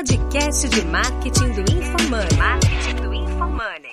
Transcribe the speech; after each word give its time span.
podcast 0.00 0.66
de 0.68 0.82
marketing 0.86 1.52
do 1.52 1.60
InfoMoney. 1.60 2.36
Marketing 2.38 2.96
do 3.02 3.12
InfoMoney. 3.12 3.89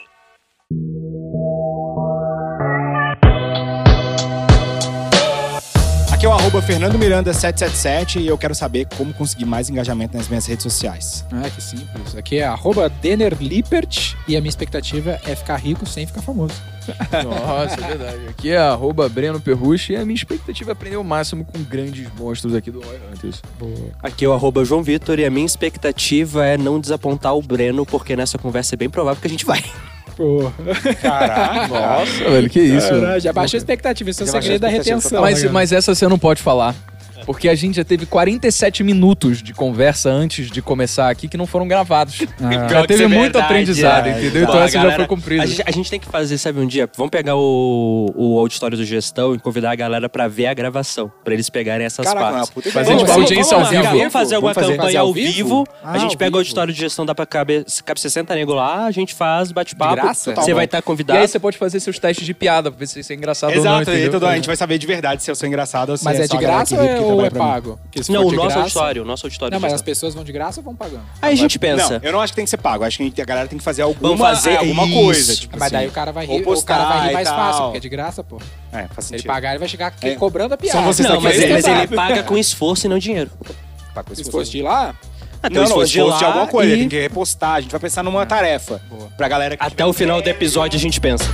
Arroba 6.47 6.61
Fernando 6.61 6.97
Miranda 6.97 7.33
777 7.33 8.19
e 8.19 8.27
eu 8.27 8.37
quero 8.37 8.55
saber 8.55 8.87
como 8.95 9.13
conseguir 9.13 9.43
mais 9.43 9.69
engajamento 9.69 10.15
nas 10.15 10.29
minhas 10.29 10.45
redes 10.45 10.63
sociais. 10.63 11.25
Ah, 11.29 11.49
que 11.49 11.61
simples. 11.61 12.15
Aqui 12.15 12.37
é 12.37 12.45
arroba 12.45 12.87
Denner 12.87 13.35
Lippert 13.37 14.15
e 14.25 14.37
a 14.37 14.39
minha 14.39 14.47
expectativa 14.47 15.19
é 15.25 15.35
ficar 15.35 15.57
rico 15.57 15.85
sem 15.85 16.07
ficar 16.07 16.21
famoso. 16.21 16.53
Nossa, 17.21 17.83
é 17.83 17.87
verdade. 17.89 18.27
Aqui 18.29 18.51
é 18.51 18.57
arroba 18.57 19.09
Breno 19.09 19.41
Perrucci 19.41 19.91
e 19.91 19.95
a 19.97 20.05
minha 20.05 20.15
expectativa 20.15 20.71
é 20.71 20.73
aprender 20.73 20.95
o 20.95 21.03
máximo 21.03 21.43
com 21.43 21.61
grandes 21.63 22.07
monstros 22.17 22.55
aqui 22.55 22.71
do 22.71 22.79
Roy 22.79 22.97
Hunters. 23.11 23.41
Aqui 24.01 24.23
é 24.23 24.29
o 24.29 24.31
arroba 24.31 24.63
João 24.63 24.81
Vitor 24.81 25.19
e 25.19 25.25
a 25.25 25.29
minha 25.29 25.45
expectativa 25.45 26.45
é 26.45 26.57
não 26.57 26.79
desapontar 26.79 27.35
o 27.35 27.41
Breno, 27.41 27.85
porque 27.85 28.15
nessa 28.15 28.37
conversa 28.37 28.73
é 28.73 28.77
bem 28.77 28.89
provável 28.89 29.19
que 29.19 29.27
a 29.27 29.29
gente 29.29 29.45
vai. 29.45 29.61
Pô, 30.17 30.51
Caraca! 30.99 31.67
Nossa, 31.69 32.29
velho, 32.31 32.49
que 32.49 32.59
isso. 32.59 32.89
Caralho, 32.89 33.21
já 33.21 33.31
baixou 33.31 33.55
a 33.55 33.59
expectativa. 33.59 34.09
Esse 34.09 34.23
é 34.23 34.25
o 34.25 34.27
segredo 34.27 34.61
da 34.61 34.67
retenção. 34.67 35.21
Mas, 35.21 35.43
mas 35.51 35.71
essa 35.71 35.93
você 35.93 36.07
não 36.07 36.17
pode 36.17 36.41
falar. 36.41 36.75
Porque 37.27 37.47
a 37.49 37.53
gente 37.55 37.75
já 37.75 37.83
teve 37.83 38.05
47 38.07 38.83
minutos 38.83 39.43
de 39.43 39.53
conversa 39.53 40.09
antes 40.09 40.49
de 40.49 40.61
começar 40.61 41.09
aqui 41.09 41.27
que 41.27 41.37
não 41.37 41.45
foram 41.45 41.67
gravados. 41.67 42.21
Ah. 42.41 42.67
Já 42.69 42.85
teve 42.87 43.03
é 43.03 43.07
muito 43.07 43.33
verdade, 43.33 43.45
aprendizado, 43.45 44.07
é. 44.07 44.11
entendeu? 44.11 44.43
Então 44.43 44.59
a 44.59 44.63
essa 44.63 44.79
já 44.79 44.91
foi 44.95 45.05
cumprida. 45.07 45.43
A 45.43 45.45
gente, 45.45 45.63
a 45.65 45.71
gente 45.71 45.89
tem 45.89 45.99
que 45.99 46.07
fazer, 46.07 46.37
sabe, 46.37 46.59
um 46.59 46.65
dia? 46.67 46.87
Vamos 46.95 47.09
pegar 47.11 47.35
o, 47.35 48.13
o 48.15 48.39
auditório 48.39 48.77
do 48.77 48.85
gestão 48.85 49.35
e 49.35 49.39
convidar 49.39 49.71
a 49.71 49.75
galera 49.75 50.07
pra 50.07 50.27
ver 50.29 50.45
a 50.47 50.53
gravação, 50.53 51.11
pra 51.25 51.33
eles 51.33 51.49
pegarem 51.49 51.85
essas 51.85 52.05
Caraca, 52.05 52.25
é 52.25 52.29
uma 52.29 52.33
partes. 52.37 52.49
puta 52.51 52.71
Fazer 52.71 52.91
ideia. 52.93 52.97
tipo 52.99 53.07
Vamos- 53.11 53.21
audiência 53.29 53.57
vamos 53.57 53.67
ao 53.75 53.81
vivo. 53.83 53.97
Vamos 53.97 54.13
fazer 54.13 54.35
alguma 54.35 54.53
Vamos 54.53 54.65
fazer- 54.67 54.77
campanha 54.77 54.87
fazer 54.87 54.97
ao 54.97 55.13
vivo. 55.13 55.33
vivo? 55.33 55.67
a 55.83 55.91
Ah, 55.91 55.97
gente 55.97 56.11
ao 56.11 56.17
pega 56.17 56.29
o 56.29 56.31
vivo. 56.31 56.37
auditório 56.37 56.73
de 56.73 56.79
gestão, 56.79 57.05
dá 57.05 57.13
pra 57.15 57.25
caber, 57.25 57.65
cabe 57.83 57.99
60 57.99 58.35
nego 58.35 58.53
lá, 58.53 58.85
a 58.85 58.91
gente 58.91 59.13
faz, 59.13 59.51
bate-papo. 59.51 60.07
Você 60.13 60.33
Tá 60.33 60.41
vai 60.53 60.65
estar 60.65 60.77
E 60.79 60.81
convidado. 60.81 61.19
aí 61.19 61.27
você 61.27 61.39
pode 61.39 61.57
fazer 61.57 61.79
seus 61.81 61.99
testes 61.99 62.25
de 62.25 62.33
piada 62.33 62.71
pra 62.71 62.79
ver 62.79 62.87
se 62.87 62.99
isso 63.01 63.11
é 63.11 63.15
engraçado 63.15 63.49
ou 63.49 63.55
não, 63.63 63.81
Exato, 63.81 63.91
e 63.91 64.25
a 64.27 64.35
gente 64.35 64.47
vai 64.47 64.55
saber 64.55 64.77
de 64.77 64.87
verdade 64.87 65.23
se 65.23 65.29
eu 65.31 65.35
sou 65.35 65.47
engraçado 65.47 65.89
ou 65.89 65.97
se 65.97 66.05
Mas 66.05 66.19
é 66.19 66.27
só 66.27 66.37
de 66.37 66.45
a 66.45 66.47
graça 66.47 66.75
ou 66.75 66.81
é, 66.83 66.99
ou 67.19 67.25
é 67.25 67.29
pago? 67.29 67.79
Não, 68.09 68.21
o 68.21 68.31
nosso 68.31 68.35
graça- 68.47 68.59
auditório, 68.59 69.01
o 69.01 69.05
nosso 69.05 69.25
auditório 69.25 69.53
Não, 69.53 69.59
mas 69.59 69.73
as 69.73 69.81
pessoas 69.81 70.13
vão 70.13 70.23
de 70.23 70.31
graça 70.31 70.59
ou 70.59 70.63
vão 70.63 70.75
pagando? 70.75 71.03
Aí 71.21 71.33
a 71.33 71.35
gente 71.37 71.57
pensa. 71.59 71.99
Não, 71.99 71.99
eu 72.03 72.11
não 72.11 72.21
acho 72.21 72.33
que 72.33 72.35
tem 72.37 72.45
que 72.45 72.49
ser 72.51 72.57
pago. 72.57 72.83
Acho 72.83 72.97
que 73.11 73.21
a 73.21 73.25
galera 73.25 73.47
tem 73.47 73.57
que 73.57 73.63
fazer 73.63 73.81
alguma, 73.81 74.09
Vamos 74.15 74.19
fazer 74.27 74.51
é, 74.51 74.57
alguma 74.57 74.85
isso. 74.85 74.93
coisa. 75.01 75.35
Tipo 75.35 75.53
mas 75.55 75.63
assim. 75.63 75.73
daí 75.75 75.87
o 75.87 75.91
cara 75.91 76.11
vai 76.11 76.25
rir, 76.25 76.41
o 76.47 76.63
cara 76.63 76.85
vai 76.85 77.07
rir 77.07 77.13
mais 77.13 77.29
fácil, 77.29 77.63
porque 77.63 77.77
é 77.77 77.81
de 77.81 77.89
graça, 77.89 78.23
pô. 78.23 78.37
É, 78.71 78.87
faz 78.87 79.05
Se 79.07 79.13
ele 79.13 79.19
sentido. 79.19 79.27
pagar, 79.27 79.49
ele 79.51 79.59
vai 79.59 79.67
chegar 79.67 79.93
É. 80.01 80.15
cobrando 80.15 80.53
a 80.53 80.57
piada. 80.57 80.77
São 80.79 80.85
vocês 80.85 81.07
Não, 81.07 81.19
mas, 81.21 81.37
mas 81.49 81.65
ele 81.65 81.87
paga 81.87 82.23
com 82.23 82.37
esforço 82.37 82.85
e 82.87 82.89
não 82.89 82.97
dinheiro. 82.99 83.29
Tá 83.93 84.03
com 84.03 84.13
fosse 84.15 84.51
de 84.51 84.61
lá, 84.61 84.93
Até 85.41 85.53
Não, 85.53 85.61
o 85.61 85.63
não, 85.65 85.69
esforço 85.69 85.91
de 85.93 85.99
esforço 85.99 86.17
de 86.17 86.23
lá 86.23 86.29
alguma 86.29 86.47
coisa. 86.47 86.73
e- 86.75 86.79
Tem 86.79 86.89
que 86.89 86.99
repostar. 86.99 87.53
A 87.55 87.61
gente 87.61 87.69
vai 87.69 87.79
pensar 87.79 88.01
numa 88.03 88.25
tarefa. 88.25 88.81
Pra 89.15 89.27
galera 89.27 89.55
que 89.55 89.63
Até 89.63 89.85
o 89.85 89.93
final 89.93 90.19
do 90.19 90.27
episódio 90.27 90.77
a 90.77 90.79
gente 90.81 90.99
pensa. 90.99 91.25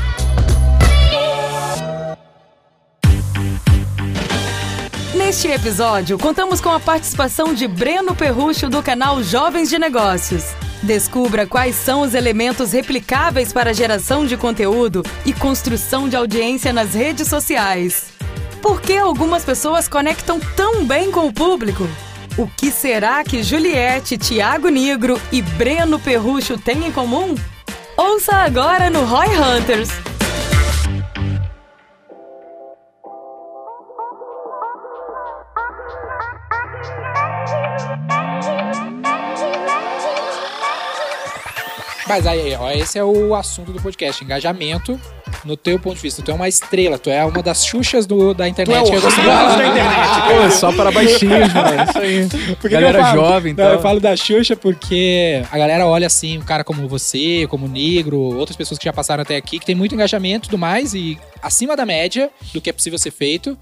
Neste 5.25 5.47
episódio, 5.47 6.19
contamos 6.19 6.59
com 6.59 6.69
a 6.69 6.81
participação 6.81 7.53
de 7.53 7.66
Breno 7.66 8.13
Perrucho 8.13 8.69
do 8.69 8.83
canal 8.83 9.23
Jovens 9.23 9.69
de 9.69 9.79
Negócios. 9.79 10.43
Descubra 10.83 11.47
quais 11.47 11.77
são 11.77 12.02
os 12.02 12.13
elementos 12.13 12.73
replicáveis 12.73 13.53
para 13.53 13.73
geração 13.73 14.25
de 14.25 14.35
conteúdo 14.35 15.01
e 15.25 15.31
construção 15.31 16.09
de 16.09 16.17
audiência 16.17 16.73
nas 16.73 16.94
redes 16.94 17.29
sociais. 17.29 18.07
Por 18.61 18.81
que 18.81 18.97
algumas 18.97 19.45
pessoas 19.45 19.88
conectam 19.88 20.41
tão 20.57 20.83
bem 20.83 21.09
com 21.09 21.25
o 21.25 21.33
público? 21.33 21.88
O 22.38 22.45
que 22.45 22.69
será 22.69 23.23
que 23.23 23.41
Juliette, 23.41 24.17
Thiago 24.17 24.67
Negro 24.67 25.19
e 25.31 25.41
Breno 25.41 26.00
Perrucho 26.00 26.57
têm 26.57 26.88
em 26.88 26.91
comum? 26.91 27.33
Ouça 27.95 28.35
agora 28.35 28.89
no 28.89 29.06
Roy 29.06 29.28
Hunters. 29.29 29.89
Mas 42.13 42.28
aí, 42.28 42.53
ó, 42.53 42.69
esse 42.69 43.00
é 43.00 43.03
o 43.03 43.34
assunto 43.34 43.72
do 43.72 43.81
podcast, 43.81 44.24
engajamento. 44.24 45.01
No 45.44 45.57
teu 45.57 45.79
ponto 45.79 45.96
de 45.96 46.01
vista, 46.03 46.22
tu 46.22 46.29
é 46.29 46.34
uma 46.35 46.47
estrela, 46.47 47.00
tu 47.00 47.09
é 47.09 47.25
uma 47.25 47.41
das 47.41 47.66
xuxas 47.66 48.06
do, 48.06 48.35
da 48.35 48.47
internet. 48.47 48.88
que 48.88 48.96
eu 48.96 49.01
gosto 49.01 49.19
Ramos 49.19 49.56
muito. 49.56 49.57
da 49.57 49.68
internet. 49.68 50.44
Pô, 50.44 50.51
só 50.51 50.72
para 50.72 50.91
baixinhos, 50.91 51.51
mano. 51.56 51.84
Isso 51.90 51.97
aí. 51.97 52.56
Que 52.62 52.69
Galera 52.69 53.00
que 53.00 53.03
eu 53.03 53.07
falo? 53.07 53.22
jovem, 53.22 53.53
Não, 53.56 53.63
então. 53.63 53.74
eu 53.74 53.81
falo 53.81 54.00
da 54.00 54.16
Xuxa 54.16 54.56
porque 54.56 55.41
a 55.51 55.57
galera 55.57 55.88
olha 55.88 56.06
assim, 56.06 56.38
um 56.38 56.44
cara 56.44 56.63
como 56.63 56.88
você, 56.88 57.47
como 57.50 57.66
o 57.66 57.69
Negro, 57.69 58.19
outras 58.19 58.56
pessoas 58.56 58.78
que 58.78 58.85
já 58.85 58.94
passaram 58.94 59.24
até 59.24 59.35
aqui, 59.35 59.57
que 59.57 59.66
tem 59.66 59.74
muito 59.74 59.95
engajamento 59.95 60.45
e 60.45 60.50
tudo 60.51 60.59
mais, 60.59 60.94
e 60.94 61.18
acima 61.41 61.75
da 61.75 61.84
média 61.84 62.30
do 62.53 62.62
que 62.62 62.69
é 62.69 62.74
possível 62.74 63.00
ser 63.00 63.09
feito. 63.09 63.57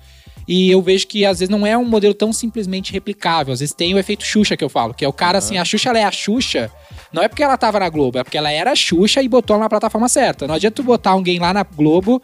E 0.47 0.69
eu 0.71 0.81
vejo 0.81 1.07
que 1.07 1.25
às 1.25 1.39
vezes 1.39 1.49
não 1.49 1.65
é 1.65 1.77
um 1.77 1.85
modelo 1.85 2.13
tão 2.13 2.33
simplesmente 2.33 2.91
replicável. 2.91 3.53
Às 3.53 3.59
vezes 3.59 3.73
tem 3.73 3.93
o 3.93 3.99
efeito 3.99 4.25
Xuxa 4.25 4.57
que 4.57 4.63
eu 4.63 4.69
falo, 4.69 4.93
que 4.93 5.05
é 5.05 5.07
o 5.07 5.13
cara 5.13 5.37
assim, 5.37 5.57
a 5.57 5.65
Xuxa 5.65 5.89
ela 5.89 5.99
é 5.99 6.03
a 6.03 6.11
Xuxa, 6.11 6.71
não 7.13 7.21
é 7.21 7.27
porque 7.27 7.43
ela 7.43 7.57
tava 7.57 7.79
na 7.79 7.89
Globo, 7.89 8.17
é 8.17 8.23
porque 8.23 8.37
ela 8.37 8.51
era 8.51 8.71
a 8.71 8.75
Xuxa 8.75 9.21
e 9.21 9.27
botou 9.27 9.55
ela 9.55 9.63
na 9.63 9.69
plataforma 9.69 10.09
certa. 10.09 10.47
Não 10.47 10.55
adianta 10.55 10.75
tu 10.75 10.83
botar 10.83 11.11
alguém 11.11 11.39
lá 11.39 11.53
na 11.53 11.63
Globo. 11.63 12.21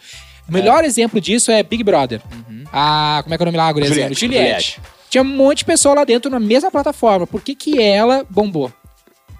O 0.48 0.52
melhor 0.52 0.84
exemplo 0.84 1.20
disso 1.20 1.52
é 1.52 1.62
Big 1.62 1.84
Brother. 1.84 2.22
A, 2.72 3.20
como 3.24 3.34
é 3.34 3.38
que 3.38 3.44
é 3.44 3.46
o 3.46 3.48
nome 3.48 3.58
lá, 3.58 3.68
a 3.68 3.74
guriazinha? 3.74 4.14
Juliette. 4.14 4.20
Juliette. 4.20 4.82
Tinha 5.10 5.22
um 5.22 5.26
monte 5.26 5.60
de 5.60 5.66
pessoa 5.66 5.96
lá 5.96 6.04
dentro 6.04 6.30
na 6.30 6.40
mesma 6.40 6.70
plataforma. 6.70 7.26
Por 7.26 7.42
que, 7.42 7.56
que 7.56 7.82
ela 7.82 8.26
bombou? 8.30 8.72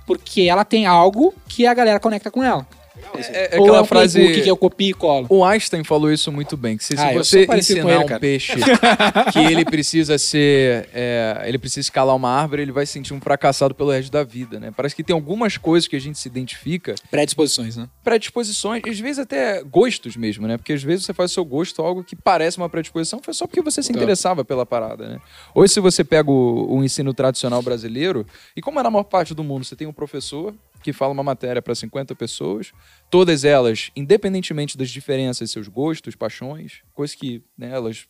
Porque 0.06 0.44
ela 0.44 0.64
tem 0.64 0.86
algo 0.86 1.34
que 1.48 1.68
a 1.68 1.74
galera 1.74 2.00
conecta 2.00 2.32
com 2.32 2.44
ela. 2.44 2.66
É, 3.16 3.56
é 3.56 3.60
Ou 3.60 3.64
aquela 3.66 3.78
é 3.78 3.82
um 3.82 3.86
frase. 3.86 4.20
playbook 4.20 4.42
que 4.44 4.50
eu 4.50 4.58
copio 4.58 4.90
e 4.90 4.94
colo. 4.94 5.28
O 5.30 5.44
Einstein 5.44 5.84
falou 5.84 6.12
isso 6.12 6.32
muito 6.32 6.56
bem, 6.58 6.78
que 6.78 6.84
se, 6.84 6.96
se 6.96 7.02
Ah, 7.04 7.14
você 7.14 7.46
ensinar 7.46 7.94
ele, 7.96 8.04
um 8.04 8.06
cara. 8.08 8.20
peixe 8.20 8.54
que 9.34 9.40
ele 9.40 9.66
precisa 9.66 10.18
ser, 10.18 10.90
é, 10.94 11.44
ele 11.46 11.58
precisa 11.58 11.82
escalar 11.82 12.16
uma 12.16 12.30
árvore, 12.30 12.62
ele 12.62 12.72
vai 12.72 12.86
se 12.86 12.94
sentir 12.94 13.14
um 13.14 13.20
fracassado 13.22 13.74
pelo 13.76 13.92
resto 13.92 14.12
da 14.12 14.24
vida, 14.24 14.60
né? 14.60 14.72
Parece 14.76 14.96
que 14.96 15.04
tem 15.04 15.14
algumas 15.14 15.58
coisas 15.58 15.88
que 15.88 15.96
a 15.96 16.00
gente 16.00 16.18
se 16.20 16.28
identifica, 16.28 16.96
Predisposições, 17.10 17.76
né? 17.78 17.88
predisposições, 18.04 18.82
e 18.86 18.90
às 18.90 19.00
vezes 19.00 19.20
até 19.20 19.64
gostos 19.64 20.16
mesmo, 20.16 20.48
né? 20.48 20.58
Porque 20.58 20.74
às 20.74 20.84
vezes 20.84 21.06
você 21.06 21.14
faz 21.14 21.32
o 21.32 21.34
seu 21.34 21.46
gosto 21.46 21.82
algo 21.82 22.04
que 22.04 22.16
parece 22.16 22.58
uma 22.58 22.70
predisposição, 22.70 23.20
foi 23.24 23.34
só 23.34 23.46
porque 23.48 23.62
você 23.62 23.82
se 23.84 23.92
interessava 23.92 24.44
pela 24.44 24.66
parada, 24.66 25.08
né? 25.08 25.20
Hoje 25.54 25.74
se 25.74 25.80
você 25.80 26.04
pega 26.04 26.30
o, 26.30 26.78
o 26.78 26.84
ensino 26.84 27.14
tradicional 27.14 27.62
brasileiro, 27.62 28.26
e 28.56 28.62
como 28.62 28.80
é 28.80 28.84
na 28.84 28.90
maior 28.90 29.04
parte 29.04 29.34
do 29.34 29.44
mundo, 29.44 29.64
você 29.66 29.76
tem 29.76 29.88
um 29.88 29.94
professor 29.94 30.54
que 30.82 30.94
fala 30.94 31.14
uma 31.14 31.24
matéria 31.24 31.62
para 31.62 31.76
50 31.76 32.16
pessoas, 32.16 32.72
todas 33.10 33.44
elas, 33.44 33.92
independentemente 33.96 34.78
das 34.78 34.90
diferenças, 34.90 35.52
seus 35.52 35.68
gostos, 35.68 36.16
paixões, 36.16 36.82
coisas 36.94 37.16
que 37.16 37.44
né, 37.58 37.72
elas 37.72 38.08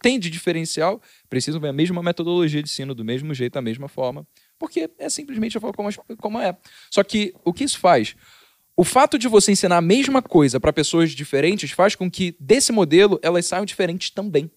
têm 0.00 0.18
de 0.18 0.28
diferencial, 0.28 1.00
precisam 1.28 1.60
ver 1.60 1.68
a 1.68 1.72
mesma 1.72 2.02
metodologia 2.02 2.62
de 2.62 2.68
ensino, 2.68 2.94
do 2.94 3.04
mesmo 3.04 3.32
jeito, 3.32 3.54
da 3.54 3.62
mesma 3.62 3.88
forma, 3.88 4.26
porque 4.58 4.90
é 4.98 5.08
simplesmente 5.08 5.56
a 5.56 5.60
forma 5.60 5.74
como, 5.74 6.16
como 6.18 6.40
é. 6.40 6.56
Só 6.90 7.04
que 7.04 7.32
o 7.44 7.52
que 7.52 7.64
isso 7.64 7.78
faz? 7.78 8.16
O 8.76 8.84
fato 8.84 9.18
de 9.18 9.28
você 9.28 9.52
ensinar 9.52 9.78
a 9.78 9.82
mesma 9.82 10.20
coisa 10.20 10.60
para 10.60 10.72
pessoas 10.72 11.12
diferentes 11.12 11.70
faz 11.70 11.94
com 11.94 12.10
que, 12.10 12.36
desse 12.38 12.72
modelo, 12.72 13.18
elas 13.22 13.46
saiam 13.46 13.64
diferentes 13.64 14.10
também. 14.10 14.50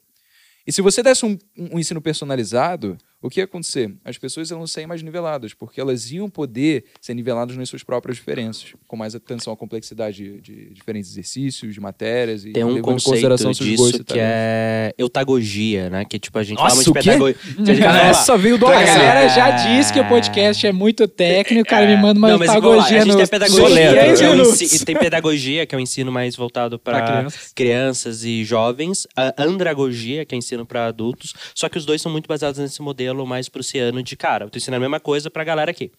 E 0.68 0.72
se 0.72 0.82
você 0.82 1.02
desse 1.02 1.26
um, 1.26 1.38
um 1.58 1.80
ensino 1.80 2.02
personalizado, 2.02 2.98
o 3.22 3.30
que 3.30 3.40
ia 3.40 3.44
acontecer? 3.44 3.94
As 4.06 4.18
pessoas 4.18 4.50
iam 4.50 4.66
sair 4.66 4.88
mais 4.88 5.02
niveladas, 5.04 5.54
porque 5.54 5.80
elas 5.82 6.10
iam 6.12 6.30
poder 6.30 6.86
ser 7.02 7.14
niveladas 7.14 7.58
nas 7.58 7.68
suas 7.68 7.84
próprias 7.84 8.18
diferenças, 8.18 8.74
com 8.88 8.96
mais 8.96 9.14
atenção 9.14 9.52
à 9.52 9.58
complexidade 9.58 10.18
de, 10.24 10.42
de 10.42 10.70
diferentes 10.74 11.10
exercícios, 11.12 11.74
de 11.74 11.80
matérias 11.82 12.46
e 12.46 12.52
Tem 12.54 12.64
um 12.64 12.82
consideração 12.82 13.48
conceito 13.50 13.58
seus 13.58 13.70
disso 13.70 13.84
gostos 13.84 14.00
e 14.00 14.04
que 14.06 14.20
é 14.20 14.94
eutagogia, 14.98 15.90
né? 15.90 16.06
Que 16.06 16.18
tipo, 16.18 16.38
a 16.40 16.44
gente 16.44 16.58
Nossa, 16.58 16.70
fala 16.70 16.76
muito 16.76 16.94
pedagogia. 16.94 17.36
Essa 18.10 18.38
veio 18.38 18.58
do 18.58 18.68
A 18.68 18.84
galera 18.84 19.28
já 19.30 19.52
disse 19.52 19.92
que 19.92 20.00
o 20.00 20.08
podcast 20.08 20.66
é 20.66 20.72
muito 20.72 21.08
técnico, 21.08 21.64
o 21.64 21.70
cara 21.70 21.86
me 21.88 21.98
manda 21.98 22.18
uma 22.18 22.30
Não, 22.30 22.40
pedagogia 22.40 23.04
no 23.06 23.18
tem 23.18 23.28
pedagogia, 23.28 24.16
que 24.16 24.24
é 24.24 24.30
minutos. 24.32 24.62
ensi- 24.62 24.86
tem 24.86 24.96
pedagogia, 24.96 25.66
que 25.66 25.76
é 25.76 25.78
o 25.78 25.82
ensino 25.82 26.12
mais 26.12 26.36
voltado 26.36 26.80
para 26.80 27.02
crianças. 27.02 27.52
crianças 27.54 28.24
e 28.24 28.44
jovens, 28.46 29.08
a 29.16 29.34
andragogia, 29.44 30.26
que 30.26 30.34
é 30.34 30.38
ensino 30.38 30.66
para 30.66 30.86
adultos, 30.86 31.34
só 31.54 31.68
que 31.68 31.78
os 31.78 31.86
dois 31.86 32.02
são 32.02 32.12
muito 32.12 32.28
baseados 32.28 32.60
nesse 32.60 32.82
modelo 32.82 33.09
mais 33.26 33.50
prussiano 33.50 34.02
de 34.02 34.16
cara, 34.16 34.46
eu 34.46 34.50
tô 34.50 34.58
ensinando 34.58 34.78
a 34.78 34.88
mesma 34.88 35.00
coisa 35.00 35.30
pra 35.30 35.44
galera 35.44 35.72
aqui. 35.72 35.92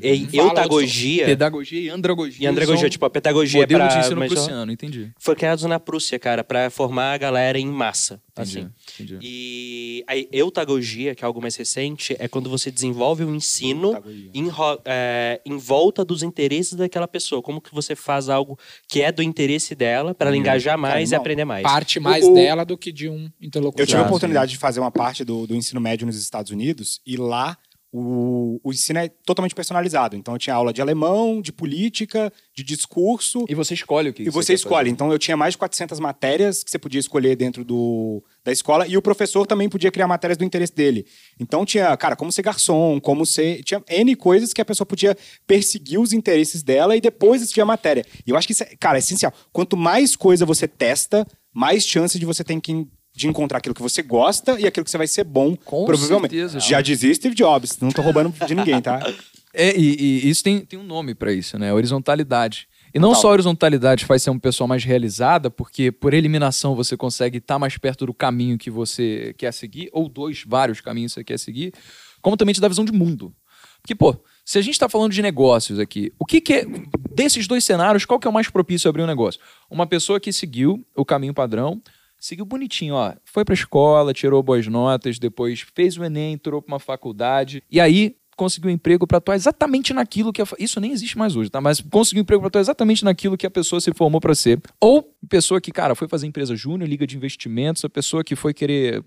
E 0.00 0.26
Fala, 0.26 0.48
eutagogia 0.50 1.26
Pedagogia 1.26 1.80
e 1.80 1.88
andragogia. 1.90 2.44
e 2.44 2.46
andragogia, 2.46 2.80
são 2.80 2.90
tipo, 2.90 3.04
a 3.04 3.10
pedagogia 3.10 3.60
modelo 3.60 3.80
pra, 3.80 3.88
de 3.88 3.98
ensino 3.98 4.26
prussiano, 4.26 4.72
entendi. 4.72 5.10
foi 5.18 5.34
criado 5.34 5.66
na 5.68 5.78
Prússia, 5.80 6.18
cara, 6.18 6.42
pra 6.44 6.70
formar 6.70 7.12
a 7.12 7.18
galera 7.18 7.58
em 7.58 7.66
massa, 7.66 8.20
assim. 8.42 8.68
Entendi. 8.94 9.18
E 9.22 10.04
a 10.06 10.14
eutagogia, 10.32 11.14
que 11.14 11.24
é 11.24 11.26
algo 11.26 11.40
mais 11.40 11.56
recente, 11.56 12.14
é 12.18 12.28
quando 12.28 12.50
você 12.50 12.70
desenvolve 12.70 13.24
um 13.24 13.34
ensino 13.34 13.92
em, 14.34 14.48
é, 14.84 15.40
em 15.44 15.56
volta 15.56 16.04
dos 16.04 16.22
interesses 16.22 16.74
daquela 16.74 17.08
pessoa. 17.08 17.42
Como 17.42 17.60
que 17.60 17.74
você 17.74 17.94
faz 17.96 18.28
algo 18.28 18.58
que 18.88 19.02
é 19.02 19.10
do 19.10 19.22
interesse 19.22 19.74
dela 19.74 20.14
para 20.14 20.28
ela 20.28 20.36
engajar 20.36 20.76
mais 20.78 21.10
e 21.10 21.12
não. 21.14 21.20
aprender 21.20 21.44
mais. 21.44 21.62
Parte 21.62 21.98
mais 21.98 22.24
O- 22.24 22.34
dela 22.34 22.64
do 22.64 22.76
que 22.76 22.92
de 22.92 23.08
um 23.08 23.30
interlocutor. 23.40 23.82
Eu 23.82 23.86
tive 23.86 24.00
a 24.00 24.06
oportunidade 24.06 24.52
de 24.52 24.58
fazer 24.58 24.80
uma 24.80 24.90
parte 24.90 25.24
do, 25.24 25.46
do 25.46 25.54
ensino 25.54 25.80
médio 25.80 26.06
nos 26.06 26.20
Estados 26.20 26.50
Unidos 26.50 27.00
e 27.06 27.16
lá 27.16 27.56
o, 27.98 28.60
o 28.62 28.72
ensino 28.72 28.98
é 28.98 29.08
totalmente 29.24 29.54
personalizado. 29.54 30.16
Então 30.16 30.34
eu 30.34 30.38
tinha 30.38 30.54
aula 30.54 30.72
de 30.72 30.82
alemão, 30.82 31.40
de 31.40 31.52
política, 31.52 32.32
de 32.54 32.62
discurso. 32.62 33.44
E 33.48 33.54
você 33.54 33.74
escolhe 33.74 34.10
o 34.10 34.12
que 34.12 34.24
E 34.24 34.30
você 34.30 34.48
quer 34.48 34.54
escolhe. 34.54 34.76
fazer. 34.76 34.90
Então 34.90 35.10
eu 35.10 35.18
tinha 35.18 35.36
mais 35.36 35.54
de 35.54 35.58
400 35.58 35.98
matérias 35.98 36.62
que 36.62 36.70
você 36.70 36.78
podia 36.78 37.00
escolher 37.00 37.34
dentro 37.36 37.64
do, 37.64 38.22
da 38.44 38.52
escola 38.52 38.86
e 38.86 38.96
o 38.96 39.02
professor 39.02 39.46
também 39.46 39.68
podia 39.68 39.90
criar 39.90 40.06
matérias 40.06 40.36
do 40.36 40.44
interesse 40.44 40.74
dele. 40.74 41.06
Então 41.40 41.64
tinha, 41.64 41.96
cara, 41.96 42.14
como 42.14 42.30
ser 42.30 42.42
garçom, 42.42 43.00
como 43.00 43.24
ser. 43.24 43.62
Tinha 43.62 43.82
N 43.88 44.14
coisas 44.14 44.52
que 44.52 44.60
a 44.60 44.64
pessoa 44.64 44.86
podia 44.86 45.16
perseguir 45.46 45.98
os 45.98 46.12
interesses 46.12 46.62
dela 46.62 46.96
e 46.96 47.00
depois 47.00 47.40
decidir 47.40 47.62
a 47.62 47.66
matéria. 47.66 48.04
E 48.26 48.30
eu 48.30 48.36
acho 48.36 48.46
que 48.46 48.52
isso 48.52 48.62
é, 48.62 48.76
cara, 48.78 48.98
é 48.98 49.00
essencial. 49.00 49.32
Quanto 49.52 49.76
mais 49.76 50.14
coisa 50.16 50.44
você 50.44 50.68
testa, 50.68 51.26
mais 51.54 51.86
chance 51.86 52.18
de 52.18 52.26
você 52.26 52.44
tem 52.44 52.60
que. 52.60 52.86
De 53.16 53.26
encontrar 53.26 53.58
aquilo 53.58 53.74
que 53.74 53.82
você 53.82 54.02
gosta 54.02 54.60
e 54.60 54.66
aquilo 54.66 54.84
que 54.84 54.90
você 54.90 54.98
vai 54.98 55.06
ser 55.06 55.24
bom, 55.24 55.56
Com 55.56 55.86
provavelmente. 55.86 56.34
certeza. 56.34 56.60
Já 56.60 56.80
dizia 56.82 57.14
Steve 57.14 57.34
Jobs, 57.34 57.78
não 57.80 57.90
tô 57.90 58.02
roubando 58.02 58.32
de 58.46 58.54
ninguém, 58.54 58.80
tá? 58.80 59.00
É, 59.58 59.74
e, 59.74 59.96
e 60.26 60.28
isso 60.28 60.44
tem, 60.44 60.60
tem 60.60 60.78
um 60.78 60.82
nome 60.82 61.14
pra 61.14 61.32
isso, 61.32 61.58
né? 61.58 61.72
Horizontalidade. 61.72 62.68
E 62.94 62.98
não 62.98 63.08
Total. 63.08 63.22
só 63.22 63.28
a 63.28 63.32
horizontalidade 63.32 64.04
faz 64.04 64.22
ser 64.22 64.28
uma 64.28 64.38
pessoa 64.38 64.68
mais 64.68 64.84
realizada, 64.84 65.50
porque 65.50 65.90
por 65.90 66.12
eliminação 66.12 66.74
você 66.74 66.94
consegue 66.94 67.38
estar 67.38 67.58
mais 67.58 67.78
perto 67.78 68.04
do 68.04 68.12
caminho 68.12 68.58
que 68.58 68.70
você 68.70 69.34
quer 69.38 69.54
seguir, 69.54 69.88
ou 69.94 70.10
dois, 70.10 70.44
vários 70.46 70.82
caminhos 70.82 71.12
que 71.14 71.20
você 71.20 71.24
quer 71.24 71.38
seguir, 71.38 71.72
como 72.20 72.36
também 72.36 72.54
te 72.54 72.60
dá 72.60 72.68
visão 72.68 72.84
de 72.84 72.92
mundo. 72.92 73.34
Porque, 73.80 73.94
pô, 73.94 74.14
se 74.44 74.58
a 74.58 74.62
gente 74.62 74.74
está 74.74 74.88
falando 74.88 75.12
de 75.12 75.22
negócios 75.22 75.78
aqui, 75.78 76.12
o 76.18 76.26
que, 76.26 76.40
que 76.40 76.52
é. 76.52 76.66
Desses 77.14 77.46
dois 77.46 77.64
cenários, 77.64 78.04
qual 78.04 78.20
que 78.20 78.26
é 78.26 78.30
o 78.30 78.34
mais 78.34 78.50
propício 78.50 78.88
a 78.88 78.90
abrir 78.90 79.02
um 79.02 79.06
negócio? 79.06 79.40
Uma 79.70 79.86
pessoa 79.86 80.20
que 80.20 80.30
seguiu 80.34 80.86
o 80.94 81.02
caminho 81.04 81.32
padrão, 81.32 81.80
seguiu 82.26 82.44
bonitinho, 82.44 82.94
ó. 82.94 83.14
Foi 83.24 83.44
pra 83.44 83.54
escola, 83.54 84.12
tirou 84.12 84.42
boas 84.42 84.66
notas, 84.66 85.18
depois 85.18 85.64
fez 85.74 85.96
o 85.96 86.04
Enem, 86.04 86.34
entrou 86.34 86.60
pra 86.60 86.74
uma 86.74 86.80
faculdade, 86.80 87.62
e 87.70 87.80
aí 87.80 88.16
conseguiu 88.36 88.70
um 88.70 88.74
emprego 88.74 89.06
para 89.06 89.16
atuar 89.16 89.34
exatamente 89.34 89.94
naquilo 89.94 90.30
que 90.30 90.42
a, 90.42 90.46
isso 90.58 90.78
nem 90.78 90.92
existe 90.92 91.16
mais 91.16 91.34
hoje, 91.34 91.48
tá? 91.48 91.58
Mas 91.60 91.80
conseguiu 91.80 92.20
um 92.20 92.22
emprego 92.22 92.42
para 92.42 92.48
atuar 92.48 92.60
exatamente 92.60 93.02
naquilo 93.02 93.36
que 93.36 93.46
a 93.46 93.50
pessoa 93.50 93.80
se 93.80 93.92
formou 93.94 94.20
para 94.20 94.34
ser. 94.34 94.60
Ou 94.78 95.10
pessoa 95.26 95.60
que, 95.60 95.72
cara, 95.72 95.94
foi 95.94 96.06
fazer 96.06 96.26
empresa 96.26 96.54
júnior, 96.54 96.88
liga 96.88 97.06
de 97.06 97.16
investimentos, 97.16 97.84
a 97.84 97.88
pessoa 97.88 98.22
que 98.22 98.36
foi 98.36 98.52
querer 98.52 99.02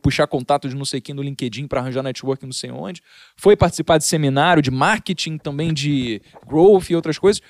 puxar 0.00 0.26
contato 0.28 0.68
de 0.68 0.76
não 0.76 0.84
sei 0.84 1.00
quem 1.00 1.14
no 1.14 1.22
LinkedIn 1.22 1.66
para 1.66 1.80
arranjar 1.80 2.02
network 2.02 2.44
não 2.44 2.52
sei 2.52 2.70
onde, 2.70 3.02
foi 3.36 3.56
participar 3.56 3.98
de 3.98 4.04
seminário 4.04 4.62
de 4.62 4.70
marketing, 4.70 5.36
também 5.36 5.74
de 5.74 6.22
growth 6.46 6.90
e 6.90 6.94
outras 6.96 7.18
coisas. 7.18 7.42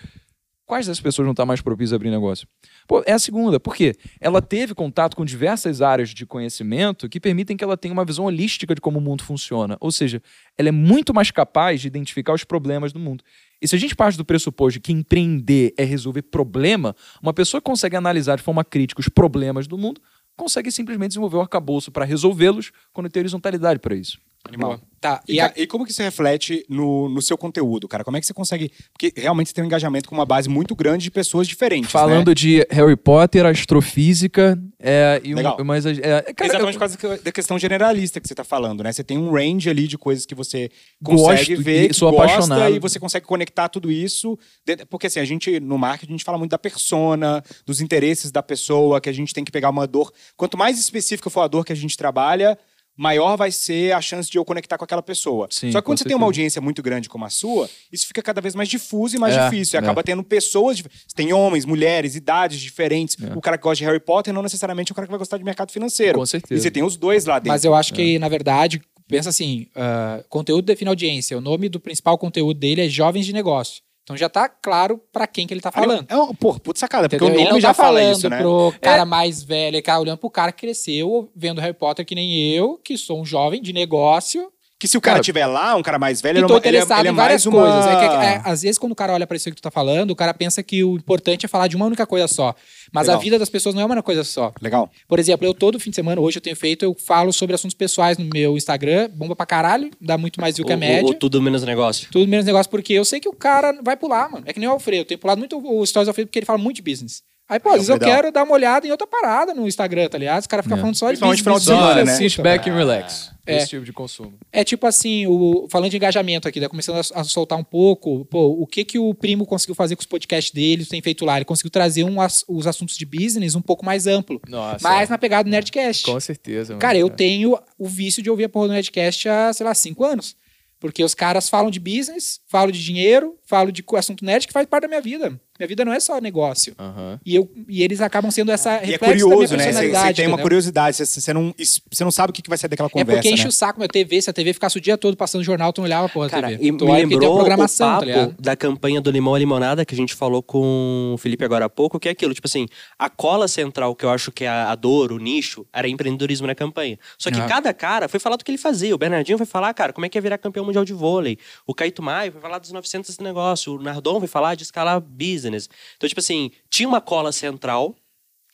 Quais 0.67 0.87
dessas 0.87 1.01
pessoas 1.01 1.27
não 1.27 1.33
estão 1.33 1.45
mais 1.45 1.61
propícias 1.61 1.93
a 1.93 1.97
abrir 1.97 2.11
negócio? 2.11 2.49
Pô, 2.89 3.03
é 3.05 3.13
a 3.13 3.19
segunda. 3.19 3.61
Por 3.61 3.77
quê? 3.77 3.95
Ela 4.19 4.41
teve 4.41 4.75
contato 4.75 5.15
com 5.15 5.23
diversas 5.23 5.83
áreas 5.83 6.09
de 6.09 6.25
conhecimento 6.25 7.07
que 7.07 7.21
permitem 7.21 7.55
que 7.55 7.63
ela 7.63 7.77
tenha 7.77 7.93
uma 7.93 8.05
visão 8.05 8.25
holística 8.25 8.75
de 8.75 8.81
como 8.81 8.99
o 8.99 9.03
mundo 9.03 9.23
funciona. 9.23 9.77
Ou 9.79 9.93
seja, 9.93 10.23
ela 10.57 10.71
é 10.71 10.73
muito 10.73 11.13
mais 11.13 11.31
capaz 11.31 11.83
de 11.83 11.87
identificar 11.87 12.33
os 12.33 12.45
problemas 12.45 12.95
do 12.95 12.99
mundo. 12.99 13.23
E 13.61 13.69
se 13.69 13.77
a 13.77 13.79
gente 13.79 13.95
parte 13.95 14.17
do 14.17 14.25
pressuposto 14.25 14.79
de 14.79 14.81
que 14.81 14.93
empreender 14.93 15.75
é 15.77 15.85
resolver 15.85 16.23
problema, 16.23 16.97
uma 17.23 17.35
pessoa 17.35 17.61
que 17.61 17.67
consegue 17.67 17.95
analisar 17.95 18.37
de 18.37 18.43
forma 18.43 18.65
crítica 18.65 19.01
os 19.01 19.09
problemas 19.09 19.67
do 19.67 19.77
mundo 19.77 20.01
consegue 20.35 20.71
simplesmente 20.71 21.11
desenvolver 21.11 21.37
o 21.37 21.41
arcabouço 21.43 21.93
para 21.93 22.05
resolvê-los 22.05 22.73
quando 22.93 23.11
tem 23.11 23.21
horizontalidade 23.21 23.81
para 23.81 23.95
isso. 23.95 24.19
Animal. 24.47 24.81
Tá, 25.01 25.23
E, 25.29 25.39
a- 25.39 25.53
e 25.55 25.67
como 25.67 25.85
que 25.85 25.91
isso 25.93 26.03
reflete 26.03 26.65
no, 26.69 27.11
no 27.11 27.21
seu 27.21 27.37
conteúdo, 27.37 27.87
cara? 27.87 28.03
Como 28.03 28.17
é 28.17 28.21
que 28.21 28.27
você 28.27 28.33
consegue. 28.33 28.73
Porque 28.93 29.13
realmente 29.21 29.49
você 29.49 29.55
tem 29.55 29.63
um 29.63 29.67
engajamento 29.67 30.09
com 30.09 30.15
uma 30.15 30.25
base 30.25 30.49
muito 30.49 30.75
grande 30.75 31.05
de 31.05 31.11
pessoas 31.11 31.47
diferentes. 31.47 31.91
Falando 31.91 32.29
né? 32.29 32.35
de 32.35 32.67
Harry 32.71 32.97
Potter, 32.97 33.45
astrofísica 33.45 34.59
é, 34.81 35.21
e 35.23 35.35
um, 35.35 35.37
Legal. 35.37 35.57
mas 35.65 35.85
é, 35.85 35.91
é, 35.91 35.95
cara, 36.33 36.49
Exatamente 36.49 36.77
eu- 36.77 36.89
por 36.89 36.99
causa 36.99 37.23
da 37.23 37.33
questão 37.33 37.59
generalista 37.59 38.19
que 38.19 38.27
você 38.27 38.35
tá 38.35 38.45
falando, 38.45 38.83
né? 38.83 38.93
Você 38.93 39.05
tem 39.05 39.19
um 39.19 39.31
range 39.31 39.69
ali 39.69 39.87
de 39.87 39.99
coisas 39.99 40.25
que 40.25 40.35
você 40.35 40.71
Gosto 41.03 41.23
consegue 41.27 41.57
ver, 41.57 41.85
e 41.85 41.89
que 41.89 41.95
sou 41.95 42.11
gosta, 42.11 42.25
apaixonado. 42.33 42.75
e 42.75 42.79
você 42.79 42.99
consegue 42.99 43.27
conectar 43.27 43.69
tudo 43.69 43.91
isso. 43.93 44.39
dentro- 44.65 44.87
Porque 44.87 45.07
assim, 45.07 45.21
a 45.21 45.25
gente, 45.25 45.61
no 45.61 45.77
marketing, 45.77 46.13
a 46.13 46.17
gente 46.17 46.25
fala 46.25 46.39
muito 46.39 46.51
da 46.51 46.59
persona, 46.59 47.43
dos 47.67 47.81
interesses 47.83 48.31
da 48.31 48.43
pessoa, 48.43 49.01
que 49.01 49.09
a 49.09 49.13
gente 49.13 49.35
tem 49.35 49.45
que 49.45 49.53
pegar 49.53 49.69
uma 49.71 49.87
dor. 49.87 50.11
Quanto 50.37 50.57
mais 50.57 50.79
específica 50.79 51.29
for 51.29 51.41
a 51.43 51.49
dor 51.49 51.65
que 51.65 51.73
a 51.73 51.77
gente 51.77 51.95
trabalha, 51.97 52.59
maior 52.97 53.37
vai 53.37 53.51
ser 53.51 53.93
a 53.93 54.01
chance 54.01 54.31
de 54.31 54.39
eu 54.39 54.45
conectar 54.45 54.79
com 54.79 54.85
aquela 54.85 55.03
pessoa. 55.03 55.49
Sim, 55.51 55.73
Só 55.73 55.81
que 55.81 55.87
quando 55.87 55.99
você 55.99 56.05
tem 56.05 56.17
uma 56.17 56.27
audiência 56.27 56.61
muito 56.61 56.83
grande 56.83 57.09
como 57.09 57.25
a 57.25 57.31
sua, 57.31 57.69
isso 57.93 58.07
fica 58.07 58.23
cada 58.23 58.41
vez 58.41 58.55
mais 58.55 58.69
difuso 58.69 59.17
e 59.17 59.19
mais 59.19 59.35
É, 59.37 59.45
difícil. 59.45 59.77
E 59.77 59.79
é. 59.79 59.81
acaba 59.81 60.03
tendo 60.03 60.23
pessoas. 60.23 60.81
Você 60.81 61.15
tem 61.15 61.33
homens, 61.33 61.65
mulheres, 61.65 62.15
idades 62.15 62.61
diferentes. 62.61 63.17
É. 63.23 63.37
O 63.37 63.41
cara 63.41 63.57
que 63.59 63.63
gosta 63.65 63.77
de 63.77 63.85
Harry 63.85 64.01
Potter 64.01 64.33
não 64.33 64.43
necessariamente 64.43 64.91
é 64.91 64.93
o 64.93 64.97
cara 64.97 65.07
que 65.07 65.11
vai 65.11 65.19
gostar 65.19 65.39
de 65.39 65.45
mercado 65.45 65.73
financeiro. 65.73 66.19
Com 66.19 66.27
certeza. 66.27 66.61
E 66.61 66.63
você 66.63 66.71
tem 66.71 66.83
os 66.83 66.97
dois 66.97 67.25
lá 67.25 67.39
dentro. 67.39 67.49
Mas 67.51 67.65
eu 67.65 67.75
acho 67.75 67.93
que, 67.95 68.19
na 68.19 68.29
verdade, 68.29 68.81
pensa 69.09 69.29
assim: 69.31 69.67
ah, 69.75 70.23
conteúdo 70.29 70.65
define 70.65 70.89
audiência. 70.89 71.37
O 71.37 71.41
nome 71.41 71.69
do 71.69 71.81
principal 71.81 72.17
conteúdo 72.17 72.59
dele 72.59 72.83
é 72.87 72.89
Jovens 72.89 73.27
de 73.27 73.33
Negócio. 73.33 73.83
Então 74.05 74.17
já 74.17 74.29
tá 74.29 74.49
claro 74.49 75.01
pra 75.11 75.27
quem 75.27 75.47
que 75.47 75.55
ele 75.55 75.63
tá 75.63 75.73
falando. 75.73 76.07
É 76.11 76.17
um, 76.17 76.35
pô, 76.35 76.55
puta 76.61 76.79
sacada, 76.79 77.09
porque 77.09 77.17
Entendeu? 77.25 77.39
o 77.39 77.41
Ele 77.43 77.49
nome 77.49 77.61
já 77.63 77.69
tá 77.69 77.75
fala 77.75 78.03
isso, 78.03 78.29
né? 78.29 78.39
pro 78.39 78.73
cara 78.81 79.07
mais 79.07 79.43
velho, 79.43 79.77
ele 79.77 79.83
tá 79.83 79.99
olhando 79.99 80.19
pro 80.19 80.29
cara 80.31 80.53
que 80.53 80.61
cresceu 80.67 81.31
vendo 81.35 81.61
Harry 81.61 81.73
Potter 81.73 82.05
que 82.05 82.15
nem 82.15 82.51
eu, 82.53 82.79
que 82.85 82.99
sou 82.99 83.21
um 83.21 83.25
jovem 83.25 83.63
de 83.63 83.73
negócio 83.73 84.53
Que 84.85 84.89
se 84.89 84.99
o 84.99 85.01
cara 85.01 85.15
Cara, 85.15 85.25
tiver 85.25 85.47
lá, 85.47 85.75
um 85.77 85.83
cara 85.83 85.99
mais 85.99 86.21
velho, 86.21 86.37
ele, 86.37 86.45
é 86.45 86.47
uma- 86.47 86.57
ele, 86.59 86.67
é- 86.67 86.69
interessado 86.69 86.99
ele 87.01 87.09
é 87.09 87.11
em 87.11 87.15
várias 87.15 87.47
mais 87.47 87.55
uma... 87.55 87.63
coisas. 87.63 87.87
É 87.87 87.97
que, 87.97 88.05
é, 88.27 88.43
às 88.45 88.61
vezes, 88.61 88.77
quando 88.79 88.93
o 88.93 88.95
cara 88.95 89.15
olha 89.15 89.27
pra 89.27 89.35
isso 89.35 89.49
que 89.49 89.57
tu 89.57 89.63
tá 89.63 89.71
falando, 89.71 90.11
o 90.11 90.17
cara 90.17 90.35
pensa 90.35 90.63
que 90.63 90.85
o 90.85 90.97
importante 90.97 91.47
é 91.47 91.49
falar 91.49 91.69
de 91.69 91.75
uma 91.75 91.87
única 91.87 92.07
coisa 92.07 92.29
só. 92.29 92.55
Mas 92.93 93.07
Legal. 93.07 93.19
a 93.19 93.25
vida 93.25 93.39
das 93.39 93.49
pessoas 93.49 93.75
não 93.75 93.81
é 93.81 93.85
uma 93.87 93.95
única 93.95 94.03
coisa 94.05 94.23
só. 94.25 94.53
Legal. 94.61 94.91
Por 95.09 95.19
exemplo, 95.19 95.47
eu 95.47 95.55
todo 95.55 95.81
fim 95.81 95.89
de 95.89 95.97
semana, 95.97 96.21
hoje 96.21 96.37
eu 96.37 96.43
tenho 96.43 96.55
feito, 96.55 96.85
eu 96.85 96.95
falo 96.95 97.33
sobre 97.33 97.55
assuntos 97.55 97.75
pessoais 97.75 98.19
no 98.19 98.29
meu 98.33 98.59
Instagram, 98.59 99.09
bomba 99.15 99.35
pra 99.35 99.47
caralho, 99.47 99.91
dá 99.99 100.19
muito 100.19 100.39
mais 100.39 100.57
view 100.57 100.67
que 100.67 100.73
a 100.73 100.77
O- 100.77 100.79
média. 100.79 101.07
o- 101.07 101.11
o 101.13 101.15
tudo 101.15 101.41
menos 101.41 101.63
negócio. 101.63 102.09
Tudo 102.13 102.29
menos 102.29 102.45
negócio, 102.45 102.71
porque 102.71 102.93
eu 102.93 103.07
sei 103.07 103.21
que 103.21 103.29
o 103.29 103.33
cara 103.33 103.73
vai 103.83 103.97
pular, 103.97 104.29
mano. 104.31 104.45
É 104.47 104.53
que 104.53 104.61
nem 104.61 104.69
o 104.69 104.73
Alfredo. 104.73 105.01
Eu 105.01 105.05
tenho 105.07 105.19
pulado 105.19 105.39
muito 105.39 105.57
o 105.59 105.87
Stories 105.87 106.07
do 106.07 106.11
Alfredo 106.11 106.29
porque 106.29 106.41
ele 106.41 106.47
fala 106.47 106.59
muito 106.59 106.77
de 106.77 106.83
business. 106.83 107.23
Aí, 107.47 107.61
pô, 107.61 107.69
às 107.71 107.75
vezes 107.75 107.89
eu 107.91 107.99
quero 107.99 108.33
dar 108.33 108.43
uma 108.43 108.55
olhada 108.55 108.87
em 108.87 108.91
outra 108.91 109.07
parada 109.07 109.53
no 109.53 109.69
Instagram, 109.69 110.09
tá 110.09 110.17
ligado? 110.17 110.41
Os 110.41 110.47
caras 110.47 110.65
ficam 110.65 110.79
É. 110.79 110.81
falando 110.81 110.95
só 110.97 111.13
de 111.13 111.21
business. 111.21 111.41
final 111.41 111.59
de 111.59 111.65
semana, 111.67 111.87
business, 112.01 112.07
né? 112.09 112.17
Sit 112.29 112.37
puta. 112.37 112.43
back 112.49 112.71
and 112.71 112.75
relax. 112.75 113.31
É. 113.47 113.59
Esse 113.59 113.69
tipo 113.69 113.85
de 113.85 113.93
consumo. 113.93 114.33
É 114.51 114.65
tipo 114.65 114.87
assim, 114.87 115.27
o, 115.27 115.67
falando 115.71 115.91
de 115.91 115.97
engajamento 115.99 116.49
aqui, 116.49 116.59
né? 116.59 116.67
começando 116.69 116.97
a, 116.97 117.21
a 117.21 117.25
soltar 117.25 117.59
um 117.59 117.63
pouco, 117.63 118.25
pô, 118.25 118.47
o 118.59 118.67
que 118.67 118.83
que 118.87 118.99
o 118.99 119.13
primo 119.13 119.45
conseguiu 119.45 119.75
fazer 119.75 119.95
com 119.95 120.01
os 120.01 120.07
podcasts 120.07 120.51
dele, 120.55 120.87
tem 120.87 121.03
feito 121.03 121.23
lá? 121.27 121.37
Ele 121.37 121.45
conseguiu 121.45 121.71
trazer 121.71 122.05
um, 122.05 122.19
ass- 122.23 122.45
os 122.49 122.67
assuntos 122.67 122.97
de 122.97 123.05
business 123.05 123.55
um 123.55 123.61
pouco 123.61 123.85
mais 123.85 124.07
amplo. 124.07 124.41
Nossa. 124.49 124.79
mais 124.89 125.11
na 125.11 125.19
pegada 125.19 125.45
do 125.45 125.51
Nerdcast. 125.51 126.07
Com 126.07 126.19
certeza. 126.19 126.73
mano. 126.73 126.81
Cara, 126.81 126.97
eu 126.97 127.09
É. 127.09 127.11
tenho 127.11 127.59
o 127.79 127.87
vício 127.87 128.23
de 128.23 128.31
ouvir 128.31 128.45
a 128.45 128.49
porra 128.49 128.69
do 128.69 128.73
Nerdcast 128.73 129.29
há, 129.29 129.53
sei 129.53 129.67
lá, 129.67 129.75
cinco 129.75 130.03
anos. 130.03 130.35
Porque 130.81 131.03
os 131.05 131.15
caras 131.15 131.49
falam 131.49 131.71
de 131.71 131.81
business, 131.81 132.41
falam 132.47 132.71
de 132.71 132.83
dinheiro, 132.83 133.37
falam 133.47 133.71
de 133.73 133.83
assunto 133.97 134.23
nerd 134.25 134.47
que 134.47 134.53
faz 134.53 134.67
parte 134.67 134.83
da 134.83 134.89
minha 134.89 135.01
vida. 135.01 135.39
Minha 135.59 135.69
vida 135.69 135.85
não 135.85 135.93
é 135.93 136.01
só 136.01 136.21
negócio. 136.21 136.75
Aham. 136.79 137.21
E, 137.25 137.35
eu, 137.37 137.49
e 137.69 137.83
eles 137.83 138.01
acabam 138.01 138.31
sendo 138.31 138.51
essa 138.51 138.85
E 138.85 138.95
é 138.95 138.99
curioso, 138.99 139.57
né? 139.57 139.73
Você- 139.73 139.83
tem 139.83 139.93
uma 139.95 140.11
entendeu? 140.11 140.39
curiosidade, 140.39 140.97
você, 140.97 141.07
você 141.07 141.33
não, 141.33 141.55
você 141.91 142.03
não 142.05 142.11
sabe 142.11 142.31
o 142.31 142.33
que 142.33 142.43
que 142.43 142.49
vai 142.49 142.59
ser 142.59 142.67
daquela 142.69 142.89
É 142.89 142.91
conversa, 142.91 143.13
porque 143.23 143.29
enche 143.33 143.45
né? 143.45 143.49
o 143.49 143.53
saco 143.53 143.79
minha 143.79 143.89
TV, 143.89 144.21
se 144.21 144.29
a 144.29 144.33
TV 144.33 144.53
ficasse 144.53 144.77
o 144.77 144.81
dia 144.81 144.99
todo 144.99 145.17
passando 145.17 145.45
jornal, 145.45 145.73
tu 145.73 145.79
não 145.81 145.85
olhava 145.87 146.07
a 146.07 146.09
porra 146.09 146.29
Cara, 146.29 146.49
TV. 146.49 146.67
e 146.67 146.73
tu 146.77 146.85
me 146.85 146.91
olha 146.91 147.07
lembrou 147.07 147.33
a 147.35 147.37
programação, 147.37 147.87
o 147.87 147.91
tá 147.91 147.95
papo 148.01 148.07
ligado? 148.07 148.35
da 148.39 148.57
campanha 148.57 149.01
do 149.01 149.11
Limão 149.11 149.37
e 149.37 149.41
Limonada 149.41 149.85
que 149.85 149.95
a 149.95 149.97
gente 149.97 150.15
falou 150.15 150.43
com 150.43 151.13
o 151.15 151.19
Felipe 151.19 151.45
agora 151.45 151.67
há 151.67 151.69
pouco, 151.69 152.01
que 152.01 152.09
é 152.09 152.13
aquilo, 152.13 152.35
tipo 152.35 152.47
assim, 152.49 152.67
a 152.99 153.09
cola 153.09 153.47
central 153.47 153.95
que 153.95 154.05
eu 154.05 154.11
acho 154.11 154.33
que 154.33 154.45
é 154.45 154.49
a, 154.49 154.75
dor, 154.75 155.13
o 155.13 155.19
nicho, 155.19 155.65
era 155.73 155.89
empreendedorismo 155.89 156.47
na 156.47 156.55
campanha. 156.55 156.99
Só 157.19 157.31
que 157.31 157.41
Ah. 157.41 157.47
cada 157.47 157.73
cara 157.73 158.09
foi 158.09 158.19
falar 158.19 158.37
do 158.37 158.45
que 158.45 158.51
ele 158.51 158.59
fazia. 158.59 158.95
O 158.95 158.99
Bernardinho 158.99 159.39
foi 159.39 159.47
falar, 159.47 159.73
cara, 159.75 159.93
como 159.93 160.05
é 160.05 160.09
que 160.09 160.19
é 160.19 160.21
virar 160.21 160.39
campeão 160.39 160.65
mundial 160.65 160.85
de 160.85 160.93
vôlei. 160.93 161.39
O 161.67 161.75
Caíto 161.75 162.03
Maio 162.03 162.33
foi 162.33 162.41
falar 162.41 162.59
dos 162.59 162.73
900 162.73 163.09
desse 163.11 163.23
negócio. 163.23 163.75
O 163.77 163.83
Nardon 163.83 164.19
foi 164.19 164.29
falar 164.29 164.55
de 164.55 164.63
escalar 164.65 165.01
business. 165.45 165.69
Então, 165.97 166.09
tipo 166.09 166.21
assim, 166.21 166.51
tinha 166.71 166.89
uma 166.89 167.01
cola 167.01 167.33
central, 167.33 167.95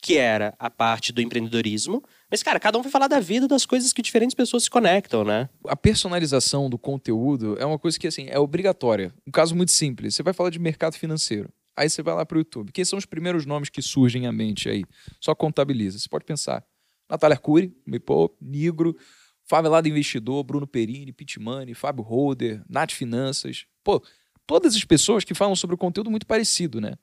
que 0.03 0.17
era 0.17 0.55
a 0.59 0.71
parte 0.71 1.13
do 1.13 1.21
empreendedorismo. 1.21 2.03
Mas, 2.31 2.43
cara, 2.43 2.59
cada 2.59 2.79
um 2.79 2.83
foi 2.83 2.91
falar 2.91 3.09
da 3.09 3.21
vida, 3.21 3.47
das 3.47 3.67
coisas 3.67 3.93
que 3.93 4.03
diferentes 4.03 4.35
pessoas 4.35 4.65
se 4.65 4.71
conectam, 4.71 5.25
né? 5.25 5.49
A 5.67 5.77
personalização 5.77 6.71
do 6.71 6.79
conteúdo 6.79 7.57
é 7.59 7.67
uma 7.67 7.79
coisa 7.79 7.99
que, 7.99 8.07
assim, 8.07 8.27
é 8.29 8.39
obrigatória. 8.39 9.13
Um 9.27 9.31
caso 9.31 9.55
muito 9.55 9.73
simples. 9.73 10.15
Você 10.15 10.23
vai 10.23 10.33
falar 10.33 10.51
de 10.51 10.59
mercado 10.59 10.95
financeiro. 10.95 11.51
Aí 11.77 11.89
você 11.89 12.03
vai 12.03 12.15
lá 12.15 12.25
pro 12.25 12.39
YouTube. 12.39 12.73
Quem 12.73 12.85
são 12.85 12.99
os 12.99 13.07
primeiros 13.07 13.47
nomes 13.47 13.69
que 13.69 13.83
surgem 13.83 14.27
à 14.27 14.33
mente 14.33 14.69
aí? 14.69 14.85
Só 15.21 15.35
contabiliza. 15.35 15.99
Você 15.99 16.09
pode 16.09 16.25
pensar. 16.25 16.65
Natália 17.09 17.35
Arcuri, 17.35 17.75
Me 17.87 17.99
Poupe, 17.99 18.37
Nigro, 18.41 18.97
Favelado 19.45 19.89
Investidor, 19.89 20.45
Bruno 20.45 20.67
Perini, 20.67 21.13
Pitmani, 21.13 21.75
Fábio 21.75 22.05
Holder, 22.05 22.63
Nath 22.69 22.93
Finanças. 22.93 23.67
Pô, 23.83 24.03
todas 24.51 24.75
as 24.75 24.83
pessoas 24.83 25.23
que 25.23 25.33
falam 25.33 25.55
sobre 25.55 25.75
o 25.75 25.79
conteúdo 25.79 26.11
muito 26.11 26.27
parecido, 26.27 26.81
né? 26.81 26.95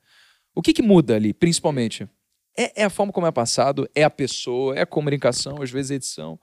O 0.53 0.61
que, 0.61 0.73
que 0.73 0.81
muda 0.81 1.15
ali, 1.15 1.33
principalmente? 1.33 2.05
É, 2.57 2.81
é 2.81 2.83
a 2.83 2.89
forma 2.89 3.13
como 3.13 3.25
é 3.25 3.31
passado, 3.31 3.89
é 3.95 4.03
a 4.03 4.09
pessoa, 4.09 4.75
é 4.75 4.81
a 4.81 4.85
comunicação, 4.85 5.61
às 5.61 5.71
vezes 5.71 5.91
a 5.91 5.95
edição. 5.95 6.37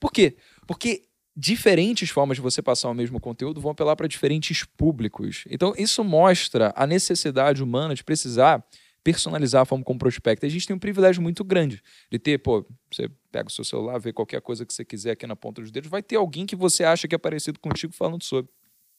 Por 0.00 0.10
quê? 0.10 0.38
Porque 0.66 1.02
diferentes 1.36 2.08
formas 2.08 2.38
de 2.38 2.40
você 2.40 2.62
passar 2.62 2.88
o 2.88 2.94
mesmo 2.94 3.20
conteúdo 3.20 3.60
vão 3.60 3.72
apelar 3.72 3.96
para 3.96 4.08
diferentes 4.08 4.64
públicos. 4.64 5.44
Então, 5.50 5.74
isso 5.76 6.02
mostra 6.02 6.72
a 6.74 6.86
necessidade 6.86 7.62
humana 7.62 7.94
de 7.94 8.02
precisar 8.02 8.64
personalizar 9.04 9.60
a 9.60 9.66
forma 9.66 9.84
como 9.84 9.98
prospecta. 9.98 10.46
A 10.46 10.48
gente 10.48 10.66
tem 10.66 10.74
um 10.74 10.78
privilégio 10.78 11.20
muito 11.20 11.44
grande 11.44 11.82
de 12.10 12.18
ter, 12.18 12.38
pô, 12.38 12.66
você 12.90 13.10
pega 13.30 13.48
o 13.48 13.52
seu 13.52 13.62
celular, 13.62 13.98
vê 13.98 14.10
qualquer 14.10 14.40
coisa 14.40 14.64
que 14.64 14.72
você 14.72 14.86
quiser 14.86 15.10
aqui 15.10 15.26
na 15.26 15.36
ponta 15.36 15.60
dos 15.60 15.70
dedos, 15.70 15.90
vai 15.90 16.02
ter 16.02 16.16
alguém 16.16 16.46
que 16.46 16.56
você 16.56 16.82
acha 16.82 17.06
que 17.06 17.14
é 17.14 17.18
parecido 17.18 17.60
contigo 17.60 17.92
falando 17.92 18.22
sobre. 18.22 18.50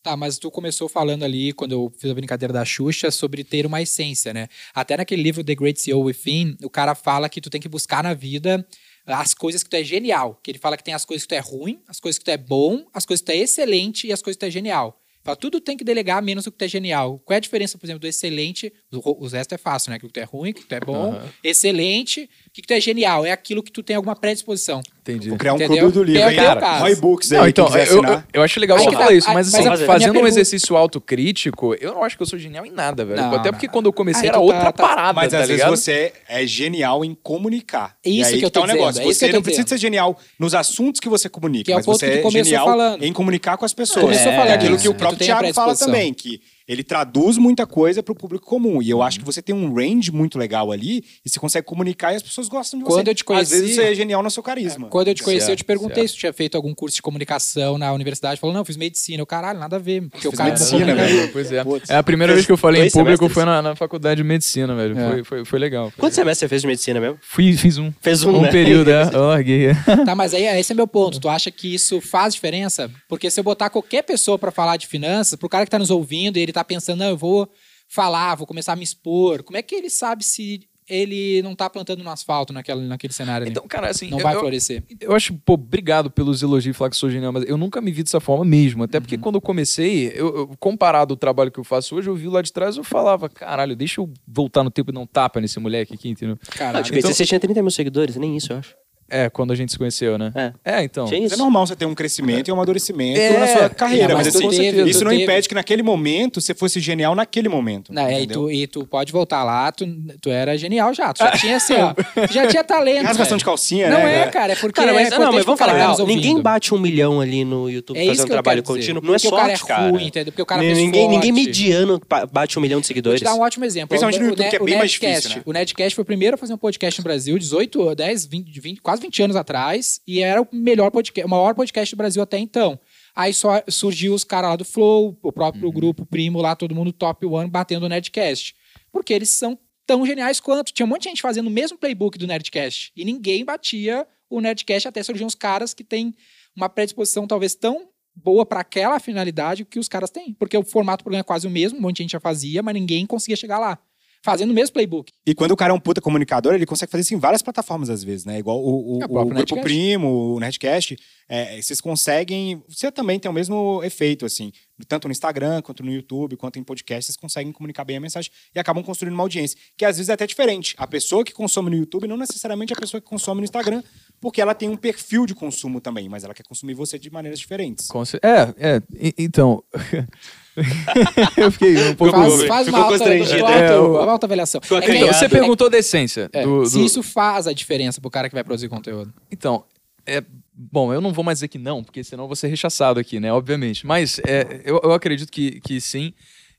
Tá, 0.08 0.16
mas 0.16 0.38
tu 0.38 0.50
começou 0.50 0.88
falando 0.88 1.24
ali, 1.24 1.52
quando 1.52 1.74
eu 1.74 1.92
fiz 2.00 2.10
a 2.10 2.14
brincadeira 2.14 2.54
da 2.54 2.64
Xuxa, 2.64 3.12
sobre 3.12 3.44
ter 3.44 3.66
uma 3.66 3.82
essência, 3.82 4.34
né? 4.34 4.48
Até 4.74 4.96
naquele 4.96 5.22
livro 5.22 5.44
The 5.44 5.54
Great 5.54 5.82
CEO 5.82 6.02
Within, 6.02 6.56
o 6.64 6.70
cara 6.70 6.96
fala 6.96 7.28
que 7.28 7.42
tu 7.42 7.50
tem 7.50 7.60
que 7.60 7.68
buscar 7.68 8.02
na 8.02 8.14
vida 8.14 8.66
as 9.06 9.34
coisas 9.34 9.64
que 9.64 9.70
tu 9.70 9.76
é 9.76 9.84
genial. 9.84 10.40
Que 10.42 10.52
ele 10.52 10.60
fala 10.60 10.78
que 10.78 10.84
tem 10.86 10.94
as 10.94 11.04
coisas 11.04 11.26
que 11.26 11.28
tu 11.28 11.36
é 11.36 11.40
ruim, 11.40 11.82
as 11.90 12.00
coisas 12.00 12.18
que 12.18 12.24
tu 12.24 12.32
é 12.32 12.38
bom, 12.38 12.86
as 12.94 13.06
coisas 13.06 13.20
que 13.20 13.26
tu 13.26 13.36
é 13.36 13.40
excelente 13.40 14.08
e 14.08 14.14
as 14.14 14.22
coisas 14.22 14.38
que 14.38 14.46
tu 14.46 14.48
é 14.48 14.50
genial. 14.50 14.98
Fala, 15.28 15.36
tudo 15.36 15.60
tem 15.60 15.76
que 15.76 15.84
delegar 15.84 16.22
menos 16.24 16.48
o 16.48 16.52
que 16.52 16.58
tu 16.58 16.64
é 16.64 16.68
genial. 16.70 17.22
Qual 17.26 17.36
é 17.36 17.38
a 17.38 17.40
diferença, 17.42 17.78
por 17.78 17.86
exemplo, 17.86 18.00
do 18.00 18.08
excelente? 18.08 18.72
O, 18.94 19.26
o 19.26 19.28
resto 19.28 19.54
é 19.54 19.58
fácil, 19.58 19.92
né? 19.92 19.98
O 19.98 20.00
que 20.00 20.08
tu 20.08 20.20
é 20.22 20.24
ruim, 20.24 20.52
o 20.52 20.54
que 20.54 20.64
tu 20.66 20.74
é 20.74 20.80
bom, 20.80 21.12
Aham. 21.16 21.26
excelente, 21.44 22.30
o 22.48 22.52
que 22.54 22.62
tu 22.62 22.72
é 22.74 22.80
genial. 22.80 23.26
É 23.26 23.32
aquilo 23.32 23.62
que 23.62 23.70
tu 23.72 23.84
tem 23.84 23.98
alguma 23.98 24.16
predisposição. 24.16 24.82
Entendi. 25.02 25.28
Vou 25.30 25.38
criar 25.38 25.54
um 25.54 25.56
Entendeu? 25.58 25.78
clube 25.80 25.94
do 25.94 26.04
livro. 26.04 26.22
É 26.22 26.34
teu 26.34 26.44
cara. 26.44 26.80
Roy 26.80 26.96
Books 26.96 27.32
aí, 27.32 27.38
Não, 27.40 27.48
então, 27.48 27.66
quiser 27.68 27.88
eu, 27.90 28.04
eu, 28.04 28.24
eu 28.34 28.42
acho 28.42 28.60
legal 28.60 28.78
você 28.78 28.86
que 28.88 28.92
falar 28.94 29.08
tá, 29.08 29.14
isso, 29.14 29.28
mas, 29.34 29.52
mas 29.52 29.66
assim, 29.68 29.86
fazendo 29.86 30.10
um 30.10 30.14
pergunta- 30.14 30.28
exercício 30.30 30.76
autocrítico, 30.76 31.76
eu 31.76 31.94
não 31.94 32.04
acho 32.04 32.16
que 32.18 32.24
eu 32.24 32.28
sou 32.28 32.38
genial 32.40 32.66
em 32.66 32.72
nada, 32.72 33.06
velho. 33.06 33.22
Não, 33.22 33.34
Até 33.36 33.46
não. 33.46 33.54
porque 33.54 33.68
quando 33.68 33.86
eu 33.88 33.94
comecei 33.94 34.24
Aí 34.24 34.30
era 34.30 34.38
tu 34.38 34.44
outra 34.44 34.60
tá- 34.66 34.72
tá- 34.72 34.84
parada, 34.88 35.14
Mas 35.14 35.32
tá 35.32 35.40
às 35.40 35.48
vezes 35.48 35.62
ligado? 35.64 35.78
você 35.78 36.14
é 36.28 36.46
genial 36.48 37.04
em 37.06 37.14
comunicar. 37.16 37.96
É 38.06 38.10
isso 38.10 38.32
e 38.32 38.34
aí 38.34 38.40
que 38.40 38.46
eu 38.46 38.50
tô 38.52 38.60
tá 38.62 38.66
um 38.66 38.68
negócio. 38.68 38.92
dizendo, 38.94 39.08
é 39.08 39.12
isso 39.12 39.20
que 39.20 39.26
Você 39.26 39.32
tô 39.32 39.36
não 39.38 39.42
precisa 39.44 39.68
ser 39.68 39.78
genial 39.78 40.18
nos 40.40 40.54
assuntos 40.54 41.00
que 41.00 41.10
você 41.10 41.30
comunica, 41.30 41.66
Que 41.66 41.72
é 41.72 41.76
o 41.76 41.78
mas 41.78 41.86
ponto 41.86 42.00
você 42.00 42.22
que 42.22 42.28
é 42.28 42.44
genial 42.44 42.66
falando. 42.66 43.04
em 43.04 43.14
comunicar 43.14 43.58
com 43.58 43.66
as 43.66 43.74
pessoas. 43.74 44.16
É 44.18 44.54
aquilo 44.54 44.78
que 44.78 44.88
o 44.90 44.92
que 44.94 44.98
próprio 44.98 45.17
a 45.24 45.26
Thiago 45.26 45.54
fala 45.54 45.76
também, 45.76 46.14
que 46.14 46.42
ele 46.68 46.84
traduz 46.84 47.38
muita 47.38 47.66
coisa 47.66 48.04
para 48.04 48.12
o 48.12 48.16
público 48.16 48.46
comum. 48.46 48.82
E 48.82 48.90
eu 48.90 49.02
acho 49.02 49.20
que 49.20 49.26
você 49.26 49.42
tem 49.42 49.56
um 49.56 49.74
range 49.74 50.12
muito 50.12 50.38
legal 50.38 50.72
ali 50.72 51.04
e 51.26 51.30
você 51.30 51.40
consegue 51.40 51.66
comunicar 51.66 52.14
e 52.14 52.16
as 52.18 52.24
pessoas 52.24 52.48
gostam 52.50 52.80
de 52.80 52.86
você. 52.86 52.92
Quando 52.94 53.08
eu 53.08 53.16
te 53.16 53.24
Às 53.30 53.50
vezes 53.50 53.62
conheci- 53.62 53.76
você 53.76 53.82
é 53.92 53.96
genial 53.96 54.22
no 54.22 54.30
seu 54.30 54.44
carisma. 54.44 54.88
Quando 54.90 55.08
eu 55.08 55.16
te 55.16 55.24
conheci, 55.24 55.46
Certo, 55.46 55.52
eu 55.52 55.56
te 55.58 55.64
perguntei 55.64 55.96
certo. 56.04 56.08
se 56.10 56.16
tu 56.16 56.20
tinha 56.20 56.34
feito 56.34 56.56
algum 56.56 56.74
curso 56.74 56.96
de 56.96 57.02
comunicação 57.02 57.78
na 57.78 57.92
universidade. 57.94 58.40
Falou, 58.40 58.54
não, 58.54 58.62
eu 58.62 58.66
fiz 58.66 58.76
medicina. 58.78 59.22
Eu, 59.22 59.26
caralho, 59.26 59.60
nada 59.60 59.78
a 59.78 59.80
ver. 59.80 60.10
Porque 60.10 60.28
o 60.28 60.32
Fiz 60.32 60.38
cara 60.38 60.50
medicina, 60.52 60.92
é 60.92 60.96
velho. 60.96 61.32
Pois 61.32 61.52
é. 61.52 61.64
Putz. 61.64 61.90
É 61.90 61.96
a 61.98 62.04
primeira 62.04 62.34
vez 62.34 62.46
que 62.46 62.52
eu 62.52 62.58
falei 62.58 62.82
em 62.84 62.92
público 62.92 63.18
semestres? 63.26 63.34
foi 63.34 63.46
na, 63.46 63.62
na 63.62 63.76
faculdade 63.76 64.22
de 64.22 64.28
medicina, 64.28 64.76
velho. 64.76 64.98
É. 64.98 65.10
Foi, 65.12 65.24
foi, 65.24 65.46
foi 65.46 65.60
legal. 65.60 65.90
Foi 65.92 66.00
Quantos 66.00 66.16
semestres 66.16 66.40
você 66.40 66.48
fez 66.50 66.62
de 66.62 66.68
medicina 66.68 67.00
mesmo? 67.00 67.18
Fui, 67.22 67.56
fiz 67.56 67.78
um. 67.78 67.92
Fez 68.02 68.24
um, 68.24 68.36
Um 68.38 68.42
né? 68.42 68.52
período, 68.52 68.92
é. 68.92 69.04
Eu 69.14 69.28
larguei. 69.28 69.68
Tá, 70.06 70.16
mas 70.16 70.34
aí 70.34 70.44
esse 70.60 70.72
é 70.72 70.76
meu 70.76 70.88
ponto. 70.88 71.20
Tu 71.20 71.30
acha 71.30 71.50
que 71.50 71.74
isso 71.74 72.02
faz 72.02 72.34
diferença? 72.34 72.92
Porque 73.08 73.30
se 73.32 73.40
eu 73.40 73.44
botar 73.44 73.70
qualquer 73.70 74.04
pessoa 74.04 74.38
pra 74.38 74.52
falar 74.52 74.76
de 74.78 74.88
finanças, 74.88 75.38
pro 75.38 75.48
cara 75.48 75.64
que 75.66 75.72
tá 75.72 75.80
nos 75.80 75.90
ouvindo 75.90 76.38
e 76.38 76.42
ele 76.42 76.52
tá 76.60 76.64
pensando, 76.64 77.00
não, 77.00 77.10
eu 77.10 77.18
vou 77.18 77.50
falar, 77.88 78.36
vou 78.36 78.46
começar 78.48 78.74
a 78.74 78.76
me 78.76 78.84
expor, 78.84 79.44
como 79.44 79.58
é 79.58 79.62
que 79.62 79.74
ele 79.76 79.90
sabe 79.90 80.24
se 80.24 80.68
ele 80.90 81.42
não 81.42 81.54
tá 81.54 81.70
plantando 81.70 82.02
no 82.02 82.10
asfalto 82.10 82.54
naquele, 82.54 82.82
naquele 82.88 83.12
cenário 83.12 83.44
ali? 83.44 83.52
Então, 83.52 83.68
cara, 83.68 83.90
assim. 83.90 84.10
não 84.10 84.20
eu- 84.20 84.24
vai 84.24 84.36
eu, 84.36 84.40
florescer. 84.40 84.84
Eu 85.02 85.14
acho, 85.14 85.34
pô, 85.46 85.54
obrigado 85.56 86.10
pelos 86.10 86.42
elogios 86.42 86.74
e 86.74 86.78
falar 86.78 86.90
que 86.90 86.96
sou 86.96 87.10
genial, 87.10 87.34
mas 87.34 87.44
eu 87.46 87.58
nunca 87.58 87.82
me 87.82 87.92
vi 87.92 88.04
dessa 88.04 88.22
forma 88.22 88.46
mesmo. 88.46 88.84
Até 88.84 88.98
Uhum. 88.98 89.02
porque 89.02 89.18
quando 89.18 89.36
eu 89.36 89.42
comecei, 89.42 90.08
eu, 90.16 90.34
eu- 90.36 90.48
comparado 90.60 91.14
ao 91.14 91.18
trabalho 91.18 91.52
que 91.52 91.60
eu 91.60 91.64
faço 91.66 91.94
hoje, 91.96 92.10
eu 92.10 92.16
vi 92.16 92.28
lá 92.30 92.42
de 92.42 92.54
trás, 92.54 92.78
eu 92.78 92.86
falava, 92.86 93.28
caralho, 93.28 93.76
deixa 93.76 94.00
eu 94.00 94.10
voltar 94.26 94.64
no 94.64 94.72
tempo 94.72 94.92
e 94.92 94.94
dar 94.94 95.02
um 95.02 95.06
tapa 95.06 95.42
nesse 95.42 95.60
moleque 95.60 95.94
aqui, 95.94 96.08
entendeu? 96.08 96.38
Ah, 96.48 96.52
Caralho. 96.58 96.86
te 96.86 96.90
conheci, 96.92 97.08
então- 97.08 97.16
você 97.18 97.26
tinha 97.26 97.40
30 97.40 97.62
mil 97.62 97.72
seguidores, 97.72 98.16
nem 98.16 98.38
isso, 98.38 98.54
eu 98.54 98.58
acho. 98.58 98.74
É, 99.10 99.30
quando 99.30 99.52
a 99.54 99.56
gente 99.56 99.72
se 99.72 99.78
conheceu, 99.78 100.18
né? 100.18 100.32
É. 100.36 100.80
É, 100.80 100.84
então. 100.84 101.06
Isso. 101.06 101.34
É 101.34 101.38
normal 101.38 101.66
você 101.66 101.76
ter 101.76 101.86
um 101.86 101.96
crescimento 101.96 102.48
e 102.48 102.52
um 102.52 102.56
amadurecimento 102.56 103.20
É, 103.20 103.40
na 103.40 103.48
sua 103.48 103.70
carreira. 103.70 104.12
é, 104.14 104.16
mas 104.16 104.28
mas 104.28 104.34
tu 104.36 104.48
assim, 104.48 104.58
teve, 104.58 104.90
isso 104.90 105.04
não 105.04 105.12
teve. 105.12 105.24
impede 105.24 105.48
que 105.48 105.56
naquele 105.56 105.82
momento 105.82 106.42
você 106.42 106.54
fosse 106.54 106.80
genial 106.80 107.16
naquele 107.16 107.48
momento. 107.48 107.94
Não, 107.94 108.06
é, 108.06 108.22
e, 108.22 108.28
tu, 108.28 108.52
e 108.52 108.68
tu 108.68 108.86
pode 108.86 109.12
voltar 109.12 109.44
lá, 109.44 109.72
tu, 109.72 109.86
tu 110.22 110.30
era 110.30 110.58
genial 110.58 110.94
já. 110.94 111.14
Tu 111.14 111.20
já 111.20 111.32
tinha 111.32 111.56
assim, 111.56 111.76
ó. 111.76 111.94
tu 111.94 112.34
já 112.34 112.48
tinha 112.48 112.64
talento. 112.64 113.04
Rasgação 113.06 113.26
velho. 113.30 113.38
de 113.40 113.46
calcinha, 113.46 113.90
Não 113.90 114.00
né? 114.00 114.24
é, 114.24 114.28
cara, 114.28 114.54
é 114.54 114.56
porque. 114.56 114.80
Cara, 114.82 114.94
mas, 114.94 115.12
é 115.12 115.18
não, 115.18 115.32
mas 115.32 115.46
vamos 115.46 115.60
cara 115.60 115.72
falar 115.72 115.84
tá 115.84 115.94
real. 115.94 115.98
nos 116.00 116.08
Ninguém 116.08 116.42
bate 116.42 116.74
um 116.74 116.80
milhão 116.80 117.22
ali 117.22 117.46
no 117.46 117.70
YouTube 117.70 117.98
É 117.98 118.04
isso 118.04 118.10
fazendo 118.12 118.28
eu 118.28 118.34
trabalho 118.34 118.64
contínuo. 118.64 119.02
Não 119.02 119.16
é 119.16 119.18
Porque 119.18 119.28
o 119.28 119.38
cara 119.38 119.54
é 119.54 119.58
cara. 119.58 119.90
ruim, 119.90 120.08
entendeu? 120.08 120.32
Porque 120.34 120.42
o 120.42 120.46
cara 120.46 120.62
fez 120.62 120.78
ninguém, 120.78 121.08
ninguém 121.08 121.32
mediano 121.32 122.02
bate 122.32 122.60
um 122.60 122.62
milhão 122.62 122.80
de 122.80 122.86
Vou 122.86 122.88
seguidores. 122.88 123.20
te 123.22 123.24
dar 123.24 123.36
um 123.36 123.42
ótimo 123.42 123.64
exemplo. 123.66 123.90
Principalmente 123.90 124.20
no 124.20 124.30
YouTube, 124.30 124.50
que 124.50 124.56
é 124.56 124.60
bem 124.60 124.78
mais 124.78 124.92
difícil, 124.92 125.30
né? 125.30 125.42
O 125.46 125.54
Nerdcast 125.54 125.96
foi 125.96 126.02
o 126.02 126.06
primeiro 126.06 126.36
a 126.36 126.38
fazer 126.38 126.54
um 126.54 126.58
podcast 126.58 127.00
no 127.00 127.04
Brasil, 127.04 127.38
18, 127.38 127.96
10, 127.96 128.26
20, 128.26 128.60
20, 128.60 128.82
quase 128.98 129.02
20 129.02 129.24
anos 129.24 129.36
atrás, 129.36 130.02
e 130.08 130.22
era 130.22 130.42
o 130.42 130.48
melhor 130.52 130.92
podcast, 130.92 131.26
o 131.26 131.30
maior 131.30 131.54
podcast 131.54 131.96
do 131.96 131.98
Brasil 131.98 132.22
até 132.22 132.38
então. 132.38 132.80
Aí 133.16 133.34
só 133.34 133.62
surgiu 133.70 134.14
os 134.14 134.24
caras 134.24 134.50
lá 134.50 134.56
do 134.56 134.66
Flow, 134.66 135.18
o 135.22 135.32
próprio 135.32 135.72
grupo 135.72 136.06
Primo 136.06 136.42
lá, 136.42 136.56
todo 136.56 136.76
mundo 136.76 136.92
top 136.92 137.26
one 137.26 137.50
batendo 137.50 137.86
o 137.86 137.90
Nerdcast. 137.90 138.56
Porque 138.92 139.14
eles 139.14 139.30
são 139.30 139.58
tão 139.86 140.06
geniais 140.06 140.40
quanto. 140.40 140.74
Tinha 140.74 140.86
um 140.86 140.90
monte 140.90 141.04
de 141.04 141.10
gente 141.10 141.22
fazendo 141.22 141.48
o 141.48 141.52
mesmo 141.52 141.78
playbook 141.78 142.18
do 142.18 142.28
Nerdcast. 142.28 142.92
E 142.96 143.06
ninguém 143.06 143.46
batia 143.46 144.06
o 144.30 144.42
Nerdcast 144.42 144.88
até 144.88 145.02
surgiam 145.02 145.28
uns 145.28 145.36
caras 145.36 145.74
que 145.74 145.84
têm 145.84 146.14
uma 146.56 146.68
predisposição 146.68 147.26
talvez 147.26 147.56
tão 147.56 147.88
boa 148.16 148.46
para 148.46 148.62
aquela 148.62 149.00
finalidade 149.00 149.64
que 149.64 149.80
os 149.80 149.88
caras 149.88 150.10
têm. 150.10 150.34
Porque 150.34 150.58
o 150.58 150.64
formato 150.64 151.02
do 151.02 151.06
programa 151.06 151.22
é 151.22 151.24
quase 151.24 151.48
o 151.48 151.50
mesmo, 151.52 151.78
um 151.78 151.82
monte 151.82 151.98
de 151.98 152.04
gente 152.04 152.12
já 152.12 152.20
fazia, 152.20 152.62
mas 152.64 152.74
ninguém 152.74 153.06
conseguia 153.06 153.36
chegar 153.36 153.60
lá. 153.60 153.80
Fazendo 154.28 154.52
o 154.52 154.54
mesmo 154.54 154.74
playbook. 154.74 155.10
E 155.26 155.34
quando 155.34 155.52
o 155.52 155.56
cara 155.56 155.72
é 155.72 155.74
um 155.74 155.80
puta 155.80 156.02
comunicador, 156.02 156.54
ele 156.54 156.66
consegue 156.66 156.92
fazer 156.92 157.04
isso 157.04 157.14
em 157.14 157.18
várias 157.18 157.42
plataformas, 157.42 157.90
às 157.90 158.04
vezes, 158.04 158.26
né? 158.26 158.38
Igual 158.38 158.60
o, 158.60 158.98
o, 158.98 159.02
É, 159.02 159.06
o 159.06 159.08
o 159.08 159.08
Grupo 159.08 159.34
Nerdcast. 159.34 159.64
Primo, 159.64 160.36
o 160.36 160.40
Nerdcast. 160.42 160.98
é, 161.30 161.62
vocês 161.62 161.80
conseguem. 161.80 162.62
Você 162.68 162.92
também 162.92 163.20
tem 163.20 163.32
o 163.32 163.34
mesmo 163.34 163.82
efeito, 163.86 164.26
assim. 164.26 164.52
Tanto 164.88 165.08
no 165.08 165.12
Instagram, 165.12 165.62
quanto 165.62 165.84
no 165.84 165.92
YouTube, 165.92 166.36
quanto 166.38 166.60
em 166.60 166.64
podcast, 166.64 167.06
vocês 167.08 167.18
conseguem 167.18 167.52
comunicar 167.52 167.84
bem 167.84 167.98
a 167.98 168.00
mensagem 168.00 168.32
e 168.54 168.60
acabam 168.60 168.84
construindo 168.84 169.14
uma 169.14 169.24
audiência. 169.24 169.58
Que 169.76 169.84
às 169.86 169.98
vezes 169.98 170.10
é 170.10 170.14
até 170.14 170.28
diferente. 170.28 170.76
A 170.78 170.86
pessoa 170.86 171.24
que 171.24 171.34
consome 171.34 171.70
no 171.72 171.78
YouTube 171.78 172.08
não 172.08 172.18
necessariamente 172.18 172.74
é 172.74 172.76
a 172.76 172.80
pessoa 172.80 173.02
que 173.02 173.08
consome 173.08 173.42
no 173.42 173.46
Instagram, 173.46 173.82
porque 174.22 174.40
ela 174.42 174.54
tem 174.54 174.70
um 174.70 174.76
perfil 174.78 175.26
de 175.26 175.34
consumo 175.34 175.82
também, 175.82 176.08
mas 176.10 176.24
ela 176.24 176.34
quer 176.34 176.44
consumir 176.44 176.74
você 176.74 177.00
de 177.00 177.10
maneiras 177.12 177.40
diferentes. 177.40 177.88
É, 178.22 178.54
é. 178.76 178.82
e- 178.94 179.14
Então. 179.18 179.64
eu 181.38 181.52
fiquei 181.52 181.78
um 181.90 181.96
pouco. 181.96 182.14
Faz, 182.18 182.44
faz 182.46 182.66
ficou 182.66 182.80
uma 182.80 182.86
alta, 182.88 182.98
constrangido. 182.98 183.46
É, 183.46 183.80
uma 183.80 184.12
alta 184.12 184.26
avaliação. 184.26 184.60
É 184.64 184.82
que- 184.82 184.92
Então, 184.96 185.14
você 185.14 185.30
perguntou 185.30 185.70
da 185.70 185.78
essência. 185.78 186.30
é, 186.34 186.44
do- 186.44 186.66
Se 186.66 186.78
do- 186.78 186.84
isso 186.86 187.04
faz 187.04 187.48
a 187.48 187.54
diferença 187.54 188.02
pro 188.02 188.10
cara 188.10 188.28
que 188.30 188.36
vai 188.36 188.44
produzir 188.44 188.68
conteúdo. 188.70 189.14
Então, 189.32 189.64
é, 190.06 190.24
bom, 190.58 190.92
eu 190.92 191.00
não 191.00 191.14
vou 191.14 191.24
mais 191.24 191.38
dizer 191.38 191.50
que 191.50 191.60
não, 191.60 191.84
porque 191.84 192.04
senão 192.04 192.24
eu 192.24 192.28
vou 192.28 192.36
ser 192.36 192.48
rechaçado 192.48 193.00
aqui, 193.00 193.20
né? 193.20 193.32
Obviamente. 193.32 193.86
Mas 193.86 194.20
é, 194.20 194.62
eu, 194.66 194.82
eu 194.84 194.92
acredito 194.92 195.32
que, 195.32 195.62
que 195.62 195.80
sim. 195.80 196.14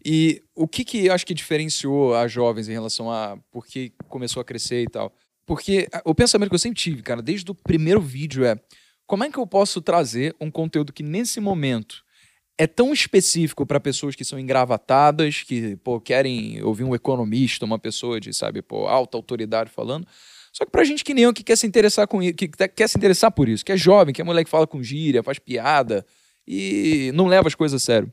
E 0.05 0.41
o 0.55 0.69
que, 0.69 0.85
que 0.85 1.07
eu 1.07 1.13
acho 1.13 1.27
que 1.27 1.35
diferenciou 1.35 2.15
as 2.15 2.31
jovens 2.31 2.69
em 2.69 2.73
relação 2.73 3.11
a 3.11 3.37
por 3.51 3.67
que 3.67 3.93
começou 4.09 4.41
a 4.41 4.45
crescer 4.45 4.83
e 4.83 4.87
tal? 4.87 5.13
Porque 5.45 5.89
o 6.05 6.15
pensamento 6.15 6.51
que 6.51 6.55
eu 6.55 6.61
sempre 6.61 6.79
tive, 6.79 7.03
cara, 7.03 7.21
desde 7.21 7.51
o 7.51 7.55
primeiro 7.55 8.01
vídeo 8.01 8.45
é 8.45 8.61
como 9.07 9.25
é 9.25 9.31
que 9.31 9.39
eu 9.39 9.47
posso 9.47 9.81
trazer 9.81 10.37
um 10.41 10.51
conteúdo 10.51 10.93
que 10.93 11.03
nesse 11.03 11.41
momento 11.41 12.05
é 12.59 12.67
tão 12.67 12.93
específico 12.93 13.65
para 13.65 13.81
pessoas 13.81 14.15
que 14.15 14.25
são 14.25 14.39
engravatadas, 14.39 15.43
que 15.43 15.77
pô, 15.77 16.01
querem 16.01 16.63
ouvir 16.63 16.85
um 16.85 16.95
economista, 16.95 17.65
uma 17.65 17.79
pessoa 17.79 18.21
de, 18.21 18.35
sabe, 18.35 18.61
pô, 18.61 18.87
alta 18.87 19.17
autoridade 19.17 19.71
falando. 19.71 20.07
Só 20.53 20.65
que 20.65 20.71
pra 20.71 20.85
gente 20.85 21.05
que 21.05 21.15
nem 21.15 21.25
eu, 21.25 21.33
que 21.33 21.43
quer 21.43 21.57
se 21.57 21.67
interessar 21.67 22.07
com 22.07 22.21
que 22.21 22.33
te- 22.49 22.69
quer 22.69 22.89
se 22.89 22.97
interessar 22.99 23.31
por 23.31 23.49
isso, 23.49 23.65
que 23.65 23.73
é 23.73 23.77
jovem, 23.77 24.13
que 24.15 24.21
é 24.21 24.25
moleque 24.25 24.47
que 24.47 24.51
fala 24.51 24.67
com 24.67 24.83
gíria, 24.83 25.23
faz 25.23 25.39
piada 25.39 26.05
e 26.47 27.11
não 27.15 27.27
leva 27.27 27.49
as 27.49 27.55
coisas 27.55 27.83
a 27.83 27.85
sério. 27.85 28.13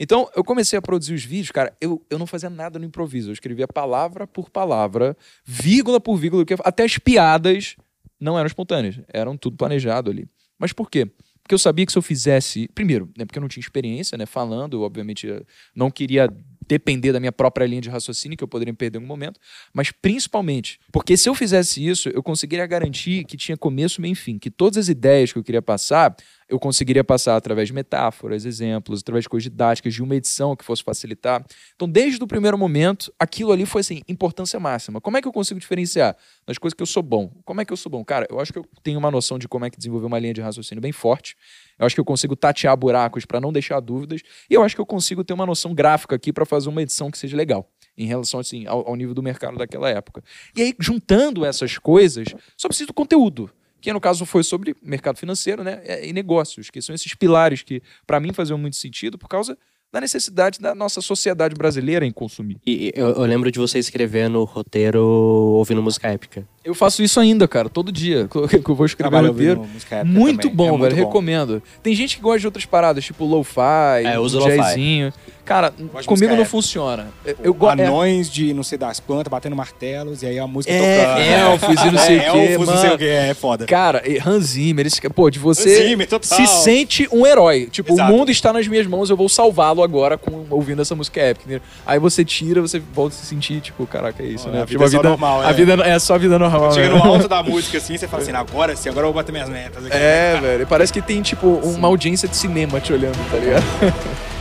Então, 0.00 0.30
eu 0.36 0.44
comecei 0.44 0.78
a 0.78 0.82
produzir 0.82 1.12
os 1.14 1.24
vídeos, 1.24 1.50
cara, 1.50 1.76
eu, 1.80 2.04
eu 2.08 2.18
não 2.18 2.26
fazia 2.26 2.48
nada 2.48 2.78
no 2.78 2.84
improviso, 2.84 3.30
eu 3.30 3.32
escrevia 3.32 3.66
palavra 3.66 4.26
por 4.26 4.48
palavra, 4.48 5.16
vírgula 5.44 6.00
por 6.00 6.16
vírgula, 6.16 6.44
até 6.64 6.84
as 6.84 6.98
piadas 6.98 7.74
não 8.20 8.38
eram 8.38 8.46
espontâneas, 8.46 9.00
eram 9.12 9.36
tudo 9.36 9.56
planejado 9.56 10.10
ali. 10.10 10.28
Mas 10.58 10.72
por 10.72 10.88
quê? 10.88 11.06
Porque 11.42 11.54
eu 11.54 11.58
sabia 11.58 11.86
que 11.86 11.92
se 11.92 11.98
eu 11.98 12.02
fizesse. 12.02 12.68
Primeiro, 12.74 13.10
né, 13.16 13.24
porque 13.24 13.38
eu 13.38 13.40
não 13.40 13.48
tinha 13.48 13.60
experiência, 13.62 14.18
né? 14.18 14.26
Falando, 14.26 14.76
eu, 14.76 14.82
obviamente, 14.82 15.28
eh, 15.30 15.42
não 15.74 15.90
queria 15.90 16.28
depender 16.68 17.12
da 17.12 17.18
minha 17.18 17.32
própria 17.32 17.66
linha 17.66 17.80
de 17.80 17.88
raciocínio, 17.88 18.36
que 18.36 18.44
eu 18.44 18.48
poderia 18.48 18.74
perder 18.74 18.98
em 18.98 19.00
algum 19.00 19.08
momento. 19.08 19.40
Mas 19.72 19.90
principalmente, 19.90 20.78
porque 20.92 21.16
se 21.16 21.28
eu 21.28 21.34
fizesse 21.34 21.84
isso, 21.84 22.08
eu 22.10 22.22
conseguiria 22.22 22.66
garantir 22.66 23.24
que 23.24 23.36
tinha 23.36 23.56
começo, 23.56 24.00
meio 24.00 24.12
e 24.12 24.14
fim. 24.14 24.38
Que 24.38 24.50
todas 24.50 24.76
as 24.76 24.88
ideias 24.88 25.32
que 25.32 25.38
eu 25.38 25.44
queria 25.44 25.62
passar, 25.62 26.14
eu 26.48 26.58
conseguiria 26.58 27.04
passar 27.04 27.36
através 27.36 27.68
de 27.68 27.74
metáforas, 27.74 28.46
exemplos, 28.46 29.00
através 29.00 29.24
de 29.24 29.28
coisas 29.28 29.44
didáticas, 29.50 29.92
de 29.92 30.02
uma 30.02 30.16
edição 30.16 30.56
que 30.56 30.64
fosse 30.64 30.82
facilitar. 30.82 31.44
Então, 31.76 31.88
desde 31.88 32.22
o 32.22 32.26
primeiro 32.26 32.56
momento, 32.56 33.12
aquilo 33.18 33.52
ali 33.52 33.66
foi 33.66 33.82
assim, 33.82 34.00
importância 34.08 34.58
máxima. 34.58 35.00
Como 35.00 35.16
é 35.16 35.20
que 35.20 35.28
eu 35.28 35.32
consigo 35.32 35.60
diferenciar 35.60 36.16
nas 36.46 36.56
coisas 36.56 36.74
que 36.74 36.82
eu 36.82 36.86
sou 36.86 37.02
bom? 37.02 37.30
Como 37.44 37.60
é 37.60 37.64
que 37.64 37.72
eu 37.72 37.76
sou 37.76 37.90
bom? 37.90 38.02
Cara, 38.02 38.26
eu 38.30 38.40
acho 38.40 38.52
que 38.52 38.58
eu 38.58 38.66
tenho 38.82 38.98
uma 38.98 39.10
noção 39.10 39.38
de 39.38 39.46
como 39.46 39.66
é 39.66 39.70
que 39.70 39.76
desenvolver 39.76 40.06
uma 40.06 40.18
linha 40.18 40.32
de 40.32 40.40
raciocínio 40.40 40.80
bem 40.80 40.92
forte. 40.92 41.36
Eu 41.78 41.84
acho 41.84 41.94
que 41.94 42.00
eu 42.00 42.04
consigo 42.04 42.34
tatear 42.34 42.74
buracos 42.76 43.26
para 43.26 43.40
não 43.40 43.52
deixar 43.52 43.78
dúvidas. 43.80 44.22
E 44.48 44.54
eu 44.54 44.62
acho 44.62 44.74
que 44.74 44.80
eu 44.80 44.86
consigo 44.86 45.22
ter 45.22 45.34
uma 45.34 45.44
noção 45.44 45.74
gráfica 45.74 46.16
aqui 46.16 46.32
para 46.32 46.46
fazer 46.46 46.70
uma 46.70 46.82
edição 46.82 47.10
que 47.10 47.18
seja 47.18 47.36
legal. 47.36 47.70
Em 47.96 48.06
relação 48.06 48.40
assim, 48.40 48.66
ao, 48.66 48.88
ao 48.88 48.96
nível 48.96 49.12
do 49.12 49.22
mercado 49.22 49.58
daquela 49.58 49.90
época. 49.90 50.22
E 50.56 50.62
aí, 50.62 50.74
juntando 50.78 51.44
essas 51.44 51.76
coisas, 51.76 52.28
só 52.56 52.68
preciso 52.68 52.88
do 52.88 52.94
conteúdo 52.94 53.50
que 53.80 53.92
no 53.92 54.00
caso 54.00 54.26
foi 54.26 54.42
sobre 54.42 54.74
mercado 54.82 55.18
financeiro 55.18 55.62
né, 55.62 55.80
e 56.02 56.12
negócios, 56.12 56.70
que 56.70 56.82
são 56.82 56.94
esses 56.94 57.14
pilares 57.14 57.62
que 57.62 57.82
para 58.06 58.20
mim 58.20 58.32
faziam 58.32 58.58
muito 58.58 58.76
sentido 58.76 59.18
por 59.18 59.28
causa 59.28 59.56
da 59.92 60.00
necessidade 60.00 60.60
da 60.60 60.74
nossa 60.74 61.00
sociedade 61.00 61.54
brasileira 61.54 62.04
em 62.04 62.12
consumir. 62.12 62.58
E 62.66 62.92
eu, 62.94 63.08
eu 63.08 63.22
lembro 63.22 63.50
de 63.50 63.58
você 63.58 63.78
escrevendo 63.78 64.44
roteiro 64.44 65.02
ouvindo 65.02 65.82
música 65.82 66.08
épica. 66.08 66.46
Eu 66.68 66.74
faço 66.74 67.02
isso 67.02 67.18
ainda, 67.18 67.48
cara, 67.48 67.68
todo 67.68 67.90
dia. 67.90 68.28
Que 68.48 68.70
eu 68.70 68.74
vou 68.74 68.84
escrever 68.86 69.10
Trabalho 69.10 69.28
o 69.30 69.32
roteiro. 69.32 69.66
Muito 70.04 70.42
também. 70.48 70.56
bom, 70.56 70.64
É 70.64 70.68
velho. 70.68 70.78
muito 70.80 70.94
bom. 70.96 70.96
Recomendo. 71.06 71.62
Tem 71.82 71.94
gente 71.94 72.16
que 72.16 72.22
gosta 72.22 72.40
de 72.40 72.46
outras 72.46 72.64
paradas, 72.66 73.04
tipo 73.04 73.24
lo-fi, 73.24 74.04
É, 74.04 74.18
um 74.20 74.26
jazzinho. 74.28 75.12
Cara, 75.44 75.72
comigo 76.04 76.36
não 76.36 76.44
funciona. 76.44 77.08
Eu, 77.24 77.36
eu 77.44 77.54
gosto. 77.54 77.80
Anões 77.80 78.28
de 78.30 78.52
não 78.52 78.62
sei 78.62 78.76
das 78.76 79.00
quantas, 79.00 79.30
batendo 79.30 79.56
martelos, 79.56 80.22
e 80.22 80.26
aí 80.26 80.38
a 80.38 80.46
música 80.46 80.70
É, 80.74 81.04
tocando. 81.06 81.20
elfos 81.22 81.84
e 81.86 81.90
não 81.90 81.98
sei 82.04 82.18
o 82.18 82.20
é, 82.20 82.30
quê, 82.30 82.38
elfos, 82.52 82.66
não 82.68 82.74
sei 82.76 82.82
mano. 82.82 82.94
o 82.94 82.98
que, 82.98 83.04
é 83.06 83.32
foda. 83.34 83.64
Cara, 83.64 84.02
Hans 84.26 84.44
Zimmer, 84.44 84.86
esse, 84.86 85.00
pô, 85.08 85.30
de 85.30 85.38
você 85.38 85.88
Zimmer, 85.88 86.06
total. 86.06 86.36
se 86.38 86.46
sente 86.46 87.08
um 87.10 87.26
herói. 87.26 87.66
Tipo, 87.70 87.94
Exato. 87.94 88.12
o 88.12 88.14
mundo 88.18 88.30
está 88.30 88.52
nas 88.52 88.68
minhas 88.68 88.86
mãos, 88.86 89.08
eu 89.08 89.16
vou 89.16 89.26
salvá-lo 89.26 89.82
agora 89.82 90.18
com, 90.18 90.44
ouvindo 90.50 90.82
essa 90.82 90.94
música 90.94 91.18
épica. 91.22 91.62
Aí 91.86 91.98
você 91.98 92.22
tira, 92.26 92.60
você 92.60 92.78
volta 92.78 93.14
a 93.16 93.18
se 93.18 93.24
sentir, 93.24 93.62
tipo, 93.62 93.86
caraca, 93.86 94.22
é 94.22 94.26
isso, 94.26 94.48
Ó, 94.50 94.52
né? 94.52 94.62
a 94.64 94.66
tipo, 94.66 94.84
vida 94.84 94.98
é 94.98 95.00
só 95.02 95.08
normal, 95.08 95.40
A 95.40 95.48
é. 95.48 95.52
vida 95.54 95.72
é 95.82 95.98
só 95.98 96.14
a 96.16 96.18
vida 96.18 96.38
normal. 96.38 96.57
Chega 96.72 96.88
né? 96.88 96.94
no 96.94 97.02
alto 97.04 97.28
da 97.28 97.42
música 97.42 97.78
assim, 97.78 97.96
você 97.96 98.08
fala 98.08 98.22
assim, 98.22 98.32
agora 98.32 98.76
sim, 98.76 98.88
agora 98.88 99.06
eu 99.06 99.12
vou 99.12 99.20
bater 99.20 99.32
minhas 99.32 99.48
metas. 99.48 99.86
Aqui. 99.86 99.96
É, 99.96 100.38
velho. 100.40 100.66
Parece 100.66 100.92
que 100.92 101.00
tem, 101.00 101.22
tipo, 101.22 101.46
uma 101.46 101.88
audiência 101.88 102.28
de 102.28 102.36
cinema 102.36 102.80
te 102.80 102.92
olhando, 102.92 103.18
tá 103.30 103.36
ligado? 103.36 103.64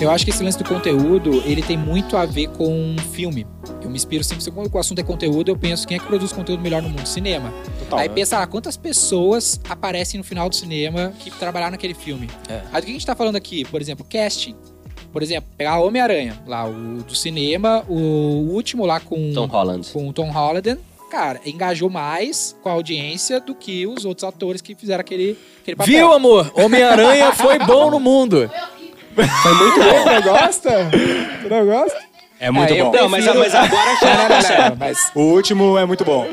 Eu 0.00 0.12
acho 0.12 0.24
que 0.24 0.30
esse 0.30 0.42
lance 0.44 0.56
do 0.56 0.64
conteúdo, 0.64 1.42
ele 1.44 1.60
tem 1.60 1.76
muito 1.76 2.16
a 2.16 2.24
ver 2.24 2.46
com 2.50 2.94
filme. 3.12 3.44
Eu 3.82 3.90
me 3.90 3.96
inspiro 3.96 4.22
sempre, 4.22 4.48
quando 4.50 4.72
o 4.72 4.78
assunto 4.78 5.00
é 5.00 5.02
conteúdo, 5.02 5.50
eu 5.50 5.56
penso 5.56 5.88
quem 5.88 5.96
é 5.96 6.00
que 6.00 6.06
produz 6.06 6.32
conteúdo 6.32 6.62
melhor 6.62 6.80
no 6.80 6.88
mundo? 6.88 7.04
Cinema. 7.04 7.52
Total, 7.80 7.98
Aí 7.98 8.08
né? 8.08 8.14
pensa 8.14 8.38
lá, 8.38 8.46
quantas 8.46 8.76
pessoas 8.76 9.60
aparecem 9.68 10.16
no 10.16 10.24
final 10.24 10.48
do 10.48 10.54
cinema 10.54 11.12
que 11.18 11.30
trabalharam 11.32 11.72
naquele 11.72 11.94
filme. 11.94 12.30
É. 12.48 12.62
Aí 12.72 12.80
do 12.80 12.84
que 12.84 12.90
a 12.90 12.94
gente 12.94 13.06
tá 13.06 13.16
falando 13.16 13.36
aqui? 13.36 13.64
Por 13.64 13.80
exemplo, 13.82 14.06
casting. 14.08 14.54
Por 15.12 15.22
exemplo, 15.22 15.48
pegar 15.56 15.78
Homem-Aranha, 15.80 16.38
lá, 16.46 16.66
o 16.66 17.02
do 17.02 17.14
cinema, 17.14 17.84
o 17.88 17.94
último 18.52 18.84
lá 18.84 19.00
com, 19.00 19.32
Tom 19.32 19.46
Holland. 19.46 19.88
com 19.92 20.08
o 20.08 20.12
Tom 20.12 20.30
Holland. 20.30 20.78
Cara, 21.10 21.40
engajou 21.46 21.88
mais 21.88 22.54
com 22.62 22.68
a 22.68 22.72
audiência 22.72 23.40
do 23.40 23.54
que 23.54 23.86
os 23.86 24.04
outros 24.04 24.24
atores 24.24 24.60
que 24.60 24.74
fizeram 24.74 25.00
aquele, 25.00 25.38
aquele 25.62 25.76
papel. 25.76 25.92
Viu, 25.94 26.12
amor? 26.12 26.52
Homem-Aranha 26.54 27.32
foi 27.36 27.58
bom 27.58 27.90
no 27.90 27.98
mundo. 27.98 28.50
Foi 29.14 29.54
muito 29.54 29.78
bom. 29.80 30.04
Não 30.04 30.22
gosta? 30.22 30.70
Tu 31.42 31.48
não 31.48 31.66
gosta? 31.66 31.98
É 32.38 32.50
muito 32.50 32.72
Ah, 32.72 32.76
eu 32.76 32.90
bom. 32.90 32.92
Não, 32.96 33.08
mas, 33.08 33.24
mas 33.24 33.54
agora 33.54 34.00
já 34.00 34.14
Não, 34.14 34.28
não, 34.28 34.28
não, 34.28 34.70
não, 34.70 34.76
mas 34.76 35.10
O 35.14 35.20
último 35.22 35.78
é 35.78 35.84
muito 35.86 36.04
bom. 36.04 36.28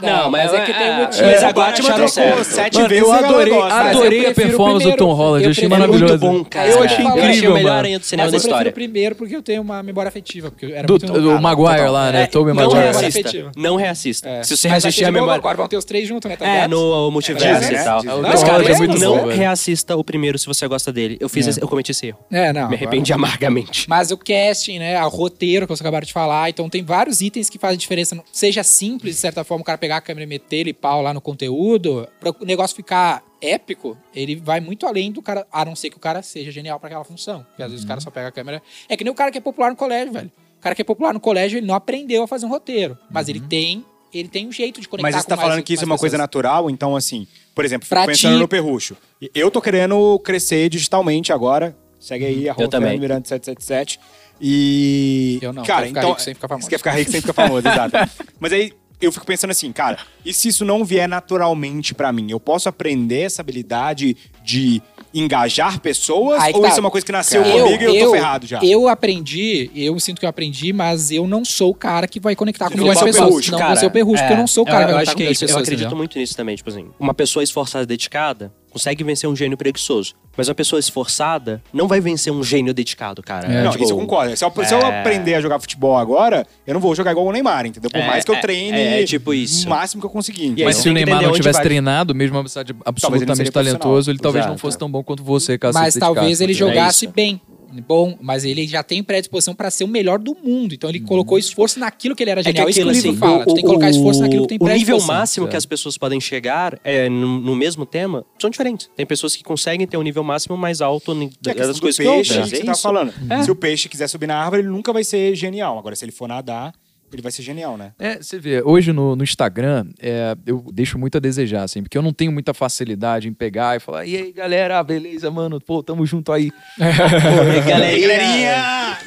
Não, 0.00 0.30
mas 0.30 0.52
é 0.52 0.60
que 0.64 0.72
tem 0.74 0.90
um 0.90 0.96
motivo. 0.96 1.26
Mas 1.26 1.42
É, 1.42 1.46
agora 1.46 1.70
Batman 1.70 1.88
acharam 1.88 2.06
trocou 2.06 2.08
certo. 2.08 2.44
sete 2.44 2.74
Mano, 2.76 2.88
vezes 2.88 3.04
eu 3.04 3.12
adorei, 3.12 3.52
eu 3.52 3.62
adorei 3.62 4.26
a 4.26 4.34
performance 4.34 4.90
do. 4.90 4.96
Tom 4.96 5.12
Holland. 5.12 5.42
Eu 5.44 5.48
Eu 5.48 5.50
achei 5.52 5.64
É 5.64 5.68
maravilhoso. 5.68 6.18
muito 6.18 6.18
bom, 6.18 6.44
cara. 6.44 6.68
Eu 6.68 6.82
achei 6.82 6.82
Eu 6.82 6.84
achei 6.84 7.04
Eu 7.04 7.08
achei 7.12 7.22
o 7.22 7.28
incrível, 7.28 7.54
melhor 7.54 7.76
aranha 7.78 7.98
do 7.98 8.04
cinema 8.04 8.24
Mas 8.30 8.32
da 8.32 8.36
eu 8.36 8.40
prefiro 8.40 8.54
o 8.54 8.58
história. 8.58 8.72
primeiro 8.72 9.14
porque 9.14 9.36
eu 9.36 9.42
tenho 9.42 9.62
uma 9.62 9.82
memória 9.82 10.08
afetiva. 10.08 10.50
Porque 10.50 10.66
eu 10.66 10.74
era 10.74 10.86
Do, 10.86 10.92
muito 10.92 11.12
do 11.12 11.40
Maguire 11.40 11.76
total. 11.76 11.92
lá, 11.92 12.12
né? 12.12 12.22
É, 12.22 12.26
Tobey 12.26 12.54
não 12.54 12.62
Maguire. 12.64 12.82
reassista. 12.82 13.20
Afetivo. 13.20 13.50
Não 13.56 13.76
reassista. 13.76 14.28
É. 14.28 14.42
Se 14.42 14.56
você 14.56 14.68
reassistir 14.68 15.06
a 15.06 15.12
memória... 15.12 15.34
Agora 15.38 15.56
vão 15.56 15.68
ter 15.68 15.76
os 15.76 15.84
três 15.84 16.06
juntos, 16.08 16.28
né? 16.28 16.36
Tá 16.36 16.46
É, 16.46 16.68
no 16.68 17.10
multiverso 17.10 17.70
e 17.70 17.74
né? 17.74 17.84
tal. 17.84 18.02
Mas, 18.22 18.42
cara, 18.42 18.62
é 18.64 18.86
não 18.98 19.26
reassista 19.28 19.96
o 19.96 20.04
primeiro 20.04 20.38
se 20.38 20.46
você 20.46 20.66
gosta 20.66 20.92
dele. 20.92 21.16
Eu 21.20 21.28
fiz 21.28 21.56
eu 21.58 21.68
cometi 21.68 21.90
esse 21.92 22.08
erro. 22.08 22.18
É, 22.30 22.52
não. 22.52 22.68
Me 22.68 22.76
arrependi 22.76 23.12
amargamente. 23.12 23.88
Mas 23.88 24.10
o 24.10 24.16
casting, 24.16 24.78
né? 24.78 25.02
O 25.04 25.08
roteiro 25.08 25.66
que 25.66 25.70
vocês 25.70 25.80
acabaram 25.80 26.06
de 26.06 26.12
falar. 26.12 26.48
Então 26.50 26.68
tem 26.68 26.82
vários 26.84 27.20
itens 27.20 27.48
que 27.50 27.58
fazem 27.58 27.78
diferença. 27.78 28.18
Seja 28.32 28.62
simples, 28.62 29.14
de 29.14 29.20
certa 29.20 29.44
forma, 29.44 29.62
o 29.62 29.64
cara 29.64 29.78
pegar 29.88 29.96
a 29.96 30.00
câmera 30.02 30.24
e 30.24 30.26
meter 30.26 30.56
ele 30.58 30.74
pau 30.74 31.00
lá 31.00 31.14
no 31.14 31.20
conteúdo. 31.20 32.06
Para 32.20 32.30
o 32.30 32.44
negócio 32.44 32.76
ficar 32.76 33.22
épico, 33.40 33.96
ele 34.14 34.36
vai 34.36 34.60
muito 34.60 34.86
além 34.86 35.10
do 35.10 35.22
cara. 35.22 35.46
A 35.50 35.64
não 35.64 35.74
ser 35.74 35.88
que 35.88 35.96
o 35.96 36.00
cara 36.00 36.22
seja 36.22 36.50
genial 36.50 36.78
para 36.78 36.88
aquela 36.88 37.04
função. 37.04 37.42
Porque 37.48 37.62
às 37.62 37.70
vezes 37.70 37.84
o 37.84 37.88
cara 37.88 38.00
só 38.00 38.10
pega 38.10 38.28
a 38.28 38.32
câmera. 38.32 38.62
É 38.88 38.96
que 38.96 39.02
nem 39.04 39.10
o 39.10 39.14
cara 39.16 39.30
que 39.32 39.38
é 39.38 39.40
popular 39.40 39.70
no 39.70 39.76
colégio, 39.76 40.12
velho. 40.12 40.30
O 40.58 40.60
cara 40.60 40.74
que 40.74 40.82
é 40.82 40.84
popular 40.84 41.14
no 41.14 41.20
colégio, 41.20 41.56
ele 41.58 41.66
não 41.66 41.74
aprendeu 41.74 42.22
a 42.22 42.26
fazer 42.28 42.44
um 42.44 42.50
roteiro. 42.50 42.98
Mas 43.10 43.28
ele 43.28 43.40
tem. 43.40 43.82
Ele 44.12 44.28
tem 44.28 44.46
um 44.48 44.52
jeito 44.52 44.80
de 44.80 44.88
conectar 44.88 45.08
Mas 45.08 45.16
você 45.16 45.22
com 45.24 45.28
tá 45.28 45.36
mais- 45.36 45.48
falando 45.48 45.62
que 45.62 45.72
isso 45.74 45.84
é 45.84 45.86
uma 45.86 45.98
coisa 45.98 46.16
pessoas. 46.16 46.22
natural, 46.24 46.70
então 46.70 46.96
assim, 46.96 47.26
por 47.54 47.62
exemplo, 47.64 47.84
fico 47.86 47.94
Pra 47.94 48.06
pensando 48.06 48.34
ti- 48.36 48.40
no 48.40 48.48
Perrucho. 48.48 48.96
Eu 49.34 49.50
tô 49.50 49.60
querendo 49.60 50.18
crescer 50.20 50.68
digitalmente 50.70 51.30
agora. 51.32 51.76
Segue 52.00 52.24
aí, 52.24 52.48
arroba 52.48 52.68
também. 52.68 52.88
Fernando 52.90 53.00
Miranda 53.02 53.28
777. 53.28 54.00
E. 54.40 55.38
Eu 55.42 55.52
não, 55.52 55.62
cara, 55.62 55.86
então. 55.88 56.10
rico 56.10 56.22
sem 56.22 56.32
ficar 56.34 56.48
famoso. 56.48 56.64
Você 56.66 56.70
quer 56.70 56.78
ficar 56.78 56.90
rico 56.92 57.10
sem 57.10 57.20
ficar 57.20 57.32
famoso, 57.34 57.68
exato. 57.68 57.96
Mas 58.40 58.52
aí 58.52 58.72
eu 59.00 59.12
fico 59.12 59.24
pensando 59.26 59.50
assim, 59.50 59.70
cara, 59.72 59.98
e 60.24 60.32
se 60.32 60.48
isso 60.48 60.64
não 60.64 60.84
vier 60.84 61.08
naturalmente 61.08 61.94
pra 61.94 62.12
mim? 62.12 62.30
Eu 62.30 62.40
posso 62.40 62.68
aprender 62.68 63.20
essa 63.22 63.42
habilidade 63.42 64.16
de 64.44 64.82
engajar 65.14 65.80
pessoas? 65.80 66.42
Ou 66.54 66.60
tá. 66.62 66.68
isso 66.68 66.78
é 66.78 66.80
uma 66.80 66.90
coisa 66.90 67.04
que 67.06 67.12
nasceu 67.12 67.42
Eu- 67.42 67.64
comigo 67.64 67.82
e 67.82 67.96
eu 67.98 68.04
tô 68.06 68.10
ferrado 68.12 68.46
já? 68.46 68.60
Eu 68.62 68.88
aprendi, 68.88 69.70
eu 69.74 69.98
sinto 70.00 70.18
que 70.18 70.24
eu 70.26 70.28
aprendi, 70.30 70.72
mas 70.72 71.10
eu 71.10 71.26
não 71.26 71.44
sou 71.44 71.70
o 71.70 71.74
cara 71.74 72.06
que 72.06 72.20
vai 72.20 72.34
conectar 72.36 72.68
com 72.70 72.74
o 72.78 72.84
pessoas. 72.84 73.16
Perrucho, 73.16 73.52
não 73.52 73.58
cara. 73.58 73.70
vou 73.70 73.80
ser 73.80 73.86
o 73.86 73.90
perrucho, 73.90 74.18
porque 74.22 74.32
eu 74.34 74.38
não 74.38 74.46
sou 74.46 74.62
o 74.64 74.66
cara 74.66 74.82
eu, 74.82 74.86
que 74.88 74.92
vai 74.92 75.02
eu 75.02 75.06
conectar 75.06 75.10
acho 75.12 75.16
com 75.16 75.22
é 75.22 75.32
isso. 75.32 75.38
de 75.38 75.44
Eu 75.44 75.48
pessoas. 75.48 75.62
acredito 75.62 75.86
entendeu? 75.86 75.98
muito 75.98 76.18
nisso 76.18 76.36
também. 76.36 76.56
Tipo 76.56 76.70
assim, 76.70 76.86
uma 76.98 77.14
pessoa 77.14 77.42
esforçada 77.42 77.84
e 77.84 77.86
dedicada 77.86 78.52
consegue 78.78 79.02
vencer 79.02 79.28
um 79.28 79.34
gênio 79.34 79.56
preguiçoso. 79.56 80.14
Mas 80.36 80.48
uma 80.48 80.54
pessoa 80.54 80.78
esforçada 80.78 81.60
não 81.72 81.88
vai 81.88 82.00
vencer 82.00 82.32
um 82.32 82.42
gênio 82.44 82.72
dedicado, 82.72 83.20
cara. 83.22 83.52
É. 83.52 83.64
Não, 83.64 83.72
Tipo, 83.72 83.84
isso 83.84 83.92
eu 83.92 83.98
concordo. 83.98 84.36
Se 84.36 84.44
eu, 84.44 84.52
se 84.64 84.72
eu 84.74 84.78
é. 84.78 85.00
aprender 85.00 85.34
a 85.34 85.40
jogar 85.40 85.58
futebol 85.58 85.96
agora, 85.96 86.46
eu 86.66 86.72
não 86.72 86.80
vou 86.80 86.94
jogar 86.94 87.10
igual 87.10 87.26
o 87.26 87.32
Neymar, 87.32 87.66
entendeu? 87.66 87.90
Por 87.90 88.00
É, 88.00 88.06
mais 88.06 88.24
que 88.24 88.30
eu 88.30 88.36
é, 88.36 88.40
treine 88.40 88.78
é, 88.78 89.02
é 89.02 89.04
tipo 89.04 89.34
isso. 89.34 89.66
o 89.66 89.70
máximo 89.70 90.00
que 90.00 90.06
eu 90.06 90.10
conseguir. 90.10 90.54
Mas 90.64 90.76
se 90.76 90.88
o 90.88 90.92
Neymar 90.92 91.22
não 91.22 91.32
tivesse 91.32 91.58
vai. 91.58 91.64
treinado, 91.64 92.14
mesmo 92.14 92.38
absolutamente 92.84 93.36
seria 93.36 93.52
talentoso, 93.52 94.10
ele 94.10 94.18
talvez 94.18 94.46
não 94.46 94.56
fosse 94.56 94.78
tão 94.78 94.90
bom 94.90 95.02
quanto 95.02 95.22
você, 95.24 95.58
caso 95.58 95.76
Mas 95.78 95.94
talvez 95.94 96.40
ele 96.40 96.52
É 96.52 96.54
jogasse 96.54 97.06
bem. 97.06 97.40
Bom, 97.86 98.16
mas 98.20 98.44
ele 98.44 98.66
já 98.66 98.82
tem 98.82 99.02
predisposição 99.02 99.54
pra 99.54 99.70
ser 99.70 99.84
o 99.84 99.88
melhor 99.88 100.18
do 100.18 100.36
mundo. 100.42 100.74
Então 100.74 100.88
ele 100.90 101.00
colocou 101.00 101.38
esforço 101.38 101.78
naquilo 101.78 102.16
que 102.16 102.22
ele 102.22 102.30
era 102.30 102.40
É 102.40 102.44
que 102.44 102.48
genial. 102.50 102.68
Isso 102.68 102.76
que 102.76 102.80
aquilo, 102.80 102.90
o 102.90 102.94
livro 102.94 103.10
assim, 103.10 103.18
fala. 103.18 103.44
Tu 103.44 103.54
tem 103.54 103.62
que 103.62 103.68
colocar 103.68 103.90
esforço 103.90 104.20
naquilo 104.20 104.42
que 104.42 104.48
tem 104.48 104.56
o 104.58 104.64
nível 104.64 104.74
predisposição. 104.76 105.14
máximo 105.14 105.46
É. 105.46 105.50
que 105.50 105.56
as 105.56 105.66
pessoas 105.66 105.98
podem 105.98 106.20
chegar 106.20 106.78
é, 106.82 107.08
no, 107.08 107.40
no 107.40 107.54
mesmo 107.56 107.84
tema 107.86 108.24
são 108.38 108.48
diferentes. 108.50 108.90
Tem 108.96 109.04
pessoas 109.06 109.36
que 109.36 109.42
conseguem 109.44 109.86
ter 109.86 109.96
um 109.96 110.02
nível 110.02 110.24
máximo 110.24 110.56
mais 110.56 110.80
alto 110.80 111.14
Que 111.42 111.50
é 111.50 111.54
das 111.54 111.78
coisas 111.78 111.96
que 111.98 112.04
peixe, 112.04 112.32
que 112.34 112.38
É 112.38 112.44
você 112.64 112.70
isso. 112.70 112.82
falando. 112.82 113.12
É. 113.30 113.42
Se 113.42 113.50
o 113.50 113.54
peixe 113.54 113.88
quiser 113.88 114.08
subir 114.08 114.26
na 114.26 114.36
árvore, 114.36 114.62
ele 114.62 114.68
nunca 114.70 114.92
vai 114.92 115.04
ser 115.04 115.34
genial. 115.34 115.78
Agora, 115.78 115.94
se 115.94 116.04
ele 116.04 116.12
for 116.12 116.28
nadar, 116.28 116.72
ele 117.12 117.22
vai 117.22 117.32
ser 117.32 117.42
genial, 117.42 117.76
né? 117.76 117.92
É, 117.98 118.16
você 118.16 118.38
vê, 118.38 118.62
hoje 118.62 118.92
no, 118.92 119.16
no 119.16 119.22
Instagram, 119.22 119.86
é, 120.00 120.36
eu 120.46 120.64
deixo 120.72 120.98
muito 120.98 121.16
a 121.16 121.20
desejar, 121.20 121.62
assim, 121.62 121.82
porque 121.82 121.96
eu 121.96 122.02
não 122.02 122.12
tenho 122.12 122.30
muita 122.32 122.52
facilidade 122.52 123.28
em 123.28 123.32
pegar 123.32 123.76
e 123.76 123.80
falar, 123.80 124.04
e 124.06 124.16
aí, 124.16 124.32
galera, 124.32 124.82
beleza, 124.82 125.30
mano, 125.30 125.60
pô, 125.60 125.82
tamo 125.82 126.04
junto 126.06 126.32
aí. 126.32 126.50
Oi, 126.78 127.60
Galerinha! 127.68 128.98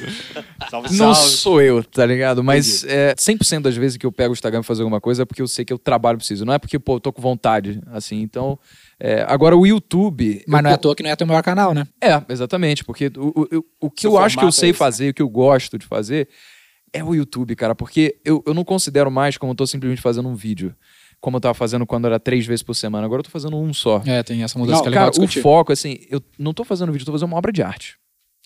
salve, 0.70 0.88
Não 0.96 1.14
salve. 1.14 1.30
sou 1.30 1.60
eu, 1.62 1.82
tá 1.84 2.04
ligado? 2.06 2.42
Mas 2.42 2.84
é, 2.84 3.14
100% 3.14 3.60
das 3.62 3.76
vezes 3.76 3.96
que 3.96 4.06
eu 4.06 4.12
pego 4.12 4.30
o 4.30 4.32
Instagram 4.34 4.60
pra 4.60 4.66
fazer 4.66 4.82
alguma 4.82 5.00
coisa 5.00 5.22
é 5.22 5.24
porque 5.24 5.42
eu 5.42 5.48
sei 5.48 5.64
que 5.64 5.72
eu 5.72 5.78
trabalho 5.78 6.18
preciso. 6.18 6.44
Não 6.44 6.52
é 6.54 6.58
porque, 6.58 6.78
pô, 6.78 6.96
eu 6.96 7.00
tô 7.00 7.12
com 7.12 7.22
vontade, 7.22 7.80
assim. 7.92 8.20
Então, 8.22 8.58
é, 8.98 9.24
agora 9.28 9.56
o 9.56 9.66
YouTube... 9.66 10.42
Mas 10.46 10.58
eu 10.58 10.62
não 10.64 10.70
é 10.70 10.74
à 10.74 10.78
toa 10.78 10.94
que 10.94 11.02
não 11.02 11.10
é 11.10 11.16
teu 11.16 11.26
maior 11.26 11.42
canal, 11.42 11.74
né? 11.74 11.86
É, 12.00 12.20
exatamente, 12.28 12.84
porque 12.84 13.10
o, 13.16 13.28
o, 13.28 13.58
o- 13.58 13.64
o 13.86 13.90
que 13.90 14.02
Seu 14.02 14.12
eu 14.12 14.18
acho 14.18 14.36
que 14.38 14.44
eu 14.44 14.48
é 14.48 14.52
sei 14.52 14.70
esse, 14.70 14.78
fazer, 14.78 15.10
o 15.10 15.14
que 15.14 15.22
eu 15.22 15.28
gosto 15.28 15.78
de 15.78 15.86
fazer, 15.86 16.28
é 16.92 17.02
o 17.02 17.14
YouTube, 17.14 17.54
cara. 17.56 17.74
Porque 17.74 18.16
eu, 18.24 18.42
eu 18.46 18.54
não 18.54 18.64
considero 18.64 19.10
mais 19.10 19.36
como 19.36 19.52
eu 19.52 19.56
tô 19.56 19.66
simplesmente 19.66 20.00
fazendo 20.02 20.28
um 20.28 20.34
vídeo. 20.34 20.74
Como 21.20 21.36
eu 21.36 21.40
tava 21.40 21.54
fazendo 21.54 21.86
quando 21.86 22.06
era 22.06 22.18
três 22.18 22.44
vezes 22.46 22.62
por 22.62 22.74
semana. 22.74 23.04
Agora 23.06 23.20
eu 23.20 23.24
tô 23.24 23.30
fazendo 23.30 23.56
um 23.56 23.72
só. 23.72 24.02
É, 24.04 24.22
tem 24.22 24.42
essa 24.42 24.58
mudança 24.58 24.76
Não, 24.78 24.82
que 24.82 24.88
é 24.88 24.90
legal 24.90 25.12
cara, 25.12 25.24
o 25.24 25.28
foco, 25.28 25.72
assim, 25.72 25.98
eu 26.10 26.20
não 26.38 26.52
tô 26.52 26.64
fazendo 26.64 26.90
vídeo, 26.90 27.02
eu 27.02 27.06
tô 27.06 27.12
fazendo 27.12 27.28
uma 27.28 27.36
obra 27.38 27.52
de 27.52 27.62
arte. 27.62 27.96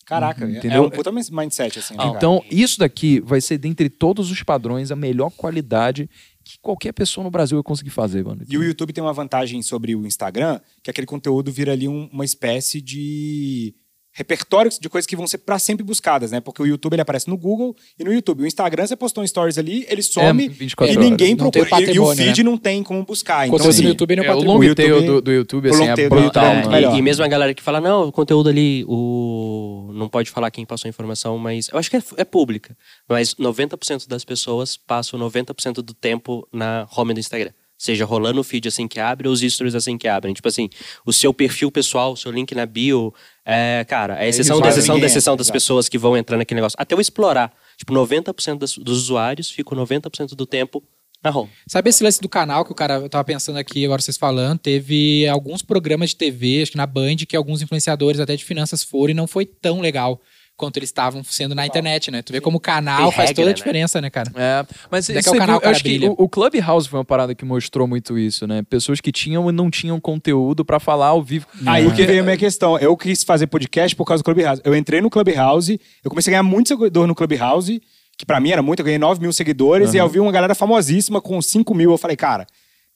Caraca, 0.04 0.44
é- 0.44 0.48
é 0.48 0.59
Entendeu? 0.59 0.85
um 0.85 0.90
puta 0.90 1.11
mindset, 1.11 1.78
assim. 1.80 1.96
cara? 1.96 2.11
Então, 2.11 2.44
isso 2.50 2.78
daqui 2.78 3.18
vai 3.20 3.40
ser, 3.40 3.59
dentre 3.59 3.88
todos 3.88 4.30
os 4.30 4.42
padrões, 4.42 4.92
a 4.92 4.96
melhor 4.96 5.30
qualidade 5.30 6.09
que 6.44 6.59
qualquer 6.61 6.92
pessoa 6.92 7.24
no 7.24 7.30
Brasil 7.30 7.56
vai 7.59 7.62
conseguir 7.64 7.90
fazer, 7.90 8.24
mano. 8.24 8.42
E 8.48 8.56
o 8.56 8.62
YouTube 8.62 8.92
tem 8.92 9.02
uma 9.02 9.12
vantagem 9.12 9.61
sobre 9.62 9.96
o 9.96 10.06
Instagram, 10.06 10.61
que 10.80 10.90
aquele 10.90 11.06
conteúdo 11.09 11.50
vira 11.50 11.72
ali 11.72 11.88
um- 11.88 12.09
uma 12.12 12.24
espécie 12.24 12.80
de 12.80 13.74
repertório 14.16 14.70
de 14.81 14.88
coisas 14.88 15.07
que 15.07 15.14
vão 15.14 15.26
ser 15.26 15.37
pra 15.38 15.59
sempre 15.59 15.85
buscadas, 15.85 16.31
né? 16.31 16.40
Porque 16.40 16.62
o 16.62 16.66
YouTube 16.66 16.94
ele 16.94 17.02
aparece 17.02 17.29
no 17.29 17.37
Google 17.37 17.76
e 17.98 18.02
no 18.02 18.11
YouTube. 18.12 18.42
O 18.42 18.46
Instagram, 18.46 18.87
você 18.87 18.96
postou 18.96 19.22
um 19.22 19.26
stories 19.26 19.59
ali, 19.59 19.85
ele 19.90 20.02
some 20.02 20.48
24 20.48 20.94
e 20.94 20.96
horas. 20.96 21.11
ninguém 21.11 21.35
Não 21.35 21.50
procura. 21.50 21.59
E- 21.59 21.66
E, 21.66 21.66
o 21.66 21.87
patrimônio, 21.87 22.24
feed 22.24 22.42
né? 22.42 22.50
não 22.50 22.57
tem 22.57 22.83
como 22.83 23.05
buscar. 23.05 23.46
O 23.48 23.55
Então, 23.55 23.68
assim, 23.68 23.83
do 23.83 23.88
YouTube 23.88 24.16
não 24.16 24.24
É, 24.24 24.31
o 24.31 24.35
pode 24.35 24.46
long 24.46 24.74
tail 24.74 25.02
do, 25.05 25.20
do 25.20 25.31
YouTube, 25.33 25.68
o 25.68 25.74
assim, 25.74 25.85
é 25.87 26.09
brutal, 26.09 26.44
YouTube 26.55 26.66
é 26.66 26.68
melhor. 26.68 26.94
E, 26.94 26.98
e 26.98 27.02
mesmo 27.02 27.24
a 27.24 27.29
galera 27.29 27.52
que 27.52 27.62
fala, 27.62 27.79
não, 27.81 28.09
o 28.09 28.12
conteúdo 28.12 28.48
ali, 28.48 28.85
o 28.88 29.90
não 29.94 30.09
pode 30.09 30.31
falar 30.31 30.50
quem 30.50 30.64
passou 30.64 30.88
a 30.88 30.90
informação, 30.90 31.37
mas 31.38 31.68
eu 31.70 31.79
acho 31.79 31.90
que 31.90 31.96
é, 31.96 32.02
é 32.16 32.24
pública. 32.24 32.76
Mas 33.09 33.35
90% 33.35 34.09
das 34.09 34.24
pessoas 34.24 34.76
passam 34.76 35.18
90% 35.20 35.74
do 35.83 35.92
tempo 35.92 36.48
na 36.52 36.87
home 36.96 37.12
do 37.12 37.20
Instagram. 37.20 37.50
Seja 37.79 38.05
rolando 38.05 38.41
o 38.41 38.45
feed 38.45 38.69
assim 38.69 38.89
que 38.89 38.99
abre 38.99 39.29
ou 39.29 39.35
os 39.35 39.41
stories 39.41 39.75
assim 39.75 39.99
que 39.99 40.09
abrem. 40.09 40.33
Tipo 40.33 40.49
assim, 40.49 40.69
o 41.05 41.12
seu 41.12 41.33
perfil 41.35 41.71
pessoal, 41.71 42.12
o 42.12 42.17
seu 42.17 42.33
link 42.33 42.55
na 42.55 42.65
bio, 42.65 43.12
é, 43.45 43.85
cara, 43.89 44.23
é 44.23 44.29
exceção 44.29 44.57
isso, 44.57 44.62
da 44.62 44.69
exceção 44.71 45.01
da 45.01 45.07
exceção 45.07 45.37
das 45.37 45.51
pessoas 45.51 45.89
que 45.89 45.99
vão 45.99 46.17
entrar 46.17 46.39
naquele 46.39 46.61
negócio. 46.61 46.77
Até 46.79 46.95
eu 46.95 47.01
explorar. 47.01 47.53
Tipo, 47.77 47.93
90% 47.93 48.59
das, 48.59 48.79
dos 48.79 48.99
usuários 49.03 49.51
ficam 49.51 49.77
90% 49.77 50.35
do 50.35 50.47
tempo 50.47 50.83
Marrom. 51.23 51.49
Sabe 51.67 51.91
esse 51.91 52.05
lance 52.05 52.21
do 52.21 52.29
canal 52.29 52.65
que 52.65 52.73
o 52.73 52.75
cara, 52.75 52.95
eu 52.95 53.09
tava 53.09 53.25
pensando 53.25 53.59
aqui, 53.59 53.85
agora 53.85 54.01
vocês 54.01 54.17
falando, 54.17 54.59
teve 54.59 55.27
alguns 55.27 55.61
programas 55.62 56.11
de 56.11 56.17
TV, 56.17 56.62
acho 56.62 56.73
que 56.73 56.77
na 56.77 56.87
Band, 56.87 57.17
que 57.29 57.37
alguns 57.37 57.62
influenciadores 57.62 58.21
até 58.21 58.37
de 58.37 58.45
finanças 58.45 58.83
foram 58.83 59.11
e 59.11 59.15
não 59.15 59.27
foi 59.27 59.45
tão 59.45 59.81
legal 59.81 60.21
quanto 60.57 60.79
eles 60.79 60.88
estavam 60.88 61.23
sendo 61.23 61.55
na 61.55 61.66
internet, 61.66 62.11
né? 62.11 62.23
Tu 62.23 62.33
vê 62.33 62.40
como 62.40 62.57
o 62.57 62.61
canal 62.61 63.09
Tem 63.09 63.12
faz 63.12 63.29
regra, 63.29 63.35
toda 63.35 63.49
a 63.49 63.51
né? 63.51 63.55
diferença, 63.55 64.01
né, 64.01 64.09
cara? 64.11 64.33
É, 64.35 64.64
mas 64.90 65.09
Onde 65.09 65.19
é 65.19 65.23
que 65.23 65.29
é 65.29 65.33
o 65.33 65.37
canal 65.37 65.57
viu, 65.57 65.61
que 65.61 65.69
acho 65.69 65.83
que 65.83 65.88
brilha? 65.99 66.11
o, 66.11 66.14
o 66.25 66.29
Clubhouse 66.29 66.88
foi 66.88 66.99
uma 66.99 67.05
parada 67.05 67.35
que 67.35 67.45
mostrou 67.45 67.87
muito 67.87 68.19
isso, 68.19 68.47
né? 68.47 68.62
Pessoas 68.62 69.01
que 69.01 69.12
tinham 69.12 69.49
e 69.49 69.53
não 69.53 69.71
tinham 69.71 70.01
conteúdo 70.01 70.64
pra 70.64 70.81
falar 70.81 71.09
ao 71.09 71.23
vivo. 71.23 71.47
Aí 71.66 71.90
que 71.92 72.05
veio 72.07 72.21
a 72.23 72.25
minha 72.25 72.37
questão. 72.37 72.79
Eu 72.79 72.97
quis 72.97 73.23
fazer 73.23 73.47
podcast 73.47 73.95
por 73.95 74.05
causa 74.05 74.23
do 74.23 74.25
Clubhouse. 74.25 74.62
Eu 74.64 74.75
entrei 74.75 75.01
no 75.01 75.11
Clubhouse, 75.11 75.81
eu 76.03 76.11
comecei 76.11 76.33
a 76.33 76.40
ganhar 76.40 76.42
muito 76.42 76.69
seguidor 76.69 77.07
no 77.07 77.14
Clubhouse, 77.14 77.81
que 78.16 78.25
pra 78.25 78.40
mim 78.40 78.51
era 78.51 78.62
muito, 78.62 78.81
eu 78.81 78.85
ganhei 78.85 78.99
9 78.99 79.21
mil 79.21 79.33
seguidores, 79.33 79.92
e 79.92 79.99
eu 79.99 80.09
vi 80.09 80.19
uma 80.21 80.33
galera 80.33 80.55
famosíssima 80.55 81.21
com 81.21 81.40
5 81.42 81.75
mil. 81.75 81.90
Eu 81.90 81.99
falei, 81.99 82.16
cara, 82.16 82.47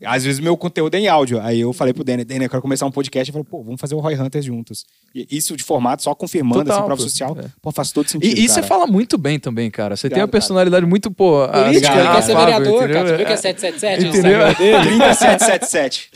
às 0.04 0.24
vezes 0.24 0.40
meu 0.40 0.56
conteúdo 0.56 0.94
é 0.94 0.98
em 1.00 1.08
áudio. 1.08 1.40
Aí 1.40 1.60
eu 1.60 1.72
falei 1.72 1.92
pro 1.92 2.02
Danny, 2.02 2.24
Danny, 2.24 2.44
eu 2.44 2.50
quero 2.50 2.62
começar 2.62 2.86
um 2.86 2.90
podcast. 2.90 3.28
Eu 3.28 3.32
falei, 3.32 3.46
pô, 3.50 3.62
vamos 3.62 3.80
fazer 3.80 3.94
o 3.94 3.98
Roy 4.00 4.14
Hunters 4.18 4.44
juntos. 4.44 4.84
E 5.14 5.26
isso 5.30 5.56
de 5.56 5.62
formato, 5.62 6.02
só 6.02 6.14
confirmando, 6.14 6.60
Total, 6.64 6.76
assim, 6.78 6.86
prova 6.86 7.02
pô. 7.02 7.08
social. 7.08 7.36
É. 7.38 7.44
Pô, 7.60 7.70
faz 7.70 7.92
todo 7.92 8.08
sentido. 8.08 8.38
E, 8.38 8.44
e 8.44 8.48
você 8.48 8.56
cara. 8.56 8.66
fala 8.66 8.86
muito 8.86 9.18
bem 9.18 9.38
também, 9.38 9.70
cara. 9.70 9.96
Você 9.96 10.08
tem 10.08 10.22
uma 10.22 10.28
personalidade 10.28 10.86
muito, 10.86 11.10
pô. 11.10 11.46
Político, 11.46 11.68
ele 11.68 11.86
obrigado, 11.86 12.14
quer 12.16 12.22
ser 12.22 12.36
vereador, 12.36 12.84
entendeu? 12.84 12.94
cara. 12.94 13.08
Tu 13.12 13.16
viu 13.16 13.26
que 13.26 13.32
é 13.32 13.34
É. 13.34 13.36
777 13.36 14.02
no 14.04 14.08
Entendeu? 14.10 14.38
Dele? 14.56 14.98
3777. 14.98 16.10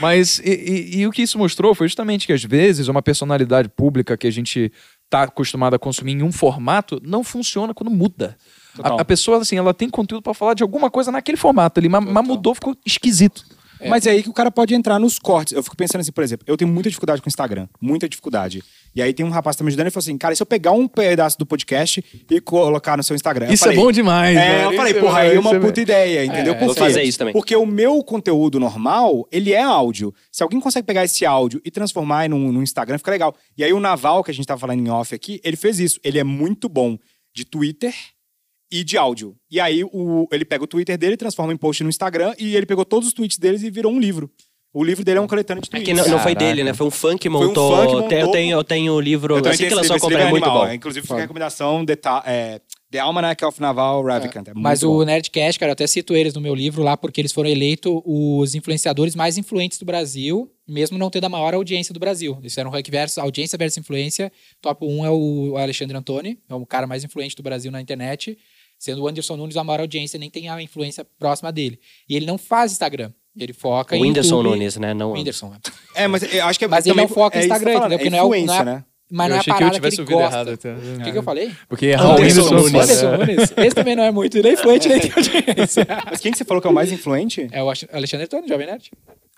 Mas 0.00 0.38
e, 0.38 0.50
e- 0.50 0.96
e 1.00 1.06
o 1.06 1.10
que 1.10 1.22
isso 1.22 1.38
mostrou 1.38 1.74
foi 1.74 1.88
justamente 1.88 2.26
que 2.26 2.32
às 2.32 2.42
vezes 2.44 2.88
uma 2.88 3.02
personalidade 3.02 3.68
pública 3.68 4.16
que 4.16 4.26
a 4.26 4.30
gente 4.32 4.72
tá 5.10 5.22
acostumado 5.22 5.74
a 5.74 5.78
consumir 5.78 6.12
em 6.12 6.22
um 6.22 6.30
formato 6.32 7.00
não 7.04 7.24
funciona 7.24 7.72
quando 7.74 7.90
muda. 7.90 8.36
A, 8.82 9.00
a 9.00 9.04
pessoa, 9.04 9.38
assim, 9.38 9.56
ela 9.56 9.74
tem 9.74 9.88
conteúdo 9.88 10.22
pra 10.22 10.34
falar 10.34 10.54
de 10.54 10.62
alguma 10.62 10.90
coisa 10.90 11.10
naquele 11.10 11.36
formato 11.36 11.80
ali, 11.80 11.88
mas, 11.88 12.04
mas 12.04 12.26
mudou, 12.26 12.54
ficou 12.54 12.76
esquisito. 12.84 13.44
Mas 13.86 14.06
é 14.06 14.10
aí 14.10 14.22
que 14.22 14.28
o 14.28 14.32
cara 14.32 14.50
pode 14.50 14.74
entrar 14.74 14.98
nos 14.98 15.18
cortes. 15.18 15.52
Eu 15.52 15.62
fico 15.62 15.76
pensando 15.76 16.00
assim, 16.00 16.10
por 16.10 16.24
exemplo, 16.24 16.44
eu 16.48 16.56
tenho 16.56 16.70
muita 16.70 16.88
dificuldade 16.88 17.22
com 17.22 17.28
o 17.28 17.30
Instagram. 17.30 17.68
Muita 17.80 18.08
dificuldade. 18.08 18.62
E 18.94 19.02
aí 19.02 19.12
tem 19.12 19.24
um 19.24 19.30
rapaz 19.30 19.54
que 19.54 19.58
tá 19.58 19.64
me 19.64 19.68
ajudando 19.68 19.86
e 19.86 19.90
falou 19.90 20.02
assim, 20.02 20.18
cara, 20.18 20.32
e 20.34 20.36
se 20.36 20.42
eu 20.42 20.46
pegar 20.46 20.72
um 20.72 20.88
pedaço 20.88 21.38
do 21.38 21.46
podcast 21.46 22.04
e 22.28 22.40
colocar 22.40 22.96
no 22.96 23.02
seu 23.02 23.14
Instagram? 23.14 23.46
Eu 23.46 23.52
Isso 23.52 23.64
falei, 23.64 23.78
é 23.78 23.80
bom 23.80 23.92
demais. 23.92 24.36
É, 24.36 24.40
né? 24.40 24.66
eu 24.66 24.72
falei, 24.72 24.92
Isso 24.92 25.00
porra, 25.00 25.18
aí 25.20 25.36
é 25.36 25.38
uma 25.38 25.50
isso 25.50 25.56
é- 25.56 25.60
puta 25.60 25.80
ideia, 25.80 26.24
entendeu? 26.24 26.54
Por 26.56 26.66
vou 26.66 26.74
quê? 26.74 26.80
fazer 26.80 27.02
isso 27.02 27.18
também. 27.18 27.32
Porque 27.32 27.54
o 27.54 27.66
meu 27.66 28.02
conteúdo 28.02 28.58
normal, 28.58 29.26
ele 29.30 29.52
é 29.52 29.62
áudio. 29.62 30.12
Se 30.32 30.42
alguém 30.42 30.60
consegue 30.60 30.86
pegar 30.86 31.04
esse 31.04 31.24
áudio 31.24 31.60
e 31.64 31.70
transformar 31.70 32.28
no, 32.28 32.50
no 32.52 32.62
Instagram, 32.62 32.98
fica 32.98 33.10
legal. 33.10 33.34
E 33.56 33.62
aí 33.62 33.72
o 33.72 33.80
Naval, 33.80 34.24
que 34.24 34.30
a 34.30 34.34
gente 34.34 34.46
tava 34.46 34.60
falando 34.60 34.80
em 34.84 34.90
off 34.90 35.14
aqui, 35.14 35.40
ele 35.44 35.56
fez 35.56 35.78
isso. 35.78 36.00
Ele 36.02 36.18
é 36.18 36.24
muito 36.24 36.68
bom 36.68 36.98
de 37.32 37.44
Twitter 37.44 37.94
e 38.70 38.84
de 38.84 38.96
áudio. 38.96 39.34
E 39.50 39.58
aí 39.60 39.82
o, 39.84 40.26
ele 40.32 40.44
pega 40.44 40.64
o 40.64 40.66
Twitter 40.66 40.96
dele, 40.98 41.16
transforma 41.16 41.52
em 41.52 41.56
post 41.56 41.82
no 41.82 41.88
Instagram 41.88 42.34
e 42.38 42.54
ele 42.56 42.66
pegou 42.66 42.84
todos 42.84 43.08
os 43.08 43.14
tweets 43.14 43.38
deles 43.38 43.62
e 43.62 43.70
virou 43.70 43.92
um 43.92 43.98
livro. 43.98 44.30
O 44.70 44.84
livro 44.84 45.02
dele 45.02 45.18
é 45.18 45.20
um 45.20 45.26
coletâneo 45.26 45.62
de 45.62 45.68
É 45.68 45.70
tweets. 45.70 45.88
que 45.88 45.94
não, 45.94 46.06
não 46.16 46.22
foi 46.22 46.34
dele, 46.34 46.62
né? 46.62 46.74
Foi 46.74 46.86
um 46.86 46.90
fã 46.90 47.16
que 47.16 47.28
um 47.28 47.32
montou. 47.32 47.74
fã 47.74 47.86
que 47.86 47.92
montou. 47.94 48.12
Eu 48.18 48.30
tenho, 48.30 48.52
eu 48.52 48.62
tenho 48.62 48.92
o 48.92 49.00
livro. 49.00 49.38
Eu 49.38 49.50
assim 49.50 49.66
que 49.66 49.74
lançou 49.74 49.96
a 49.96 49.98
compra, 49.98 50.16
livro 50.18 50.28
é 50.28 50.30
muito 50.30 50.44
animal. 50.44 50.66
bom. 50.66 50.72
Inclusive 50.72 51.02
fica 51.06 51.16
a 51.16 51.20
recomendação 51.20 51.86
The, 51.86 51.96
Ta- 51.96 52.22
é, 52.26 52.60
The 52.90 52.98
Almanac 52.98 53.42
of 53.46 53.58
Naval 53.62 54.04
Ravikant. 54.04 54.46
É. 54.48 54.52
Mas 54.54 54.82
muito 54.82 54.94
o 54.94 54.98
bom. 54.98 55.04
Nerdcast, 55.06 55.58
cara, 55.58 55.70
eu 55.70 55.72
até 55.72 55.86
cito 55.86 56.14
eles 56.14 56.34
no 56.34 56.40
meu 56.42 56.54
livro 56.54 56.82
lá, 56.82 56.98
porque 56.98 57.18
eles 57.18 57.32
foram 57.32 57.48
eleitos 57.48 57.90
os 58.04 58.54
influenciadores 58.54 59.16
mais 59.16 59.38
influentes 59.38 59.78
do 59.78 59.86
Brasil, 59.86 60.52
mesmo 60.68 60.98
não 60.98 61.08
tendo 61.08 61.24
a 61.24 61.28
maior 61.30 61.54
audiência 61.54 61.94
do 61.94 61.98
Brasil. 61.98 62.36
Eles 62.38 62.52
fizeram 62.52 62.68
um 62.68 62.72
rank 62.72 62.88
versus 62.90 63.16
audiência 63.16 63.56
versus 63.56 63.78
influência. 63.78 64.30
Top 64.60 64.84
1 64.84 65.06
é 65.06 65.10
o 65.10 65.56
Alexandre 65.56 65.96
Antoni, 65.96 66.38
é 66.46 66.54
o 66.54 66.66
cara 66.66 66.86
mais 66.86 67.02
influente 67.02 67.34
do 67.34 67.42
Brasil 67.42 67.72
na 67.72 67.80
internet, 67.80 68.36
sendo 68.78 69.02
o 69.02 69.08
Anderson 69.08 69.36
Nunes 69.36 69.56
a 69.56 69.64
maior 69.64 69.80
audiência, 69.80 70.18
nem 70.18 70.30
tem 70.30 70.48
a 70.48 70.62
influência 70.62 71.04
próxima 71.18 71.50
dele. 71.52 71.78
E 72.08 72.14
ele 72.16 72.26
não 72.26 72.38
faz 72.38 72.72
Instagram. 72.72 73.12
Ele 73.36 73.52
foca 73.52 73.94
O 73.94 73.98
em 73.98 74.02
Whindersson 74.02 74.36
YouTube. 74.38 74.50
Nunes, 74.58 74.76
né? 74.78 74.94
Não 74.94 75.10
O 75.10 75.12
Whindersson. 75.12 75.54
é. 75.94 76.04
É, 76.04 76.08
mas 76.08 76.22
eu 76.34 76.44
acho 76.46 76.58
que 76.58 76.64
é 76.64 76.68
Mas 76.68 76.86
ele 76.86 76.96
não 76.96 77.06
foca 77.08 77.36
em 77.36 77.40
é 77.40 77.42
isso 77.42 77.48
que 77.48 77.54
Instagram, 77.54 77.72
falando, 77.74 77.92
entendeu? 77.92 77.98
Porque 77.98 78.08
é 78.08 78.10
não 78.10 78.18
é 78.18 78.22
o- 78.22 78.26
influência, 78.34 78.64
não 78.64 78.72
é- 78.72 78.74
né? 78.76 78.84
Mas 79.10 79.26
Eu 79.26 79.28
não 79.30 79.36
é 79.36 79.38
a 79.38 79.40
achei 79.40 79.44
que 79.44 79.50
eu 79.50 79.54
parada 79.58 79.70
que, 79.70 79.76
tivesse 79.76 79.96
ele 79.96 80.02
ouvido 80.02 80.18
gosta. 80.18 80.34
errado. 80.36 80.48
O 80.48 80.52
até. 80.54 81.04
que, 81.04 81.12
que 81.12 81.18
eu 81.18 81.22
falei? 81.22 81.52
Porque 81.68 81.86
Anderson 81.92 82.10
Anderson 82.20 82.54
Nunes. 82.54 82.74
Anderson 82.74 83.16
Nunes. 83.16 83.52
Esse 83.56 83.74
também 83.74 83.96
não 83.96 84.04
é 84.04 84.10
muito 84.10 84.42
nem 84.42 84.52
influente, 84.52 84.88
nem 84.88 85.00
tem 85.00 85.10
audiência. 85.16 85.86
Mas 86.10 86.20
quem 86.20 86.32
que 86.32 86.38
você 86.38 86.44
falou 86.44 86.60
que 86.60 86.66
é 86.66 86.70
o 86.70 86.74
mais 86.74 86.92
influente? 86.92 87.48
É 87.50 87.62
o 87.62 87.68
Alexandre 87.92 88.24
Antoni, 88.24 88.48
Jovem 88.48 88.66
Nerd. 88.66 88.90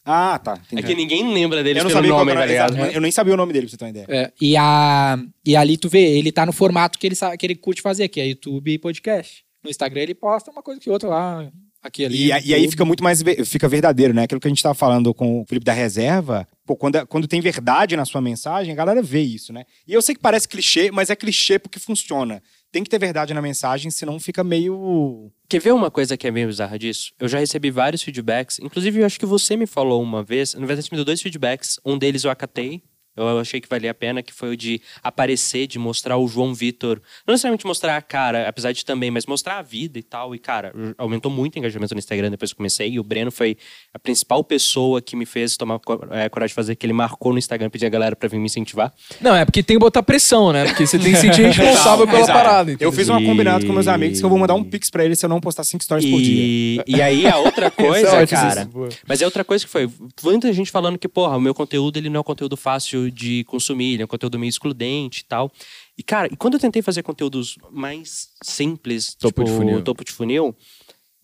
Ah, 0.05 0.41
tá. 0.43 0.55
É 0.55 0.75
entendi. 0.75 0.83
que 0.83 0.95
ninguém 0.95 1.33
lembra 1.33 1.63
dele 1.63 1.79
eu 1.79 1.85
não 1.85 1.91
sabia 1.91 2.11
qual 2.11 2.21
nome, 2.21 2.33
tá 2.33 2.39
era, 2.41 2.47
ligado? 2.51 2.75
exato, 2.77 2.93
Eu 2.95 3.01
nem 3.01 3.13
sabia 3.13 3.35
o 3.35 3.37
nome 3.37 3.53
dele, 3.53 3.67
pra 3.67 3.71
você 3.71 3.77
ter 3.77 3.85
uma 3.85 3.91
ideia. 3.91 4.07
É, 4.09 4.33
e, 4.41 4.57
a, 4.57 5.19
e 5.45 5.55
ali 5.55 5.77
tu 5.77 5.89
vê, 5.89 6.01
ele 6.19 6.33
tá 6.33 6.47
no 6.47 6.53
formato 6.53 6.99
que 6.99 7.07
ele, 7.07 7.17
que 7.39 7.47
ele 7.47 7.55
curte 7.55 7.83
fazer, 7.83 8.09
que 8.09 8.21
é 8.21 8.27
YouTube 8.27 8.73
e 8.73 8.79
podcast. 8.79 9.45
No 9.63 9.71
Instagram 9.71 10.01
ele 10.01 10.15
posta 10.15 10.51
uma 10.51 10.63
coisa 10.63 10.81
que 10.81 10.89
outra 10.89 11.09
lá, 11.09 11.47
aqui 11.83 12.05
ali. 12.05 12.33
E, 12.33 12.49
e 12.49 12.55
aí 12.55 12.71
fica 12.71 12.85
muito 12.85 13.05
mais 13.05 13.23
fica 13.45 13.69
verdadeiro, 13.69 14.15
né? 14.15 14.23
Aquilo 14.23 14.41
que 14.41 14.49
a 14.49 14.51
gente 14.51 14.63
tava 14.63 14.75
falando 14.75 15.13
com 15.13 15.43
o 15.43 15.45
Felipe 15.47 15.65
da 15.67 15.73
Reserva, 15.75 16.49
pô, 16.71 16.77
quando, 16.77 16.95
é- 16.97 17.05
quando 17.05 17.27
tem 17.27 17.41
verdade 17.41 17.97
na 17.97 18.05
sua 18.05 18.21
mensagem, 18.21 18.73
a 18.73 18.77
galera 18.77 19.03
vê 19.03 19.21
isso, 19.21 19.53
né? 19.53 19.65
E 19.89 19.93
eu 19.93 20.01
sei 20.01 20.15
que 20.15 20.21
parece 20.21 20.47
clichê, 20.47 20.93
mas 20.93 21.11
é 21.11 21.17
clichê 21.17 21.59
porque 21.59 21.81
funciona. 21.81 22.41
Tem 22.71 22.85
que 22.85 22.89
ter 22.89 22.99
verdade 23.01 23.35
na 23.35 23.43
mensagem, 23.43 23.91
senão 23.91 24.21
fica 24.21 24.45
meio. 24.45 25.33
Quer 25.49 25.59
ver 25.61 25.73
uma 25.73 25.91
coisa 25.91 26.17
que 26.17 26.29
é 26.29 26.31
meio 26.31 26.47
bizarra 26.47 26.79
disso? 26.79 27.11
Eu 27.19 27.27
já 27.27 27.41
recebi 27.41 27.73
vários 27.73 28.03
feedbacks. 28.05 28.61
Inclusive, 28.61 29.01
eu 29.01 29.07
acho 29.07 29.19
que 29.19 29.27
você 29.27 29.57
me 29.57 29.67
falou 29.67 30.01
uma 30.01 30.23
vez. 30.23 30.55
Na 30.55 30.65
verdade, 30.65 30.87
você 30.87 30.95
me 30.95 30.99
deu 30.99 31.05
dois 31.05 31.21
feedbacks. 31.21 31.81
Um 31.85 31.99
deles 31.99 32.23
eu 32.23 32.31
acatei. 32.31 32.85
Eu 33.29 33.39
achei 33.39 33.61
que 33.61 33.69
valia 33.69 33.91
a 33.91 33.95
pena, 33.95 34.23
que 34.23 34.33
foi 34.33 34.51
o 34.51 34.57
de 34.57 34.81
aparecer, 35.03 35.67
de 35.67 35.79
mostrar 35.79 36.17
o 36.17 36.27
João 36.29 36.55
Vitor. 36.55 37.01
Não 37.27 37.33
necessariamente 37.33 37.67
mostrar 37.67 37.97
a 37.97 38.03
cara, 38.03 38.49
apesar 38.49 38.73
de 38.73 38.85
também, 38.85 39.11
mas 39.11 39.27
mostrar 39.27 39.59
a 39.59 39.63
vida 39.63 39.99
e 39.99 40.03
tal. 40.03 40.35
E, 40.35 40.39
cara, 40.39 40.73
aumentou 40.99 41.31
muito 41.31 41.57
o 41.57 41.59
engajamento 41.59 41.95
no 41.95 41.99
Instagram 41.99 42.31
depois 42.31 42.51
que 42.51 42.55
eu 42.55 42.57
comecei. 42.59 42.91
E 42.91 43.01
o 43.01 43.05
Breno 43.05 43.31
foi 43.31 43.57
a 43.93 43.99
principal 43.99 44.43
pessoa 44.45 45.01
que 45.03 45.17
me 45.17 45.27
fez 45.27 45.57
tomar 45.57 45.81
é, 46.11 46.29
coragem 46.29 46.51
de 46.51 46.55
fazer, 46.55 46.77
que 46.77 46.87
ele 46.87 46.93
marcou 46.93 47.33
no 47.33 47.39
Instagram, 47.39 47.71
pedir 47.71 47.87
a 47.87 47.91
galera 47.91 48.15
pra 48.17 48.29
vir 48.29 48.39
me 48.39 48.47
incentivar. 48.47 48.93
Não, 49.21 49.35
é 49.35 49.45
porque 49.45 49.63
tem 49.63 49.77
que 49.77 49.81
botar 49.81 50.03
pressão, 50.03 50.53
né? 50.53 50.65
Porque 50.67 50.87
você 50.87 50.99
tem 50.99 51.13
que 51.13 51.17
se 51.19 51.27
sentir 51.27 51.43
responsável 51.51 52.07
pela 52.07 52.21
Exato. 52.21 52.39
parada. 52.39 52.71
Eu 52.71 52.75
entendeu? 52.75 52.93
fiz 52.93 53.09
uma 53.09 53.21
E- 53.21 53.27
combinado 53.27 53.67
com 53.67 53.73
meus 53.73 53.89
amigos 53.89 54.19
que 54.19 54.25
eu 54.25 54.31
vou 54.31 54.39
mandar 54.39 54.55
um 54.55 54.65
pix 54.65 54.91
pra 54.91 55.05
eles 55.05 55.19
se 55.19 55.25
eu 55.27 55.29
não 55.31 55.41
postar 55.41 55.65
cinco 55.65 55.85
stories 55.85 56.09
por 56.11 56.21
dia. 56.21 56.35
E, 56.41 56.83
e 56.87 57.03
aí 57.03 57.27
a 57.27 57.37
outra 57.39 57.71
coisa, 57.71 58.07
Isso 58.07 58.17
é 58.17 58.27
cara. 58.27 58.69
Mas 59.07 59.21
é 59.23 59.25
outra 59.25 59.45
coisa 59.45 59.65
que 59.65 59.71
foi. 59.71 59.89
Muita 60.23 60.53
gente 60.53 60.71
falando 60.71 60.99
que, 60.99 61.09
porra, 61.09 61.37
o 61.37 61.41
meu 61.41 61.55
conteúdo 61.55 61.97
ele 61.97 62.09
não 62.09 62.19
é 62.19 62.21
um 62.21 62.25
conteúdo 62.25 62.57
fácil 62.57 63.10
de 63.11 63.45
consumir, 63.45 63.95
ele 63.95 64.03
é 64.03 64.05
um 64.05 64.09
conteúdo 64.09 64.39
meio 64.39 64.49
excludente 64.51 65.21
e 65.21 65.25
tal. 65.25 65.51
E, 65.97 66.03
cara, 66.03 66.29
e 66.33 66.37
quando 66.37 66.55
eu 66.55 66.61
tentei 66.61 66.81
fazer 66.83 67.03
conteúdos 67.03 67.57
mais 67.71 68.29
simples, 68.43 69.15
Topo 69.15 69.43
tipo 69.43 69.45
de 69.45 69.51
funil. 69.57 69.83
topo 69.83 70.05
de 70.05 70.13
funil, 70.13 70.57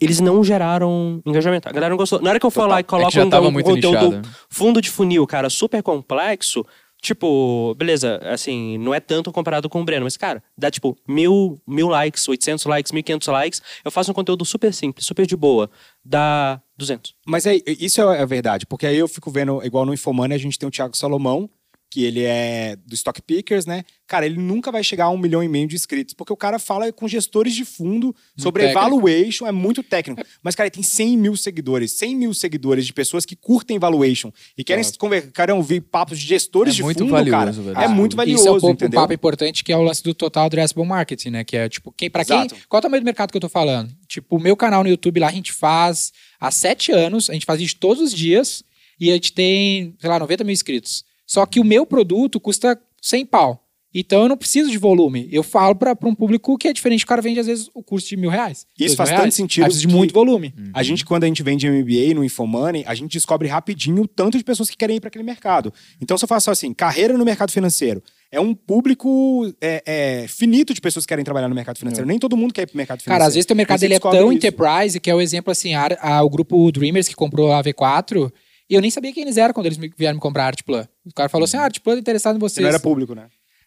eles 0.00 0.20
não 0.20 0.44
geraram 0.44 1.22
engajamento. 1.24 1.68
A 1.68 1.72
galera 1.72 1.90
não 1.90 1.96
gostou. 1.96 2.20
Na 2.20 2.30
hora 2.30 2.40
que 2.40 2.44
eu 2.46 2.50
for 2.50 2.68
lá 2.68 2.78
e 2.78 2.80
É 2.80 2.82
coloco 2.82 3.10
já 3.10 3.24
um, 3.24 3.28
um 3.28 3.62
conteúdo 3.62 4.08
nichado. 4.10 4.28
fundo 4.50 4.80
de 4.82 4.90
funil, 4.90 5.26
cara, 5.26 5.48
super 5.48 5.82
complexo. 5.82 6.64
Tipo, 7.00 7.74
beleza, 7.76 8.18
assim, 8.24 8.78
não 8.78 8.92
é 8.92 8.98
tanto 8.98 9.30
comparado 9.30 9.68
com 9.68 9.80
o 9.80 9.84
Breno, 9.84 10.04
mas, 10.04 10.16
cara, 10.16 10.42
dá 10.56 10.70
tipo 10.70 10.96
mil, 11.06 11.60
mil 11.66 11.88
likes, 11.88 12.26
800 12.26 12.64
likes, 12.64 12.90
1500 12.90 13.28
likes. 13.28 13.62
Eu 13.84 13.90
faço 13.90 14.10
um 14.10 14.14
conteúdo 14.14 14.44
super 14.44 14.72
simples, 14.72 15.06
super 15.06 15.26
de 15.26 15.36
boa. 15.36 15.70
Dá 16.04 16.60
200. 16.76 17.14
Mas 17.26 17.46
é, 17.46 17.60
isso 17.66 18.00
é 18.00 18.20
a 18.20 18.24
verdade, 18.24 18.66
porque 18.66 18.86
aí 18.86 18.96
eu 18.96 19.06
fico 19.06 19.30
vendo, 19.30 19.62
igual 19.64 19.84
no 19.86 19.94
Infomani, 19.94 20.34
a 20.34 20.38
gente 20.38 20.58
tem 20.58 20.66
o 20.68 20.72
Thiago 20.72 20.96
Salomão, 20.96 21.48
que 21.96 22.04
ele 22.04 22.22
é 22.24 22.76
do 22.86 22.94
Stock 22.94 23.22
Pickers, 23.22 23.64
né? 23.64 23.82
Cara, 24.06 24.26
ele 24.26 24.36
nunca 24.38 24.70
vai 24.70 24.84
chegar 24.84 25.06
a 25.06 25.10
um 25.10 25.16
milhão 25.16 25.42
e 25.42 25.48
meio 25.48 25.66
de 25.66 25.74
inscritos, 25.76 26.12
porque 26.12 26.30
o 26.30 26.36
cara 26.36 26.58
fala 26.58 26.92
com 26.92 27.08
gestores 27.08 27.54
de 27.54 27.64
fundo 27.64 28.14
sobre 28.36 28.64
técnico. 28.64 28.78
evaluation, 28.86 29.46
é 29.46 29.50
muito 29.52 29.82
técnico. 29.82 30.22
Mas, 30.42 30.54
cara, 30.54 30.66
ele 30.66 30.74
tem 30.74 30.82
100 30.82 31.16
mil 31.16 31.34
seguidores, 31.38 31.92
100 31.92 32.14
mil 32.14 32.34
seguidores 32.34 32.84
de 32.84 32.92
pessoas 32.92 33.24
que 33.24 33.34
curtem 33.34 33.78
valuation 33.78 34.30
e 34.58 34.62
querem 34.62 34.84
conver- 34.98 35.32
querem 35.32 35.54
ouvir 35.54 35.80
papos 35.80 36.18
de 36.18 36.26
gestores 36.26 36.74
É 36.74 36.76
de 36.76 36.82
muito 36.82 36.98
fundo, 36.98 37.12
valioso, 37.12 37.30
cara. 37.38 37.50
velho. 37.52 37.78
É 37.80 37.88
muito 37.88 38.14
valioso, 38.14 38.40
Isso 38.42 38.48
é 38.48 38.50
um, 38.50 38.54
pouco, 38.60 38.66
um 38.66 38.70
entendeu? 38.74 39.00
papo 39.00 39.14
importante 39.14 39.64
que 39.64 39.72
é 39.72 39.76
o 39.78 39.82
lance 39.82 40.02
do 40.02 40.12
total 40.12 40.44
addressable 40.44 40.84
marketing, 40.86 41.30
né? 41.30 41.44
Que 41.44 41.56
é 41.56 41.66
tipo, 41.66 41.90
quem, 41.96 42.10
pra 42.10 42.26
quem. 42.26 42.36
Exato. 42.36 42.56
Qual 42.68 42.76
é 42.76 42.80
o 42.80 42.82
tamanho 42.82 43.00
do 43.00 43.06
mercado 43.06 43.30
que 43.30 43.38
eu 43.38 43.40
tô 43.40 43.48
falando? 43.48 43.90
Tipo, 44.06 44.36
o 44.36 44.38
meu 44.38 44.54
canal 44.54 44.82
no 44.84 44.90
YouTube 44.90 45.18
lá 45.18 45.28
a 45.28 45.32
gente 45.32 45.50
faz 45.50 46.12
há 46.38 46.50
sete 46.50 46.92
anos, 46.92 47.30
a 47.30 47.32
gente 47.32 47.46
faz 47.46 47.58
isso 47.58 47.76
todos 47.76 48.02
os 48.02 48.12
dias 48.12 48.62
e 49.00 49.10
a 49.10 49.14
gente 49.14 49.32
tem, 49.32 49.94
sei 49.98 50.10
lá, 50.10 50.18
90 50.18 50.44
mil 50.44 50.52
inscritos. 50.52 51.05
Só 51.26 51.44
que 51.44 51.58
o 51.60 51.64
meu 51.64 51.84
produto 51.84 52.38
custa 52.40 52.78
100 53.02 53.26
pau. 53.26 53.62
Então 53.98 54.24
eu 54.24 54.28
não 54.28 54.36
preciso 54.36 54.70
de 54.70 54.76
volume. 54.76 55.26
Eu 55.32 55.42
falo 55.42 55.74
pra 55.74 55.96
um 56.04 56.14
público 56.14 56.58
que 56.58 56.68
é 56.68 56.72
diferente. 56.72 57.02
O 57.04 57.06
cara 57.06 57.22
vende, 57.22 57.40
às 57.40 57.46
vezes, 57.46 57.70
o 57.72 57.82
curso 57.82 58.06
de 58.06 58.14
mil 58.16 58.28
reais. 58.28 58.66
Isso 58.78 58.94
faz 58.94 59.08
mil 59.08 59.16
tanto 59.16 59.22
reais. 59.24 59.34
sentido 59.34 59.64
Aí 59.64 59.70
precisa 59.70 59.88
de 59.88 59.94
muito 59.94 60.12
volume. 60.12 60.54
A 60.74 60.82
gente, 60.82 61.02
quando 61.02 61.24
a 61.24 61.26
gente 61.26 61.42
vende 61.42 61.66
MBA 61.68 62.14
no 62.14 62.22
Infomoney, 62.22 62.84
a 62.86 62.94
gente 62.94 63.12
descobre 63.12 63.48
rapidinho 63.48 64.02
o 64.02 64.06
tanto 64.06 64.36
de 64.36 64.44
pessoas 64.44 64.68
que 64.68 64.76
querem 64.76 64.96
ir 64.96 65.00
para 65.00 65.08
aquele 65.08 65.24
mercado. 65.24 65.72
Então, 65.98 66.18
se 66.18 66.24
eu 66.24 66.28
faço 66.28 66.50
assim, 66.50 66.74
carreira 66.74 67.16
no 67.16 67.24
mercado 67.24 67.50
financeiro, 67.50 68.02
é 68.30 68.38
um 68.38 68.54
público 68.54 69.50
é, 69.62 69.82
é, 69.86 70.28
finito 70.28 70.74
de 70.74 70.80
pessoas 70.80 71.06
que 71.06 71.08
querem 71.08 71.24
trabalhar 71.24 71.48
no 71.48 71.54
mercado 71.54 71.78
financeiro. 71.78 72.06
Nem 72.06 72.18
todo 72.18 72.36
mundo 72.36 72.52
quer 72.52 72.62
ir 72.62 72.66
pro 72.66 72.76
mercado 72.76 73.00
financeiro. 73.02 73.18
Cara, 73.18 73.28
às 73.28 73.34
vezes 73.34 73.46
teu 73.46 73.56
mercado 73.56 73.82
ele 73.82 73.94
é 73.94 73.98
tão 73.98 74.12
isso. 74.30 74.32
enterprise 74.34 75.00
que 75.00 75.10
é 75.10 75.14
o 75.14 75.20
exemplo 75.22 75.50
assim, 75.50 75.74
a, 75.74 75.88
a- 76.00 76.22
o 76.22 76.28
grupo 76.28 76.70
Dreamers 76.70 77.08
que 77.08 77.14
comprou 77.14 77.50
a 77.52 77.62
V4, 77.62 78.30
e 78.68 78.74
eu 78.74 78.80
nem 78.80 78.90
sabia 78.90 79.12
quem 79.12 79.22
eles 79.22 79.36
eram 79.36 79.54
quando 79.54 79.66
eles 79.66 79.78
vieram 79.96 80.16
me 80.16 80.20
comprar 80.20 80.44
a 80.44 80.46
Artplan. 80.48 80.88
O 81.04 81.14
cara 81.14 81.28
falou 81.28 81.44
assim: 81.44 81.56
ah, 81.56 81.62
a 81.62 81.64
Artplan 81.64 81.96
é 81.96 81.98
interessado 81.98 82.36
em 82.36 82.38
Você 82.38 82.54
vocês. 82.54 82.62
não 82.62 82.68
era 82.70 82.80
público, 82.80 83.14
né? 83.14 83.26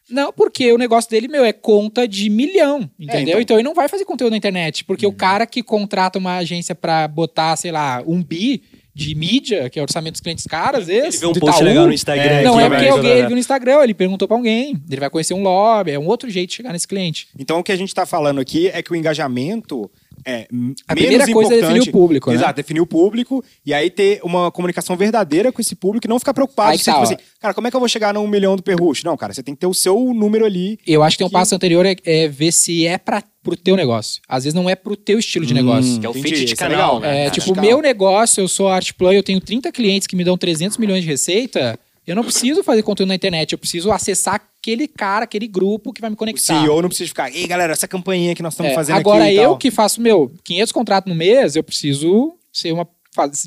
Não, 0.10 0.34
porque 0.34 0.72
o 0.74 0.78
negócio 0.78 1.10
dele, 1.10 1.28
meu, 1.28 1.46
é 1.46 1.54
conta 1.54 2.08
de 2.08 2.30
milhão, 2.30 2.90
entendeu? 3.00 3.34
então. 3.34 3.42
então. 3.42 3.58
ele 3.58 3.64
não 3.64 3.76
vai 3.76 3.88
fazer 3.88 4.06
conteúdo 4.06 4.32
na 4.32 4.38
internet. 4.38 4.84
Porque 4.84 5.06
o 5.06 5.14
cara 5.14 5.46
que 5.46 5.62
contrata 5.62 6.18
uma 6.18 6.38
agência 6.38 6.74
pra 6.74 7.08
botar, 7.08 7.56
sei 7.56 7.72
lá, 7.72 8.04
um 8.08 8.24
bi 8.24 8.64
de 8.94 9.16
mídia, 9.16 9.70
que 9.70 9.80
é 9.80 9.82
o 9.82 9.84
orçamento 9.84 10.14
dos 10.14 10.22
clientes 10.22 10.46
caras, 10.46 10.90
Ele 10.90 11.08
esse, 11.08 11.20
vê 11.20 11.26
um 11.28 11.34
post 11.34 11.62
Itaú, 11.62 11.64
legal 11.64 11.88
no 11.88 11.94
Instagram. 11.94 12.42
Não 12.42 12.58
que 12.58 12.64
é 12.64 12.70
vai 12.70 12.80
porque 12.80 12.92
alguém 12.92 13.12
ele 13.12 13.22
viu 13.22 13.30
no 13.32 13.38
Instagram, 13.38 13.84
ele 13.84 13.94
perguntou 13.94 14.28
pra 14.28 14.36
alguém. 14.36 14.82
Ele 14.90 15.00
vai 15.00 15.10
conhecer 15.10 15.34
um 15.34 15.42
lobby, 15.42 15.92
é 15.92 16.00
um 16.00 16.08
outro 16.08 16.30
jeito 16.30 16.50
de 16.50 16.56
chegar 16.58 16.74
nesse 16.74 16.88
cliente. 16.88 17.28
Então 17.38 17.60
o 17.60 17.64
que 17.64 17.72
a 17.72 17.78
gente 17.78 17.94
tá 17.94 18.06
falando 18.06 18.42
aqui 18.42 18.68
é 18.68 18.82
que 18.82 18.92
o 18.92 18.96
engajamento 18.96 19.90
é 20.26 20.48
A 20.50 20.54
menos 20.54 20.82
primeira 20.88 21.32
coisa 21.32 21.54
é 21.56 21.62
definir 21.62 21.82
o 21.82 21.92
público, 21.92 22.30
né? 22.30 22.36
Exato, 22.36 22.56
definir 22.56 22.82
o 22.82 22.86
público 22.86 23.44
e 23.66 23.74
aí 23.74 23.90
ter 23.90 24.20
uma 24.24 24.52
comunicação 24.52 24.96
verdadeira 24.96 25.52
com 25.52 25.62
esse 25.62 25.76
público 25.76 26.06
e 26.08 26.10
não 26.10 26.20
ficar 26.20 26.34
preocupado. 26.34 26.72
Aí 26.72 26.78
que 26.78 26.84
se, 26.84 26.92
tá, 26.92 26.94
tipo 26.94 27.04
assim, 27.04 27.18
cara, 27.40 27.54
como 27.54 27.68
é 27.68 27.70
que 27.70 27.76
eu 27.76 27.80
vou 27.80 27.90
chegar 27.90 28.14
num 28.14 28.28
milhão 28.28 28.56
do 28.56 28.64
Perrucho? 28.64 29.06
Não, 29.06 29.16
cara, 29.18 29.34
você 29.34 29.42
tem 29.44 29.54
que 29.56 29.62
ter 29.62 29.68
o 29.68 29.74
seu 29.74 29.98
número 30.14 30.46
ali. 30.46 30.80
Eu 30.86 31.04
acho 31.04 31.16
que 31.16 31.20
tem 31.20 31.26
um 31.28 31.30
Que- 31.30 31.34
passo 31.34 31.56
anterior 31.56 31.86
é, 31.86 31.96
é 32.06 32.28
ver 32.28 32.52
se 32.52 32.86
é 32.86 32.98
para 32.98 33.24
pro 33.42 33.56
teu 33.56 33.76
negócio. 33.76 34.22
Às 34.28 34.44
vezes 34.44 34.54
não 34.54 34.70
é 34.70 34.76
pro 34.76 34.96
teu 34.98 35.18
estilo 35.18 35.46
de 35.46 35.54
negócio. 35.54 36.00
Que 36.00 36.06
é 36.06 36.10
o 36.10 36.12
Entendi, 36.12 36.28
fit 36.30 36.40
de 36.46 36.54
isso 36.54 36.64
é 36.64 36.68
canal, 36.68 36.96
legal, 36.98 37.00
né? 37.00 37.22
É, 37.22 37.30
cara? 37.30 37.40
tipo, 37.40 37.60
meu 37.62 37.82
negócio, 37.82 38.42
eu 38.42 38.48
sou 38.48 38.68
art 38.68 38.92
play, 38.98 39.18
eu 39.18 39.24
tenho 39.24 39.40
30 39.40 39.72
clientes 39.72 40.08
que 40.08 40.16
me 40.16 40.24
dão 40.26 40.38
300 40.38 40.78
milhões 40.78 41.04
de 41.04 41.10
receita. 41.10 41.80
Eu 42.10 42.16
não 42.16 42.24
preciso 42.24 42.64
fazer 42.64 42.82
conteúdo 42.84 43.10
na 43.10 43.16
internet, 43.16 43.52
eu 43.54 43.58
preciso 43.58 43.92
acessar 43.92 44.36
aquele 44.36 44.88
cara, 44.88 45.24
aquele 45.26 45.48
grupo 45.48 45.94
que 45.94 46.02
vai 46.02 46.10
me 46.10 46.16
O 46.16 46.18
conectar. 46.18 46.60
CEO 46.62 46.82
não 46.82 46.90
precisa 46.90 47.08
ficar, 47.08 47.32
ei 47.34 47.46
galera, 47.48 47.74
essa 47.74 47.88
campainha 47.88 48.34
que 48.36 48.42
nós 48.44 48.54
estamos 48.54 48.72
É, 48.72 48.76
fazendo 48.76 48.98
agora 48.98 49.26
aqui. 49.26 49.34
e 49.34 49.38
eu 49.38 49.50
tal." 49.52 49.58
que 49.58 49.72
faço, 49.72 50.02
meu, 50.02 50.32
500 50.44 50.72
contratos 50.72 51.10
no 51.12 51.16
mês, 51.18 51.56
eu 51.56 51.64
preciso 51.64 52.34
ser 52.52 52.72
uma 52.72 52.88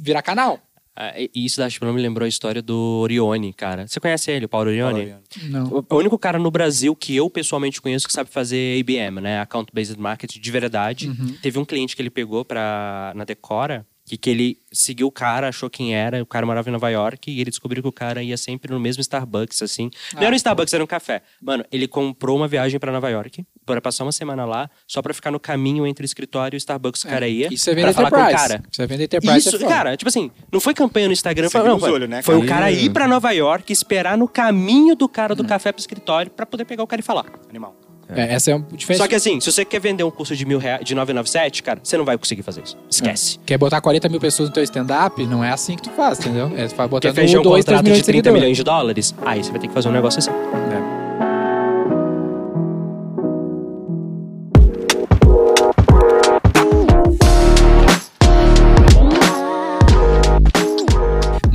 virar 0.02 0.22
canal. 0.22 0.58
Ah, 0.94 1.14
e 1.18 1.30
isso 1.34 1.56
da 1.56 1.66
me 1.68 2.02
lembrou 2.02 2.26
a 2.26 2.28
história 2.28 2.60
do 2.60 2.76
Orione, 3.02 3.54
cara. 3.54 3.88
Você 3.88 3.98
conhece 3.98 4.30
ele, 4.30 4.44
o 4.44 4.48
Paulo 4.48 4.68
Orione? 4.68 5.14
Não. 5.44 5.64
O 5.68 5.86
o 5.88 5.96
único 5.96 6.18
cara 6.18 6.38
no 6.38 6.50
Brasil 6.50 6.94
que 6.94 7.16
eu 7.16 7.30
pessoalmente 7.30 7.80
conheço 7.80 8.06
que 8.06 8.12
sabe 8.12 8.28
fazer 8.28 8.78
ABM, 8.78 9.18
né? 9.22 9.40
Account 9.40 9.70
Based 9.72 9.98
Marketing 9.98 10.38
de 10.38 10.50
verdade. 10.50 11.08
Uhum. 11.08 11.34
Teve 11.40 11.58
um 11.58 11.64
cliente 11.64 11.96
que 11.96 12.02
ele 12.02 12.10
pegou 12.10 12.44
pra, 12.44 13.10
na 13.16 13.24
Decora, 13.24 13.86
que, 14.04 14.16
que 14.16 14.28
ele 14.30 14.58
seguiu 14.72 15.06
o 15.06 15.12
cara, 15.12 15.48
achou 15.48 15.70
quem 15.70 15.94
era, 15.94 16.22
o 16.22 16.26
cara 16.26 16.44
morava 16.44 16.68
em 16.68 16.72
Nova 16.72 16.88
York, 16.90 17.30
e 17.30 17.40
ele 17.40 17.50
descobriu 17.50 17.82
que 17.82 17.88
o 17.88 17.92
cara 17.92 18.22
ia 18.22 18.36
sempre 18.36 18.72
no 18.72 18.80
mesmo 18.80 19.00
Starbucks, 19.00 19.62
assim. 19.62 19.90
Não 20.14 20.22
Ah. 20.22 20.24
era 20.24 20.32
um 20.32 20.36
Starbucks, 20.36 20.72
era 20.74 20.82
um 20.82 20.86
café. 20.86 21.22
Mano, 21.40 21.64
ele 21.70 21.86
comprou 21.86 22.36
uma 22.36 22.48
viagem 22.48 22.80
pra 22.80 22.90
Nova 22.90 23.08
York, 23.10 23.44
para 23.64 23.80
passar 23.80 24.04
uma 24.04 24.12
semana 24.12 24.44
lá, 24.44 24.68
só 24.88 25.00
pra 25.00 25.14
ficar 25.14 25.30
no 25.30 25.38
caminho 25.38 25.86
entre 25.86 26.04
o 26.04 26.06
escritório 26.06 26.56
e 26.56 26.58
o 26.58 26.58
Starbucks 26.58 27.02
que 27.02 27.08
o 27.08 27.10
cara 27.10 27.28
ia. 27.28 27.52
Isso 27.52 27.70
é 27.70 27.74
pra 27.74 27.82
vender 27.82 27.94
falar 27.94 28.10
com 28.10 28.16
o 28.16 28.20
enterprise. 28.20 28.48
cara. 28.48 28.62
Isso 28.70 28.82
é 28.82 28.86
vender 28.86 29.04
enterprise. 29.04 29.48
Isso, 29.48 29.56
é 29.64 29.68
cara, 29.68 29.96
tipo 29.96 30.08
assim, 30.08 30.30
não 30.50 30.60
foi 30.60 30.74
campanha 30.74 31.06
no 31.06 31.12
Instagram, 31.12 31.48
foi, 31.48 31.62
não, 31.62 31.78
foi, 31.78 31.92
olhos, 31.92 32.08
né, 32.08 32.22
foi 32.22 32.36
o 32.36 32.44
cara 32.46 32.70
ir 32.72 32.90
pra 32.90 33.06
Nova 33.06 33.30
York, 33.30 33.72
esperar 33.72 34.18
no 34.18 34.26
caminho 34.26 34.96
do 34.96 35.08
cara 35.08 35.32
Hum. 35.34 35.36
do 35.36 35.44
café 35.44 35.70
pro 35.70 35.80
escritório 35.80 36.30
pra 36.30 36.44
poder 36.44 36.64
pegar 36.64 36.82
o 36.82 36.86
cara 36.86 37.00
e 37.00 37.04
falar. 37.04 37.26
Animal. 37.48 37.76
É, 38.16 38.34
essa 38.34 38.50
é 38.50 38.54
uma 38.54 38.66
diferença. 38.72 39.02
Só 39.04 39.08
que 39.08 39.14
assim, 39.14 39.40
se 39.40 39.50
você 39.50 39.64
quer 39.64 39.80
vender 39.80 40.04
um 40.04 40.10
curso 40.10 40.34
de 40.36 40.44
mil 40.44 40.58
reais, 40.58 40.84
de 40.84 40.94
997, 40.94 41.62
cara, 41.62 41.80
você 41.82 41.96
não 41.96 42.04
vai 42.04 42.16
conseguir 42.18 42.42
fazer 42.42 42.62
isso. 42.62 42.76
Esquece. 42.90 43.38
Quer 43.44 43.58
botar 43.58 43.80
40 43.80 44.08
mil 44.08 44.20
pessoas 44.20 44.48
no 44.48 44.54
teu 44.54 44.62
stand-up? 44.62 45.24
Não 45.26 45.42
é 45.44 45.50
assim 45.50 45.76
que 45.76 45.82
tu 45.82 45.90
faz, 45.90 46.18
entendeu? 46.20 46.52
É 46.56 46.66
tu 46.68 46.76
vai 46.76 47.12
fechar 47.14 47.40
um 47.40 47.42
2, 47.42 47.64
3 47.64 47.64
contrato 47.64 47.82
milhões 47.84 47.98
de 47.98 48.02
de 48.02 48.04
30 48.04 48.04
seguidores. 48.04 48.40
milhões 48.40 48.56
de 48.56 48.64
dólares? 48.64 49.14
Aí 49.24 49.42
você 49.42 49.50
vai 49.50 49.60
ter 49.60 49.68
que 49.68 49.74
fazer 49.74 49.88
um 49.88 49.92
negócio 49.92 50.18
assim. 50.18 51.01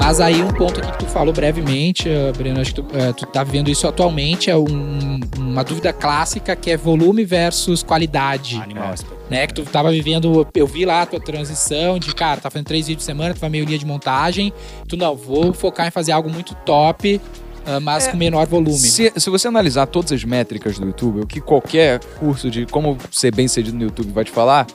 Mas 0.07 0.21
aí 0.21 0.41
um 0.41 0.47
ponto 0.47 0.79
aqui 0.79 0.89
que 0.93 0.99
tu 0.99 1.05
falou 1.05 1.33
brevemente, 1.33 2.07
eh, 2.07 2.31
Breno, 2.31 2.61
acho 2.61 2.73
que 2.73 2.81
tu, 2.81 2.87
eh, 2.97 3.11
tu 3.11 3.25
tá 3.25 3.43
vivendo 3.43 3.69
isso 3.69 3.85
atualmente, 3.85 4.49
é 4.49 4.55
um- 4.55 5.19
uma 5.37 5.65
dúvida 5.65 5.91
clássica 5.91 6.55
que 6.55 6.71
é 6.71 6.77
volume 6.77 7.25
versus 7.25 7.83
qualidade. 7.83 8.55
Animal. 8.55 8.95
Né, 9.29 9.45
que 9.45 9.53
tu 9.53 9.63
tava 9.63 9.91
vivendo, 9.91 10.47
eu 10.55 10.65
vi 10.65 10.85
lá 10.85 11.01
a 11.01 11.05
tua 11.05 11.19
transição 11.19 11.99
de, 11.99 12.15
cara, 12.15 12.39
tá 12.39 12.49
fazendo 12.49 12.67
três 12.67 12.87
vídeos 12.87 13.03
por 13.03 13.05
semana, 13.05 13.33
tu 13.33 13.41
vai 13.41 13.49
meio 13.49 13.65
linha 13.65 13.77
de 13.77 13.85
montagem, 13.85 14.53
tu 14.87 14.95
não, 14.95 15.13
vou 15.13 15.51
focar 15.51 15.85
em 15.85 15.91
fazer 15.91 16.13
algo 16.13 16.29
muito 16.29 16.55
top, 16.55 17.19
ah, 17.65 17.81
mas 17.81 18.07
É, 18.07 18.11
com 18.11 18.15
menor 18.15 18.47
volume. 18.47 18.77
Se, 18.77 19.11
se 19.13 19.29
você 19.29 19.49
analisar 19.49 19.87
todas 19.87 20.13
as 20.13 20.23
métricas 20.23 20.79
do 20.79 20.85
YouTube, 20.85 21.19
o 21.19 21.27
que 21.27 21.41
qualquer 21.41 21.99
curso 22.17 22.49
de 22.49 22.65
como 22.65 22.97
ser 23.11 23.35
bem 23.35 23.45
sucedido 23.49 23.75
no 23.75 23.83
YouTube 23.83 24.13
vai 24.13 24.23
te 24.23 24.31
falar, 24.31 24.67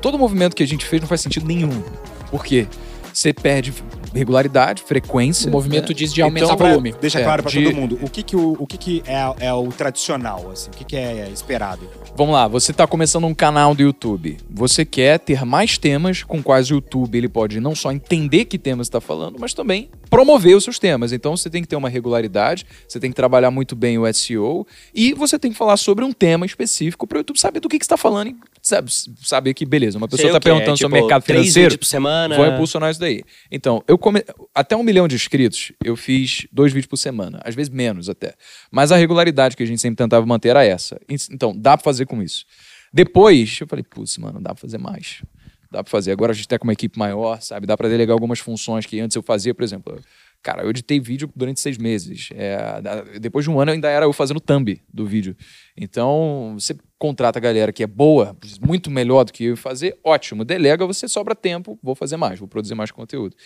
todo 0.00 0.16
movimento 0.16 0.54
que 0.54 0.62
a 0.62 0.68
gente 0.68 0.86
fez 0.86 1.02
não 1.02 1.08
faz 1.08 1.20
sentido 1.20 1.44
nenhum. 1.48 1.82
Por 2.30 2.44
quê? 2.44 2.68
Você 3.18 3.32
perde 3.32 3.74
regularidade, 4.14 4.80
frequência. 4.80 5.48
O 5.48 5.52
movimento 5.52 5.88
né? 5.88 5.94
diz 5.94 6.14
de 6.14 6.22
aumentar 6.22 6.54
Então, 6.54 6.54
o 6.54 6.70
volume. 6.70 6.94
Deixa 7.00 7.18
É, 7.18 7.24
claro 7.24 7.42
pra 7.42 7.50
de- 7.50 7.64
todo 7.64 7.74
mundo. 7.74 7.98
O 8.00 8.08
que 8.08 8.22
que, 8.22 8.36
o, 8.36 8.52
o, 8.60 8.64
que 8.64 8.78
que 8.78 9.02
é, 9.08 9.46
é 9.46 9.52
o 9.52 9.66
tradicional, 9.72 10.48
assim? 10.52 10.70
O 10.70 10.72
que 10.72 10.84
que 10.84 10.96
é 10.96 11.28
esperado? 11.28 11.80
Vamos 12.16 12.32
lá, 12.32 12.46
você 12.46 12.70
está 12.70 12.86
começando 12.86 13.26
um 13.26 13.34
canal 13.34 13.74
do 13.74 13.82
YouTube. 13.82 14.36
Você 14.48 14.84
quer 14.84 15.18
ter 15.18 15.44
mais 15.44 15.78
temas 15.78 16.22
com 16.22 16.40
quais 16.40 16.70
o 16.70 16.74
YouTube 16.74 17.18
ele 17.18 17.28
pode 17.28 17.58
não 17.58 17.74
só 17.74 17.90
entender 17.90 18.44
que 18.44 18.56
temas 18.56 18.86
está 18.86 19.00
falando, 19.00 19.36
mas 19.38 19.52
também 19.52 19.90
promover 20.08 20.56
os 20.56 20.62
seus 20.62 20.78
temas. 20.78 21.12
Então 21.12 21.36
você 21.36 21.50
tem 21.50 21.62
que 21.62 21.68
ter 21.68 21.76
uma 21.76 21.88
regularidade, 21.88 22.66
você 22.86 23.00
tem 23.00 23.10
que 23.10 23.16
trabalhar 23.16 23.50
muito 23.50 23.74
bem 23.74 23.98
o 23.98 24.12
SEO 24.14 24.64
e 24.94 25.12
você 25.12 25.40
tem 25.40 25.50
que 25.50 25.58
falar 25.58 25.76
sobre 25.76 26.04
um 26.04 26.12
tema 26.12 26.46
específico 26.46 27.04
para 27.04 27.16
o 27.16 27.18
YouTube 27.18 27.38
saber 27.38 27.58
do 27.58 27.68
que, 27.68 27.78
que 27.78 27.84
você 27.84 27.86
está 27.86 27.96
falando 27.96 28.28
e 28.28 28.36
sabe, 28.68 28.90
saber 29.22 29.54
que, 29.54 29.64
beleza, 29.64 29.98
uma 29.98 30.06
pessoa 30.06 30.28
está 30.28 30.38
o 30.38 30.40
quê? 30.40 30.48
perguntando 30.48 30.74
É, 30.74 30.76
sobre 30.76 30.96
tipo, 30.96 31.06
mercado 31.08 31.22
três 31.24 31.40
financeiro. 31.40 31.70
vídeos 31.70 31.78
por 31.78 31.86
semana. 31.86 32.36
Vou 32.36 32.46
impulsionar 32.46 32.90
isso 32.90 33.00
daí. 33.00 33.22
Então, 33.50 33.82
eu 33.88 33.96
come... 33.98 34.22
até 34.54 34.76
um 34.76 34.82
milhão 34.82 35.08
de 35.08 35.16
inscritos, 35.16 35.72
eu 35.84 35.96
fiz 35.96 36.46
dois 36.52 36.72
vídeos 36.72 36.86
por 36.86 36.96
semana, 36.96 37.40
às 37.44 37.54
vezes 37.54 37.70
menos 37.70 38.08
até. 38.08 38.34
Mas 38.70 38.92
a 38.92 38.96
regularidade 38.96 39.56
que 39.56 39.62
a 39.62 39.66
gente 39.66 39.80
sempre 39.80 39.96
tentava 39.96 40.24
manter 40.26 40.50
era 40.50 40.64
essa. 40.64 41.00
Então, 41.08 41.52
dá 41.56 41.76
pra 41.76 41.84
fazer 41.84 42.06
com 42.06 42.22
isso. 42.22 42.44
Depois, 42.92 43.58
eu 43.60 43.66
falei, 43.66 43.84
putz, 43.84 44.16
mano, 44.18 44.40
dá 44.40 44.54
pra 44.54 44.60
fazer 44.60 44.78
mais. 44.78 45.22
Dá 45.70 45.84
pra 45.84 45.90
fazer. 45.90 46.12
Agora 46.12 46.32
a 46.32 46.34
gente 46.34 46.48
tá 46.48 46.58
com 46.58 46.64
uma 46.66 46.72
equipe 46.72 46.98
maior, 46.98 47.42
sabe? 47.42 47.66
Dá 47.66 47.76
pra 47.76 47.88
delegar 47.88 48.14
algumas 48.14 48.38
funções 48.38 48.86
que 48.86 48.98
antes 49.00 49.14
eu 49.14 49.22
fazia, 49.22 49.54
por 49.54 49.62
exemplo. 49.62 50.00
Cara, 50.42 50.62
eu 50.62 50.70
editei 50.70 51.00
vídeo 51.00 51.30
durante 51.34 51.60
seis 51.60 51.76
meses. 51.76 52.30
É, 52.32 53.18
depois 53.18 53.44
de 53.44 53.50
um 53.50 53.60
ano, 53.60 53.72
ainda 53.72 53.88
era 53.88 54.06
eu 54.06 54.12
fazendo 54.12 54.40
thumb 54.40 54.80
do 54.92 55.04
vídeo. 55.04 55.36
Então, 55.76 56.54
você 56.58 56.76
contrata 56.98 57.38
a 57.38 57.42
galera 57.42 57.72
que 57.72 57.82
é 57.82 57.86
boa, 57.86 58.36
muito 58.60 58.90
melhor 58.90 59.24
do 59.24 59.32
que 59.32 59.44
eu 59.44 59.56
fazer, 59.56 59.98
ótimo. 60.02 60.44
Delega, 60.44 60.86
você 60.86 61.08
sobra 61.08 61.34
tempo, 61.34 61.78
vou 61.82 61.94
fazer 61.94 62.16
mais, 62.16 62.38
vou 62.38 62.48
produzir 62.48 62.74
mais 62.74 62.90
conteúdo. 62.90 63.36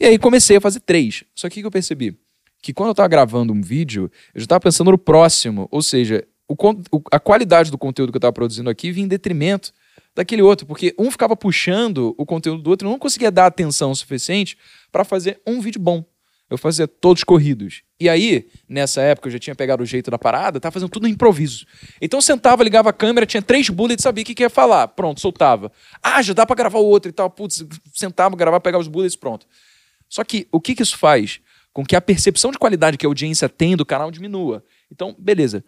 E 0.00 0.06
aí 0.06 0.18
comecei 0.18 0.56
a 0.56 0.60
fazer 0.60 0.80
três. 0.80 1.24
Só 1.34 1.48
que 1.48 1.60
o 1.60 1.62
que 1.62 1.66
eu 1.66 1.70
percebi? 1.70 2.18
Que 2.62 2.72
quando 2.72 2.88
eu 2.88 2.94
tava 2.94 3.08
gravando 3.08 3.52
um 3.52 3.60
vídeo, 3.60 4.10
eu 4.34 4.40
já 4.40 4.46
tava 4.46 4.60
pensando 4.60 4.90
no 4.90 4.98
próximo. 4.98 5.68
Ou 5.70 5.82
seja, 5.82 6.26
o 6.48 6.56
a 7.12 7.20
qualidade 7.20 7.70
do 7.70 7.78
conteúdo 7.78 8.10
que 8.10 8.16
eu 8.16 8.20
tava 8.20 8.32
produzindo 8.32 8.70
aqui 8.70 8.90
vinha 8.90 9.04
em 9.04 9.08
detrimento 9.08 9.72
daquele 10.14 10.42
outro, 10.42 10.66
porque 10.66 10.94
um 10.98 11.10
ficava 11.10 11.36
puxando 11.36 12.14
o 12.18 12.26
conteúdo 12.26 12.62
do 12.62 12.70
outro, 12.70 12.88
eu 12.88 12.90
não 12.90 12.98
conseguia 12.98 13.30
dar 13.30 13.46
atenção 13.46 13.94
suficiente 13.94 14.56
para 14.90 15.04
fazer 15.04 15.40
um 15.46 15.60
vídeo 15.60 15.80
bom. 15.80 16.04
Eu 16.50 16.56
fazia 16.56 16.88
todos 16.88 17.22
corridos. 17.24 17.82
E 18.00 18.08
aí, 18.08 18.48
nessa 18.68 19.02
época, 19.02 19.28
eu 19.28 19.32
já 19.32 19.38
tinha 19.38 19.54
pegado 19.54 19.82
o 19.82 19.86
jeito 19.86 20.10
da 20.10 20.18
parada, 20.18 20.58
tava 20.58 20.72
fazendo 20.72 20.88
tudo 20.88 21.02
no 21.02 21.08
improviso. 21.08 21.66
Então 22.00 22.18
eu 22.18 22.22
sentava, 22.22 22.64
ligava 22.64 22.88
a 22.88 22.92
câmera, 22.92 23.26
tinha 23.26 23.42
três 23.42 23.68
bullets, 23.68 24.02
sabia 24.02 24.22
o 24.22 24.24
que, 24.24 24.34
que 24.34 24.42
ia 24.42 24.50
falar. 24.50 24.88
Pronto, 24.88 25.20
soltava. 25.20 25.70
Ah, 26.02 26.22
já 26.22 26.32
dá 26.32 26.46
pra 26.46 26.56
gravar 26.56 26.78
o 26.78 26.86
outro 26.86 27.10
e 27.10 27.12
tal. 27.12 27.28
Putz, 27.28 27.64
sentava, 27.92 28.34
gravava, 28.34 28.60
pegava 28.60 28.80
os 28.80 28.88
bullets, 28.88 29.14
pronto. 29.14 29.46
Só 30.08 30.24
que 30.24 30.48
o 30.50 30.60
que, 30.60 30.74
que 30.74 30.82
isso 30.82 30.96
faz? 30.96 31.40
Com 31.72 31.84
que 31.84 31.94
a 31.94 32.00
percepção 32.00 32.50
de 32.50 32.58
qualidade 32.58 32.96
que 32.96 33.04
a 33.04 33.08
audiência 33.08 33.48
tem 33.48 33.76
do 33.76 33.84
canal 33.84 34.10
diminua. 34.10 34.64
Então, 34.90 35.14
beleza. 35.18 35.62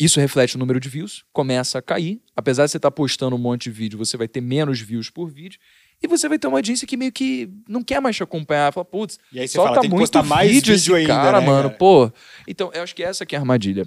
Isso 0.00 0.20
reflete 0.20 0.54
o 0.54 0.58
número 0.58 0.78
de 0.78 0.88
views, 0.88 1.24
começa 1.32 1.78
a 1.78 1.82
cair. 1.82 2.22
Apesar 2.34 2.64
de 2.64 2.70
você 2.70 2.76
estar 2.76 2.90
postando 2.90 3.34
um 3.34 3.38
monte 3.38 3.64
de 3.64 3.70
vídeo, 3.72 3.98
você 3.98 4.16
vai 4.16 4.28
ter 4.28 4.40
menos 4.40 4.80
views 4.80 5.10
por 5.10 5.28
vídeo. 5.28 5.58
E 6.02 6.06
você 6.06 6.28
vai 6.28 6.38
ter 6.38 6.46
uma 6.46 6.58
audiência 6.58 6.86
que 6.86 6.96
meio 6.96 7.10
que 7.10 7.50
não 7.68 7.82
quer 7.82 8.00
mais 8.00 8.14
te 8.16 8.22
acompanhar. 8.22 8.72
Fala, 8.72 8.84
putz, 8.84 9.18
E 9.32 9.40
aí 9.40 9.48
você 9.48 9.54
solta 9.54 9.70
fala, 9.70 9.80
tem 9.80 9.90
que 9.90 9.96
muito 9.96 10.12
postar 10.12 10.22
mais 10.22 10.50
vídeo 10.50 10.74
vídeo 10.74 10.94
ainda, 10.94 11.12
cara, 11.12 11.40
né, 11.40 11.46
mano. 11.46 11.68
cara? 11.68 11.78
Pô. 11.78 12.12
Então, 12.46 12.70
eu 12.72 12.82
acho 12.82 12.94
que 12.94 13.02
essa 13.02 13.26
que 13.26 13.34
é 13.34 13.38
a 13.38 13.40
armadilha. 13.40 13.86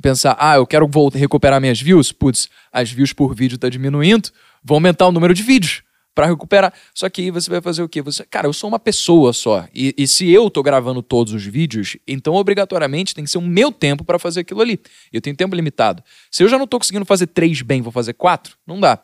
Pensar, 0.00 0.36
ah, 0.38 0.56
eu 0.56 0.66
quero 0.66 0.86
voltar, 0.88 1.18
recuperar 1.18 1.60
minhas 1.60 1.80
views. 1.80 2.12
Putz, 2.12 2.48
as 2.72 2.90
views 2.90 3.12
por 3.12 3.34
vídeo 3.34 3.58
tá 3.58 3.68
diminuindo. 3.68 4.30
Vou 4.62 4.76
aumentar 4.76 5.06
o 5.06 5.12
número 5.12 5.34
de 5.34 5.42
vídeos 5.42 5.82
para 6.14 6.26
recuperar. 6.26 6.72
Só 6.94 7.08
que 7.08 7.22
aí 7.22 7.30
você 7.30 7.50
vai 7.50 7.60
fazer 7.60 7.82
o 7.82 7.88
quê? 7.88 8.00
Você, 8.00 8.24
cara, 8.24 8.46
eu 8.46 8.52
sou 8.52 8.68
uma 8.68 8.78
pessoa 8.78 9.32
só. 9.32 9.66
E, 9.74 9.94
e 9.98 10.06
se 10.06 10.30
eu 10.30 10.48
tô 10.48 10.62
gravando 10.62 11.02
todos 11.02 11.32
os 11.32 11.44
vídeos, 11.44 11.96
então 12.06 12.34
obrigatoriamente 12.34 13.14
tem 13.14 13.24
que 13.24 13.30
ser 13.30 13.38
o 13.38 13.42
meu 13.42 13.72
tempo 13.72 14.04
para 14.04 14.18
fazer 14.18 14.40
aquilo 14.40 14.60
ali. 14.60 14.80
Eu 15.12 15.20
tenho 15.20 15.36
tempo 15.36 15.54
limitado. 15.56 16.02
Se 16.30 16.42
eu 16.44 16.48
já 16.48 16.56
não 16.56 16.66
tô 16.66 16.78
conseguindo 16.78 17.04
fazer 17.04 17.26
três 17.26 17.60
bem, 17.62 17.82
vou 17.82 17.92
fazer 17.92 18.14
quatro? 18.14 18.56
Não 18.66 18.78
dá. 18.78 19.02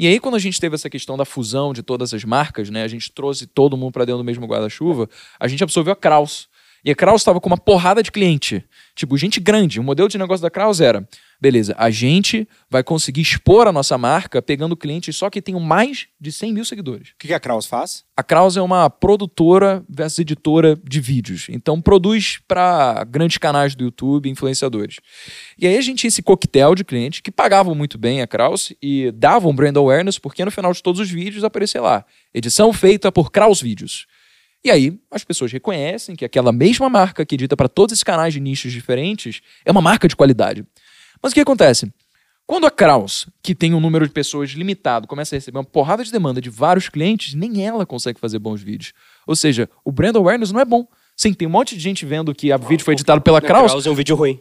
E 0.00 0.06
aí, 0.06 0.18
quando 0.18 0.34
a 0.34 0.38
gente 0.38 0.58
teve 0.58 0.74
essa 0.74 0.88
questão 0.88 1.14
da 1.14 1.26
fusão 1.26 1.74
de 1.74 1.82
todas 1.82 2.14
as 2.14 2.24
marcas, 2.24 2.70
né? 2.70 2.82
A 2.84 2.88
gente 2.88 3.12
trouxe 3.12 3.46
todo 3.46 3.76
mundo 3.76 3.92
para 3.92 4.06
dentro 4.06 4.22
do 4.22 4.24
mesmo 4.24 4.46
guarda-chuva, 4.46 5.06
a 5.38 5.46
gente 5.46 5.62
absorveu 5.62 5.92
a 5.92 5.96
Kraus. 5.96 6.48
E 6.82 6.90
a 6.90 6.94
Kraus 6.94 7.20
estava 7.20 7.38
com 7.38 7.50
uma 7.50 7.58
porrada 7.58 8.02
de 8.02 8.10
cliente. 8.10 8.64
Tipo, 9.00 9.16
gente 9.16 9.40
grande. 9.40 9.80
O 9.80 9.82
modelo 9.82 10.10
de 10.10 10.18
negócio 10.18 10.42
da 10.42 10.50
Kraus 10.50 10.78
era: 10.78 11.08
beleza, 11.40 11.74
a 11.78 11.88
gente 11.88 12.46
vai 12.68 12.84
conseguir 12.84 13.22
expor 13.22 13.66
a 13.66 13.72
nossa 13.72 13.96
marca 13.96 14.42
pegando 14.42 14.76
clientes 14.76 15.16
só 15.16 15.30
que 15.30 15.40
tenham 15.40 15.58
mais 15.58 16.06
de 16.20 16.30
100 16.30 16.52
mil 16.52 16.66
seguidores. 16.66 17.08
O 17.08 17.12
que 17.18 17.32
a 17.32 17.40
Kraus 17.40 17.64
faz? 17.64 18.04
A 18.14 18.22
Kraus 18.22 18.58
é 18.58 18.60
uma 18.60 18.90
produtora 18.90 19.82
versus 19.88 20.18
editora 20.18 20.78
de 20.84 21.00
vídeos. 21.00 21.46
Então 21.48 21.80
produz 21.80 22.40
para 22.46 23.02
grandes 23.04 23.38
canais 23.38 23.74
do 23.74 23.84
YouTube, 23.84 24.28
influenciadores. 24.28 24.96
E 25.58 25.66
aí 25.66 25.78
a 25.78 25.80
gente 25.80 26.00
tinha 26.00 26.08
esse 26.08 26.22
coquetel 26.22 26.74
de 26.74 26.84
clientes 26.84 27.20
que 27.20 27.30
pagavam 27.30 27.74
muito 27.74 27.96
bem 27.96 28.20
a 28.20 28.26
Kraus 28.26 28.70
e 28.82 29.10
davam 29.12 29.54
brand 29.54 29.78
awareness, 29.78 30.18
porque 30.18 30.44
no 30.44 30.50
final 30.50 30.74
de 30.74 30.82
todos 30.82 31.00
os 31.00 31.10
vídeos 31.10 31.42
aparecia 31.42 31.80
lá: 31.80 32.04
edição 32.34 32.70
feita 32.70 33.10
por 33.10 33.32
Kraus 33.32 33.62
Vídeos. 33.62 34.06
E 34.64 34.70
aí 34.70 34.98
as 35.10 35.24
pessoas 35.24 35.50
reconhecem 35.52 36.14
que 36.14 36.24
aquela 36.24 36.52
mesma 36.52 36.88
marca 36.88 37.24
que 37.24 37.34
edita 37.34 37.56
para 37.56 37.68
todos 37.68 37.92
esses 37.92 38.04
canais 38.04 38.34
de 38.34 38.40
nichos 38.40 38.72
diferentes 38.72 39.40
é 39.64 39.70
uma 39.70 39.80
marca 39.80 40.06
de 40.06 40.14
qualidade. 40.14 40.64
Mas 41.22 41.32
o 41.32 41.34
que 41.34 41.40
acontece? 41.40 41.90
Quando 42.46 42.66
a 42.66 42.70
Kraus, 42.70 43.28
que 43.42 43.54
tem 43.54 43.74
um 43.74 43.80
número 43.80 44.06
de 44.06 44.12
pessoas 44.12 44.50
limitado, 44.50 45.06
começa 45.06 45.34
a 45.34 45.38
receber 45.38 45.58
uma 45.58 45.64
porrada 45.64 46.02
de 46.02 46.10
demanda 46.10 46.40
de 46.40 46.50
vários 46.50 46.88
clientes, 46.88 47.32
nem 47.32 47.64
ela 47.64 47.86
consegue 47.86 48.18
fazer 48.18 48.40
bons 48.40 48.60
vídeos. 48.60 48.92
Ou 49.26 49.36
seja, 49.36 49.70
o 49.84 49.92
brand 49.92 50.16
awareness 50.16 50.50
não 50.50 50.60
é 50.60 50.64
bom. 50.64 50.84
Sim, 51.16 51.32
tem 51.32 51.46
um 51.46 51.50
monte 51.50 51.76
de 51.76 51.80
gente 51.80 52.04
vendo 52.04 52.34
que 52.34 52.50
a 52.50 52.56
vídeo 52.56 52.84
foi 52.84 52.94
editado 52.94 53.20
pela 53.20 53.40
Kraus, 53.40 53.70
Kraus 53.70 53.86
é 53.86 53.90
um 53.90 53.94
vídeo 53.94 54.16
ruim. 54.16 54.40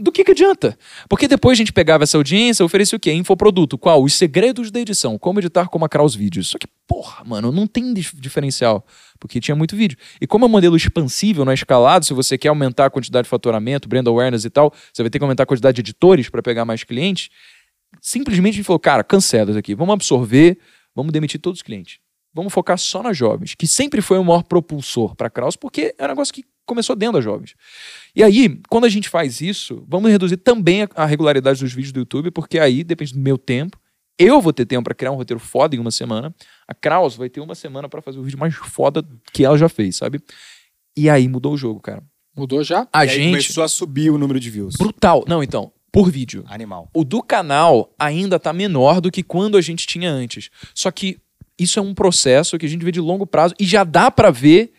Do 0.00 0.10
que, 0.10 0.24
que 0.24 0.32
adianta? 0.32 0.78
Porque 1.08 1.28
depois 1.28 1.56
a 1.56 1.58
gente 1.58 1.72
pegava 1.72 2.04
essa 2.04 2.16
audiência, 2.16 2.64
oferecia 2.64 2.96
o 2.96 3.00
quê? 3.00 3.12
Infoproduto. 3.12 3.76
Qual? 3.78 4.02
Os 4.02 4.14
segredos 4.14 4.70
da 4.70 4.80
edição. 4.80 5.18
Como 5.18 5.38
editar 5.38 5.68
como 5.68 5.84
a 5.84 5.88
Kraus 5.88 6.14
Vídeos. 6.14 6.48
Só 6.48 6.58
que, 6.58 6.66
porra, 6.86 7.24
mano, 7.24 7.52
não 7.52 7.66
tem 7.66 7.92
dif- 7.92 8.16
diferencial. 8.16 8.84
Porque 9.18 9.40
tinha 9.40 9.54
muito 9.54 9.76
vídeo. 9.76 9.96
E 10.20 10.26
como 10.26 10.44
é 10.44 10.48
um 10.48 10.50
modelo 10.50 10.76
expansível, 10.76 11.44
não 11.44 11.52
é 11.52 11.54
escalado, 11.54 12.04
se 12.04 12.14
você 12.14 12.38
quer 12.38 12.48
aumentar 12.48 12.86
a 12.86 12.90
quantidade 12.90 13.24
de 13.24 13.30
faturamento, 13.30 13.88
brand 13.88 14.06
awareness 14.06 14.44
e 14.44 14.50
tal, 14.50 14.72
você 14.92 15.02
vai 15.02 15.10
ter 15.10 15.18
que 15.18 15.24
aumentar 15.24 15.42
a 15.42 15.46
quantidade 15.46 15.74
de 15.76 15.80
editores 15.82 16.28
para 16.28 16.42
pegar 16.42 16.64
mais 16.64 16.82
clientes. 16.82 17.28
Simplesmente 18.00 18.54
a 18.54 18.56
gente 18.56 18.66
falou, 18.66 18.80
cara, 18.80 19.04
cancela 19.04 19.50
isso 19.50 19.58
aqui. 19.58 19.74
Vamos 19.74 19.92
absorver, 19.92 20.58
vamos 20.94 21.12
demitir 21.12 21.40
todos 21.40 21.58
os 21.58 21.62
clientes. 21.62 21.98
Vamos 22.32 22.52
focar 22.52 22.78
só 22.78 23.02
nas 23.02 23.16
jovens, 23.16 23.56
que 23.56 23.66
sempre 23.66 24.00
foi 24.00 24.16
o 24.16 24.24
maior 24.24 24.44
propulsor 24.44 25.16
para 25.16 25.26
a 25.26 25.30
Kraus, 25.30 25.56
porque 25.56 25.94
é 25.98 26.04
um 26.04 26.08
negócio 26.08 26.32
que 26.32 26.44
começou 26.70 26.96
dentro 26.96 27.14
das 27.14 27.24
jovens. 27.24 27.54
E 28.16 28.22
aí, 28.22 28.58
quando 28.68 28.84
a 28.84 28.88
gente 28.88 29.08
faz 29.08 29.40
isso, 29.40 29.84
vamos 29.86 30.10
reduzir 30.10 30.36
também 30.38 30.86
a, 30.94 31.04
regularidade 31.04 31.60
dos 31.60 31.72
vídeos 31.72 31.92
do 31.92 32.00
YouTube, 32.00 32.30
porque 32.30 32.58
aí 32.58 32.82
depende 32.82 33.12
do 33.12 33.20
meu 33.20 33.36
tempo. 33.36 33.78
Eu 34.18 34.40
vou 34.40 34.52
ter 34.52 34.66
tempo 34.66 34.84
para 34.84 34.94
criar 34.94 35.12
um 35.12 35.16
roteiro 35.16 35.40
foda 35.40 35.74
em 35.74 35.78
uma 35.78 35.90
semana. 35.90 36.34
A 36.68 36.74
Kraus 36.74 37.16
vai 37.16 37.28
ter 37.28 37.40
uma 37.40 37.54
semana 37.54 37.88
para 37.88 38.00
fazer 38.02 38.18
o 38.18 38.22
vídeo 38.22 38.38
mais 38.38 38.54
foda 38.54 39.02
que 39.32 39.44
ela 39.44 39.56
já 39.58 39.68
fez, 39.68 39.96
sabe? 39.96 40.20
E 40.96 41.08
aí 41.08 41.26
mudou 41.28 41.54
o 41.54 41.56
jogo, 41.56 41.80
cara. 41.80 42.02
Mudou 42.36 42.62
já? 42.62 42.86
A 42.92 43.04
E 43.04 43.08
gente. 43.08 43.26
começou 43.30 43.64
a 43.64 43.68
subir 43.68 44.10
o 44.10 44.18
número 44.18 44.38
de 44.38 44.50
views. 44.50 44.76
Brutal. 44.76 45.24
Não, 45.26 45.42
então, 45.42 45.72
por 45.90 46.10
vídeo. 46.10 46.44
Animal. 46.48 46.88
O 46.94 47.02
do 47.04 47.22
canal 47.22 47.92
ainda 47.98 48.38
tá 48.38 48.52
menor 48.52 49.00
do 49.00 49.10
que 49.10 49.22
quando 49.22 49.56
a 49.56 49.60
gente 49.60 49.86
tinha 49.86 50.10
antes. 50.10 50.50
Só 50.74 50.90
que 50.90 51.18
isso 51.58 51.78
é 51.78 51.82
um 51.82 51.94
processo 51.94 52.58
que 52.58 52.66
a 52.66 52.68
gente 52.68 52.84
vê 52.84 52.92
de 52.92 53.00
longo 53.00 53.26
prazo 53.26 53.54
e 53.58 53.64
já 53.64 53.84
dá 53.84 54.10
pra 54.10 54.30
ver 54.30 54.72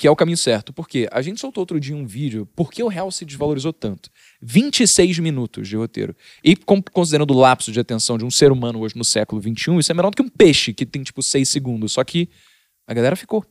que 0.00 0.06
é 0.06 0.10
o 0.10 0.16
caminho 0.16 0.38
certo. 0.38 0.72
Por 0.72 0.88
quê? 0.88 1.06
A 1.12 1.20
gente 1.20 1.38
soltou 1.38 1.60
outro 1.60 1.78
dia 1.78 1.94
um 1.94 2.06
vídeo, 2.06 2.48
por 2.56 2.72
que 2.72 2.82
o 2.82 2.88
real 2.88 3.10
se 3.10 3.22
desvalorizou 3.22 3.70
tanto? 3.70 4.08
26 4.40 5.18
minutos 5.18 5.68
de 5.68 5.76
roteiro. 5.76 6.16
E 6.42 6.56
considerando 6.56 7.34
o 7.34 7.38
lapso 7.38 7.70
de 7.70 7.78
atenção 7.78 8.16
de 8.16 8.24
um 8.24 8.30
ser 8.30 8.50
humano 8.50 8.80
hoje 8.80 8.96
no 8.96 9.04
século 9.04 9.42
XXI, 9.42 9.76
isso 9.78 9.92
é 9.92 9.94
menor 9.94 10.08
do 10.08 10.16
que 10.16 10.22
um 10.22 10.28
peixe 10.30 10.72
que 10.72 10.86
tem 10.86 11.02
tipo 11.02 11.22
6 11.22 11.46
segundos. 11.46 11.92
Só 11.92 12.02
que 12.02 12.30
a 12.86 12.94
galera 12.94 13.14
ficou. 13.14 13.44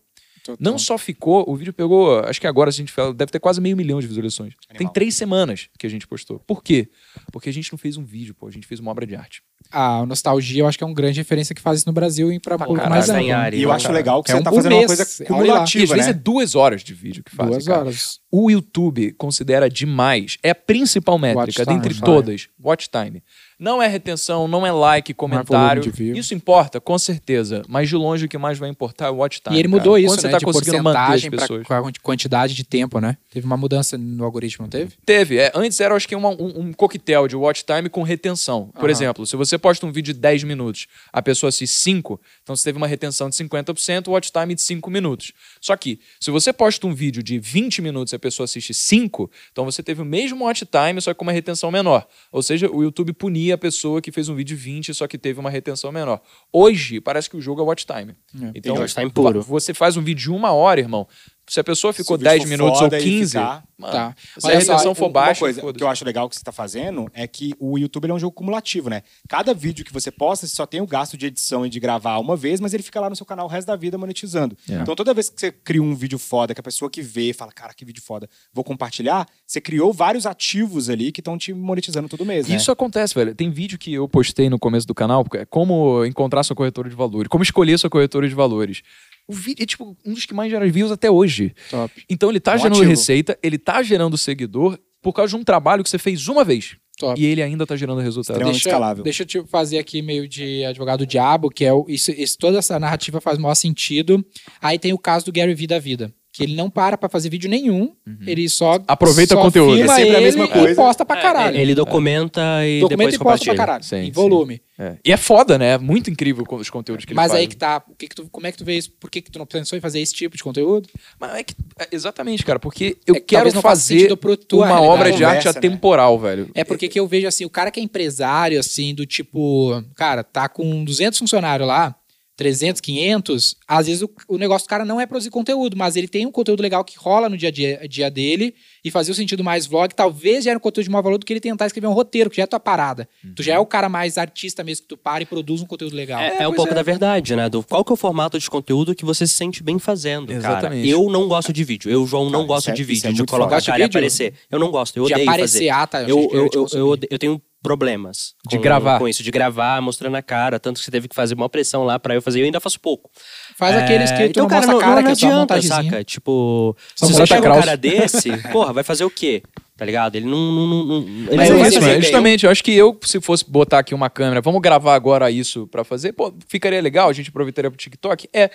Não 0.59 0.77
só 0.77 0.97
ficou, 0.97 1.43
o 1.47 1.55
vídeo 1.55 1.73
pegou, 1.73 2.19
acho 2.19 2.39
que 2.39 2.47
agora 2.47 2.69
a 2.69 2.73
gente 2.73 2.91
fala, 2.91 3.13
deve 3.13 3.31
ter 3.31 3.39
quase 3.39 3.59
meio 3.61 3.75
milhão 3.75 3.99
de 3.99 4.07
visualizações. 4.07 4.53
Tem 4.69 4.77
Animal. 4.77 4.93
três 4.93 5.15
semanas 5.15 5.69
que 5.77 5.85
a 5.85 5.89
gente 5.89 6.07
postou. 6.07 6.39
Por 6.39 6.63
quê? 6.63 6.89
Porque 7.31 7.49
a 7.49 7.53
gente 7.53 7.71
não 7.71 7.77
fez 7.77 7.97
um 7.97 8.03
vídeo, 8.03 8.33
pô, 8.33 8.47
a 8.47 8.51
gente 8.51 8.67
fez 8.67 8.79
uma 8.79 8.91
obra 8.91 9.05
de 9.05 9.15
arte. 9.15 9.41
A 9.71 10.05
nostalgia, 10.05 10.61
eu 10.61 10.67
acho 10.67 10.77
que 10.77 10.83
é 10.83 10.87
um 10.87 10.93
grande 10.93 11.19
referência 11.19 11.53
que 11.53 11.61
faz 11.61 11.79
isso 11.79 11.87
no 11.87 11.93
Brasil 11.93 12.31
e 12.31 12.39
pra 12.39 12.57
público 12.57 12.77
caralho, 12.77 12.91
mais 12.91 13.07
tem 13.07 13.31
área. 13.31 13.57
E 13.57 13.61
eu 13.61 13.71
acho 13.71 13.91
legal 13.91 14.23
que 14.23 14.31
É 14.31 14.35
você 14.35 14.39
um 14.39 14.43
tá 14.43 14.51
fazendo 14.51 14.75
uma 14.75 14.85
coisa 14.87 15.03
lá. 15.03 15.09
E 15.09 15.23
às 15.23 15.27
cumulativa, 15.27 15.93
vezes 15.93 16.07
né? 16.07 16.11
é 16.11 16.13
duas 16.13 16.55
horas 16.55 16.83
de 16.83 16.93
vídeo 16.93 17.23
que 17.23 17.35
fazem. 17.35 17.51
Duas 17.51 17.65
cara. 17.65 17.81
horas. 17.81 18.19
O 18.31 18.49
YouTube 18.49 19.11
considera 19.13 19.69
demais, 19.69 20.37
é 20.41 20.51
a 20.51 20.55
principal 20.55 21.19
métrica 21.19 21.65
dentre 21.65 21.93
watch 21.93 22.03
todas, 22.03 22.49
watch 22.59 22.89
time. 22.89 23.21
Não 23.59 23.83
é 23.83 23.87
retenção, 23.87 24.47
não 24.47 24.65
é 24.65 24.71
like, 24.71 25.13
comentário. 25.13 25.81
de 25.81 25.89
view. 25.91 26.15
Isso 26.15 26.33
importa, 26.33 26.79
com 26.79 26.97
certeza. 26.97 27.61
Mas 27.67 27.89
de 27.89 27.95
longe 27.97 28.25
o 28.25 28.29
que 28.29 28.37
mais 28.37 28.57
vai 28.57 28.69
importar 28.69 29.07
é 29.07 29.09
o 29.09 29.15
watch 29.17 29.41
time. 29.41 29.55
E 29.55 29.59
ele 29.59 29.67
cara. 29.67 29.77
mudou 29.79 29.97
isso, 29.97 30.07
Quando 30.07 30.21
você 30.21 30.27
né? 30.27 30.31
tá 30.31 30.37
de 30.37 30.45
conseguindo 30.45 30.81
manter 30.83 30.97
as 31.15 31.21
pra 31.25 31.31
pessoas. 31.39 31.67
qua- 31.67 31.91
quantidade 32.01 32.53
de 32.53 32.63
tempo, 32.63 32.99
né? 33.01 33.17
Teve 33.29 33.45
uma 33.45 33.57
mudança 33.57 33.97
no 33.97 34.23
algoritmo, 34.23 34.63
não 34.63 34.69
teve? 34.69 34.93
Teve. 35.05 35.37
É, 35.39 35.51
antes 35.53 35.77
era, 35.81 35.93
acho 35.93 36.07
que, 36.07 36.15
uma- 36.15 36.29
um, 36.29 36.61
um 36.67 36.73
coquetel 36.73 37.27
de 37.27 37.35
watch 37.35 37.65
time 37.65 37.89
com 37.89 38.01
retenção. 38.01 38.67
Por 38.73 38.83
Aham. 38.85 38.91
exemplo, 38.91 39.27
se 39.27 39.35
você 39.35 39.57
posta 39.57 39.85
um 39.85 39.91
vídeo 39.91 40.13
de 40.13 40.19
10 40.21 40.43
minutos, 40.45 40.87
a 41.11 41.21
pessoa 41.21 41.49
assiste 41.49 41.73
5, 41.75 42.19
então 42.41 42.55
você 42.55 42.63
teve 42.63 42.77
uma 42.77 42.87
retenção 42.87 43.29
de 43.29 43.35
50%, 43.35 44.07
watch 44.07 44.31
time 44.31 44.55
de 44.55 44.61
5 44.61 44.89
minutos. 44.89 45.33
Só 45.59 45.75
que, 45.75 45.99
se 46.19 46.31
você 46.31 46.53
posta 46.53 46.87
um 46.87 46.93
vídeo 46.93 47.21
de 47.21 47.37
20 47.37 47.81
minutos 47.81 48.13
e 48.13 48.15
a 48.15 48.19
pessoa 48.19 48.45
assiste 48.45 48.73
5, 48.73 49.29
então 49.51 49.65
você 49.65 49.83
teve 49.83 50.01
o 50.01 50.05
mesmo 50.05 50.45
watch 50.45 50.65
time, 50.65 51.01
só 51.01 51.11
que 51.13 51.17
com 51.19 51.25
uma 51.25 51.33
retenção 51.33 51.69
menor. 51.69 52.07
Ou 52.31 52.41
seja, 52.41 52.69
o 52.71 52.81
YouTube 52.83 53.11
punia 53.11 53.48
a 53.51 53.57
pessoa 53.57 54.01
que 54.01 54.11
fez 54.11 54.29
um 54.29 54.35
vídeo 54.35 54.55
de 54.55 54.63
20, 54.63 54.93
só 54.93 55.07
que 55.07 55.17
teve 55.17 55.39
uma 55.39 55.49
retenção 55.49 55.91
menor. 55.91 56.21
Hoje, 56.51 56.99
parece 56.99 57.29
que 57.29 57.37
o 57.37 57.41
jogo 57.41 57.61
é 57.61 57.63
watch 57.65 57.85
time. 57.85 58.15
Então, 58.55 58.75
Watch 58.75 58.93
time 58.95 59.09
puro. 59.11 59.41
você 59.41 59.73
faz 59.73 59.97
um 59.97 60.01
vídeo 60.01 60.23
de 60.23 60.31
uma 60.31 60.51
hora, 60.51 60.79
irmão. 60.79 61.07
Se 61.49 61.59
a 61.59 61.63
pessoa 61.63 61.91
ficou 61.91 62.17
Se 62.17 62.23
o 62.23 62.29
vídeo 62.29 62.29
10 62.31 62.43
for 62.43 62.49
minutos 62.49 62.73
ou 62.81 62.83
foda 62.85 62.99
e 62.99 63.03
15, 63.03 63.31
ficar- 63.31 63.63
mano, 63.77 63.93
Tá. 63.93 64.15
se 64.37 64.45
a 64.45 64.49
Olha 64.51 64.61
só, 64.61 64.71
retenção 64.73 64.93
for 64.95 65.05
Uma 65.05 65.11
baixa, 65.11 65.39
coisa 65.39 65.59
foda-se. 65.61 65.77
que 65.77 65.83
eu 65.83 65.87
acho 65.87 66.05
legal 66.05 66.29
que 66.29 66.35
você 66.35 66.43
tá 66.43 66.51
fazendo 66.51 67.09
é 67.13 67.25
que 67.27 67.53
o 67.59 67.77
YouTube 67.77 68.09
é 68.09 68.13
um 68.13 68.19
jogo 68.19 68.33
cumulativo, 68.33 68.89
né? 68.89 69.01
Cada 69.27 69.53
vídeo 69.53 69.83
que 69.83 69.91
você 69.91 70.11
posta, 70.11 70.45
você 70.45 70.55
só 70.55 70.65
tem 70.65 70.79
o 70.81 70.85
gasto 70.87 71.17
de 71.17 71.25
edição 71.25 71.65
e 71.65 71.69
de 71.69 71.79
gravar 71.79 72.17
uma 72.19 72.35
vez, 72.35 72.59
mas 72.59 72.73
ele 72.73 72.83
fica 72.83 72.99
lá 72.99 73.09
no 73.09 73.15
seu 73.15 73.25
canal 73.25 73.45
o 73.47 73.49
resto 73.49 73.67
da 73.67 73.75
vida 73.75 73.97
monetizando. 73.97 74.55
É. 74.69 74.75
Então 74.75 74.95
toda 74.95 75.13
vez 75.13 75.29
que 75.29 75.39
você 75.39 75.51
cria 75.51 75.81
um 75.81 75.95
vídeo 75.95 76.19
foda, 76.19 76.53
que 76.53 76.59
a 76.59 76.63
pessoa 76.63 76.89
que 76.89 77.01
vê 77.01 77.33
fala, 77.33 77.51
cara, 77.51 77.73
que 77.73 77.83
vídeo 77.83 78.03
foda, 78.03 78.29
vou 78.53 78.63
compartilhar, 78.63 79.25
você 79.47 79.59
criou 79.59 79.91
vários 79.91 80.25
ativos 80.25 80.89
ali 80.89 81.11
que 81.11 81.21
estão 81.21 81.37
te 81.37 81.51
monetizando 81.53 82.07
todo 82.07 82.25
mês, 82.25 82.47
né? 82.47 82.55
Isso 82.55 82.71
acontece, 82.71 83.15
velho. 83.15 83.33
Tem 83.33 83.49
vídeo 83.49 83.79
que 83.79 83.93
eu 83.93 84.07
postei 84.07 84.49
no 84.49 84.59
começo 84.59 84.85
do 84.85 84.93
canal, 84.93 85.23
porque 85.23 85.37
é 85.39 85.45
como 85.45 86.05
encontrar 86.05 86.43
sua 86.43 86.55
corretora 86.55 86.89
de 86.89 86.95
valores, 86.95 87.27
como 87.27 87.43
escolher 87.43 87.77
sua 87.79 87.89
corretora 87.89 88.27
de 88.29 88.35
valores. 88.35 88.81
O 89.29 89.33
vídeo 89.33 89.63
é 89.63 89.65
tipo 89.65 89.95
um 90.05 90.13
dos 90.13 90.25
que 90.25 90.33
mais 90.33 90.49
gera 90.51 90.67
views 90.69 90.91
até 90.91 91.09
hoje. 91.09 91.53
Top. 91.69 91.93
Então 92.09 92.29
ele 92.29 92.39
tá 92.39 92.55
Um 92.55 92.57
gerando 92.57 92.73
ativo. 92.77 92.89
receita, 92.89 93.37
ele 93.43 93.57
tá 93.57 93.81
gerando 93.83 94.17
seguidor 94.17 94.77
por 95.01 95.13
causa 95.13 95.29
de 95.29 95.35
um 95.41 95.43
trabalho 95.43 95.83
que 95.83 95.89
você 95.89 95.97
fez 95.99 96.27
uma 96.27 96.43
vez. 96.43 96.75
Top. 96.97 97.19
E 97.21 97.25
ele 97.25 97.41
ainda 97.41 97.65
tá 97.65 97.77
gerando 97.77 98.01
resultado. 98.01 98.39
Deixa, 98.43 98.57
escalável. 98.57 99.03
deixa 99.03 99.23
eu 99.23 99.27
te 99.27 99.41
fazer 99.47 99.77
aqui 99.77 100.01
meio 100.01 100.27
de 100.27 100.65
advogado 100.65 101.05
diabo, 101.05 101.49
que 101.49 101.63
é 101.63 101.71
o, 101.71 101.85
isso, 101.87 102.11
isso- 102.11 102.37
toda 102.37 102.57
essa 102.57 102.77
narrativa 102.77 103.21
faz 103.21 103.37
o 103.37 103.41
maior 103.41 103.55
sentido. 103.55 104.25
Aí 104.61 104.77
tem 104.77 104.91
o 104.91 104.97
caso 104.97 105.25
do 105.25 105.31
Gary 105.31 105.53
Vee 105.53 105.67
da 105.67 105.79
vida, 105.79 106.13
que 106.39 106.43
ele 106.45 106.55
não 106.55 106.69
para 106.69 106.97
pra 106.97 107.09
fazer 107.09 107.29
vídeo 107.29 107.49
nenhum, 107.49 107.93
ele 108.25 108.47
só 108.49 108.77
Uhum. 108.77 108.83
Aproveita 108.87 109.33
só 109.35 109.39
o 109.41 109.43
conteúdo. 109.43 109.75
filma 109.77 109.93
É 109.93 109.95
sempre 109.95 110.11
a 110.15 110.17
ele 110.17 110.25
mesma 110.25 110.45
e 110.45 110.47
coisa. 110.47 110.75
posta 110.75 111.05
pra 111.05 111.17
caralho. 111.21 111.57
É, 111.57 111.61
Ele 111.61 111.75
documenta 111.75 112.41
e 112.65 112.79
Documenta 112.79 113.11
depois 113.11 113.15
e 113.15 113.19
posta 113.19 113.45
pra 113.45 113.55
caralho, 113.55 113.83
Sim, 113.83 113.95
em 113.97 114.05
sim. 114.05 114.11
volume. 114.11 114.61
É. 114.77 114.95
E 115.03 115.11
é 115.11 115.17
foda, 115.17 115.57
né? 115.57 115.73
É 115.73 115.77
muito 115.77 116.09
incrível 116.09 116.45
com 116.45 116.55
os 116.55 116.69
conteúdos 116.69 117.03
que 117.03 117.11
ele 117.11 117.17
Mas 117.17 117.31
faz. 117.31 117.41
aí 117.41 117.47
que 117.47 117.57
tá, 117.57 117.83
o 117.89 117.93
que 117.95 118.07
que 118.07 118.15
tu, 118.15 118.29
como 118.31 118.47
é 118.47 118.51
que 118.51 118.57
tu 118.57 118.63
vê 118.63 118.77
isso? 118.77 118.89
Por 118.99 119.11
que 119.11 119.21
que 119.21 119.29
tu 119.29 119.37
não 119.37 119.45
pensou 119.45 119.77
em 119.77 119.81
fazer 119.81 119.99
esse 119.99 120.13
tipo 120.13 120.37
de 120.37 120.43
conteúdo? 120.43 120.87
Mas 121.19 121.33
é 121.35 121.43
que, 121.43 121.53
é, 121.79 121.87
exatamente, 121.91 122.45
cara, 122.45 122.59
porque 122.59 122.97
eu 123.05 123.15
É 123.15 123.19
que 123.19 123.25
quero 123.25 123.51
fazer 123.61 124.09
uma 124.53 124.81
obra 124.81 125.11
de 125.11 125.23
arte 125.25 125.39
Conversa, 125.43 125.51
né? 125.53 125.57
atemporal, 125.67 126.17
velho. 126.17 126.49
É 126.55 126.63
porque 126.63 126.87
que 126.87 126.99
eu 126.99 127.05
vejo 127.07 127.27
assim, 127.27 127.43
o 127.43 127.49
cara 127.49 127.69
que 127.71 127.79
é 127.79 127.83
empresário, 127.83 128.57
assim, 128.59 128.95
do 128.95 129.05
tipo, 129.05 129.83
cara, 129.95 130.23
tá 130.23 130.47
com 130.47 130.83
200 130.85 131.19
funcionários 131.19 131.67
lá, 131.67 131.93
300, 132.39 132.79
500, 132.79 133.57
às 133.67 133.85
vezes 133.87 134.01
o, 134.01 134.09
o 134.29 134.37
negócio 134.37 134.65
do 134.65 134.69
cara 134.69 134.85
não 134.85 134.99
é 135.01 135.05
produzir 135.05 135.29
conteúdo, 135.29 135.75
mas 135.75 135.97
ele 135.97 136.07
tem 136.07 136.25
um 136.25 136.31
conteúdo 136.31 136.61
legal 136.61 136.85
que 136.85 136.97
rola 136.97 137.27
no 137.27 137.35
dia 137.35 137.49
a 137.49 137.51
dia, 137.51 137.81
dia 137.89 138.09
dele 138.09 138.55
e 138.83 138.89
fazer 138.89 139.11
o 139.11 139.13
sentido 139.13 139.43
mais 139.43 139.67
vlog, 139.67 139.93
talvez 139.93 140.45
gere 140.45 140.55
um 140.55 140.59
conteúdo 140.59 140.85
de 140.85 140.89
maior 140.89 141.01
valor 141.03 141.17
do 141.17 141.25
que 141.25 141.33
ele 141.33 141.41
tentar 141.41 141.65
escrever 141.65 141.87
um 141.87 141.91
roteiro, 141.91 142.29
que 142.29 142.37
já 142.37 142.43
é 142.43 142.47
tua 142.47 142.57
parada. 142.59 143.09
Tu 143.35 143.43
já 143.43 143.55
é 143.55 143.59
o 143.59 143.65
cara 143.65 143.89
mais 143.89 144.17
artista 144.17 144.63
mesmo 144.63 144.83
que 144.83 144.87
tu 144.87 144.95
para 144.97 145.21
e 145.21 145.25
produz 145.25 145.61
um 145.61 145.65
conteúdo 145.65 145.93
legal. 145.97 146.21
É, 146.21 146.43
é 146.43 146.47
um 146.47 146.51
pois 146.51 146.55
pouco 146.55 146.71
é. 146.71 146.75
da 146.75 146.81
verdade, 146.81 147.35
né? 147.35 147.49
Do, 147.49 147.61
qual 147.61 147.83
que 147.83 147.91
é 147.91 147.93
o 147.93 147.97
formato 147.97 148.39
de 148.39 148.49
conteúdo 148.49 148.95
que 148.95 149.03
você 149.03 149.27
se 149.27 149.33
sente 149.33 149.61
bem 149.61 149.77
fazendo, 149.77 150.27
cara? 150.27 150.37
Exatamente. 150.37 150.87
Eu 150.87 151.09
não 151.09 151.27
gosto 151.27 151.51
de 151.51 151.63
vídeo. 151.65 151.91
Eu, 151.91 152.07
João, 152.07 152.25
não 152.29 152.31
Cara, 152.39 152.43
gosto 152.47 152.69
é- 152.69 152.73
de 152.73 152.83
vídeo, 152.85 153.09
é 153.09 153.11
de 153.11 153.25
colocar 153.25 153.59
de 153.59 153.65
cara 153.65 153.79
e 153.79 153.83
vídeo? 153.83 153.97
aparecer. 153.97 154.33
Eu 154.49 154.59
não 154.59 154.71
gosto, 154.71 154.95
eu 154.97 155.05
de 155.07 155.13
odeio 155.13 155.29
aparecer, 155.29 155.57
fazer. 155.57 155.69
ah, 155.71 155.87
tá. 155.87 156.03
Eu, 156.03 156.29
eu, 156.31 156.49
te 156.49 156.55
eu, 156.55 156.67
eu, 156.71 156.87
ode- 156.87 157.07
eu 157.11 157.19
tenho 157.19 157.41
problemas 157.61 158.33
De 158.47 158.57
com- 158.57 158.63
gravar. 158.63 158.99
com 158.99 159.07
isso, 159.07 159.21
de 159.21 159.31
gravar, 159.31 159.81
mostrando 159.81 160.15
a 160.15 160.21
cara, 160.21 160.59
tanto 160.59 160.79
que 160.79 160.85
você 160.85 160.91
teve 160.91 161.07
que 161.07 161.15
fazer 161.15 161.35
uma 161.35 161.49
pressão 161.49 161.83
lá 161.83 161.99
pra 161.99 162.15
eu 162.15 162.21
fazer, 162.21 162.39
eu 162.41 162.45
ainda 162.45 162.59
faço 162.59 162.79
pouco. 162.79 163.09
Faz 163.57 163.75
aqueles 163.75 164.11
que 164.11 164.17
tu 164.17 164.23
então, 164.23 164.43
não 164.43 164.49
cara, 164.49 164.63
a 164.63 164.79
cara, 164.79 164.95
não, 164.95 165.03
que 165.03 165.07
é 165.07 165.11
adianta, 165.11 165.61
saca? 165.61 166.03
Tipo, 166.03 166.75
Só 166.95 167.05
se 167.05 167.13
você 167.13 167.25
chega 167.25 167.51
um 167.51 167.59
cara 167.59 167.75
desse, 167.75 168.29
porra, 168.51 168.73
vai 168.73 168.83
fazer 168.83 169.03
o 169.03 169.09
quê? 169.09 169.43
Tá 169.75 169.85
ligado? 169.85 170.15
Ele 170.15 170.25
não... 170.25 170.37
não, 170.51 170.67
não, 170.67 170.85
não 170.85 170.97
ele 171.27 171.35
Mas 171.37 171.49
não 171.49 171.63
é 171.63 171.67
isso, 171.67 171.81
né? 171.81 172.01
Justamente, 172.01 172.45
eu 172.45 172.51
acho 172.51 172.63
que 172.63 172.73
eu, 172.73 172.97
se 173.03 173.21
fosse 173.21 173.49
botar 173.49 173.79
aqui 173.79 173.93
uma 173.93 174.09
câmera, 174.09 174.41
vamos 174.41 174.61
gravar 174.61 174.93
agora 174.93 175.31
isso 175.31 175.67
pra 175.67 175.83
fazer, 175.83 176.13
pô, 176.13 176.33
ficaria 176.47 176.81
legal, 176.81 177.09
a 177.09 177.13
gente 177.13 177.29
aproveitaria 177.29 177.69
pro 177.69 177.77
TikTok. 177.77 178.29
É. 178.33 178.51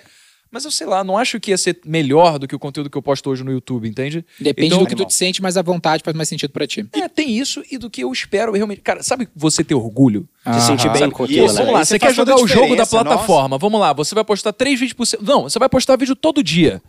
Mas 0.51 0.63
eu 0.63 0.71
sei 0.71 0.87
lá, 0.87 1.03
não 1.03 1.17
acho 1.17 1.39
que 1.39 1.51
ia 1.51 1.57
ser 1.57 1.79
melhor 1.85 2.39
do 2.39 2.47
que 2.47 2.55
o 2.55 2.59
conteúdo 2.59 2.89
que 2.89 2.97
eu 2.97 3.01
posto 3.01 3.29
hoje 3.29 3.43
no 3.43 3.51
YouTube, 3.51 3.87
entende? 3.89 4.25
Depende 4.39 4.67
Então- 4.67 4.79
do 4.79 4.87
que 4.87 4.95
tu 4.95 5.03
te 5.05 5.13
sente 5.13 5.41
mais 5.41 5.57
à 5.57 5.61
vontade, 5.61 6.01
faz 6.03 6.15
mais 6.15 6.29
sentido 6.29 6.51
pra 6.51 6.65
ti. 6.65 6.85
É, 6.93 7.09
tem 7.09 7.29
isso 7.37 7.61
e 7.69 7.77
do 7.77 7.89
que 7.89 8.01
eu 8.03 8.11
espero 8.11 8.53
realmente. 8.53 8.79
Cara, 8.81 9.03
sabe 9.03 9.27
você 9.35 9.63
ter 9.63 9.75
orgulho? 9.75 10.27
Se 10.53 10.61
sentir 10.67 10.89
bem 10.91 11.09
com 11.09 11.23
aquilo, 11.23 11.47
Vamos 11.47 11.55
né? 11.65 11.71
lá, 11.71 11.81
Isso 11.81 11.89
você 11.89 11.99
faz 11.99 12.11
quer 12.13 12.15
jogar 12.15 12.35
o 12.35 12.47
jogo 12.47 12.75
da 12.75 12.85
plataforma. 12.85 13.57
Vamos 13.57 13.79
lá, 13.81 13.91
você 13.91 14.13
vai 14.15 14.23
postar 14.23 14.53
três 14.53 14.79
vídeos 14.79 14.93
por 14.93 15.05
semana. 15.05 15.29
Não, 15.29 15.43
você 15.43 15.57
vai 15.59 15.67
postar 15.67 15.97
vídeo 15.97 16.15
todo 16.15 16.41
dia. 16.43 16.81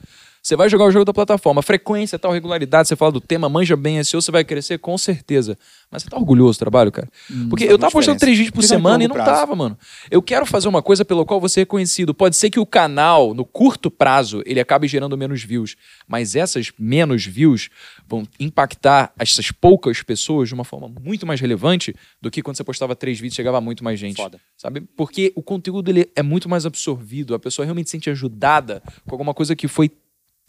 Você 0.46 0.54
vai 0.54 0.68
jogar 0.68 0.84
o 0.84 0.92
jogo 0.92 1.04
da 1.04 1.12
plataforma. 1.12 1.60
Frequência, 1.60 2.20
tal, 2.20 2.30
regularidade, 2.30 2.86
você 2.86 2.94
fala 2.94 3.10
do 3.10 3.20
tema, 3.20 3.48
manja 3.48 3.76
bem 3.76 4.04
SEO, 4.04 4.22
você 4.22 4.30
vai 4.30 4.44
crescer 4.44 4.78
com 4.78 4.96
certeza. 4.96 5.58
Mas 5.90 6.04
você 6.04 6.08
tá 6.08 6.16
orgulhoso 6.16 6.56
do 6.56 6.60
trabalho, 6.60 6.92
cara? 6.92 7.08
Porque 7.50 7.64
eu 7.64 7.76
tava 7.76 7.90
postando 7.90 8.20
três 8.20 8.38
vídeos 8.38 8.54
por 8.54 8.62
semana 8.62 9.02
e 9.02 9.08
não 9.08 9.14
prazo. 9.14 9.28
tava, 9.28 9.56
mano. 9.56 9.76
Eu 10.08 10.22
quero 10.22 10.46
fazer 10.46 10.68
uma 10.68 10.80
coisa 10.80 11.04
pela 11.04 11.24
qual 11.24 11.40
você 11.40 11.58
é 11.58 11.62
reconhecido. 11.62 12.14
Pode 12.14 12.36
ser 12.36 12.48
que 12.48 12.60
o 12.60 12.64
canal, 12.64 13.34
no 13.34 13.44
curto 13.44 13.90
prazo, 13.90 14.40
ele 14.46 14.60
acabe 14.60 14.86
gerando 14.86 15.18
menos 15.18 15.42
views. 15.42 15.74
Mas 16.06 16.36
essas 16.36 16.72
menos 16.78 17.26
views 17.26 17.68
vão 18.06 18.22
impactar 18.38 19.12
essas 19.18 19.50
poucas 19.50 20.00
pessoas 20.04 20.46
de 20.46 20.54
uma 20.54 20.64
forma 20.64 20.88
muito 21.02 21.26
mais 21.26 21.40
relevante 21.40 21.92
do 22.22 22.30
que 22.30 22.40
quando 22.40 22.56
você 22.56 22.62
postava 22.62 22.94
três 22.94 23.18
vídeos 23.18 23.34
e 23.34 23.36
chegava 23.36 23.60
muito 23.60 23.82
mais 23.82 23.98
gente. 23.98 24.22
Foda. 24.22 24.40
Sabe? 24.56 24.82
Porque 24.96 25.32
o 25.34 25.42
conteúdo 25.42 25.90
ele 25.90 26.08
é 26.14 26.22
muito 26.22 26.48
mais 26.48 26.64
absorvido, 26.64 27.34
a 27.34 27.38
pessoa 27.40 27.64
realmente 27.64 27.88
se 27.88 27.96
sente 27.96 28.10
ajudada 28.10 28.80
com 29.04 29.12
alguma 29.12 29.34
coisa 29.34 29.56
que 29.56 29.66
foi, 29.66 29.90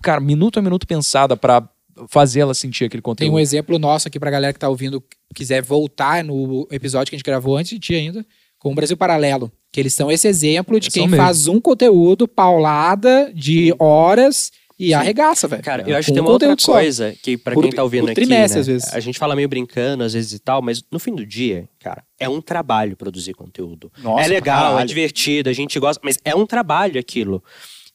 cara, 0.02 0.20
minuto 0.22 0.60
a 0.60 0.62
minuto 0.62 0.86
pensada 0.88 1.36
pra 1.38 1.68
fazer 2.10 2.42
ela 2.42 2.54
sentir 2.54 2.86
aquele 2.86 3.02
Tem 3.02 3.04
conteúdo. 3.04 3.34
um 3.34 3.40
exemplo 3.40 3.80
nosso 3.80 4.08
aqui 4.08 4.20
pra 4.20 4.30
galera 4.30 4.54
que 4.54 4.60
tá 4.60 4.70
ouvindo, 4.70 5.04
quiser 5.34 5.64
voltar 5.64 6.24
no 6.24 6.68
episódio 6.72 7.10
que 7.10 7.16
a 7.16 7.18
gente 7.18 7.26
gravou 7.26 7.58
antes 7.58 7.72
de 7.72 7.80
ti 7.80 7.96
ainda, 7.96 8.26
com 8.60 8.72
o 8.72 8.76
Brasil 8.76 8.96
Paralelo. 8.96 9.52
Que 9.72 9.80
eles 9.80 9.94
são 9.94 10.12
esse 10.12 10.28
exemplo 10.28 10.80
de 10.80 10.90
quem 10.92 11.10
faz 11.10 11.48
um 11.48 11.60
conteúdo 11.60 12.28
paulada 12.28 13.32
de 13.34 13.74
horas 13.80 14.52
e 14.80 14.94
arregaça, 14.94 15.48
velho. 15.48 15.64
Cara, 15.64 15.84
eu 15.90 15.98
acho 15.98 16.08
que 16.08 16.14
tem 16.14 16.22
um 16.22 16.26
uma 16.26 16.32
outra 16.34 16.56
só. 16.60 16.74
coisa 16.74 17.16
que 17.24 17.36
pra 17.36 17.56
Por- 17.56 17.64
quem 17.64 17.72
tá 17.72 17.82
ouvindo 17.84 18.06
aqui, 18.06 18.14
trimestre, 18.14 18.58
né, 18.58 18.62
às 18.62 18.68
vezes. 18.68 18.94
a 18.94 19.00
gente 19.00 19.18
fala 19.18 19.36
meio 19.36 19.50
brincando 19.50 20.04
às 20.04 20.14
vezes 20.14 20.34
e 20.34 20.40
tal, 20.40 20.62
mas 20.62 20.84
no 20.92 21.00
fim 21.00 21.16
do 21.16 21.26
dia, 21.26 21.68
cara, 21.80 22.04
é 22.20 22.30
um 22.30 22.40
trabalho 22.40 22.96
produzir 22.96 23.34
conteúdo. 23.34 23.92
Nossa, 24.04 24.24
é 24.24 24.28
legal, 24.28 24.66
é 24.66 24.70
caralho. 24.70 24.88
divertido, 24.88 25.50
a 25.50 25.54
gente 25.54 25.80
gosta, 25.80 26.00
mas 26.04 26.18
é 26.24 26.36
um 26.36 26.46
trabalho 26.46 27.00
aquilo. 27.00 27.44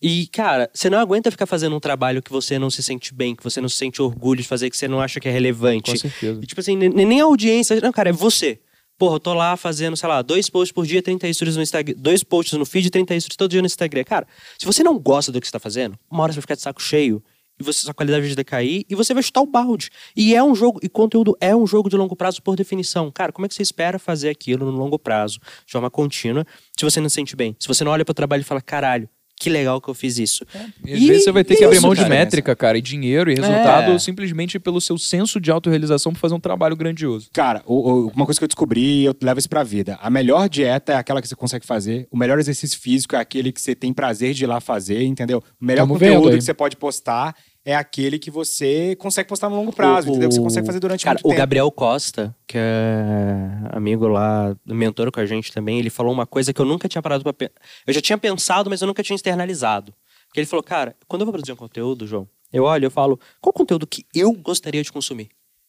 E, 0.02 0.26
cara, 0.26 0.68
você 0.74 0.90
não 0.90 0.98
aguenta 0.98 1.30
ficar 1.30 1.46
fazendo 1.46 1.76
um 1.76 1.80
trabalho 1.80 2.20
que 2.20 2.32
você 2.32 2.58
não 2.58 2.68
se 2.70 2.82
sente 2.82 3.14
bem, 3.14 3.36
que 3.36 3.44
você 3.44 3.60
não 3.60 3.68
se 3.68 3.76
sente 3.76 4.02
orgulho 4.02 4.42
de 4.42 4.48
fazer, 4.48 4.68
que 4.68 4.76
você 4.76 4.88
não 4.88 5.00
acha 5.00 5.20
que 5.20 5.28
é 5.28 5.30
relevante. 5.30 5.92
Com 5.92 5.96
certeza. 5.96 6.40
E, 6.42 6.46
tipo 6.46 6.60
assim, 6.60 6.76
nem, 6.76 6.88
nem 6.88 7.20
a 7.20 7.24
audiência. 7.24 7.80
Não, 7.80 7.92
cara, 7.92 8.08
é 8.08 8.12
você. 8.12 8.58
Porra, 8.98 9.16
eu 9.16 9.20
tô 9.20 9.32
lá 9.32 9.56
fazendo, 9.56 9.96
sei 9.96 10.08
lá, 10.08 10.20
dois 10.20 10.50
posts 10.50 10.72
por 10.72 10.84
dia, 10.84 11.00
30 11.00 11.32
stories 11.32 11.56
no 11.56 11.62
Instagram. 11.62 11.94
Dois 11.96 12.24
posts 12.24 12.58
no 12.58 12.66
feed, 12.66 12.90
30 12.90 13.20
stories 13.20 13.36
todo 13.36 13.50
dia 13.50 13.62
no 13.62 13.66
Instagram. 13.66 14.02
Cara, 14.02 14.26
se 14.58 14.66
você 14.66 14.82
não 14.82 14.98
gosta 14.98 15.30
do 15.30 15.40
que 15.40 15.46
você 15.46 15.52
tá 15.52 15.60
fazendo, 15.60 15.96
uma 16.10 16.24
hora 16.24 16.32
você 16.32 16.36
vai 16.36 16.42
ficar 16.42 16.54
de 16.56 16.62
saco 16.62 16.82
cheio. 16.82 17.22
E 17.60 17.62
você, 17.62 17.80
sua 17.80 17.94
qualidade 17.94 18.26
vai 18.26 18.34
decair 18.34 18.84
e 18.88 18.94
você 18.94 19.14
vai 19.14 19.22
chutar 19.22 19.40
o 19.40 19.46
balde. 19.46 19.90
E 20.16 20.34
é 20.34 20.42
um 20.42 20.54
jogo, 20.54 20.80
e 20.82 20.88
conteúdo 20.88 21.36
é 21.40 21.54
um 21.54 21.66
jogo 21.66 21.88
de 21.88 21.96
longo 21.96 22.16
prazo 22.16 22.42
por 22.42 22.56
definição. 22.56 23.10
Cara, 23.10 23.30
como 23.30 23.46
é 23.46 23.48
que 23.48 23.54
você 23.54 23.62
espera 23.62 23.98
fazer 23.98 24.30
aquilo 24.30 24.70
no 24.70 24.76
longo 24.76 24.98
prazo, 24.98 25.38
de 25.64 25.70
forma 25.70 25.90
contínua, 25.90 26.46
se 26.76 26.84
você 26.84 27.00
não 27.00 27.08
se 27.08 27.16
sente 27.16 27.36
bem? 27.36 27.54
Se 27.60 27.68
você 27.68 27.84
não 27.84 27.92
olha 27.92 28.04
pro 28.04 28.14
trabalho 28.14 28.40
e 28.40 28.44
fala, 28.44 28.60
caralho, 28.60 29.08
que 29.42 29.50
legal 29.50 29.80
que 29.80 29.88
eu 29.88 29.94
fiz 29.94 30.18
isso. 30.18 30.44
E 30.86 30.92
às 30.94 31.00
vezes 31.00 31.24
você 31.24 31.32
vai 31.32 31.42
ter 31.42 31.56
que 31.56 31.62
é 31.62 31.66
abrir 31.66 31.78
isso, 31.78 31.86
mão 31.86 31.94
de 31.94 32.02
cara. 32.02 32.14
métrica, 32.14 32.54
cara, 32.54 32.78
e 32.78 32.80
dinheiro 32.82 33.30
e 33.30 33.34
resultado 33.34 33.92
É. 33.92 33.98
simplesmente 33.98 34.58
pelo 34.60 34.80
seu 34.80 34.96
senso 34.96 35.40
de 35.40 35.50
autorrealização 35.50 36.12
pra 36.12 36.20
fazer 36.20 36.34
um 36.34 36.40
trabalho 36.40 36.76
grandioso. 36.76 37.28
Cara, 37.32 37.62
o- 37.66 37.90
o- 37.90 38.08
uma 38.14 38.24
coisa 38.24 38.38
que 38.38 38.44
eu 38.44 38.48
descobri 38.48 39.00
e 39.02 39.04
eu 39.04 39.16
levo 39.20 39.38
isso 39.40 39.48
pra 39.48 39.62
vida. 39.64 39.98
A 40.00 40.08
melhor 40.08 40.48
dieta 40.48 40.92
é 40.92 40.96
aquela 40.96 41.20
que 41.20 41.26
você 41.28 41.34
consegue 41.34 41.66
fazer. 41.66 42.06
O 42.10 42.16
melhor 42.16 42.38
exercício 42.38 42.78
físico 42.80 43.16
é 43.16 43.18
aquele 43.18 43.50
que 43.50 43.60
você 43.60 43.74
tem 43.74 43.92
prazer 43.92 44.32
de 44.34 44.44
ir 44.44 44.46
lá 44.46 44.60
fazer, 44.60 45.02
entendeu? 45.02 45.42
O 45.60 45.64
melhor 45.64 45.82
Tamo 45.82 45.94
conteúdo 45.94 46.30
que 46.36 46.40
você 46.42 46.54
pode 46.54 46.76
postar 46.76 47.34
é 47.64 47.74
aquele 47.76 48.18
que 48.18 48.30
você 48.30 48.96
consegue 48.96 49.28
postar 49.28 49.48
no 49.48 49.56
longo 49.56 49.72
prazo, 49.72 50.08
O- 50.08 50.10
entendeu? 50.10 50.28
Que 50.28 50.34
você 50.34 50.40
o- 50.40 50.44
consegue 50.44 50.66
fazer 50.66 50.80
durante 50.80 51.04
Cara, 51.04 51.14
muito 51.16 51.26
o 51.26 51.28
tempo. 51.28 51.38
Gabriel 51.38 51.70
Costa, 51.70 52.34
que 52.46 52.56
é 52.58 53.48
amigo 53.70 54.08
lá, 54.08 54.56
mentor 54.66 55.10
com 55.12 55.20
a 55.20 55.26
gente 55.26 55.52
também, 55.52 55.78
ele 55.78 55.90
falou 55.90 56.12
uma 56.12 56.26
coisa 56.26 56.52
que 56.52 56.60
eu 56.60 56.64
nunca 56.64 56.88
tinha 56.88 57.02
parado 57.02 57.22
pra 57.22 57.32
pensar. 57.32 57.52
Eu 57.86 57.92
já 57.94 58.00
tinha 58.00 58.18
pensado, 58.18 58.68
mas 58.68 58.80
eu 58.80 58.86
nunca 58.86 59.02
tinha 59.02 59.14
externalizado. 59.16 59.94
Porque 60.26 60.40
ele 60.40 60.46
falou, 60.46 60.62
cara, 60.62 60.96
quando 61.06 61.22
eu 61.22 61.26
vou 61.26 61.32
produzir 61.32 61.52
um 61.52 61.56
conteúdo, 61.56 62.06
João, 62.06 62.26
eu 62.52 62.64
olho 62.64 62.84
e 62.84 62.86
eu 62.86 62.90
falo, 62.90 63.18
qual 63.40 63.52
conteúdo 63.52 63.86
que 63.86 64.04
eu 64.14 64.32
gostaria 64.32 64.82
de 64.82 64.90
consumir? 64.90 65.28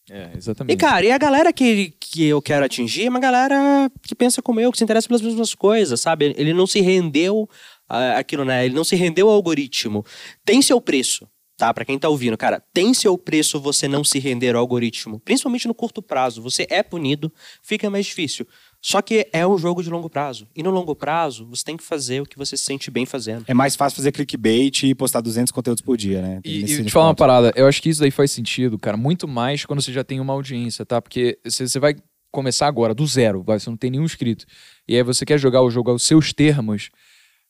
É, 0.09 0.31
E, 0.33 0.37
exatamente. 0.37 0.77
cara, 0.79 1.05
e 1.05 1.11
a 1.11 1.17
galera 1.17 1.53
que, 1.53 1.93
que 1.99 2.25
eu 2.25 2.41
quero 2.41 2.65
atingir 2.65 3.05
é 3.05 3.09
uma 3.09 3.19
galera 3.21 3.89
que 4.01 4.13
pensa 4.15 4.41
como 4.41 4.59
eu, 4.59 4.71
que 4.71 4.77
se 4.77 4.83
interessa 4.83 5.07
pelas 5.07 5.21
mesmas 5.21 5.53
coisas, 5.55 6.01
sabe? 6.01 6.33
Ele 6.37 6.53
não 6.53 6.67
se 6.67 6.81
rendeu 6.81 7.47
aquilo, 7.87 8.43
né? 8.43 8.65
Ele 8.65 8.73
não 8.75 8.83
se 8.83 8.95
rendeu 8.97 9.29
ao 9.29 9.35
algoritmo. 9.35 10.03
Tem 10.43 10.61
seu 10.61 10.81
preço, 10.81 11.25
tá? 11.63 11.73
Pra 11.73 11.85
quem 11.85 11.97
tá 11.97 12.09
ouvindo, 12.09 12.37
cara, 12.37 12.61
tem 12.73 12.93
seu 12.93 13.17
preço 13.17 13.57
você 13.57 13.87
não 13.87 14.03
se 14.03 14.19
render 14.19 14.53
ao 14.53 14.59
algoritmo. 14.59 15.17
Principalmente 15.21 15.65
no 15.65 15.73
curto 15.73 16.01
prazo. 16.01 16.41
Você 16.41 16.67
é 16.69 16.83
punido, 16.83 17.31
fica 17.61 17.89
mais 17.89 18.05
difícil. 18.05 18.45
Só 18.81 19.01
que 19.01 19.29
é 19.31 19.47
um 19.47 19.57
jogo 19.57 19.81
de 19.81 19.89
longo 19.89 20.09
prazo. 20.09 20.45
E 20.53 20.61
no 20.61 20.69
longo 20.69 20.93
prazo, 20.93 21.45
você 21.45 21.63
tem 21.63 21.77
que 21.77 21.83
fazer 21.83 22.21
o 22.21 22.25
que 22.25 22.37
você 22.37 22.57
se 22.57 22.65
sente 22.65 22.91
bem 22.91 23.05
fazendo. 23.05 23.45
É 23.47 23.53
mais 23.53 23.77
fácil 23.77 23.95
fazer 23.95 24.11
clickbait 24.11 24.83
e 24.83 24.93
postar 24.93 25.21
200 25.21 25.53
conteúdos 25.53 25.81
por 25.81 25.95
dia, 25.95 26.21
né? 26.21 26.41
E, 26.43 26.63
Nesse 26.63 26.81
e 26.81 26.85
te 26.85 26.91
falar 26.91 27.07
uma 27.07 27.15
parada, 27.15 27.53
eu 27.55 27.65
acho 27.65 27.81
que 27.81 27.87
isso 27.87 28.01
daí 28.01 28.11
faz 28.11 28.31
sentido, 28.31 28.77
cara, 28.77 28.97
muito 28.97 29.25
mais 29.25 29.65
quando 29.65 29.81
você 29.81 29.93
já 29.93 30.03
tem 30.03 30.19
uma 30.19 30.33
audiência, 30.33 30.85
tá? 30.85 31.01
Porque 31.01 31.39
você 31.45 31.65
você 31.65 31.79
vai 31.79 31.95
começar 32.29 32.67
agora, 32.67 32.93
do 32.93 33.07
zero, 33.07 33.41
vai, 33.41 33.57
você 33.57 33.69
não 33.69 33.77
tem 33.77 33.89
nenhum 33.89 34.03
inscrito. 34.03 34.45
E 34.85 34.97
aí 34.97 35.03
você 35.03 35.23
quer 35.23 35.37
jogar 35.37 35.61
o 35.61 35.69
jogo 35.69 35.91
aos 35.91 36.03
seus 36.03 36.33
termos, 36.33 36.89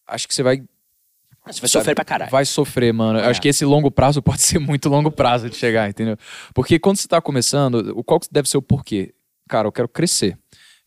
acho 0.06 0.28
que 0.28 0.36
você 0.36 0.44
vai, 0.44 0.62
Você 1.48 1.60
vai 1.60 1.70
sofrer 1.70 1.96
pra 1.96 2.06
caralho. 2.06 2.32
vai 2.32 2.46
sofrer, 2.46 2.94
mano. 2.94 3.20
Eu 3.20 3.30
Acho 3.30 3.42
que 3.42 3.48
esse 3.50 3.66
longo 3.66 3.92
prazo 3.92 4.22
pode 4.24 4.42
ser 4.42 4.60
muito 4.60 4.88
longo 4.90 5.12
prazo 5.12 5.50
de 5.50 5.56
chegar, 5.56 5.90
entendeu? 5.90 6.18
Porque 6.54 6.80
quando 6.80 6.98
você 6.98 7.08
tá 7.08 7.22
começando, 7.22 7.94
o 7.96 8.04
qual 8.04 8.20
deve 8.32 8.50
ser 8.50 8.58
o 8.58 8.62
porquê? 8.62 9.14
Cara, 9.50 9.68
eu 9.68 9.72
quero 9.72 9.90
crescer. 9.90 10.38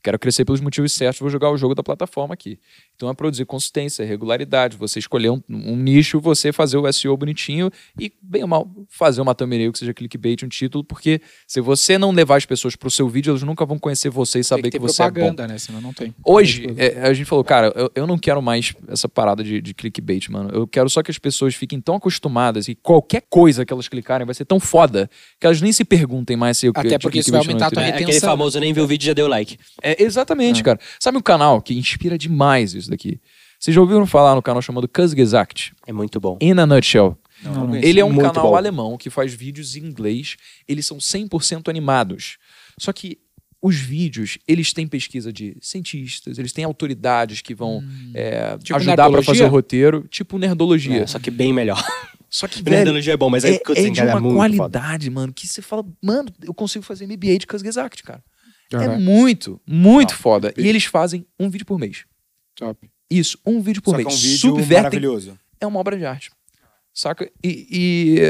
Quero 0.02 0.18
crescer 0.18 0.44
pelos 0.44 0.60
motivos 0.60 0.92
certos, 0.92 1.20
vou 1.20 1.28
jogar 1.28 1.50
o 1.50 1.56
jogo 1.56 1.74
da 1.74 1.82
plataforma 1.82 2.32
aqui. 2.32 2.60
Então 2.96 3.10
é 3.10 3.14
produzir 3.14 3.44
consistência, 3.44 4.04
regularidade, 4.04 4.76
você 4.76 4.98
escolher 4.98 5.30
um, 5.30 5.40
um 5.48 5.76
nicho, 5.76 6.18
você 6.18 6.50
fazer 6.50 6.78
o 6.78 6.92
SEO 6.92 7.16
bonitinho 7.16 7.70
e, 8.00 8.10
bem 8.22 8.42
ou 8.42 8.48
mal, 8.48 8.70
fazer 8.88 9.20
uma 9.20 9.34
thumbnail 9.34 9.70
que 9.70 9.78
seja 9.78 9.92
clickbait, 9.92 10.42
um 10.42 10.48
título, 10.48 10.82
porque 10.82 11.20
se 11.46 11.60
você 11.60 11.98
não 11.98 12.10
levar 12.10 12.36
as 12.36 12.46
pessoas 12.46 12.74
pro 12.74 12.90
seu 12.90 13.08
vídeo, 13.08 13.30
elas 13.30 13.42
nunca 13.42 13.64
vão 13.66 13.78
conhecer 13.78 14.08
você 14.08 14.38
e 14.38 14.40
Tem 14.40 14.42
saber 14.44 14.62
que 14.70 14.70
que, 14.70 14.78
você 14.78 15.02
é 15.02 15.06
bom. 15.06 15.12
propaganda, 15.12 15.46
né? 15.46 15.58
Senão 15.58 15.80
não 15.80 15.92
tem. 15.92 16.14
Hoje, 16.24 16.66
é, 16.76 17.02
a 17.02 17.12
gente 17.12 17.26
falou, 17.26 17.44
cara, 17.44 17.72
eu, 17.76 17.90
eu 17.94 18.06
não 18.06 18.16
quero 18.16 18.40
mais 18.40 18.74
essa 18.88 19.08
parada 19.08 19.44
de, 19.44 19.60
de 19.60 19.74
clickbait, 19.74 20.28
mano. 20.30 20.50
Eu 20.52 20.66
quero 20.66 20.88
só 20.88 21.02
que 21.02 21.10
as 21.10 21.18
pessoas 21.18 21.54
fiquem 21.54 21.80
tão 21.80 21.96
acostumadas 21.96 22.68
e 22.68 22.74
qualquer 22.74 23.22
coisa 23.28 23.64
que 23.64 23.72
elas 23.72 23.88
clicarem 23.88 24.24
vai 24.24 24.34
ser 24.34 24.44
tão 24.44 24.58
foda 24.58 25.10
que 25.38 25.46
elas 25.46 25.60
nem 25.60 25.72
se 25.72 25.84
perguntem 25.84 26.36
mais 26.36 26.58
se 26.58 26.66
eu 26.66 26.72
Até 26.74 26.98
porque 26.98 27.18
isso 27.18 27.30
vai 27.30 27.40
aumentar 27.40 27.66
a 27.66 27.70
tua 27.70 27.82
entendeu? 27.82 27.92
É 27.92 27.94
aquele 27.96 28.06
retenção. 28.12 28.30
famoso, 28.30 28.58
nem 28.58 28.72
viu 28.72 28.84
o 28.84 28.86
vídeo 28.86 29.06
já 29.06 29.12
deu 29.12 29.28
like. 29.28 29.58
É, 29.82 30.02
exatamente, 30.02 30.62
cara. 30.62 30.78
Sabe 30.98 31.18
um 31.18 31.22
canal 31.22 31.60
que 31.60 31.74
inspira 31.74 32.16
demais 32.16 32.74
isso 32.74 32.85
daqui? 32.88 33.20
Vocês 33.58 33.74
já 33.74 33.80
ouviram 33.80 34.06
falar 34.06 34.34
no 34.34 34.42
canal 34.42 34.60
chamado 34.62 34.86
Kurzgesagt? 34.88 35.72
É 35.86 35.92
muito 35.92 36.20
bom. 36.20 36.36
In 36.40 36.58
a 36.58 36.66
Nutshell. 36.66 37.16
Não, 37.42 37.66
conheço. 37.68 37.86
Ele 37.86 38.00
é 38.00 38.04
um 38.04 38.10
Muito 38.12 38.32
canal 38.32 38.50
bom. 38.50 38.56
alemão 38.56 38.96
que 38.96 39.10
faz 39.10 39.32
vídeos 39.34 39.76
em 39.76 39.80
inglês. 39.84 40.36
Eles 40.66 40.86
são 40.86 40.96
100% 40.98 41.68
animados. 41.68 42.38
Só 42.78 42.92
que 42.92 43.18
os 43.60 43.76
vídeos, 43.76 44.38
eles 44.46 44.72
têm 44.72 44.86
pesquisa 44.86 45.32
de 45.32 45.56
cientistas, 45.60 46.38
eles 46.38 46.52
têm 46.52 46.64
autoridades 46.64 47.40
que 47.40 47.54
vão 47.54 47.82
é, 48.14 48.56
Tipo 48.58 48.76
ajudar 48.76 48.94
pra 48.96 49.04
nerdologia? 49.04 49.24
fazer 49.34 49.44
o 49.44 49.48
roteiro, 49.48 50.06
tipo 50.08 50.38
nerdologia. 50.38 51.02
É, 51.02 51.06
só 51.06 51.18
que 51.18 51.30
bem 51.30 51.52
melhor. 51.52 51.82
Só 52.30 52.46
que, 52.46 52.60
velho, 52.62 52.76
Nerdologia 52.76 53.14
é 53.14 53.16
bom, 53.16 53.28
mas 53.30 53.44
é, 53.44 53.50
é, 53.54 53.60
é 53.68 53.90
de 53.90 54.00
uma 54.02 54.20
muito 54.20 54.34
foda. 54.36 54.56
qualidade, 54.56 55.10
mano, 55.10 55.32
que 55.32 55.46
você 55.46 55.60
fala, 55.62 55.84
mano, 56.02 56.28
eu 56.42 56.54
consigo 56.54 56.84
fazer 56.84 57.06
MBA 57.06 57.38
de 57.38 57.46
Kurzgesagt, 57.46 58.02
cara. 58.02 58.22
É 58.72 58.96
muito, 58.98 59.60
muito 59.66 60.14
foda. 60.14 60.52
E 60.56 60.66
eles 60.66 60.84
fazem 60.84 61.24
um 61.38 61.48
vídeo 61.48 61.64
por 61.66 61.78
mês. 61.78 62.04
Top. 62.56 62.90
Isso, 63.10 63.38
um 63.46 63.60
vídeo 63.60 63.80
por 63.82 63.92
Só 63.92 63.96
que 63.98 64.04
mês. 64.04 64.14
é 64.14 64.18
um 64.18 64.20
vídeo 64.22 64.38
Subvertem 64.38 64.76
maravilhoso. 64.82 65.38
é 65.60 65.66
uma 65.66 65.78
obra 65.78 65.96
de 65.96 66.04
arte. 66.04 66.30
Saca? 66.98 67.30
E, 67.44 67.66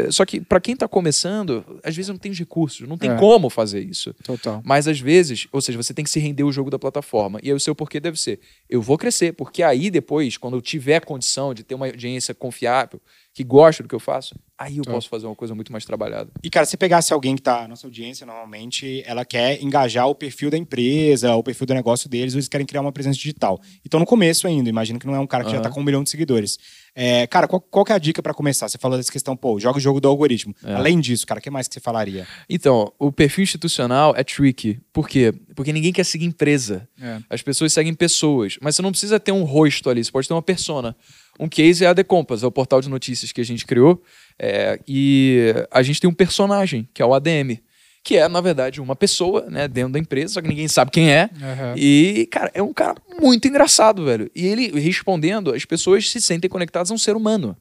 e- 0.08 0.12
só 0.12 0.24
que 0.26 0.40
pra 0.40 0.60
quem 0.60 0.74
tá 0.76 0.88
começando, 0.88 1.64
às 1.84 1.94
vezes 1.94 2.08
não 2.08 2.18
tem 2.18 2.32
os 2.32 2.38
recursos, 2.38 2.86
não 2.88 2.98
tem 2.98 3.10
É. 3.12 3.16
como 3.16 3.48
fazer 3.48 3.78
isso. 3.80 4.12
Total. 4.24 4.60
Mas 4.64 4.88
às 4.88 4.98
vezes, 4.98 5.46
ou 5.52 5.60
seja, 5.60 5.80
você 5.80 5.94
tem 5.94 6.04
que 6.04 6.10
se 6.10 6.18
render 6.18 6.42
o 6.42 6.50
jogo 6.50 6.68
da 6.68 6.76
plataforma. 6.76 7.38
E 7.44 7.48
aí 7.48 7.54
o 7.54 7.60
seu 7.60 7.76
porquê 7.76 8.00
deve 8.00 8.18
ser: 8.18 8.40
eu 8.68 8.82
vou 8.82 8.98
crescer, 8.98 9.32
porque 9.34 9.62
aí 9.62 9.88
depois, 9.88 10.36
quando 10.36 10.56
eu 10.56 10.60
tiver 10.60 11.04
condição 11.04 11.54
de 11.54 11.62
ter 11.62 11.76
uma 11.76 11.86
audiência 11.86 12.34
confiável, 12.34 13.00
que 13.36 13.44
gosta 13.44 13.82
do 13.82 13.88
que 13.90 13.94
eu 13.94 14.00
faço, 14.00 14.34
aí 14.58 14.78
eu 14.78 14.82
Tá. 14.82 14.90
posso 14.92 15.10
fazer 15.10 15.26
uma 15.26 15.34
coisa 15.36 15.54
muito 15.54 15.70
mais 15.70 15.84
trabalhada. 15.84 16.30
E, 16.42 16.48
cara, 16.48 16.64
se 16.64 16.74
pegasse 16.74 17.12
alguém 17.12 17.36
que 17.36 17.42
tá. 17.42 17.68
Nossa 17.68 17.86
audiência, 17.86 18.24
normalmente, 18.24 19.02
ela 19.04 19.26
quer 19.26 19.62
engajar 19.62 20.08
o 20.08 20.14
perfil 20.14 20.48
da 20.50 20.56
empresa, 20.56 21.36
o 21.36 21.42
perfil 21.42 21.66
do 21.66 21.74
negócio 21.74 22.08
deles, 22.08 22.32
ou 22.32 22.38
eles 22.38 22.48
querem 22.48 22.66
criar 22.66 22.80
uma 22.80 22.90
presença 22.92 23.18
digital. 23.18 23.60
Então, 23.84 24.00
no 24.00 24.06
começo 24.06 24.46
ainda, 24.46 24.70
imagino 24.70 24.98
que 24.98 25.06
não 25.06 25.14
é 25.14 25.20
um 25.20 25.26
cara 25.26 25.44
que 25.44 25.50
já 25.50 25.60
tá 25.60 25.68
Aham. 25.68 25.74
com 25.74 25.80
um 25.80 25.84
milhão 25.84 26.02
de 26.02 26.08
seguidores. 26.08 26.56
É, 26.94 27.26
cara, 27.26 27.46
qual, 27.46 27.60
qual 27.60 27.84
é 27.90 27.92
a 27.92 27.98
dica 27.98 28.22
pra 28.22 28.32
começar? 28.32 28.70
Você 28.70 28.78
falou 28.78 28.96
dessa 28.96 29.12
questão, 29.12 29.36
pô, 29.36 29.60
joga 29.60 29.76
o 29.76 29.80
jogo 29.82 30.00
do 30.00 30.08
algoritmo. 30.08 30.54
É. 30.64 30.72
Além 30.72 30.98
disso, 30.98 31.26
cara, 31.26 31.38
o 31.38 31.42
que 31.42 31.50
mais 31.50 31.68
que 31.68 31.74
você 31.74 31.80
falaria? 31.80 32.26
Então, 32.48 32.90
o 32.98 33.12
perfil 33.12 33.42
institucional 33.44 34.14
é 34.16 34.24
tricky. 34.24 34.80
Por 34.94 35.06
quê? 35.06 35.30
Porque 35.54 35.74
ninguém 35.74 35.92
quer 35.92 36.04
seguir 36.04 36.24
empresa. 36.24 36.88
É. 36.98 37.18
As 37.28 37.42
pessoas 37.42 37.74
seguem 37.74 37.92
pessoas. 37.92 38.56
Mas 38.62 38.76
você 38.76 38.80
não 38.80 38.92
precisa 38.92 39.20
ter 39.20 39.32
um 39.32 39.44
rosto 39.44 39.90
ali, 39.90 40.02
você 40.02 40.10
pode 40.10 40.26
ter 40.26 40.32
uma 40.32 40.40
persona. 40.40 40.96
Um 41.38 41.48
case 41.48 41.84
é 41.84 41.88
a 41.88 41.94
The 41.94 42.02
Compass, 42.04 42.42
é 42.42 42.46
o 42.46 42.50
portal 42.52 42.80
de 42.80 42.88
notícias 42.88 43.32
que 43.32 43.40
a 43.40 43.44
gente 43.44 43.66
criou. 43.66 44.02
é, 44.38 44.78
e 44.86 45.54
a 45.70 45.82
gente 45.82 46.00
tem 46.00 46.08
um 46.10 46.14
personagem, 46.14 46.88
que 46.92 47.00
é 47.02 47.06
o 47.06 47.14
ADM. 47.14 47.58
Que 48.04 48.16
é, 48.18 48.28
na 48.28 48.40
verdade, 48.40 48.80
uma 48.80 48.94
pessoa, 48.94 49.46
né, 49.50 49.66
dentro 49.66 49.92
da 49.94 49.98
empresa, 49.98 50.34
só 50.34 50.40
que 50.42 50.46
ninguém 50.48 50.68
sabe 50.68 50.90
quem 50.92 51.10
é. 51.10 51.28
Aham. 51.42 51.74
E, 51.76 52.28
cara, 52.30 52.50
é 52.54 52.62
um 52.62 52.72
cara 52.72 52.94
muito 53.20 53.48
engraçado, 53.48 54.04
velho. 54.04 54.30
E 54.34 54.46
ele 54.46 54.68
respondendo, 54.78 55.52
as 55.52 55.64
pessoas 55.64 56.08
se 56.08 56.20
sentem 56.20 56.48
conectadas 56.48 56.90
a 56.90 56.94
um 56.94 56.98
ser 56.98 57.16
humano. 57.16 57.56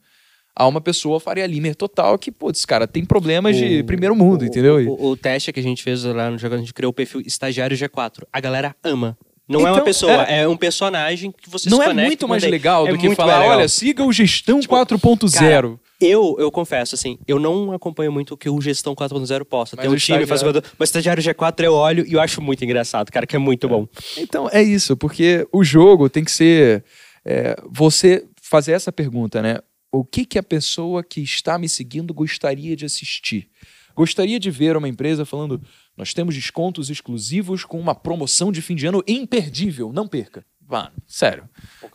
A 0.55 0.67
uma 0.67 0.79
pessoa 0.79 1.19
Faria 1.19 1.47
Limer 1.47 1.75
total 1.75 2.17
que, 2.19 2.31
putz, 2.31 2.63
cara, 2.63 2.85
tem 2.87 3.03
problemas 3.03 3.55
de 3.57 3.79
O- 3.79 3.85
primeiro 3.85 4.15
mundo, 4.15 4.43
o- 4.43 4.45
entendeu? 4.45 4.77
O, 4.87 5.09
o 5.11 5.17
teste 5.17 5.51
que 5.51 5.59
a 5.59 5.63
gente 5.63 5.81
fez 5.81 6.03
lá 6.03 6.29
no 6.29 6.37
jogo, 6.37 6.55
a 6.55 6.57
gente 6.59 6.73
criou 6.73 6.91
o 6.91 6.93
perfil 6.93 7.21
estagiário 7.21 7.75
G4. 7.75 8.23
A 8.31 8.39
galera 8.39 8.75
ama. 8.83 9.17
Não 9.47 9.59
é 9.59 9.63
Então, 9.63 9.73
uma 9.75 9.81
pessoa, 9.83 10.11
é- 10.27 10.41
é, 10.41 10.47
um 10.47 10.57
personagem 10.57 11.31
que 11.31 11.49
você 11.49 11.69
Não 11.69 11.77
se 11.77 11.83
é 11.83 11.87
conecta 11.87 12.07
muito 12.07 12.25
e 12.25 12.27
mais 12.29 12.41
manda 12.43 12.47
aí. 12.47 12.51
legal 12.51 12.87
É 12.87 12.91
do 12.91 12.97
que 12.97 13.05
muito 13.05 13.15
falar, 13.15 13.33
mais 13.33 13.41
legal. 13.43 13.57
olha, 13.59 13.67
siga 13.69 14.03
o 14.03 14.11
Gestão 14.11 14.59
Tipo, 14.59 14.73
4.0. 14.75 15.79
Eu, 16.01 16.35
eu 16.39 16.51
confesso, 16.51 16.95
assim, 16.95 17.17
eu 17.27 17.39
não 17.39 17.71
acompanho 17.71 18.11
muito 18.11 18.33
o 18.33 18.37
que 18.37 18.49
o 18.49 18.59
Gestão 18.59 18.93
4.0 18.95 19.45
posta. 19.45 19.75
Mas 19.77 19.85
Tem 19.85 19.93
um 19.93 19.97
time, 19.97 20.25
faz 20.25 20.41
coisa. 20.43 20.61
Mas 20.77 20.89
o 20.89 20.89
estagiário 20.89 21.23
G4 21.23 21.63
eu 21.63 21.73
olho 21.73 22.05
e 22.07 22.13
eu 22.13 22.19
acho 22.19 22.41
muito 22.41 22.63
engraçado, 22.65 23.11
cara, 23.11 23.25
que 23.27 23.35
é 23.35 23.39
muito 23.39 23.69
bom. 23.69 23.87
Então 24.17 24.49
é 24.51 24.61
isso, 24.63 24.97
porque 24.97 25.47
o 25.53 25.63
jogo 25.63 26.09
tem 26.09 26.23
que 26.23 26.31
ser 26.31 26.83
é, 27.25 27.55
você 27.71 28.25
fazer 28.41 28.73
essa 28.73 28.91
pergunta, 28.91 29.41
né? 29.41 29.59
O 29.91 30.03
que 30.03 30.25
que 30.25 30.37
a 30.37 30.43
pessoa 30.43 31.01
que 31.03 31.21
está 31.21 31.57
me 31.57 31.69
seguindo 31.69 32.13
gostaria 32.13 32.75
de 32.75 32.83
assistir? 32.85 33.47
Gostaria 33.95 34.37
de 34.39 34.51
ver 34.51 34.75
uma 34.75 34.89
empresa 34.89 35.23
falando: 35.25 35.61
nós 35.97 36.13
temos 36.13 36.35
descontos 36.35 36.89
exclusivos 36.89 37.63
com 37.63 37.79
uma 37.79 37.95
promoção 37.95 38.51
de 38.51 38.61
fim 38.61 38.75
de 38.75 38.85
ano 38.85 39.03
imperdível, 39.07 39.93
não 39.93 40.07
perca. 40.07 40.45
Mano, 40.67 40.91
sério. 41.07 41.43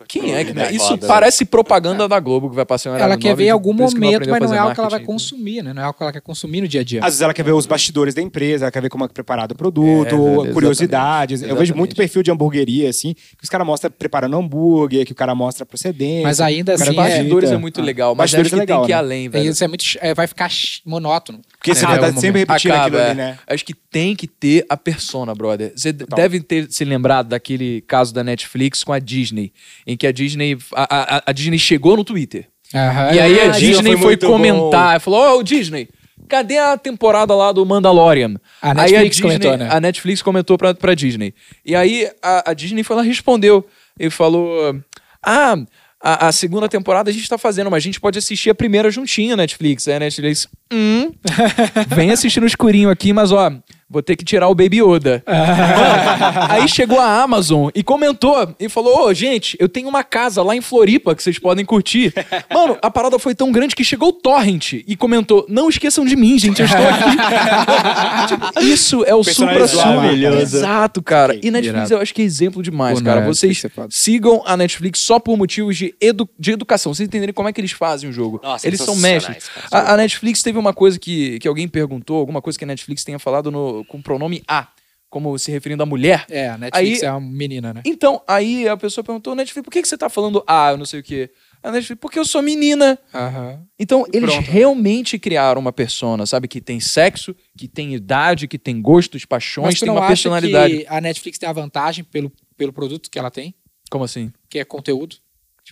Quem 0.09 0.35
é 0.35 0.45
que. 0.45 0.59
É 0.59 0.73
Isso 0.73 0.89
foda, 0.89 1.03
né? 1.03 1.09
parece 1.09 1.45
propaganda 1.45 2.09
da 2.09 2.18
Globo 2.18 2.51
que 2.51 2.57
vai 2.57 2.64
passar 2.64 2.99
Ela 2.99 3.18
quer 3.18 3.35
ver 3.35 3.47
em 3.47 3.51
algum 3.51 3.73
isso 3.85 3.95
momento, 3.95 4.29
mas 4.29 4.41
não 4.41 4.55
é 4.55 4.59
algo 4.59 4.75
que 4.75 4.81
ela 4.81 4.89
vai 4.89 5.01
consumir, 5.01 5.62
né? 5.62 5.73
Não 5.73 5.83
é 5.83 5.85
algo 5.85 5.97
que 5.97 6.03
ela 6.03 6.12
quer 6.12 6.21
consumir 6.21 6.61
no 6.61 6.68
dia 6.68 6.81
a 6.81 6.85
dia. 6.85 7.01
Às 7.01 7.07
vezes 7.07 7.21
ela 7.21 7.35
quer 7.35 7.43
ver 7.43 7.53
os 7.53 7.66
bastidores 7.66 8.14
da 8.14 8.23
empresa, 8.23 8.64
ela 8.64 8.73
quer 8.73 8.81
ver 8.81 8.89
como 8.89 9.05
é 9.05 9.09
que 9.09 9.12
é 9.12 9.14
preparado 9.14 9.53
o 9.53 9.55
produto, 9.55 10.14
É, 10.14 10.18
exatamente. 10.18 10.53
curiosidades. 10.53 11.43
Eu 11.43 11.57
vejo 11.57 11.75
muito 11.75 11.95
perfil 11.95 12.23
de 12.23 12.31
hamburgueria, 12.31 12.89
assim, 12.89 13.14
que 13.14 13.45
os 13.45 13.49
caras 13.49 13.66
mostram 13.66 13.91
preparando 13.91 14.37
hambúrguer, 14.37 15.05
que 15.05 15.12
o 15.12 15.16
cara 15.16 15.35
mostra 15.35 15.66
procedência. 15.66 16.23
Mas 16.23 16.41
ainda 16.41 16.75
assim, 16.75 16.85
Os 16.85 16.89
é- 16.91 16.93
bastidores 16.95 17.51
é, 17.51 17.57
muito 17.57 17.83
legal, 17.83 18.14
mas 18.14 18.33
bastidores 18.33 18.53
acho 18.53 18.55
que 18.55 18.57
é 18.57 18.61
legal, 18.61 18.79
tem 18.81 18.87
que 18.87 18.93
ir 18.93 18.95
né? 18.95 18.99
além, 18.99 19.29
velho. 19.29 19.51
Isso 19.51 19.64
é 19.64 19.68
muito. 19.68 19.85
vai 20.16 20.27
ficar 20.27 20.51
monótono. 20.85 21.41
Porque 21.59 21.75
você 21.75 21.85
um 21.85 22.21
sempre 22.21 22.41
repetindo 22.41 22.73
aquilo 22.73 22.99
ali, 22.99 23.14
né? 23.14 23.39
Acho 23.47 23.64
que 23.64 23.75
tem 23.75 24.16
que 24.16 24.27
ter 24.27 24.64
a 24.68 24.77
persona, 24.77 25.35
brother. 25.35 25.73
Você 25.77 25.93
deve 25.93 26.41
ter 26.41 26.71
se 26.71 26.85
lembrado 26.85 27.29
daquele 27.29 27.83
caso 27.83 28.14
da 28.14 28.25
Netflix 28.25 28.60
com 28.85 28.93
a 28.93 28.99
Disney, 28.99 29.53
em 29.87 29.97
que 29.97 30.07
a 30.07 30.13
Disney, 30.13 30.59
a, 30.75 31.17
a- 31.17 31.23
a 31.27 31.33
Disney 31.33 31.59
chegou 31.59 31.97
no 31.97 32.05
Twitter. 32.05 32.47
Aham. 32.75 33.13
e 33.15 33.19
aí 33.21 33.41
a 33.41 33.45
Ah, 33.47 33.49
Disney 33.49 33.97
foi 33.97 34.17
comentar, 34.17 35.01
falou: 35.01 35.39
Ô, 35.39 35.43
Disney, 35.43 35.89
cadê 36.29 36.59
a 36.59 36.77
temporada 36.77 37.35
lá 37.35 37.51
do 37.53 37.65
Mandalorian? 37.65 38.35
A 38.61 38.71
aí 38.71 38.93
Netflix 38.93 39.17
Disney- 39.17 39.23
comentou, 39.39 39.57
né? 39.57 39.69
A 39.71 39.81
Netflix 39.81 40.23
comentou 40.23 40.59
pra, 40.59 40.75
pra 40.75 40.95
Disney. 40.95 41.35
E 41.65 41.75
aí 41.75 42.09
a, 42.23 42.51
a 42.51 42.55
Disney 42.55 42.83
foi 42.85 42.97
lá 42.97 43.05
e 43.05 43.09
respondeu. 43.09 43.67
E 43.99 44.11
falou: 44.11 44.77
Ah. 45.25 45.57
A, 46.03 46.29
a 46.29 46.33
segunda 46.33 46.67
temporada 46.67 47.11
a 47.11 47.13
gente 47.13 47.29
tá 47.29 47.37
fazendo, 47.37 47.71
mas 47.71 47.83
a 47.83 47.85
gente 47.85 48.01
pode 48.01 48.19
assistir 48.19 48.49
a 48.49 48.55
primeira 48.55 48.91
juntinha, 48.91 49.37
Netflix. 49.37 49.87
Aí 49.87 49.93
a 49.97 49.99
Netflix, 50.01 50.49
hum, 50.73 51.11
vem 51.95 52.11
assistir 52.11 52.41
no 52.41 52.47
escurinho 52.47 52.89
aqui, 52.89 53.13
mas 53.13 53.31
ó, 53.33 53.53
vou 53.91 54.03
ter 54.03 54.14
que 54.14 54.24
tirar 54.24 54.49
o 54.49 54.55
Baby 54.55 54.80
Yoda. 54.80 55.22
Mano, 55.26 56.47
aí 56.49 56.68
chegou 56.68 57.01
a 57.01 57.22
Amazon 57.22 57.68
e 57.74 57.82
comentou 57.82 58.55
e 58.59 58.68
falou: 58.68 59.07
Ô, 59.07 59.12
gente, 59.12 59.57
eu 59.59 59.68
tenho 59.68 59.88
uma 59.88 60.05
casa 60.05 60.43
lá 60.43 60.55
em 60.55 60.61
Floripa 60.61 61.14
que 61.14 61.22
vocês 61.22 61.38
podem 61.38 61.64
curtir. 61.64 62.14
Mano, 62.53 62.78
a 62.80 62.91
parada 62.91 63.18
foi 63.18 63.34
tão 63.34 63.51
grande 63.51 63.74
que 63.74 63.82
chegou 63.82 64.11
o 64.11 64.12
Torrent 64.12 64.74
e 64.86 64.97
comentou: 64.97 65.45
Não 65.49 65.68
esqueçam 65.68 66.05
de 66.05 66.14
mim, 66.14 66.38
gente, 66.38 66.61
eu 66.61 66.66
estou 66.66 66.80
aqui. 66.80 67.11
Tipo, 68.28 68.61
isso 68.61 69.05
é 69.05 69.14
o 69.14 69.24
supra 69.24 69.55
Personalizar 69.55 69.88
a 69.88 69.97
marca, 69.97 70.16
sumo. 70.16 70.36
né? 70.36 70.43
Exato, 70.43 71.03
cara. 71.03 71.34
E 71.34 71.51
Netflix 71.51 71.91
irado. 71.91 71.95
eu 71.95 72.01
acho 72.01 72.14
que 72.14 72.22
é 72.22 72.24
exemplo 72.24 72.62
demais, 72.62 72.99
Pô, 72.99 73.05
cara. 73.05 73.20
Netflix 73.20 73.61
Vocês 73.61 73.64
é 73.64 73.86
sigam 73.88 74.43
a 74.45 74.57
Netflix 74.57 75.01
só 75.01 75.18
por 75.18 75.36
motivos 75.36 75.76
de, 75.76 75.95
edu 76.01 76.28
de 76.38 76.53
educação. 76.53 76.95
Vocês 76.95 77.07
entenderem 77.09 77.32
como 77.32 77.49
é 77.49 77.53
que 77.53 77.61
eles 77.61 77.72
fazem 77.72 78.09
o 78.09 78.12
jogo. 78.12 78.41
Nossa, 78.43 78.66
eles 78.66 78.80
eles 78.80 78.86
são 78.86 78.97
mestres. 78.97 79.51
A, 79.70 79.95
a 79.95 79.97
Netflix 79.97 80.43
teve 80.43 80.59
uma 80.59 80.72
coisa 80.72 80.99
que, 80.99 81.38
que 81.38 81.49
alguém 81.49 81.66
perguntou, 81.66 82.18
alguma 82.18 82.41
coisa 82.41 82.59
que 82.59 82.64
a 82.64 82.68
Netflix 82.68 83.05
tenha 83.05 83.18
falado 83.18 83.51
no, 83.51 83.80
com 83.85 83.99
o 83.99 84.03
pronome 84.03 84.43
A, 84.49 84.68
como 85.09 85.37
se 85.39 85.51
referindo 85.51 85.83
à 85.83 85.87
mulher. 85.87 86.24
É, 86.31 86.49
a 86.51 86.59
Netflix 86.59 87.03
Aí- 87.03 87.09
é 87.09 87.11
uma 87.12 87.20
menina, 87.20 87.74
né? 87.74 87.83
Então, 87.85 88.22
aí 88.28 88.68
a 88.68 88.76
pessoa 88.76 89.03
perguntou, 89.05 89.35
Netflix, 89.35 89.64
por 89.64 89.70
que, 89.70 89.83
que 89.83 89.89
você 89.89 89.99
tá 89.99 90.09
falando 90.09 90.43
A, 90.47 90.70
eu 90.70 90.76
não 90.76 90.85
sei 90.87 91.01
o 91.01 91.03
quê? 91.03 91.31
A 91.62 91.70
Netflix, 91.70 92.01
porque 92.01 92.18
eu 92.18 92.24
sou 92.24 92.41
menina. 92.41 92.99
Aham. 93.12 93.62
Então, 93.78 94.07
eles 94.14 94.31
Pronto. 94.33 94.47
realmente 94.51 95.18
criaram 95.18 95.61
uma 95.61 95.72
persona, 95.72 96.24
sabe? 96.24 96.49
Que 96.49 96.61
tem 96.61 96.81
sexo, 96.81 97.35
que 97.59 97.68
tem 97.68 97.93
idade, 97.95 98.49
que 98.49 98.59
tem 98.59 98.81
gostos, 98.81 99.24
paixões, 99.26 99.78
tem 99.78 99.91
uma 99.91 100.07
personalidade. 100.07 100.87
a 100.89 101.01
Netflix 101.01 101.39
tem 101.39 101.49
a 101.49 101.53
vantagem 101.53 102.03
pelo, 102.05 102.33
pelo 102.57 102.72
produto 102.72 103.11
que 103.11 103.18
ela 103.18 103.31
tem, 103.31 103.55
Como 103.91 104.05
assim? 104.05 104.33
que 104.49 104.59
é 104.59 104.64
conteúdo? 104.64 105.16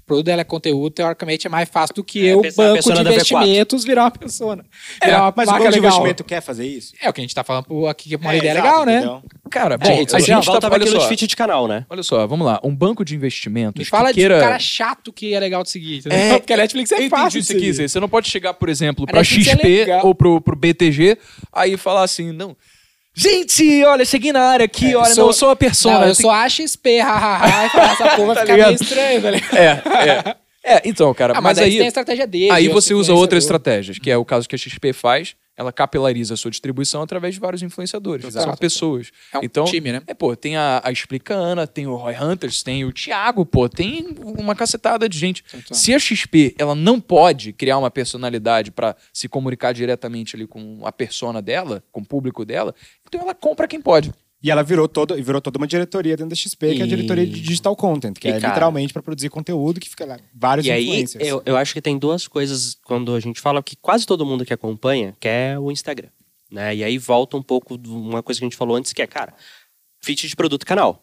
O 0.00 0.02
produto 0.08 0.26
dela 0.26 0.40
é 0.40 0.44
conteúdo, 0.44 0.90
teoricamente 0.90 1.46
é 1.46 1.50
mais 1.50 1.68
fácil 1.68 1.94
do 1.96 2.04
que 2.04 2.26
É, 2.26 2.32
eu, 2.32 2.36
banco 2.42 2.48
de 2.50 2.72
persona 2.74 3.04
da 3.04 3.10
V4. 3.10 3.14
investimentos, 3.14 3.84
virar 3.84 4.04
uma 4.04 4.10
persona. 4.10 4.64
É, 5.00 5.06
Virar 5.06 5.22
uma 5.24 5.34
mas 5.36 5.48
o 5.48 5.52
banco 5.52 5.64
de 5.64 5.70
legal. 5.70 5.90
investimento 5.90 6.24
quer 6.24 6.40
fazer 6.40 6.66
isso? 6.66 6.92
É 7.00 7.08
o 7.08 7.12
que 7.12 7.20
a 7.20 7.24
gente 7.24 7.34
tá 7.34 7.44
falando 7.44 7.86
aqui, 7.86 8.08
que 8.08 8.14
é 8.14 8.18
uma 8.18 8.32
É, 8.34 8.38
ideia 8.38 8.52
exato, 8.52 8.66
legal, 8.66 8.86
né? 8.86 8.96
entendeu? 8.98 9.22
Cara, 9.50 9.74
É, 9.74 9.78
bom, 9.78 9.88
rede 9.88 10.14
a 10.16 10.18
gente 10.20 10.28
tá, 10.28 10.40
Volta 10.52 10.66
olha 10.68 10.76
aquilo 10.84 11.00
só, 11.00 11.08
de 11.08 11.26
de 11.26 11.36
canal, 11.36 11.68
né? 11.68 11.84
olha 11.90 12.02
só, 12.02 12.26
vamos 12.26 12.46
lá. 12.46 12.60
Um 12.62 12.74
banco 12.74 13.04
de 13.04 13.14
investimentos 13.14 13.78
Me 13.78 13.84
fala 13.84 14.08
que 14.08 14.14
queira... 14.14 14.34
de 14.36 14.40
um 14.40 14.44
cara 14.44 14.58
chato 14.58 15.12
que 15.12 15.34
é 15.34 15.40
legal 15.40 15.62
de 15.62 15.70
seguir, 15.70 15.98
entendeu? 15.98 16.18
É, 16.18 16.38
Porque 16.38 16.52
a 16.52 16.56
Netflix 16.56 16.92
é 16.92 17.04
Eu 17.04 17.08
fácil 17.10 17.40
entendi 17.40 17.60
de 17.60 17.70
o 17.70 17.74
que 17.82 17.88
você 17.88 18.00
não 18.00 18.08
pode 18.08 18.28
chegar, 18.30 18.54
por 18.54 18.68
exemplo, 18.68 19.04
A 19.04 19.06
pra 19.10 19.20
Netflix 19.20 19.46
é 19.48 19.50
XP 19.52 19.68
legal. 19.68 20.06
ou 20.06 20.14
pro, 20.14 20.40
pro 20.40 20.56
BTG, 20.56 21.18
aí 21.52 21.76
falar 21.76 22.02
assim, 22.02 22.32
não... 22.32 22.56
Gente, 23.20 23.84
olha, 23.84 24.04
cheguei 24.04 24.32
na 24.32 24.42
área 24.42 24.64
aqui, 24.64 24.86
É, 24.86 24.94
eu 24.94 25.00
olha, 25.00 25.12
sou- 25.14 25.24
não, 25.24 25.30
eu 25.30 25.32
sou 25.32 25.50
a 25.50 25.56
persona. 25.56 25.98
Não, 26.00 26.06
eu 26.08 26.14
tem- 26.14 26.22
sou 26.22 26.30
a 26.30 26.48
XP, 26.48 27.00
hahaha, 27.00 27.66
e 27.66 27.68
falar 27.70 27.92
essa 27.92 28.08
porra 28.16 28.26
vai 28.26 28.34
Tá 28.36 28.40
ficar 28.42 28.52
ligado? 28.54 28.68
meio 28.68 28.82
estranho, 28.82 29.20
velho. 29.20 29.44
É, 29.54 29.64
é. 30.64 30.74
É, 30.76 30.82
então, 30.84 31.12
cara, 31.14 31.32
Ah, 31.36 31.40
mas, 31.40 31.56
mas, 31.58 31.66
aí 31.66 31.72
tem 31.78 31.84
a 31.86 31.88
estratégia 31.88 32.26
dele. 32.26 32.50
Aí 32.50 32.66
eu 32.66 32.72
você 32.72 32.94
usa 32.94 33.12
outras 33.14 33.42
estratégias, 33.44 33.98
que 33.98 34.10
é 34.10 34.16
o 34.16 34.24
caso 34.24 34.48
que 34.48 34.54
a 34.54 34.58
XP 34.58 34.92
faz. 34.92 35.34
Ela 35.58 35.72
capilariza 35.72 36.34
a 36.34 36.36
sua 36.36 36.52
distribuição 36.52 37.02
através 37.02 37.34
de 37.34 37.40
vários 37.40 37.62
influenciadores. 37.62 38.24
Exato. 38.24 38.46
São 38.46 38.56
pessoas. 38.56 39.10
É 39.32 39.38
um 39.38 39.42
então, 39.42 39.64
time, 39.64 39.90
né? 39.90 40.02
É, 40.06 40.14
pô, 40.14 40.36
tem 40.36 40.56
a, 40.56 40.80
a 40.84 40.92
Explicana, 40.92 41.66
tem 41.66 41.88
o 41.88 41.96
Roy 41.96 42.14
Hunters, 42.14 42.62
tem 42.62 42.84
o 42.84 42.92
Thiago, 42.92 43.44
pô, 43.44 43.68
tem 43.68 44.14
uma 44.38 44.54
cacetada 44.54 45.08
de 45.08 45.18
gente. 45.18 45.44
Então. 45.52 45.76
Se 45.76 45.92
a 45.92 45.98
XP, 45.98 46.54
ela 46.56 46.76
não 46.76 47.00
pode 47.00 47.52
criar 47.52 47.76
uma 47.76 47.90
personalidade 47.90 48.70
pra 48.70 48.94
se 49.12 49.28
comunicar 49.28 49.72
diretamente 49.72 50.36
ali 50.36 50.46
com 50.46 50.86
a 50.86 50.92
persona 50.92 51.42
dela, 51.42 51.82
com 51.90 52.00
o 52.00 52.06
público 52.06 52.44
dela, 52.44 52.72
então 53.04 53.20
ela 53.20 53.34
compra 53.34 53.66
quem 53.66 53.80
pode. 53.80 54.12
E 54.42 54.50
ela 54.50 54.62
virou, 54.62 54.86
todo, 54.86 55.14
virou 55.16 55.40
toda 55.40 55.58
uma 55.58 55.66
diretoria 55.66 56.16
dentro 56.16 56.30
da 56.30 56.36
XP, 56.36 56.74
que 56.76 56.80
é 56.80 56.84
a 56.84 56.86
E- 56.86 56.88
diretoria 56.88 57.26
de 57.26 57.40
Digital 57.40 57.74
Content, 57.74 58.16
que 58.18 58.28
E, 58.28 58.30
é 58.30 58.34
cara- 58.40 58.48
literalmente 58.54 58.92
para 58.92 59.02
produzir 59.02 59.28
conteúdo 59.30 59.80
que 59.80 59.88
fica 59.90 60.06
lá, 60.06 60.16
vários 60.32 60.64
E 60.66 60.70
aí, 60.70 60.84
influencers. 60.88 61.26
eu, 61.28 61.42
eu 61.44 61.56
acho 61.56 61.74
que 61.74 61.82
tem 61.82 61.98
duas 61.98 62.28
coisas 62.28 62.76
quando 62.84 63.14
a 63.14 63.20
gente 63.20 63.40
fala 63.40 63.60
que 63.62 63.74
quase 63.76 64.06
todo 64.06 64.24
mundo 64.24 64.44
que 64.44 64.52
acompanha 64.54 65.16
quer 65.18 65.58
o 65.58 65.72
Instagram. 65.72 66.08
Né? 66.50 66.76
E 66.76 66.84
aí 66.84 66.96
volta 66.98 67.36
um 67.36 67.42
pouco 67.42 67.76
de 67.76 67.88
uma 67.90 68.22
coisa 68.22 68.38
que 68.40 68.44
a 68.44 68.48
gente 68.48 68.56
falou 68.56 68.76
antes, 68.76 68.92
que 68.92 69.02
é, 69.02 69.06
cara, 69.08 69.34
fit 70.00 70.28
de 70.28 70.36
produto 70.36 70.62
e 70.62 70.66
canal. 70.66 71.02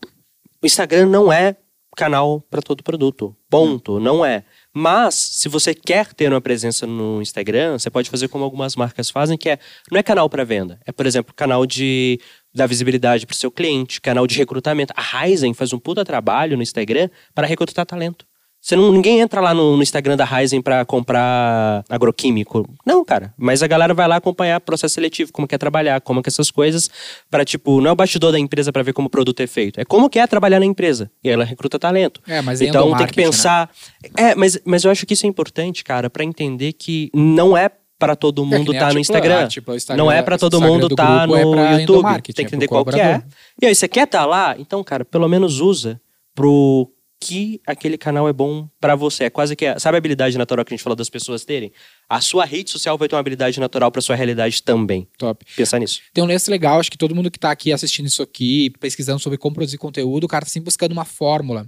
O 0.64 0.66
Instagram 0.66 1.06
não 1.08 1.32
é 1.32 1.58
canal 1.96 2.42
para 2.50 2.62
todo 2.62 2.84
produto. 2.84 3.36
Ponto. 3.50 4.00
Não 4.00 4.26
é. 4.26 4.44
Mas, 4.74 5.14
se 5.16 5.48
você 5.48 5.74
quer 5.74 6.14
ter 6.14 6.30
uma 6.32 6.42
presença 6.42 6.86
no 6.88 7.22
Instagram, 7.22 7.78
você 7.80 7.90
pode 7.90 8.10
fazer 8.10 8.28
como 8.28 8.44
algumas 8.44 8.76
marcas 8.76 9.10
fazem, 9.10 9.38
que 9.38 9.50
é 9.50 9.60
não 9.92 9.98
é 10.00 10.04
canal 10.04 10.30
para 10.30 10.44
venda. 10.44 10.80
É, 10.86 10.92
por 10.92 11.06
exemplo, 11.06 11.34
canal 11.34 11.66
de 11.66 12.20
dar 12.56 12.68
visibilidade 12.68 13.26
para 13.26 13.34
o 13.34 13.38
seu 13.38 13.52
cliente, 13.52 14.00
canal 14.00 14.26
de 14.26 14.38
recrutamento. 14.38 14.94
A 14.96 15.02
Ryzen 15.02 15.54
faz 15.54 15.74
um 15.74 15.80
puta 15.80 16.06
trabalho 16.06 16.56
no 16.56 16.64
Instagram 16.64 17.10
para 17.34 17.46
recrutar 17.46 17.86
talento. 17.86 18.26
Você 18.66 18.76
não, 18.76 18.92
ninguém 18.92 19.20
entra 19.20 19.40
lá 19.40 19.54
no, 19.54 19.78
no 19.78 19.84
Instagram 19.84 20.18
da 20.18 20.26
Ryzen 20.26 20.60
para 20.60 20.84
comprar 20.86 21.86
agroquímico. 21.88 22.68
Não, 22.84 23.06
cara. 23.06 23.32
Mas 23.38 23.62
a 23.62 23.68
galera 23.68 23.94
vai 23.94 24.08
lá 24.08 24.16
acompanhar 24.16 24.60
processo 24.60 24.96
seletivo, 24.96 25.32
como 25.32 25.48
quer 25.48 25.60
trabalhar, 25.60 26.02
como 26.02 26.24
que 26.24 26.30
essas 26.30 26.50
coisas, 26.50 26.90
para 27.30 27.46
tipo, 27.46 27.80
não 27.80 27.92
é 27.92 27.94
o 27.94 27.96
bastidor 27.96 28.32
da 28.32 28.40
empresa 28.40 28.74
para 28.74 28.82
ver 28.82 28.94
como 28.94 29.08
o 29.08 29.12
produto 29.12 29.40
é 29.42 29.46
feito. 29.46 29.80
É 29.80 29.86
como 29.86 30.10
que 30.10 30.18
é 30.18 30.26
trabalhar 30.26 30.60
na 30.60 30.66
empresa. 30.66 31.12
E 31.24 31.30
ela 31.30 31.46
recruta 31.46 31.78
talento. 31.78 32.20
É, 32.26 32.42
mas 32.42 32.60
então 32.60 32.98
tem 32.98 33.06
que 33.06 33.22
né? 33.22 33.26
pensar. 33.26 33.70
É, 34.18 34.34
mas, 34.34 34.60
mas 34.66 34.84
eu 34.84 34.90
acho 34.90 35.06
que 35.06 35.14
isso 35.14 35.28
é 35.28 35.30
importante, 35.30 35.84
cara, 35.84 36.10
para 36.10 36.24
entender 36.24 36.74
que 36.74 37.12
não 37.14 37.56
é 37.56 37.70
para 38.06 38.16
todo 38.16 38.42
É 38.44 38.46
mundo 38.46 38.72
estar 38.74 38.86
a 38.88 38.94
no 38.94 39.02
Tripla 39.02 39.16
A, 39.16 39.20
Instagram. 39.20 39.48
tipo, 39.48 39.72
o 39.72 39.76
Instagram- 39.76 40.04
Não 40.04 40.12
é 40.12 40.22
para 40.22 40.38
todo 40.38 40.54
Instagram 40.56 40.74
mundo 40.74 40.88
do 40.90 40.94
estar 40.94 41.24
é 41.24 41.28
no 41.28 41.52
pra 41.52 41.72
YouTube. 41.80 42.22
Tem 42.22 42.34
que 42.34 42.42
é 42.42 42.46
entender 42.46 42.68
qual 42.68 42.86
que 42.86 43.00
é. 43.00 43.22
E 43.62 43.66
aí, 43.66 43.74
você 43.76 43.88
quer 43.88 44.06
estar 44.06 44.26
lá? 44.26 44.56
Então, 44.58 44.84
cara, 44.84 45.04
pelo 45.04 45.28
menos 45.28 45.60
usa 45.60 46.00
pro 46.34 46.92
que 47.20 47.62
aquele 47.66 47.98
canal 47.98 48.28
é 48.28 48.34
bom 48.34 48.68
pra 48.80 48.96
você. 48.96 49.24
É 49.24 49.30
quase 49.30 49.56
que, 49.56 49.80
sabe 49.80 49.96
a 49.96 49.98
habilidade 49.98 50.38
natural 50.38 50.64
que 50.66 50.74
a 50.74 50.76
gente 50.76 50.84
falou 50.84 50.96
das 50.96 51.10
pessoas 51.10 51.44
terem? 51.46 51.72
A 52.10 52.22
sua 52.22 52.46
rede 52.46 52.70
social 52.70 52.98
vai 52.98 53.08
ter 53.08 53.16
uma 53.16 53.20
habilidade 53.22 53.60
natural 53.60 53.90
pra 53.92 54.02
sua 54.02 54.16
realidade 54.16 54.62
também. 54.62 55.08
Top. 55.18 55.44
Pensar 55.56 55.80
nisso. 55.80 56.02
Tem 56.14 56.24
um 56.24 56.28
lance 56.28 56.52
legal, 56.52 56.80
acho 56.80 56.92
que 56.92 56.98
todo 56.98 57.16
mundo 57.16 57.32
que 57.32 57.40
tá 57.40 57.50
aqui 57.50 57.72
assistindo 57.72 58.06
isso 58.06 58.22
aqui, 58.22 58.70
pesquisando 58.80 59.20
sobre 59.20 59.38
como 59.40 59.56
produzir 59.56 59.78
conteúdo, 59.78 60.26
o 60.26 60.28
cara 60.28 60.46
tá 60.46 60.52
sempre 60.52 60.66
buscando 60.66 60.92
uma 60.92 61.06
fórmula. 61.06 61.68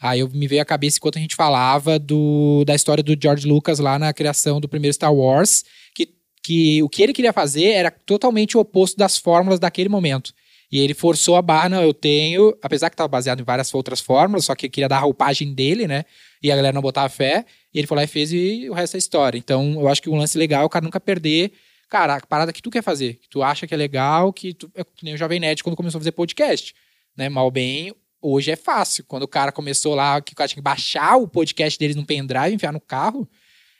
Aí 0.00 0.20
eu 0.20 0.28
me 0.28 0.46
veio 0.46 0.62
à 0.62 0.64
cabeça 0.64 0.98
enquanto 0.98 1.16
a 1.16 1.20
gente 1.20 1.34
falava 1.34 1.98
do, 1.98 2.64
da 2.64 2.74
história 2.74 3.02
do 3.02 3.16
George 3.20 3.46
Lucas 3.46 3.78
lá 3.78 3.98
na 3.98 4.12
criação 4.12 4.60
do 4.60 4.68
primeiro 4.68 4.94
Star 4.94 5.14
Wars, 5.14 5.64
que, 5.94 6.08
que 6.42 6.82
o 6.82 6.88
que 6.88 7.02
ele 7.02 7.12
queria 7.12 7.32
fazer 7.32 7.70
era 7.70 7.90
totalmente 7.90 8.56
o 8.56 8.60
oposto 8.60 8.96
das 8.96 9.16
fórmulas 9.16 9.58
daquele 9.58 9.88
momento. 9.88 10.32
E 10.70 10.80
ele 10.80 10.94
forçou 10.94 11.36
a 11.36 11.42
barra, 11.42 11.68
não, 11.68 11.82
eu 11.82 11.94
tenho, 11.94 12.56
apesar 12.60 12.90
que 12.90 12.94
estava 12.94 13.08
baseado 13.08 13.40
em 13.40 13.44
várias 13.44 13.72
outras 13.72 14.00
fórmulas, 14.00 14.46
só 14.46 14.54
que 14.54 14.68
queria 14.68 14.88
dar 14.88 14.96
a 14.96 15.00
roupagem 15.00 15.54
dele, 15.54 15.86
né? 15.86 16.04
E 16.42 16.50
a 16.50 16.56
galera 16.56 16.74
não 16.74 16.82
botava 16.82 17.08
fé, 17.08 17.46
e 17.72 17.78
ele 17.78 17.86
foi 17.86 17.96
lá 17.96 18.04
e 18.04 18.08
fez 18.08 18.32
e 18.32 18.68
o 18.68 18.74
resto 18.74 18.96
é 18.96 18.98
história. 18.98 19.38
Então, 19.38 19.80
eu 19.80 19.88
acho 19.88 20.02
que 20.02 20.10
um 20.10 20.16
lance 20.16 20.36
legal 20.36 20.62
é 20.62 20.66
o 20.66 20.68
cara 20.68 20.84
nunca 20.84 20.98
perder 20.98 21.52
cara, 21.88 22.16
a 22.16 22.20
parada 22.20 22.52
que 22.52 22.62
tu 22.62 22.70
quer 22.70 22.82
fazer, 22.82 23.14
que 23.14 23.28
tu 23.28 23.42
acha 23.42 23.66
que 23.66 23.74
é 23.74 23.76
legal, 23.76 24.32
que 24.32 24.54
tu, 24.54 24.70
é 24.74 24.84
que 24.84 25.04
nem 25.04 25.14
o 25.14 25.18
Jovem 25.18 25.40
Nerd 25.40 25.62
quando 25.62 25.76
começou 25.76 25.98
a 25.98 26.00
fazer 26.00 26.12
podcast, 26.12 26.74
né? 27.16 27.28
Mal 27.28 27.50
bem, 27.50 27.94
hoje 28.20 28.50
é 28.50 28.56
fácil. 28.56 29.04
Quando 29.06 29.22
o 29.22 29.28
cara 29.28 29.52
começou 29.52 29.94
lá, 29.94 30.20
que 30.20 30.32
o 30.32 30.36
cara 30.36 30.48
tinha 30.48 30.56
que 30.56 30.62
baixar 30.62 31.16
o 31.16 31.28
podcast 31.28 31.78
deles 31.78 31.96
num 31.96 32.04
pendrive, 32.04 32.54
enfiar 32.54 32.72
no 32.72 32.80
carro, 32.80 33.28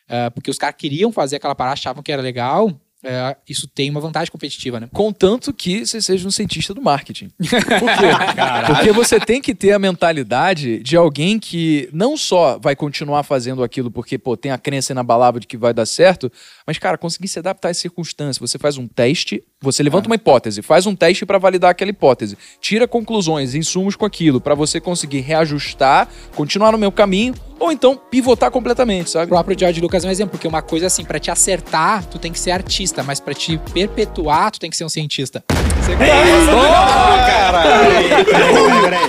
uh, 0.09 0.31
porque 0.33 0.51
os 0.51 0.59
caras 0.59 0.77
queriam 0.79 1.13
fazer 1.13 1.37
aquela 1.37 1.55
parada, 1.55 1.75
achavam 1.75 2.03
que 2.03 2.13
era 2.13 2.23
legal, 2.23 2.71
é, 3.05 3.37
isso 3.49 3.69
tem 3.69 3.91
uma 3.91 4.01
vantagem 4.01 4.33
competitiva, 4.33 4.81
né? 4.81 4.89
Contanto 4.93 5.53
que 5.53 5.87
você 5.87 6.01
seja 6.01 6.27
um 6.27 6.31
cientista 6.31 6.73
do 6.73 6.81
marketing. 6.81 7.29
Por 7.39 7.49
quê? 7.49 8.67
Porque 8.67 8.93
você 8.93 9.21
tem 9.21 9.41
que 9.41 9.55
ter 9.55 9.73
a 9.73 9.79
mentalidade 9.79 10.83
de 10.83 10.97
alguém 10.97 11.39
que 11.39 11.89
não 11.93 12.17
só 12.17 12.59
vai 12.59 12.75
continuar 12.75 13.23
fazendo 13.23 13.63
aquilo 13.63 13.91
porque, 13.91 14.19
pô, 14.19 14.37
tem 14.37 14.51
a 14.51 14.59
crença 14.59 14.93
inabalável 14.93 15.41
de 15.41 15.47
que 15.47 15.57
vai 15.57 15.75
dar 15.75 15.87
certo, 15.87 16.33
mas, 16.67 16.79
cara, 16.79 16.97
conseguir 16.97 17.29
se 17.29 17.39
adaptar 17.39 17.69
às 17.69 17.77
circunstâncias. 17.77 18.39
Você 18.39 18.59
faz 18.59 18.79
um 18.79 18.89
teste, 18.89 19.43
você 19.61 19.83
levanta 19.83 20.09
uma 20.09 20.17
hipótese, 20.17 20.63
faz 20.63 20.87
um 20.87 20.97
teste 20.97 21.27
para 21.27 21.39
validar 21.39 21.71
aquela 21.71 21.91
hipótese, 21.91 22.37
tira 22.61 22.89
conclusões, 22.89 23.55
insumos 23.55 23.95
com 23.95 24.07
aquilo, 24.07 24.41
para 24.41 24.55
você 24.55 24.81
conseguir 24.81 25.21
reajustar, 25.21 26.09
continuar 26.35 26.73
no 26.73 26.79
meu 26.79 26.91
caminho 26.91 27.35
ou 27.59 27.73
então 27.73 27.97
pivotar 27.97 28.51
completamente, 28.51 29.11
sabe? 29.11 29.27
O 29.27 29.29
próprio 29.29 29.59
George 29.59 29.81
Lucas 29.81 30.05
é 30.05 30.09
um 30.09 30.11
exemplo, 30.11 30.33
porque 30.33 30.47
uma 30.47 30.63
coisa 30.63 30.87
assim, 30.87 31.05
para 31.05 31.19
te 31.19 31.31
acertar, 31.31 32.05
tu 32.05 32.19
tem 32.19 32.31
que 32.31 32.39
ser 32.39 32.51
artista, 32.51 32.86
mas 33.03 33.21
para 33.21 33.35
te 33.35 33.59
perpetuar, 33.73 34.51
tu 34.51 34.61
tem 34.61 34.71
que 34.71 34.77
ser 34.77 34.85
um 34.85 34.89
cientista. 34.89 35.43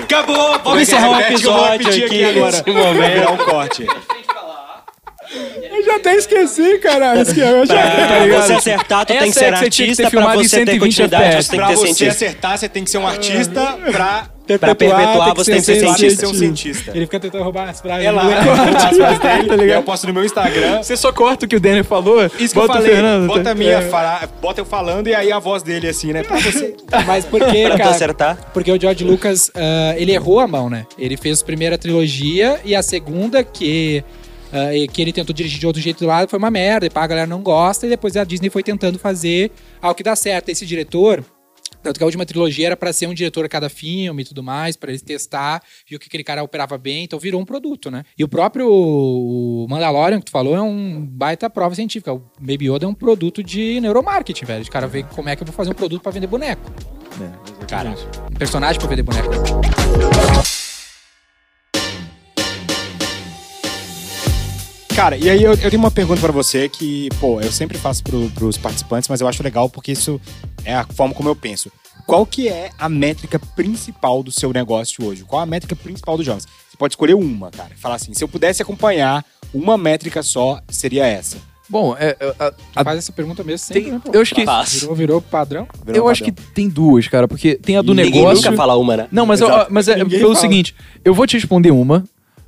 Acabou! 0.04 0.60
Vamos 0.64 0.82
encerrar 0.84 1.10
o 1.10 1.20
episódio 1.22 2.06
aqui 2.06 2.24
agora. 2.24 2.52
Nesse 2.58 2.72
momento. 2.72 3.32
um 3.32 3.38
corte. 3.38 3.88
Eu 5.62 5.84
já 5.84 5.96
até 5.98 6.16
esqueci, 6.16 6.78
cara. 6.80 7.16
Eu 7.18 7.66
já... 7.66 7.76
Pra 7.76 8.42
você 8.42 8.54
acertar, 8.54 9.06
tu 9.06 9.12
Essa 9.14 9.24
tem 9.24 9.32
que 9.32 9.40
é 9.40 9.42
ser 9.42 9.52
que 9.52 9.58
você 9.60 9.70
tinha 9.70 9.88
que 9.90 9.96
ter 9.96 10.04
artista. 10.04 10.04
Pra 10.04 10.10
filmado 10.10 10.42
em 10.42 10.48
você 10.48 10.58
ter 10.66 10.72
120 10.72 10.80
continuidade, 10.80 11.24
FPS. 11.24 11.44
você 11.46 11.50
tem 11.52 11.60
Pra 11.60 11.68
que 11.68 11.74
ter 11.74 11.78
você 11.80 11.86
cientista. 11.94 12.26
acertar, 12.26 12.58
você 12.58 12.70
tem 12.70 12.84
que 12.84 12.90
ser 12.90 12.98
um 12.98 13.08
artista. 13.08 13.78
Pra 13.92 14.30
Pra 14.48 14.74
perpetuar, 14.76 15.36
você 15.36 15.52
tem 15.52 15.60
que 15.60 15.66
ser 15.66 15.76
cientista. 15.80 16.20
ser 16.22 16.28
um 16.28 16.34
cientista. 16.34 16.92
Ele 16.96 17.06
fica 17.06 17.20
tentando 17.20 17.44
roubar 17.44 17.70
as 17.70 17.82
frases. 17.82 18.06
É 18.06 18.12
lá, 18.12 18.24
as 18.24 18.98
frases 19.20 19.48
dele, 19.48 19.66
e 19.66 19.72
eu 19.74 19.84
posto 19.84 20.08
no 20.08 20.14
meu 20.14 20.24
Instagram. 20.24 20.82
Você 20.82 20.96
só 20.96 21.12
corta 21.12 21.46
o 21.46 21.48
que 21.50 21.56
o 21.56 21.60
Daniel 21.60 21.84
falou, 21.84 22.26
Isso 22.40 22.54
que 22.54 22.60
eu 22.60 22.68
falei, 22.68 22.92
Fernando. 22.94 23.28
bota, 23.28 23.42
a 23.42 23.44
tá? 23.44 23.56
minha 23.56 23.72
É. 23.80 23.82
fala- 23.90 24.30
bota 24.42 24.62
eu 24.62 24.66
falando 24.66 25.08
e 25.08 25.14
aí 25.16 25.32
a 25.32 25.40
voz 25.40 25.62
dele 25.64 25.88
assim, 25.90 26.14
né? 26.14 26.24
Pra 26.24 26.38
você. 26.40 26.76
Mas 27.06 27.26
por 27.26 27.40
que, 27.46 27.68
Pra 27.68 27.78
cara? 27.78 27.90
acertar. 27.90 28.52
Porque 28.54 28.72
o 28.72 28.80
George 28.80 29.04
Lucas, 29.04 29.52
ah, 29.54 29.96
ele 29.98 30.14
errou 30.14 30.40
a 30.40 30.48
mão, 30.48 30.70
né? 30.70 30.86
Ele 30.98 31.18
fez 31.18 31.42
a 31.42 31.46
primeira 31.46 31.78
trilogia 31.78 32.60
e 32.64 32.74
a 32.76 32.82
segunda, 32.82 33.44
que, 33.44 34.04
e 34.74 34.88
que 34.88 35.02
ele 35.02 35.12
tentou 35.12 35.34
dirigir 35.36 35.60
de 35.60 35.68
outro 35.68 35.82
jeito 35.82 36.06
lá, 36.06 36.26
foi 36.28 36.40
uma 36.40 36.50
merda. 36.50 36.86
E 36.86 36.90
pá, 36.90 37.04
a 37.04 37.08
galera 37.08 37.28
não 37.28 37.42
gosta. 37.42 37.86
E 37.86 37.90
depois 37.90 38.16
a 38.16 38.24
Disney 38.24 38.50
foi 38.50 38.64
tentando 38.64 38.98
fazer 38.98 39.52
algo 39.82 39.96
que 39.96 40.04
dá 40.04 40.16
certo. 40.16 40.50
Esse 40.50 40.66
diretor... 40.66 41.24
Tanto 41.88 42.00
que 42.00 42.04
a 42.04 42.06
última 42.06 42.26
trilogia 42.26 42.66
era 42.66 42.76
pra 42.76 42.92
ser 42.92 43.08
um 43.08 43.14
diretor 43.14 43.46
a 43.46 43.48
cada 43.48 43.70
filme 43.70 44.22
e 44.22 44.26
tudo 44.26 44.44
mais, 44.44 44.76
pra 44.76 44.92
eles 44.92 45.02
testar, 45.02 45.64
viu 45.88 45.98
que 45.98 46.08
aquele 46.08 46.22
cara 46.22 46.44
operava 46.44 46.78
bem, 46.78 47.06
então 47.06 47.18
virou 47.18 47.40
um 47.40 47.46
produto, 47.46 47.90
né? 47.90 48.04
E 48.18 48.26
o 48.26 48.28
próprio 48.28 49.66
Mandalorian 49.70 50.20
que 50.20 50.26
tu 50.26 50.32
falou 50.32 50.54
é 50.54 50.62
um 50.62 51.06
baita 51.06 51.50
prova 51.50 51.76
científica. 51.76 52.14
O 52.14 52.22
Baby 52.42 52.70
Yoda 52.70 52.84
é 52.86 52.90
um 52.90 52.94
produto 52.94 53.42
de 53.42 53.80
neuromarketing, 53.80 54.44
velho. 54.44 54.66
O 54.66 54.70
cara 54.70 54.86
vê 54.86 55.04
como 55.04 55.30
é 55.30 55.36
que 55.38 55.44
eu 55.44 55.48
vou 55.48 55.56
fazer 55.56 55.70
um 55.70 55.76
produto 55.76 56.02
pra 56.02 56.12
vender 56.12 56.28
boneco. 56.28 56.70
Cara, 57.70 57.96
Um 58.30 58.36
personagem 58.36 58.78
pra 58.82 58.90
vender 58.90 59.04
boneco. 59.04 59.30
Cara, 64.98 65.16
e 65.16 65.30
aí 65.30 65.44
eu, 65.44 65.52
eu 65.52 65.70
tenho 65.70 65.78
uma 65.80 65.92
pergunta 65.92 66.20
pra 66.20 66.32
você 66.32 66.68
que, 66.68 67.08
pô, 67.20 67.40
eu 67.40 67.52
sempre 67.52 67.78
faço 67.78 68.04
pro, 68.04 68.28
pros 68.32 68.58
participantes, 68.58 69.08
mas 69.08 69.22
eu 69.22 69.28
acho 69.28 69.44
legal 69.44 69.70
porque 69.70 69.92
isso 69.92 70.20
é 70.66 70.74
a 70.74 70.84
forma 70.88 71.14
como 71.14 71.30
eu 71.30 71.36
penso. 71.36 71.72
Qual 72.08 72.26
que 72.26 72.48
é 72.50 72.72
a 72.80 72.90
métrica 72.90 73.38
principal 73.56 74.24
do 74.24 74.32
seu 74.32 74.52
negócio 74.52 75.06
hoje? 75.06 75.24
Qual 75.24 75.40
a 75.40 75.46
métrica 75.46 75.76
principal 75.76 76.18
dos 76.18 76.26
jovens? 76.26 76.46
Você 76.68 76.76
pode 76.78 76.94
escolher 76.94 77.14
uma, 77.14 77.52
cara. 77.52 77.70
Falar 77.78 77.94
assim, 77.96 78.12
se 78.16 78.24
eu 78.24 78.28
pudesse 78.28 78.64
acompanhar 78.64 79.24
uma 79.54 79.78
métrica 79.78 80.24
só, 80.24 80.60
seria 80.68 81.06
essa. 81.06 81.38
Bom, 81.70 81.96
é, 82.00 82.16
é, 82.20 82.34
a- 82.40 82.54
a- 82.78 82.84
Faz 82.84 82.98
essa 82.98 83.12
pergunta 83.12 83.44
mesmo 83.44 83.60
sempre, 83.68 83.84
tem- 83.84 83.92
né, 83.92 84.02
pô? 84.04 84.12
eu 84.14 84.22
acho 84.22 84.34
que. 84.34 84.44
Virou, 84.80 84.96
virou 84.96 85.22
padrão. 85.22 85.68
Virou 85.86 85.96
eu 85.96 86.06
um 86.06 86.10
acho 86.10 86.24
que 86.24 86.32
padrão. 86.32 86.52
tem 86.56 86.70
duas, 86.70 87.08
cara, 87.08 87.28
porque 87.28 87.54
tem 87.56 87.78
a 87.78 87.82
do 87.84 87.94
Ninguém 87.94 88.14
negócio. 88.14 88.38
nunca 88.44 88.54
fala 88.58 88.76
uma, 88.78 88.98
né? 88.98 89.08
Não, 89.12 89.26
mas, 89.28 89.42
eu- 89.42 89.50
mas 89.70 89.88
é 89.90 89.98
Ninguém 89.98 90.18
pelo 90.20 90.34
fala. 90.34 90.42
seguinte, 90.42 90.74
eu 91.06 91.14
vou 91.14 91.28
te 91.28 91.34
responder 91.38 91.72
uma, 91.72 92.04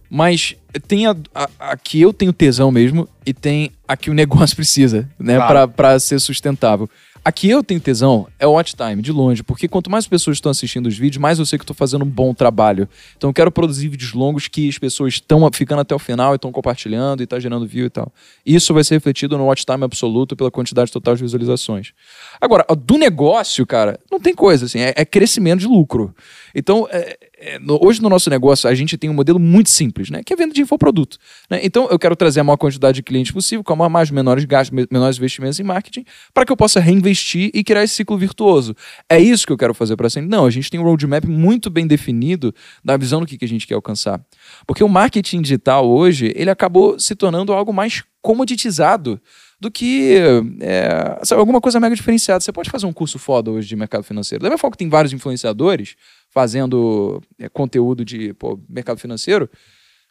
mas 0.09 0.55
tem 0.87 1.05
a, 1.07 1.15
a, 1.33 1.49
a 1.59 1.77
que 1.77 2.01
eu 2.01 2.11
tenho 2.13 2.33
tesão 2.33 2.71
mesmo 2.71 3.07
e 3.25 3.33
tem 3.33 3.71
a 3.87 3.95
que 3.97 4.09
o 4.09 4.13
negócio 4.13 4.55
precisa, 4.57 5.09
né, 5.19 5.35
Claro. 5.35 5.51
pra, 5.53 5.67
pra 5.67 5.99
ser 5.99 6.19
sustentável. 6.19 6.89
A 7.23 7.33
que 7.33 7.49
eu 7.49 7.61
tenho 7.61 7.81
tesão 7.81 8.27
é 8.39 8.47
o 8.47 8.51
watch 8.53 8.73
time, 8.77 9.01
de 9.01 9.11
longe, 9.11 9.43
porque 9.43 9.67
quanto 9.67 9.89
mais 9.91 10.07
pessoas 10.07 10.37
estão 10.37 10.49
assistindo 10.49 10.87
os 10.87 10.97
vídeos, 10.97 11.21
mais 11.21 11.37
eu 11.37 11.45
sei 11.45 11.59
que 11.59 11.65
tô 11.65 11.73
fazendo 11.73 12.05
um 12.05 12.07
bom 12.09 12.33
trabalho. 12.33 12.87
Então 13.17 13.29
eu 13.29 13.33
quero 13.33 13.51
produzir 13.51 13.89
vídeos 13.89 14.13
longos 14.13 14.47
que 14.47 14.69
as 14.69 14.77
pessoas 14.77 15.15
estão 15.15 15.47
ficando 15.53 15.81
até 15.81 15.93
o 15.93 15.99
final 15.99 16.33
e 16.33 16.37
estão 16.37 16.49
compartilhando 16.49 17.21
e 17.21 17.27
tá 17.27 17.37
gerando 17.37 17.67
view 17.67 17.85
e 17.85 17.89
tal. 17.89 18.09
Isso 18.45 18.73
vai 18.73 18.85
ser 18.85 18.95
refletido 18.95 19.37
no 19.37 19.43
watch 19.45 19.65
time 19.65 19.83
absoluto 19.83 20.33
pela 20.33 20.49
quantidade 20.49 20.91
total 20.93 21.13
de 21.13 21.21
visualizações. 21.21 21.91
Agora, 22.39 22.65
do 22.73 22.97
negócio, 22.97 23.65
cara, 23.65 23.99
não 24.09 24.19
tem 24.19 24.33
coisa 24.33 24.65
assim, 24.65 24.79
é, 24.79 24.93
é 24.95 25.03
crescimento 25.03 25.59
de 25.59 25.67
lucro. 25.67 26.15
Então, 26.55 26.87
é, 26.89 27.17
no- 27.61 27.79
hoje 27.81 28.01
no 28.01 28.09
nosso 28.09 28.29
negócio, 28.29 28.69
a 28.69 28.75
gente 28.75 28.97
tem 28.97 29.09
um 29.09 29.13
modelo 29.13 29.39
muito 29.39 29.69
simples, 29.69 30.09
né? 30.09 30.21
Que 30.25 30.33
é 30.33 30.35
venda 30.35 30.53
de 30.53 30.61
infoproduto. 30.61 31.17
Né? 31.49 31.59
Então, 31.63 31.87
eu 31.89 31.97
quero 31.97 32.15
trazer 32.15 32.39
a 32.41 32.43
maior 32.43 32.57
quantidade 32.57 32.95
de 32.95 33.03
clientes 33.03 33.31
possível, 33.31 33.63
com 33.63 33.81
a 33.83 33.89
mais 33.89 34.11
menores 34.11 34.43
gastos, 34.45 34.75
me- 34.75 34.87
menores 34.91 35.17
investimentos 35.17 35.59
em 35.59 35.63
marketing, 35.63 36.03
para 36.33 36.45
que 36.45 36.51
eu 36.51 36.57
possa 36.57 36.79
reinvestir 36.79 37.49
e 37.53 37.63
criar 37.63 37.83
esse 37.83 37.95
ciclo 37.95 38.17
virtuoso. 38.17 38.75
É 39.09 39.19
isso 39.19 39.45
que 39.47 39.53
eu 39.53 39.57
quero 39.57 39.73
fazer 39.73 39.95
para 39.95 40.09
sempre. 40.09 40.29
Não, 40.29 40.45
a 40.45 40.49
gente 40.49 40.69
tem 40.69 40.79
um 40.79 40.83
roadmap 40.83 41.25
muito 41.25 41.69
bem 41.69 41.87
definido 41.87 42.53
da 42.83 42.97
visão 42.97 43.19
do 43.21 43.25
que, 43.25 43.37
que 43.37 43.45
a 43.45 43.47
gente 43.47 43.65
quer 43.65 43.75
alcançar. 43.75 44.19
Porque 44.67 44.83
o 44.83 44.89
marketing 44.89 45.41
digital 45.41 45.87
hoje, 45.89 46.33
ele 46.35 46.49
acabou 46.49 46.99
se 46.99 47.15
tornando 47.15 47.53
algo 47.53 47.71
mais 47.73 48.03
comoditizado 48.21 49.21
do 49.59 49.69
que 49.69 50.17
é, 50.61 51.19
sabe, 51.23 51.39
alguma 51.39 51.59
coisa 51.59 51.79
mega 51.79 51.95
diferenciada. 51.95 52.39
Você 52.39 52.51
pode 52.51 52.69
fazer 52.69 52.85
um 52.85 52.93
curso 52.93 53.19
foda 53.19 53.51
hoje 53.51 53.67
de 53.67 53.75
mercado 53.75 54.03
financeiro. 54.03 54.41
Da 54.41 54.49
mesma 54.49 54.57
forma 54.57 54.71
que 54.71 54.77
tem 54.77 54.89
vários 54.89 55.11
influenciadores 55.11 55.95
fazendo 56.29 57.21
é, 57.37 57.49
conteúdo 57.49 58.05
de 58.05 58.33
pô, 58.33 58.59
mercado 58.69 58.99
financeiro, 58.99 59.49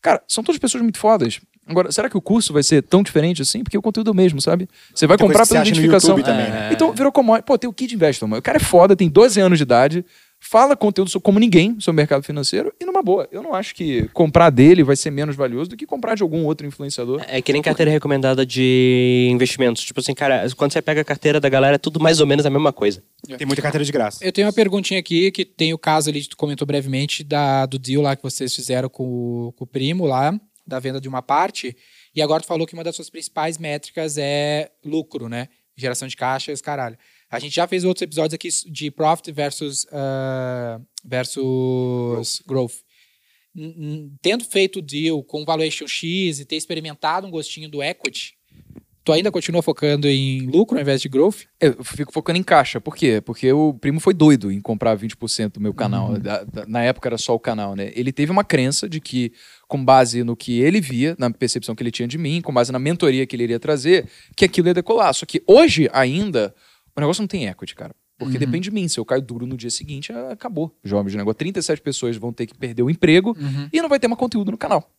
cara, 0.02 0.22
são 0.28 0.44
todas 0.44 0.58
pessoas 0.58 0.82
muito 0.82 0.98
fodas. 0.98 1.40
Agora, 1.66 1.92
será 1.92 2.08
que 2.08 2.16
o 2.16 2.20
curso 2.20 2.52
vai 2.52 2.62
ser 2.62 2.82
tão 2.82 3.02
diferente 3.02 3.42
assim? 3.42 3.62
Porque 3.62 3.76
o 3.76 3.82
conteúdo 3.82 4.08
é 4.08 4.12
o 4.12 4.16
mesmo, 4.16 4.40
sabe? 4.40 4.66
Você 4.94 5.06
vai 5.06 5.18
Tem 5.18 5.26
comprar 5.26 5.46
pela 5.46 5.60
identificação. 5.60 6.16
Também, 6.20 6.50
né? 6.50 6.70
Então, 6.72 6.92
virou 6.94 7.12
como. 7.12 7.40
Pô, 7.42 7.58
tem 7.58 7.68
o 7.68 7.72
Kid 7.74 7.94
Investor, 7.94 8.26
mano. 8.26 8.40
O 8.40 8.42
cara 8.42 8.56
é 8.56 8.60
foda, 8.60 8.96
tem 8.96 9.08
12 9.08 9.38
anos 9.38 9.58
de 9.58 9.64
idade, 9.64 10.04
fala 10.40 10.76
conteúdo 10.76 11.20
como 11.20 11.38
ninguém 11.38 11.78
sobre 11.80 11.96
mercado 12.02 12.22
financeiro 12.22 12.72
e 12.80 12.84
numa 12.84 13.02
boa. 13.02 13.28
Eu 13.32 13.42
não 13.42 13.54
acho 13.54 13.74
que 13.74 14.08
comprar 14.08 14.50
dele 14.50 14.82
vai 14.82 14.96
ser 14.96 15.10
menos 15.10 15.34
valioso 15.36 15.70
do 15.70 15.76
que 15.76 15.84
comprar 15.86 16.14
de 16.14 16.22
algum 16.22 16.44
outro 16.44 16.66
influenciador. 16.66 17.22
É 17.26 17.42
que 17.42 17.52
nem 17.52 17.60
carteira 17.60 17.90
recomendada 17.90 18.46
de 18.46 19.28
investimentos. 19.30 19.82
Tipo 19.84 20.00
assim, 20.00 20.14
cara, 20.14 20.46
quando 20.56 20.72
você 20.72 20.80
pega 20.82 21.00
a 21.00 21.04
carteira 21.04 21.40
da 21.40 21.48
galera, 21.48 21.74
é 21.74 21.78
tudo 21.78 22.00
mais 22.00 22.20
ou 22.20 22.26
menos 22.26 22.46
a 22.46 22.50
mesma 22.50 22.72
coisa. 22.72 23.02
Tem 23.36 23.46
muita 23.46 23.62
carteira 23.62 23.84
de 23.84 23.92
graça. 23.92 24.24
Eu 24.24 24.32
tenho 24.32 24.46
uma 24.46 24.52
perguntinha 24.52 25.00
aqui, 25.00 25.30
que 25.30 25.44
tem 25.44 25.74
o 25.74 25.78
caso 25.78 26.08
ali, 26.10 26.22
que 26.22 26.28
tu 26.30 26.36
comentou 26.36 26.66
brevemente, 26.66 27.22
da, 27.24 27.66
do 27.66 27.78
deal 27.78 28.02
lá 28.02 28.14
que 28.16 28.22
vocês 28.22 28.54
fizeram 28.54 28.88
com, 28.88 29.04
o- 29.48 29.52
com 29.52 29.64
o 29.64 29.66
primo 29.66 30.06
lá, 30.06 30.32
da 30.66 30.78
venda 30.78 31.00
de 31.00 31.08
uma 31.08 31.22
parte. 31.22 31.76
E 32.14 32.22
agora 32.22 32.42
tu 32.42 32.46
falou 32.46 32.66
que 32.66 32.74
uma 32.74 32.84
das 32.84 32.94
suas 32.96 33.10
principais 33.10 33.58
métricas 33.58 34.16
é 34.18 34.70
lucro, 34.84 35.28
né? 35.28 35.48
Geração 35.76 36.08
de 36.08 36.16
caixa 36.16 36.50
e 36.50 36.54
os 36.54 36.60
caralho. 36.60 36.96
A 37.30 37.38
gente 37.38 37.54
já 37.54 37.66
fez 37.66 37.84
outros 37.84 38.02
episódios 38.02 38.34
aqui 38.34 38.48
de 38.70 38.90
profit 38.90 39.30
versus, 39.32 39.86
ah, 39.92 40.80
versus 41.04 42.42
growth. 42.46 42.72
N- 43.54 44.12
Tendo 44.22 44.44
feito 44.44 44.78
o 44.78 44.82
deal 44.82 45.22
com 45.22 45.44
valuation 45.44 45.86
X 45.86 46.40
e 46.40 46.44
ter 46.44 46.56
experimentado 46.56 47.26
um 47.26 47.30
gostinho 47.30 47.68
do 47.68 47.82
equity, 47.82 48.34
tu 49.04 49.12
ainda 49.12 49.30
continua 49.32 49.62
focando 49.62 50.06
em 50.08 50.46
lucro 50.46 50.76
ao 50.76 50.82
invés 50.82 51.00
de 51.00 51.08
growth? 51.08 51.40
Eu 51.60 51.82
fico 51.82 52.12
focando 52.12 52.38
em 52.38 52.42
caixa. 52.42 52.80
Por 52.80 52.94
quê? 52.96 53.20
Porque 53.20 53.50
o 53.52 53.74
primo 53.74 54.00
foi 54.00 54.14
doido 54.14 54.52
em 54.52 54.60
comprar 54.60 54.96
20% 54.96 55.54
do 55.54 55.60
meu 55.60 55.74
canal. 55.74 56.18
Da- 56.18 56.44
da- 56.44 56.66
na 56.66 56.82
época 56.82 57.08
era 57.08 57.18
só 57.18 57.34
o 57.34 57.38
canal, 57.40 57.74
né? 57.74 57.90
Ele 57.94 58.12
teve 58.12 58.30
uma 58.30 58.44
crença 58.44 58.88
de 58.88 59.00
que, 59.00 59.32
com 59.66 59.82
base 59.82 60.22
no 60.22 60.36
que 60.36 60.60
ele 60.60 60.80
via, 60.80 61.16
na 61.18 61.30
percepção 61.30 61.74
que 61.74 61.82
ele 61.82 61.90
tinha 61.90 62.06
de 62.08 62.16
mim, 62.18 62.40
com 62.40 62.52
base 62.52 62.70
na 62.72 62.78
mentoria 62.78 63.26
que 63.26 63.34
ele 63.36 63.44
iria 63.44 63.58
trazer, 63.60 64.06
que 64.36 64.44
aquilo 64.44 64.68
ia 64.68 64.74
decolar. 64.74 65.12
Só 65.14 65.24
que 65.26 65.42
hoje 65.46 65.88
ainda, 65.92 66.54
o 66.98 67.00
negócio 67.00 67.22
não 67.22 67.28
tem 67.28 67.46
equity, 67.46 67.74
cara. 67.74 67.94
Porque 68.18 68.36
depende 68.36 68.64
de 68.68 68.70
mim. 68.72 68.88
Se 68.88 68.98
eu 68.98 69.04
caio 69.04 69.22
duro 69.22 69.46
no 69.46 69.56
dia 69.56 69.70
seguinte, 69.70 70.12
ah, 70.12 70.32
acabou. 70.32 70.76
Jovens 70.82 71.12
de 71.12 71.16
negócio. 71.18 71.36
37 71.38 71.80
pessoas 71.80 72.16
vão 72.16 72.32
ter 72.32 72.46
que 72.46 72.54
perder 72.58 72.82
o 72.82 72.90
emprego 72.90 73.36
Uhum. 73.38 73.68
e 73.72 73.80
não 73.80 73.88
vai 73.88 74.00
ter 74.00 74.08
mais 74.08 74.18
conteúdo 74.18 74.50
no 74.50 74.58
canal. 74.58 74.90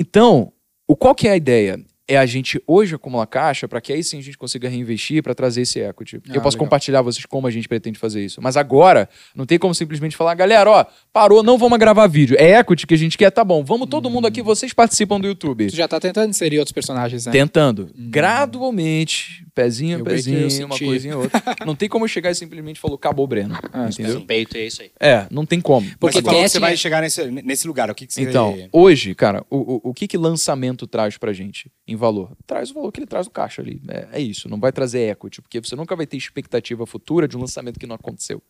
Então, 0.00 0.52
o 0.88 0.96
qual 0.96 1.14
que 1.14 1.28
é 1.28 1.32
a 1.32 1.36
ideia? 1.36 1.78
É 2.06 2.18
a 2.18 2.26
gente 2.26 2.62
hoje 2.66 2.94
acumular 2.94 3.26
caixa 3.26 3.66
para 3.66 3.80
que 3.80 3.90
aí 3.90 4.04
sim 4.04 4.18
a 4.18 4.22
gente 4.22 4.36
consiga 4.36 4.68
reinvestir 4.68 5.22
para 5.22 5.34
trazer 5.34 5.62
esse 5.62 5.80
equity. 5.80 6.16
Ah, 6.16 6.34
eu 6.34 6.42
posso 6.42 6.56
legal. 6.56 6.66
compartilhar 6.66 7.00
vocês 7.00 7.24
como 7.24 7.46
a 7.46 7.50
gente 7.50 7.66
pretende 7.66 7.98
fazer 7.98 8.22
isso. 8.22 8.42
Mas 8.42 8.58
agora, 8.58 9.08
não 9.34 9.46
tem 9.46 9.58
como 9.58 9.74
simplesmente 9.74 10.14
falar, 10.14 10.34
galera, 10.34 10.68
ó, 10.70 10.84
parou, 11.12 11.42
não 11.42 11.56
vamos 11.56 11.78
gravar 11.78 12.06
vídeo. 12.06 12.36
É 12.38 12.58
equity 12.58 12.86
que 12.86 12.92
a 12.92 12.98
gente 12.98 13.16
quer, 13.16 13.30
tá 13.30 13.42
bom. 13.42 13.64
Vamos 13.64 13.88
todo 13.88 14.10
mundo 14.10 14.26
aqui, 14.26 14.42
vocês 14.42 14.74
participam 14.74 15.18
do 15.18 15.26
YouTube. 15.26 15.68
Tu 15.70 15.76
já 15.76 15.88
tá 15.88 15.98
tentando 15.98 16.28
inserir 16.28 16.58
outros 16.58 16.72
personagens, 16.72 17.24
né? 17.24 17.32
Tentando. 17.32 17.88
Gradualmente, 17.96 19.43
pezinho 19.54 20.00
a 20.00 20.04
pezinho, 20.04 20.66
uma 20.66 20.74
senti. 20.74 20.84
coisinha 20.84 21.16
ou 21.16 21.22
outra. 21.24 21.42
Não 21.64 21.74
tem 21.76 21.88
como 21.88 22.04
eu 22.04 22.08
chegar 22.08 22.30
e 22.30 22.34
simplesmente 22.34 22.80
falou, 22.80 22.96
acabou 22.96 23.24
o 23.24 23.28
Breno. 23.28 23.56
Ah, 23.72 23.88
entendeu? 23.88 24.20
Peito 24.22 24.56
é 24.56 24.66
isso 24.66 24.82
aí. 24.82 24.90
É, 25.00 25.26
não 25.30 25.46
tem 25.46 25.60
como. 25.60 25.86
Mas 25.86 25.96
Porque 25.98 26.16
você 26.18 26.22
falou 26.22 26.36
que 26.38 26.42
Cat 26.42 26.52
você 26.52 26.58
vai 26.58 26.76
chegar 26.76 27.00
nesse, 27.02 27.24
nesse 27.30 27.66
lugar. 27.66 27.90
O 27.90 27.94
que, 27.94 28.06
que 28.06 28.12
você... 28.12 28.22
Então, 28.22 28.56
hoje, 28.72 29.14
cara, 29.14 29.44
o, 29.48 29.74
o, 29.86 29.90
o 29.90 29.94
que 29.94 30.08
que 30.08 30.16
lançamento 30.18 30.86
traz 30.86 31.16
pra 31.16 31.32
gente 31.32 31.70
em 31.86 31.94
valor? 31.96 32.32
Traz 32.46 32.70
o 32.70 32.74
valor 32.74 32.90
que 32.92 33.00
ele 33.00 33.06
traz 33.06 33.26
do 33.26 33.30
caixa 33.30 33.62
ali. 33.62 33.80
É, 33.88 34.08
é 34.14 34.20
isso, 34.20 34.48
não 34.48 34.58
vai 34.58 34.72
trazer 34.72 35.10
equity, 35.10 35.40
porque 35.42 35.60
você 35.60 35.76
nunca 35.76 35.94
vai 35.94 36.06
ter 36.06 36.16
expectativa 36.16 36.84
futura 36.86 37.28
de 37.28 37.36
um 37.36 37.40
lançamento 37.40 37.78
que 37.78 37.86
não 37.86 37.94
aconteceu. 37.94 38.42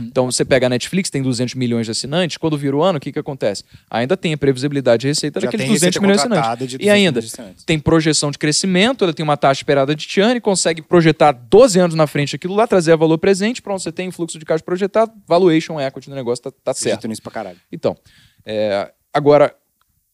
Então, 0.00 0.30
você 0.30 0.44
pega 0.44 0.66
a 0.66 0.70
Netflix, 0.70 1.10
tem 1.10 1.22
200 1.22 1.54
milhões 1.54 1.86
de 1.86 1.92
assinantes, 1.92 2.36
quando 2.36 2.56
vira 2.56 2.76
o 2.76 2.82
ano, 2.82 2.96
o 2.98 3.00
que 3.00 3.12
que 3.12 3.18
acontece? 3.18 3.64
Ainda 3.90 4.16
tem 4.16 4.32
a 4.32 4.38
previsibilidade 4.38 5.02
de 5.02 5.08
receita 5.08 5.40
Já 5.40 5.46
daqueles 5.46 5.64
tem 5.66 5.74
200 5.74 5.86
receita 5.86 6.00
milhões 6.00 6.20
de 6.22 6.26
assinantes. 6.26 6.68
de 6.68 6.74
E 6.76 6.78
200 6.78 6.94
ainda, 6.94 7.10
milhões 7.20 7.24
de 7.30 7.32
assinantes. 7.40 7.64
tem 7.64 7.78
projeção 7.78 8.30
de 8.30 8.38
crescimento, 8.38 9.04
ela 9.04 9.12
tem 9.12 9.22
uma 9.24 9.36
taxa 9.36 9.60
esperada 9.60 9.94
de 9.94 10.04
churn, 10.08 10.40
consegue 10.46 10.80
projetar 10.80 11.32
12 11.32 11.80
anos 11.80 11.96
na 11.96 12.06
frente 12.06 12.36
aquilo 12.36 12.54
lá, 12.54 12.68
trazer 12.68 12.92
a 12.92 12.96
valor 12.96 13.18
presente, 13.18 13.60
pronto, 13.60 13.82
você 13.82 13.90
tem 13.90 14.12
fluxo 14.12 14.38
de 14.38 14.44
caixa 14.44 14.62
projetado, 14.62 15.12
valuation 15.26 15.80
equity 15.80 16.08
no 16.08 16.14
negócio 16.14 16.44
tá, 16.44 16.52
tá 16.52 16.72
certo. 16.72 17.08
Nisso 17.08 17.20
pra 17.20 17.32
caralho. 17.32 17.58
Então, 17.72 17.96
é, 18.44 18.92
agora, 19.12 19.52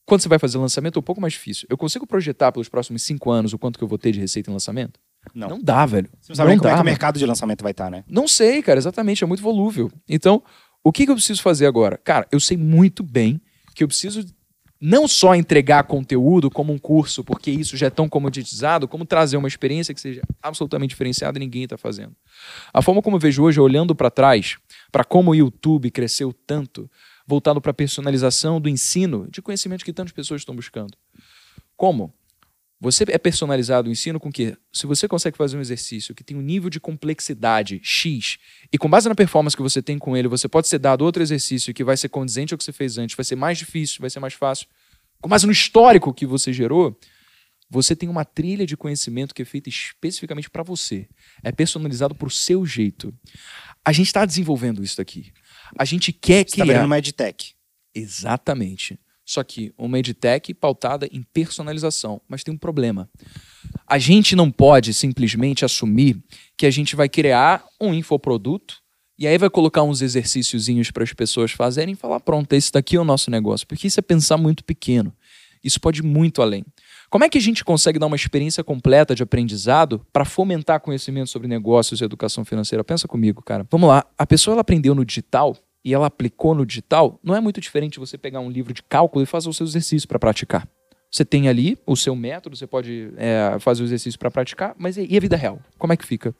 quando 0.07 0.23
você 0.23 0.31
vai 0.31 0.39
fazer 0.39 0.57
lançamento, 0.57 0.99
é 0.99 1.01
um 1.01 1.03
pouco 1.03 1.21
mais 1.21 1.35
difícil. 1.35 1.67
Eu 1.69 1.77
consigo 1.77 2.07
projetar 2.07 2.51
pelos 2.51 2.67
próximos 2.67 3.03
cinco 3.03 3.31
anos 3.31 3.53
o 3.53 3.59
quanto 3.59 3.79
que 3.79 3.85
eu 3.85 3.89
vou 3.89 3.99
ter 3.99 4.11
de 4.11 4.21
receita 4.21 4.49
em 4.49 4.55
lançamento? 4.55 4.99
Não. 5.35 5.61
dá, 5.61 5.85
velho. 5.85 6.09
Você 6.19 6.33
não 6.33 6.37
sabe 6.37 6.49
nem 6.49 6.59
como 6.59 6.71
dá, 6.71 6.73
é 6.73 6.77
que 6.77 6.81
o 6.81 6.85
mercado 6.85 7.19
de 7.19 7.27
lançamento 7.27 7.63
vai 7.63 7.73
estar, 7.73 7.91
né? 7.91 8.03
Não 8.09 8.27
sei, 8.27 8.63
cara, 8.63 8.79
exatamente, 8.79 9.23
é 9.23 9.27
muito 9.27 9.43
volúvel. 9.43 9.93
Então, 10.09 10.43
o 10.83 10.91
que, 10.91 11.05
que 11.05 11.11
eu 11.11 11.15
preciso 11.15 11.43
fazer 11.43 11.67
agora? 11.67 11.99
Cara, 11.99 12.27
eu 12.33 12.41
sei 12.41 12.57
muito 12.57 13.03
bem 13.03 13.39
que 13.75 13.85
eu 13.85 13.89
preciso 13.89 14.25
não 14.85 15.07
só 15.07 15.37
entregar 15.37 15.85
conteúdo 15.85 16.51
como 16.51 16.73
um 16.73 16.79
curso, 16.79 17.23
porque 17.23 17.53
isso 17.53 17.77
já 17.77 17.87
é 17.87 17.91
tão 17.91 18.09
comoditizado, 18.09 18.89
como 18.89 19.05
trazer 19.05 19.37
uma 19.37 19.47
experiência 19.47 19.95
que 19.95 20.01
seja 20.01 20.23
absolutamente 20.43 20.91
diferenciada 20.91 21.39
e 21.39 21.41
ninguém 21.41 21.63
está 21.63 21.79
fazendo. 21.79 22.17
A 22.75 22.83
forma 22.83 23.01
como 23.01 23.15
eu 23.15 23.21
vejo 23.21 23.45
hoje, 23.45 23.61
olhando 23.61 23.95
para 23.95 24.11
trás, 24.11 24.59
para 24.91 25.05
como 25.05 25.31
o 25.31 25.35
YouTube 25.37 25.89
cresceu 25.93 26.33
tanto, 26.33 26.91
voltado 27.25 27.61
para 27.61 27.71
a 27.71 27.75
personalização 27.75 28.61
do 28.61 28.69
ensino 28.69 29.29
de 29.31 29.41
conhecimento 29.41 29.85
que 29.85 29.93
tantas 29.93 30.13
pessoas 30.13 30.41
estão 30.41 30.57
buscando. 30.57 30.99
Como? 31.77 32.13
Você 32.83 33.05
é 33.07 33.17
personalizado 33.17 33.89
o 33.89 33.93
ensino 33.93 34.19
com 34.19 34.29
que, 34.33 34.57
se 34.73 34.89
você 34.89 35.07
consegue 35.07 35.37
fazer 35.37 35.57
um 35.57 35.61
exercício 35.61 36.17
que 36.17 36.25
tem 36.25 36.37
um 36.37 36.43
nível 36.43 36.69
de 36.69 36.81
complexidade 36.81 37.81
X, 37.81 38.39
e 38.73 38.77
com 38.77 38.91
base 38.91 39.09
na 39.09 39.15
performance 39.15 39.57
que 39.57 39.63
você 39.63 39.81
tem 39.81 39.99
com 39.99 40.17
ele, 40.17 40.27
você 40.27 40.49
pode 40.49 40.67
ser 40.67 40.81
dado 40.81 41.05
outro 41.05 41.23
exercício 41.23 41.73
que 41.73 41.85
vai 41.85 41.97
ser 41.97 42.09
condizente 42.09 42.53
ao 42.53 42.59
que 42.59 42.65
você 42.65 42.73
fez 42.73 42.99
antes, 42.99 43.15
vai 43.15 43.25
ser 43.25 43.37
mais 43.37 43.57
difícil, 43.57 43.99
vai 44.01 44.11
ser 44.11 44.19
mais 44.19 44.35
fácil, 44.35 44.67
com 45.21 45.29
base 45.29 45.47
no 45.47 45.53
histórico 45.53 46.13
que 46.13 46.27
você 46.27 46.53
gerou, 46.53 46.99
você 47.71 47.95
tem 47.95 48.09
uma 48.09 48.25
trilha 48.25 48.67
de 48.67 48.77
conhecimento 48.77 49.33
que 49.33 49.43
é 49.43 49.45
feita 49.45 49.69
especificamente 49.69 50.51
para 50.51 50.65
você. 50.65 51.09
É 51.41 51.53
personalizado 51.53 52.17
para 52.17 52.27
o 52.27 52.31
seu 52.31 52.67
jeito. 52.67 53.15
A 53.85 53.93
gente 53.93 54.09
está 54.09 54.27
desenvolvendo 54.27 54.83
isso 54.83 55.01
aqui. 55.01 55.33
A 55.79 55.85
gente 55.85 56.13
quer 56.13 56.45
Você 56.45 56.57
tá 56.57 56.65
criar. 56.65 56.65
virando 56.65 56.87
uma 56.87 56.99
edtech. 56.99 57.55
Exatamente. 57.95 58.99
Só 59.33 59.43
que 59.43 59.73
uma 59.79 59.99
edtech 59.99 60.53
pautada 60.53 61.09
em 61.11 61.23
personalização. 61.23 62.21
Mas 62.29 62.45
tem 62.45 62.53
um 62.53 62.59
problema. 62.59 63.09
A 63.87 63.99
gente 63.99 64.37
não 64.37 64.51
pode 64.51 64.93
simplesmente 64.93 65.65
assumir 65.65 66.23
que 66.55 66.67
a 66.67 66.71
gente 66.71 66.95
vai 66.95 67.09
criar 67.09 67.65
um 67.81 67.95
infoproduto 67.95 68.77
e 69.19 69.27
aí 69.27 69.39
vai 69.39 69.49
colocar 69.49 69.85
uns 69.85 70.03
exercíciozinhos 70.03 70.91
para 70.91 71.03
as 71.03 71.15
pessoas 71.15 71.51
fazerem 71.51 71.95
e 71.95 71.97
falar: 71.97 72.21
pronto, 72.21 72.53
esse 72.53 72.71
daqui 72.71 72.95
é 72.95 73.01
o 73.01 73.05
nosso 73.05 73.31
negócio. 73.31 73.67
Porque 73.67 73.87
isso 73.87 73.99
é 73.99 74.03
pensar 74.03 74.37
muito 74.37 74.63
pequeno. 74.65 75.11
Isso 75.65 75.81
pode 75.81 76.01
ir 76.01 76.05
muito 76.05 76.43
além. 76.43 76.63
Como 77.09 77.25
é 77.25 77.29
que 77.31 77.39
a 77.39 77.41
gente 77.41 77.65
consegue 77.65 77.99
dar 77.99 78.09
uma 78.09 78.17
experiência 78.17 78.63
completa 78.63 79.15
de 79.15 79.23
aprendizado 79.23 80.07
para 80.13 80.27
fomentar 80.27 80.81
conhecimento 80.81 81.31
sobre 81.31 81.49
negócios 81.49 82.03
e 82.03 82.05
educação 82.05 82.45
financeira? 82.45 82.85
Pensa 82.85 83.09
comigo, 83.09 83.41
cara. 83.41 83.67
Vamos 83.71 83.89
lá. 83.89 84.05
A 84.19 84.27
pessoa 84.27 84.55
ela 84.55 84.61
aprendeu 84.61 84.95
no 84.95 85.07
digital 85.07 85.57
e 85.85 85.93
ela 85.93 86.07
aplicou 86.07 86.55
no 86.55 86.65
digital. 86.65 87.19
Não 87.23 87.35
é 87.35 87.41
muito 87.41 87.61
diferente 87.61 87.99
você 87.99 88.17
pegar 88.17 88.41
um 88.41 88.51
livro 88.51 88.73
de 88.73 88.83
cálculo 88.83 89.23
e 89.23 89.27
fazer 89.27 89.49
o 89.49 89.53
seu 89.53 89.67
exercício 89.67 90.09
para 90.09 90.19
praticar. 90.19 90.69
Você 91.11 91.27
tem 91.27 91.47
ali 91.47 91.77
o 91.87 91.95
seu 91.95 92.17
método, 92.17 92.57
você 92.57 92.67
pode 92.67 93.13
é, 93.19 93.59
fazer 93.61 93.83
o 93.83 93.85
exercício 93.85 94.19
para 94.19 94.31
praticar, 94.31 94.75
mas 94.79 94.97
e 94.97 95.15
a 95.15 95.21
vida 95.21 95.37
real? 95.37 95.61
Como 95.77 95.93
é 95.93 95.97
que 95.97 96.07
fica? 96.07 96.35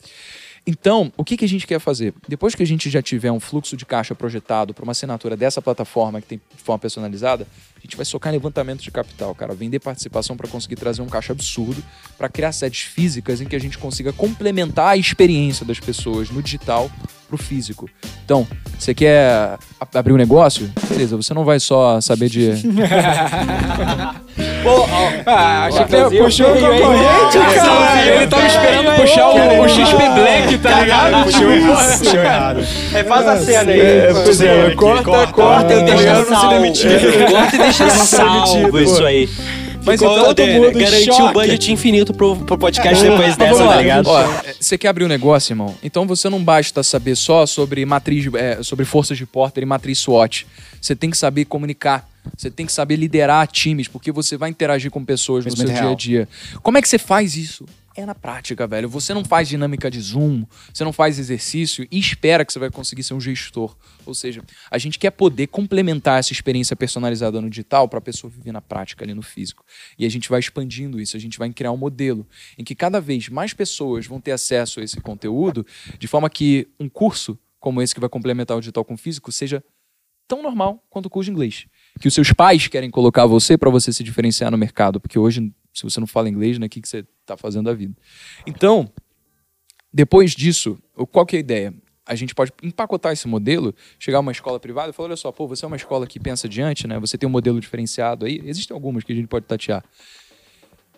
Então, 0.67 1.13
o 1.15 1.25
que, 1.25 1.37
que 1.37 1.45
a 1.45 1.49
gente 1.49 1.67
quer 1.67 1.79
fazer? 1.79 2.15
Depois 2.27 2.55
que 2.55 2.63
a 2.63 2.67
gente 2.67 2.89
já 2.89 3.03
tiver 3.03 3.31
um 3.31 3.41
fluxo 3.41 3.77
de 3.77 3.85
caixa 3.85 4.15
projetado 4.15 4.73
para 4.73 4.85
uma 4.85 4.93
assinatura 4.93 5.37
dessa 5.37 5.61
plataforma 5.61 6.23
que 6.23 6.27
tem 6.27 6.41
de 6.57 6.63
forma 6.63 6.79
personalizada, 6.79 7.47
a 7.77 7.81
gente 7.81 7.97
vai 7.97 8.07
socar 8.07 8.33
em 8.33 8.37
levantamento 8.37 8.81
de 8.81 8.91
capital, 8.91 9.35
cara, 9.35 9.55
vender 9.55 9.81
participação 9.81 10.39
para 10.39 10.49
conseguir 10.49 10.77
trazer 10.77 11.03
um 11.03 11.09
caixa 11.09 11.33
absurdo, 11.33 11.83
para 12.17 12.31
criar 12.31 12.53
sedes 12.53 12.81
físicas 12.81 13.43
em 13.43 13.45
que 13.45 13.57
a 13.57 13.61
gente 13.61 13.77
consiga 13.77 14.13
complementar 14.13 14.89
a 14.91 14.97
experiência 14.97 15.67
das 15.67 15.81
pessoas 15.81 16.31
no 16.31 16.41
digital 16.41 16.91
pro 17.33 17.39
físico. 17.39 17.89
Então, 18.25 18.47
você 18.79 18.93
quer 18.93 19.57
abrir 19.95 20.13
um 20.13 20.17
negócio? 20.19 20.71
Beleza, 20.89 21.17
você 21.17 21.33
não 21.33 21.45
vai 21.45 21.59
só 21.59 21.99
saber 22.01 22.29
de 22.29 22.53
Ah, 25.27 25.67
achei 25.67 25.85
que 25.85 25.91
Brasil, 25.91 26.25
puxou 26.25 26.47
o 26.47 26.55
concorrente, 26.55 27.39
cara. 27.55 28.07
Ele 28.07 28.27
tava 28.27 28.47
esperando 28.47 28.97
puxar 29.01 29.29
o, 29.29 29.63
o 29.63 29.69
XP 29.69 29.97
Black, 29.97 30.59
tá 30.59 30.81
ligado? 30.81 31.25
Puxou 31.25 31.53
errado. 31.53 32.61
É, 32.95 33.05
faz 33.05 33.29
a 33.29 33.37
cena 33.39 33.73
aí. 33.73 34.15
pois 34.25 34.41
é, 34.41 34.71
corta, 34.71 35.03
corta, 35.05 35.33
Corta 35.33 35.75
e 35.75 35.79
tá 35.79 35.85
deixa 35.85 36.25
se 36.25 36.31
salvo. 36.31 37.31
Corta 37.31 37.57
e 37.57 37.59
deixa 37.59 37.91
salvo 37.91 38.53
demitido, 38.53 38.81
isso 38.81 38.99
pô. 38.99 39.05
aí. 39.05 39.29
Mas 39.85 40.01
Ficou, 40.01 40.17
então 40.17 40.35
todo 40.35 40.47
mundo 40.47 40.79
Garantiu 40.79 41.13
choque. 41.13 41.23
o 41.23 41.33
budget 41.33 41.73
infinito 41.73 42.15
pro, 42.15 42.37
pro 42.37 42.57
podcast 42.57 43.03
depois 43.03 43.21
Mas 43.21 43.37
dessa, 43.37 43.65
tá 43.65 43.77
ligado? 43.77 44.07
Ó, 44.07 44.21
é, 44.21 44.55
você 44.59 44.79
quer 44.79 44.89
abrir 44.89 45.05
um 45.05 45.09
negócio, 45.09 45.53
irmão? 45.53 45.75
Então 45.83 46.07
você 46.07 46.29
não 46.29 46.43
basta 46.43 46.83
saber 46.83 47.17
só 47.17 47.45
sobre 47.47 47.85
matriz, 47.85 48.33
é, 48.35 48.63
sobre 48.63 48.85
forças 48.85 49.19
de 49.19 49.27
Porter 49.27 49.63
e 49.63 49.67
matriz 49.67 49.99
SWOT. 49.99 50.47
Você 50.81 50.95
tem 50.95 51.11
que 51.11 51.17
saber 51.17 51.45
comunicar. 51.47 52.09
Você 52.37 52.51
tem 52.51 52.65
que 52.65 52.73
saber 52.73 52.97
liderar 52.97 53.47
times, 53.49 53.89
porque 53.89 54.13
você 54.13 54.37
vai 54.37 54.49
interagir 54.49 54.91
com 54.91 55.05
pessoas 55.05 55.45
no 55.45 55.51
seu 55.51 55.67
Conhecimento 55.67 55.97
dia 55.99 56.21
a 56.21 56.25
dia. 56.25 56.29
Como 56.63 56.79
é 56.79 56.83
que 56.83 56.89
você 56.89 56.99
faz 56.99 57.37
isso? 57.37 57.67
É 57.95 58.07
na 58.07 58.15
prática, 58.15 58.67
velho. 58.67 58.89
Você 58.89 59.13
não 59.13 59.25
faz 59.25 59.49
dinâmica 59.49 59.91
de 59.91 60.01
Zoom, 60.01 60.45
você 60.73 60.83
não 60.83 60.93
faz 60.93 61.19
exercício 61.19 61.87
e 61.91 61.99
espera 61.99 62.45
que 62.45 62.53
você 62.53 62.59
vai 62.59 62.71
conseguir 62.71 63.03
ser 63.03 63.15
um 63.15 63.21
gestor. 63.21 63.77
Ou 64.07 64.15
seja, 64.15 64.43
a 64.71 64.79
gente 64.79 64.99
quer 64.99 65.11
poder 65.11 65.49
complementar 65.49 66.19
essa 66.19 66.33
experiência 66.33 66.75
personalizada 66.75 67.41
no 67.41 67.51
digital 67.51 67.89
para 67.89 67.99
a 67.99 68.03
pessoa 68.03 68.31
viver 68.31 68.53
na 68.53 68.63
prática 68.63 69.05
ali 69.05 69.13
no 69.13 69.23
físico. 69.23 69.65
E 69.99 70.07
a 70.07 70.09
gente 70.09 70.29
vai 70.29 70.41
expandindo 70.41 71.01
isso, 71.01 71.17
a 71.17 71.21
gente 71.21 71.39
vai 71.39 71.51
criar 71.51 71.73
um 71.73 71.77
modelo 71.77 72.27
em 72.59 72.65
que 72.65 72.75
cada 72.75 73.01
vez 73.01 73.29
mais 73.29 73.53
pessoas 73.53 74.07
vão 74.07 74.21
ter 74.21 74.33
acesso 74.33 74.81
a 74.81 74.83
esse 74.83 75.01
conteúdo, 75.01 75.67
de 75.99 76.07
forma 76.07 76.31
que 76.31 76.69
um 76.81 76.89
curso 76.89 77.39
como 77.61 77.81
esse 77.81 77.95
que 77.95 78.01
vai 78.01 78.09
complementar 78.09 78.57
o 78.57 78.61
digital 78.61 78.85
com 78.85 78.95
o 78.95 78.99
físico 78.99 79.31
seja 79.31 79.63
tão 80.27 80.43
normal 80.43 80.83
quanto 80.91 81.07
o 81.07 81.11
curso 81.11 81.27
de 81.27 81.33
inglês. 81.33 81.67
Que 82.01 82.09
os 82.09 82.15
seus 82.15 82.33
pais 82.33 82.67
querem 82.67 82.91
colocar 82.91 83.27
você 83.27 83.57
para 83.57 83.71
você 83.71 83.93
se 83.93 84.03
diferenciar 84.03 84.51
no 84.51 84.59
mercado, 84.59 84.99
porque 84.99 85.19
hoje, 85.19 85.53
se 85.73 85.83
você 85.83 86.01
não 86.01 86.07
fala 86.07 86.29
inglês, 86.29 86.59
né, 86.59 86.67
o 86.67 86.69
que, 86.69 86.81
que 86.81 86.89
você 86.89 87.05
está 87.21 87.37
fazendo 87.37 87.67
da 87.67 87.75
vida? 87.75 87.95
Então, 88.47 88.91
depois 89.93 90.33
disso, 90.33 90.79
qual 91.11 91.27
que 91.27 91.37
é 91.37 91.39
a 91.39 91.41
ideia? 91.41 91.75
A 92.05 92.15
gente 92.15 92.35
pode 92.35 92.53
empacotar 92.63 93.13
esse 93.13 93.29
modelo, 93.29 93.75
chegar 93.99 94.19
a 94.19 94.21
uma 94.21 94.33
escola 94.33 94.59
privada 94.59 94.91
e 94.91 94.93
falar, 94.93 95.11
olha 95.11 95.17
só, 95.17 95.31
pô, 95.31 95.47
você 95.47 95.65
é 95.65 95.69
uma 95.69 95.77
escola 95.77 96.07
que 96.07 96.19
pensa 96.19 96.47
adiante, 96.47 96.87
né? 96.87 96.99
Você 96.99 97.17
tem 97.17 97.29
um 97.29 97.33
modelo 97.33 97.61
diferenciado 97.61 98.27
aí. 98.27 98.41
Existem 98.45 98.75
algumas 98.75 99.05
que 99.05 99.13
a 99.13 99.15
gente 99.15 99.29
pode 99.29 99.47
tatear. 99.47 99.85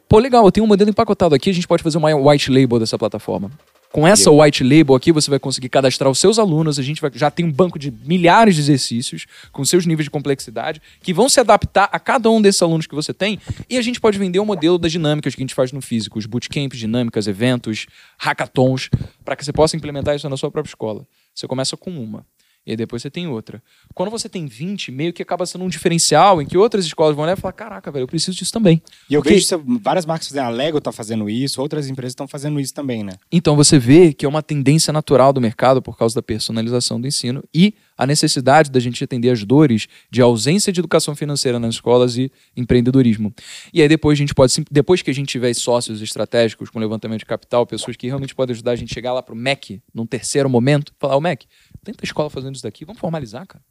Pô, 0.08 0.18
legal, 0.18 0.44
eu 0.44 0.52
tenho 0.52 0.64
um 0.64 0.68
modelo 0.68 0.88
empacotado 0.90 1.34
aqui, 1.34 1.50
a 1.50 1.52
gente 1.52 1.66
pode 1.66 1.82
fazer 1.82 1.98
uma 1.98 2.14
white 2.14 2.50
label 2.50 2.78
dessa 2.78 2.98
plataforma. 2.98 3.50
Com 3.94 4.08
essa 4.08 4.28
white 4.28 4.64
label 4.64 4.96
aqui, 4.96 5.12
você 5.12 5.30
vai 5.30 5.38
conseguir 5.38 5.68
cadastrar 5.68 6.10
os 6.10 6.18
seus 6.18 6.36
alunos, 6.36 6.80
a 6.80 6.82
gente 6.82 7.00
vai- 7.00 7.12
já 7.14 7.30
tem 7.30 7.46
um 7.46 7.52
banco 7.52 7.78
de 7.78 7.92
milhares 7.92 8.56
de 8.56 8.60
exercícios 8.60 9.24
com 9.52 9.64
seus 9.64 9.86
níveis 9.86 10.06
de 10.06 10.10
complexidade, 10.10 10.82
que 11.00 11.14
vão 11.14 11.28
se 11.28 11.38
adaptar 11.38 11.88
a 11.92 12.00
cada 12.00 12.28
um 12.28 12.42
desses 12.42 12.60
alunos 12.60 12.88
que 12.88 12.94
você 12.96 13.14
tem, 13.14 13.38
e 13.70 13.78
a 13.78 13.82
gente 13.82 14.00
pode 14.00 14.18
vender 14.18 14.40
o 14.40 14.44
modelo 14.44 14.78
das 14.78 14.90
dinâmicas 14.90 15.36
que 15.36 15.40
a 15.40 15.44
gente 15.44 15.54
faz 15.54 15.70
no 15.70 15.80
físico, 15.80 16.18
os 16.18 16.26
bootcamps, 16.26 16.76
dinâmicas, 16.76 17.28
eventos, 17.28 17.86
hackathons, 18.18 18.90
para 19.24 19.36
que 19.36 19.44
você 19.44 19.52
possa 19.52 19.76
implementar 19.76 20.16
isso 20.16 20.28
na 20.28 20.36
sua 20.36 20.50
própria 20.50 20.70
escola. 20.72 21.06
Você 21.32 21.46
começa 21.46 21.76
com 21.76 21.90
uma. 21.92 22.26
E 22.66 22.70
aí 22.70 22.76
depois 22.76 23.02
você 23.02 23.10
tem 23.10 23.26
outra. 23.28 23.62
Quando 23.94 24.10
você 24.10 24.28
tem 24.28 24.46
20, 24.46 24.90
meio 24.90 25.12
que 25.12 25.22
acaba 25.22 25.44
sendo 25.44 25.64
um 25.64 25.68
diferencial 25.68 26.40
em 26.40 26.46
que 26.46 26.56
outras 26.56 26.86
escolas 26.86 27.14
vão 27.14 27.24
olhar 27.24 27.36
e 27.36 27.40
falar: 27.40 27.52
caraca, 27.52 27.90
velho, 27.92 28.04
eu 28.04 28.06
preciso 28.06 28.36
disso 28.36 28.52
também. 28.52 28.82
E 29.10 29.14
eu 29.14 29.22
Porque- 29.22 29.34
vejo 29.34 29.62
várias 29.82 30.06
marcas 30.06 30.28
fazendo. 30.28 30.46
A 30.46 30.48
Lego 30.50 30.80
tá 30.80 30.90
fazendo 30.90 31.28
isso, 31.28 31.60
outras 31.60 31.88
empresas 31.88 32.12
estão 32.12 32.26
fazendo 32.26 32.58
isso 32.58 32.72
também, 32.72 33.04
né? 33.04 33.12
Então 33.30 33.54
você 33.54 33.78
vê 33.78 34.12
que 34.12 34.24
é 34.24 34.28
uma 34.28 34.42
tendência 34.42 34.92
natural 34.92 35.32
do 35.32 35.40
mercado 35.40 35.82
por 35.82 35.96
causa 35.98 36.14
da 36.14 36.22
personalização 36.22 37.00
do 37.00 37.06
ensino 37.06 37.42
e 37.52 37.74
a 37.96 38.06
necessidade 38.06 38.70
da 38.70 38.80
gente 38.80 39.04
atender 39.04 39.30
as 39.30 39.44
dores 39.44 39.86
de 40.10 40.20
ausência 40.20 40.72
de 40.72 40.80
educação 40.80 41.14
financeira 41.14 41.60
nas 41.60 41.74
escolas 41.76 42.16
e 42.16 42.32
empreendedorismo. 42.56 43.32
E 43.72 43.82
aí 43.82 43.88
depois 43.88 44.16
a 44.16 44.20
gente 44.20 44.34
pode, 44.34 44.52
depois 44.70 45.02
que 45.02 45.10
a 45.10 45.14
gente 45.14 45.28
tiver 45.28 45.52
sócios 45.54 46.00
estratégicos 46.02 46.70
com 46.70 46.78
levantamento 46.80 47.20
de 47.20 47.26
capital, 47.26 47.64
pessoas 47.66 47.96
que 47.96 48.06
realmente 48.06 48.34
podem 48.34 48.52
ajudar 48.54 48.72
a 48.72 48.76
gente 48.76 48.90
a 48.90 48.94
chegar 48.94 49.12
lá 49.12 49.22
pro 49.22 49.36
MEC 49.36 49.80
num 49.94 50.06
terceiro 50.06 50.48
momento, 50.50 50.92
falar, 50.98 51.16
ô 51.16 51.20
MEC, 51.20 51.46
tenta 51.84 52.02
a 52.02 52.06
escola 52.06 52.30
fazendo 52.30 52.54
isso 52.54 52.64
daqui, 52.64 52.84
vamos 52.84 53.00
formalizar, 53.00 53.46
cara. 53.46 53.62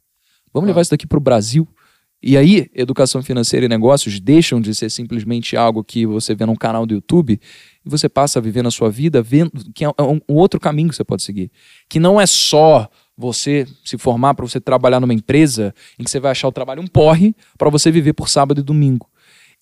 Vamos 0.52 0.68
levar 0.68 0.80
isso 0.80 0.90
daqui 0.90 1.06
pro 1.06 1.20
Brasil. 1.20 1.68
E 2.22 2.38
aí, 2.38 2.70
educação 2.74 3.22
financeira 3.22 3.66
e 3.66 3.68
negócios 3.68 4.18
deixam 4.18 4.58
de 4.58 4.74
ser 4.74 4.88
simplesmente 4.88 5.58
algo 5.58 5.84
que 5.84 6.06
você 6.06 6.34
vê 6.34 6.46
num 6.46 6.56
canal 6.56 6.86
do 6.86 6.94
YouTube 6.94 7.38
e 7.84 7.88
você 7.88 8.08
passa 8.08 8.38
a 8.38 8.42
viver 8.42 8.62
na 8.62 8.70
sua 8.70 8.88
vida 8.88 9.20
vendo 9.20 9.50
que 9.74 9.84
é 9.84 9.88
um, 9.88 10.20
um 10.26 10.34
outro 10.34 10.58
caminho 10.58 10.88
que 10.88 10.96
você 10.96 11.04
pode 11.04 11.22
seguir. 11.22 11.50
Que 11.86 12.00
não 12.00 12.18
é 12.18 12.24
só 12.24 12.88
você 13.14 13.66
se 13.84 13.98
formar 13.98 14.34
para 14.34 14.46
você 14.46 14.58
trabalhar 14.58 15.00
numa 15.00 15.12
empresa 15.12 15.74
em 15.98 16.04
que 16.04 16.10
você 16.10 16.18
vai 16.18 16.30
achar 16.30 16.48
o 16.48 16.52
trabalho 16.52 16.80
um 16.80 16.86
porre 16.86 17.34
para 17.58 17.68
você 17.68 17.90
viver 17.90 18.14
por 18.14 18.30
sábado 18.30 18.60
e 18.60 18.64
domingo. 18.64 19.06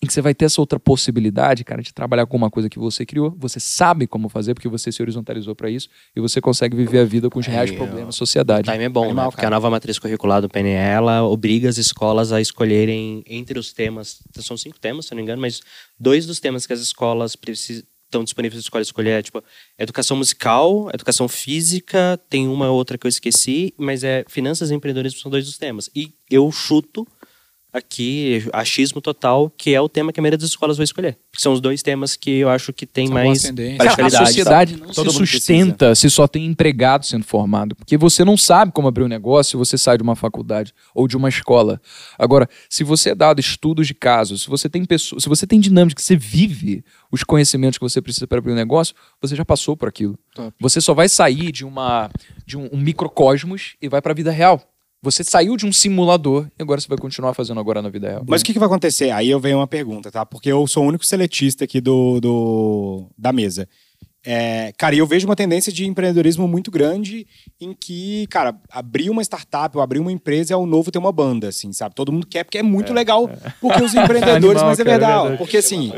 Em 0.01 0.07
que 0.07 0.13
você 0.13 0.21
vai 0.21 0.33
ter 0.33 0.45
essa 0.45 0.59
outra 0.59 0.79
possibilidade, 0.79 1.63
cara, 1.63 1.81
de 1.81 1.93
trabalhar 1.93 2.25
com 2.25 2.35
uma 2.35 2.49
coisa 2.49 2.69
que 2.69 2.77
você 2.79 3.05
criou, 3.05 3.33
você 3.37 3.59
sabe 3.59 4.05
como 4.07 4.27
fazer, 4.29 4.53
porque 4.53 4.67
você 4.67 4.91
se 4.91 5.01
horizontalizou 5.01 5.55
para 5.55 5.69
isso, 5.69 5.87
e 6.15 6.19
você 6.19 6.41
consegue 6.41 6.75
viver 6.75 6.99
a 6.99 7.05
vida 7.05 7.29
com 7.29 7.39
os 7.39 7.45
reais 7.47 7.71
É, 7.71 7.73
problemas 7.75 8.03
da 8.05 8.09
O 8.09 8.13
sociedade. 8.13 8.69
time 8.71 8.83
é 8.83 8.89
bom, 8.89 9.05
Animal, 9.05 9.25
né? 9.25 9.31
Porque 9.31 9.41
cara. 9.41 9.55
a 9.55 9.57
nova 9.57 9.69
matriz 9.69 9.97
curricular 9.99 10.41
do 10.41 10.49
PNE, 10.49 10.71
ela 10.71 11.23
obriga 11.23 11.69
as 11.69 11.77
escolas 11.77 12.31
a 12.31 12.41
escolherem 12.41 13.23
entre 13.27 13.57
os 13.57 13.71
temas, 13.73 14.19
são 14.39 14.57
cinco 14.57 14.79
temas, 14.79 15.05
se 15.05 15.13
eu 15.13 15.15
não 15.15 15.21
me 15.21 15.23
engano, 15.23 15.41
mas 15.41 15.61
dois 15.99 16.25
dos 16.25 16.39
temas 16.39 16.65
que 16.67 16.73
as 16.73 16.79
escolas 16.79 17.35
precisam 17.35 17.83
estão 18.05 18.23
disponíveis 18.23 18.61
para 18.61 18.67
escola 18.67 18.81
escolher 18.83 19.09
é 19.09 19.21
tipo 19.23 19.43
educação 19.75 20.15
musical, 20.15 20.87
educação 20.93 21.27
física, 21.27 22.19
tem 22.29 22.47
uma 22.47 22.69
outra 22.69 22.95
que 22.95 23.07
eu 23.07 23.09
esqueci, 23.09 23.73
mas 23.75 24.03
é 24.03 24.23
finanças 24.27 24.69
e 24.69 24.75
empreendedorismo 24.75 25.19
são 25.19 25.31
dois 25.31 25.45
dos 25.45 25.57
temas. 25.57 25.89
E 25.95 26.13
eu 26.29 26.51
chuto 26.51 27.07
aqui, 27.73 28.47
achismo 28.53 29.01
total, 29.01 29.51
que 29.57 29.73
é 29.73 29.81
o 29.81 29.89
tema 29.89 30.13
que 30.13 30.19
a 30.19 30.21
maioria 30.21 30.37
das 30.37 30.49
escolas 30.49 30.77
vai 30.77 30.83
escolher. 30.83 31.17
Que 31.35 31.41
são 31.41 31.51
os 31.51 31.59
dois 31.59 31.81
temas 31.81 32.15
que 32.15 32.29
eu 32.29 32.49
acho 32.49 32.71
que 32.71 32.85
tem 32.85 33.07
São 33.07 33.15
mais 33.15 33.41
tendências. 33.41 33.95
Cara, 33.95 34.07
a 34.07 34.25
sociedade 34.25 34.77
não 34.77 34.89
Todo 34.89 35.11
se 35.11 35.17
sustenta 35.17 35.95
se 35.95 36.07
só 36.09 36.27
tem 36.27 36.45
empregado 36.45 37.05
sendo 37.05 37.25
formado. 37.25 37.75
Porque 37.75 37.97
você 37.97 38.23
não 38.23 38.37
sabe 38.37 38.71
como 38.71 38.87
abrir 38.87 39.03
um 39.03 39.07
negócio 39.07 39.51
se 39.51 39.57
você 39.57 39.77
sai 39.77 39.97
de 39.97 40.03
uma 40.03 40.15
faculdade 40.15 40.73
ou 40.93 41.07
de 41.07 41.17
uma 41.17 41.27
escola. 41.27 41.81
Agora, 42.17 42.47
se 42.69 42.83
você 42.83 43.09
é 43.09 43.15
dado 43.15 43.39
estudos 43.39 43.87
de 43.87 43.95
casos, 43.95 44.43
se 44.43 44.49
você 44.49 44.69
tem 44.69 44.85
pessoas, 44.85 45.23
se 45.23 45.29
você 45.29 45.47
tem 45.47 45.59
dinâmica, 45.59 45.95
que 45.95 46.05
você 46.05 46.15
vive 46.15 46.85
os 47.11 47.23
conhecimentos 47.23 47.79
que 47.79 47.83
você 47.83 48.01
precisa 48.01 48.27
para 48.27 48.37
abrir 48.37 48.51
um 48.51 48.55
negócio, 48.55 48.93
você 49.19 49.35
já 49.35 49.43
passou 49.43 49.75
por 49.75 49.89
aquilo. 49.89 50.17
Top. 50.35 50.53
Você 50.59 50.79
só 50.79 50.93
vai 50.93 51.09
sair 51.09 51.51
de 51.51 51.65
uma 51.65 52.11
de 52.45 52.55
um, 52.55 52.69
um 52.71 52.77
microcosmos 52.77 53.75
e 53.81 53.89
vai 53.89 54.01
para 54.01 54.11
a 54.11 54.15
vida 54.15 54.29
real. 54.29 54.61
Você 55.03 55.21
saiu 55.21 55.57
de 55.57 55.65
um 55.65 55.71
simulador 55.73 56.47
e 56.57 56.63
agora 56.63 56.79
você 56.79 56.87
vai 56.87 56.97
continuar 56.97 57.33
fazendo 57.33 57.59
agora 57.59 57.81
na 57.81 57.89
vida 57.89 58.07
real. 58.07 58.23
Mas 58.25 58.41
o 58.41 58.45
que, 58.45 58.53
que 58.53 58.57
vai 58.59 58.67
acontecer? 58.67 59.11
Aí 59.11 59.29
eu 59.29 59.37
venho 59.39 59.57
uma 59.57 59.67
pergunta, 59.67 60.09
tá? 60.09 60.25
Porque 60.25 60.49
eu 60.49 60.65
sou 60.65 60.83
o 60.85 60.87
único 60.87 61.05
seletista 61.05 61.65
aqui 61.65 61.81
do, 61.81 62.21
do- 62.21 63.05
da 63.17 63.33
mesa. 63.33 63.67
É, 64.25 64.71
cara, 64.77 64.95
e 64.95 64.99
eu 64.99 65.05
vejo 65.05 65.27
uma 65.27 65.35
tendência 65.35 65.71
de 65.71 65.85
empreendedorismo 65.85 66.47
muito 66.47 66.71
grande 66.71 67.27
em 67.59 67.73
que, 67.73 68.25
cara, 68.27 68.55
abrir 68.71 69.09
uma 69.09 69.21
startup 69.21 69.75
ou 69.75 69.83
abrir 69.83 69.99
uma 69.99 70.11
empresa 70.11 70.53
é 70.53 70.57
o 70.57 70.65
novo 70.65 70.91
ter 70.91 70.99
uma 70.99 71.11
banda, 71.11 71.49
assim, 71.49 71.73
sabe? 71.73 71.93
Todo 71.93 72.11
mundo 72.11 72.25
quer 72.25 72.43
porque 72.43 72.57
é 72.57 72.63
muito 72.63 72.93
legal, 72.93 73.29
porque 73.59 73.83
os 73.83 73.93
empreendedores, 73.95 74.61
Animal, 74.61 74.65
mas 74.67 74.79
é 74.79 74.83
cara, 74.83 74.95
é 74.95 74.99
verdade. 74.99 75.19
verdade. 75.21 75.37
porque 75.37 75.57
assim, 75.57 75.91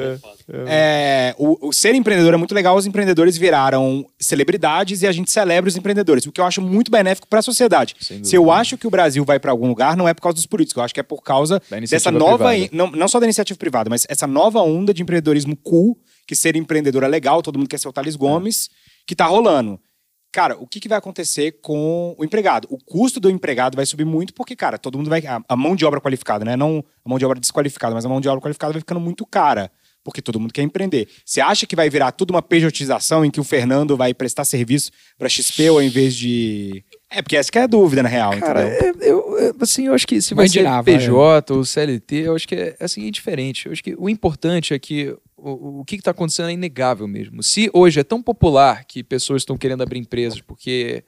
é, 0.68 1.36
o, 1.38 1.68
o 1.70 1.74
ser 1.74 1.94
empreendedor 1.96 2.34
é 2.34 2.38
muito 2.38 2.56
legal, 2.56 2.76
os 2.76 2.86
empreendedores 2.86 3.38
viraram 3.38 4.06
celebridades 4.20 5.02
e 5.02 5.08
a 5.08 5.12
gente 5.12 5.30
celebra 5.32 5.68
os 5.68 5.76
empreendedores, 5.76 6.26
o 6.26 6.32
que 6.32 6.42
eu 6.42 6.46
acho 6.46 6.62
muito 6.62 6.90
benéfico 6.92 7.28
para 7.28 7.40
a 7.40 7.44
sociedade. 7.44 7.96
Se 8.00 8.36
eu 8.36 8.52
acho 8.52 8.78
que 8.78 8.88
o 8.88 8.90
Brasil 8.90 9.24
vai 9.24 9.40
para 9.40 9.52
algum 9.52 9.68
lugar, 9.68 9.96
não 9.96 10.08
é 10.08 10.14
por 10.14 10.22
causa 10.22 10.36
dos 10.36 10.46
políticos, 10.46 10.78
eu 10.78 10.84
acho 10.84 10.94
que 10.94 11.00
é 11.00 11.04
por 11.04 11.22
causa 11.22 11.62
Da 11.70 11.80
dessa 11.80 12.12
nova, 12.12 12.50
privada. 12.50 12.70
não, 12.72 12.92
não 12.92 13.08
só 13.08 13.20
da 13.20 13.26
iniciativa 13.26 13.58
privada, 13.58 13.90
mas 13.90 14.06
essa 14.10 14.26
nova 14.28 14.62
onda 14.62 14.94
de 14.94 15.02
empreendedorismo 15.02 15.56
cool, 15.58 15.98
que 16.28 16.36
ser 16.36 16.56
empreendedor 16.56 17.04
é 17.04 17.08
legal, 17.08 17.42
todo 17.42 17.58
mundo 17.58 17.70
quer 17.70 17.80
ser 17.80 17.88
o 17.88 17.94
Thales 17.94 18.16
Gomes, 18.16 18.70
que 19.06 19.16
tá 19.16 19.26
rolando. 19.26 19.80
Cara, 20.36 20.58
o 20.58 20.68
que, 20.68 20.82
que 20.82 20.90
vai 20.90 20.98
acontecer 20.98 21.60
com 21.62 22.14
o 22.18 22.26
empregado? 22.26 22.68
O 22.70 22.78
custo 22.78 23.22
do 23.22 23.30
empregado 23.30 23.78
vai 23.78 23.86
subir 23.86 24.04
muito 24.04 24.34
porque, 24.34 24.54
cara, 24.54 24.78
todo 24.78 24.98
mundo 24.98 25.10
vai. 25.10 25.26
A, 25.26 25.42
a 25.48 25.56
mão 25.56 25.78
de 25.78 25.86
obra 25.86 26.02
qualificada, 26.02 26.44
né? 26.44 26.58
Não 26.58 26.84
a 27.06 27.10
mão 27.10 27.18
de 27.18 27.26
obra 27.26 27.40
desqualificada, 27.40 27.96
mas 27.96 28.06
a 28.06 28.10
mão 28.10 28.20
de 28.20 28.28
obra 28.28 28.42
qualificada 28.42 28.74
vai 28.74 28.82
ficando 28.82 29.00
muito 29.00 29.26
cara. 29.26 29.72
Porque 30.04 30.22
todo 30.22 30.38
mundo 30.38 30.54
quer 30.54 30.62
empreender. 30.62 31.08
Você 31.26 31.40
acha 31.40 31.66
que 31.66 31.74
vai 31.76 31.90
virar 31.90 32.12
tudo 32.12 32.32
uma 32.32 32.42
pejotização 32.42 33.24
em 33.24 33.32
que 33.32 33.40
o 33.40 33.46
Fernando 33.46 33.96
vai 33.96 34.14
prestar 34.14 34.44
serviço 34.44 34.92
para 35.18 35.30
XP 35.30 35.68
ao 35.68 35.82
invés 35.82 36.14
de. 36.14 36.84
É, 37.10 37.22
porque 37.22 37.38
essa 37.38 37.50
que 37.50 37.58
é 37.58 37.62
a 37.64 37.68
dúvida, 37.68 38.04
na 38.04 38.10
real, 38.10 38.38
Cara, 38.38 38.68
entendeu? 38.68 39.02
é- 39.02 39.10
eu, 39.10 39.38
é, 39.40 39.54
assim, 39.62 39.88
eu 39.88 39.94
acho 39.94 40.06
que 40.06 40.22
se 40.22 40.34
vai 40.36 40.50
ser 40.50 40.66
PJ 40.84 41.54
ou 41.54 41.64
CLT, 41.64 42.16
eu 42.18 42.36
acho 42.36 42.46
que 42.46 42.56
é 42.56 42.76
assim, 42.80 43.08
é 43.08 43.10
diferente. 43.10 43.68
Eu 43.68 43.72
acho 43.72 43.82
que 43.82 43.96
o 43.98 44.10
importante 44.10 44.74
é 44.74 44.80
que 44.80 45.16
o, 45.46 45.80
o 45.82 45.86
que 45.86 45.96
está 45.96 46.12
acontecendo 46.12 46.50
é 46.50 46.54
inegável 46.54 47.08
mesmo. 47.08 47.44
Se 47.44 47.70
hoje 47.74 48.00
é 48.00 48.04
tão 48.04 48.22
popular 48.22 48.84
que 48.86 49.04
pessoas 49.04 49.42
estão 49.44 49.58
querendo 49.58 49.84
abrir 49.84 50.00
empresas 50.00 50.42
porque 50.42 51.04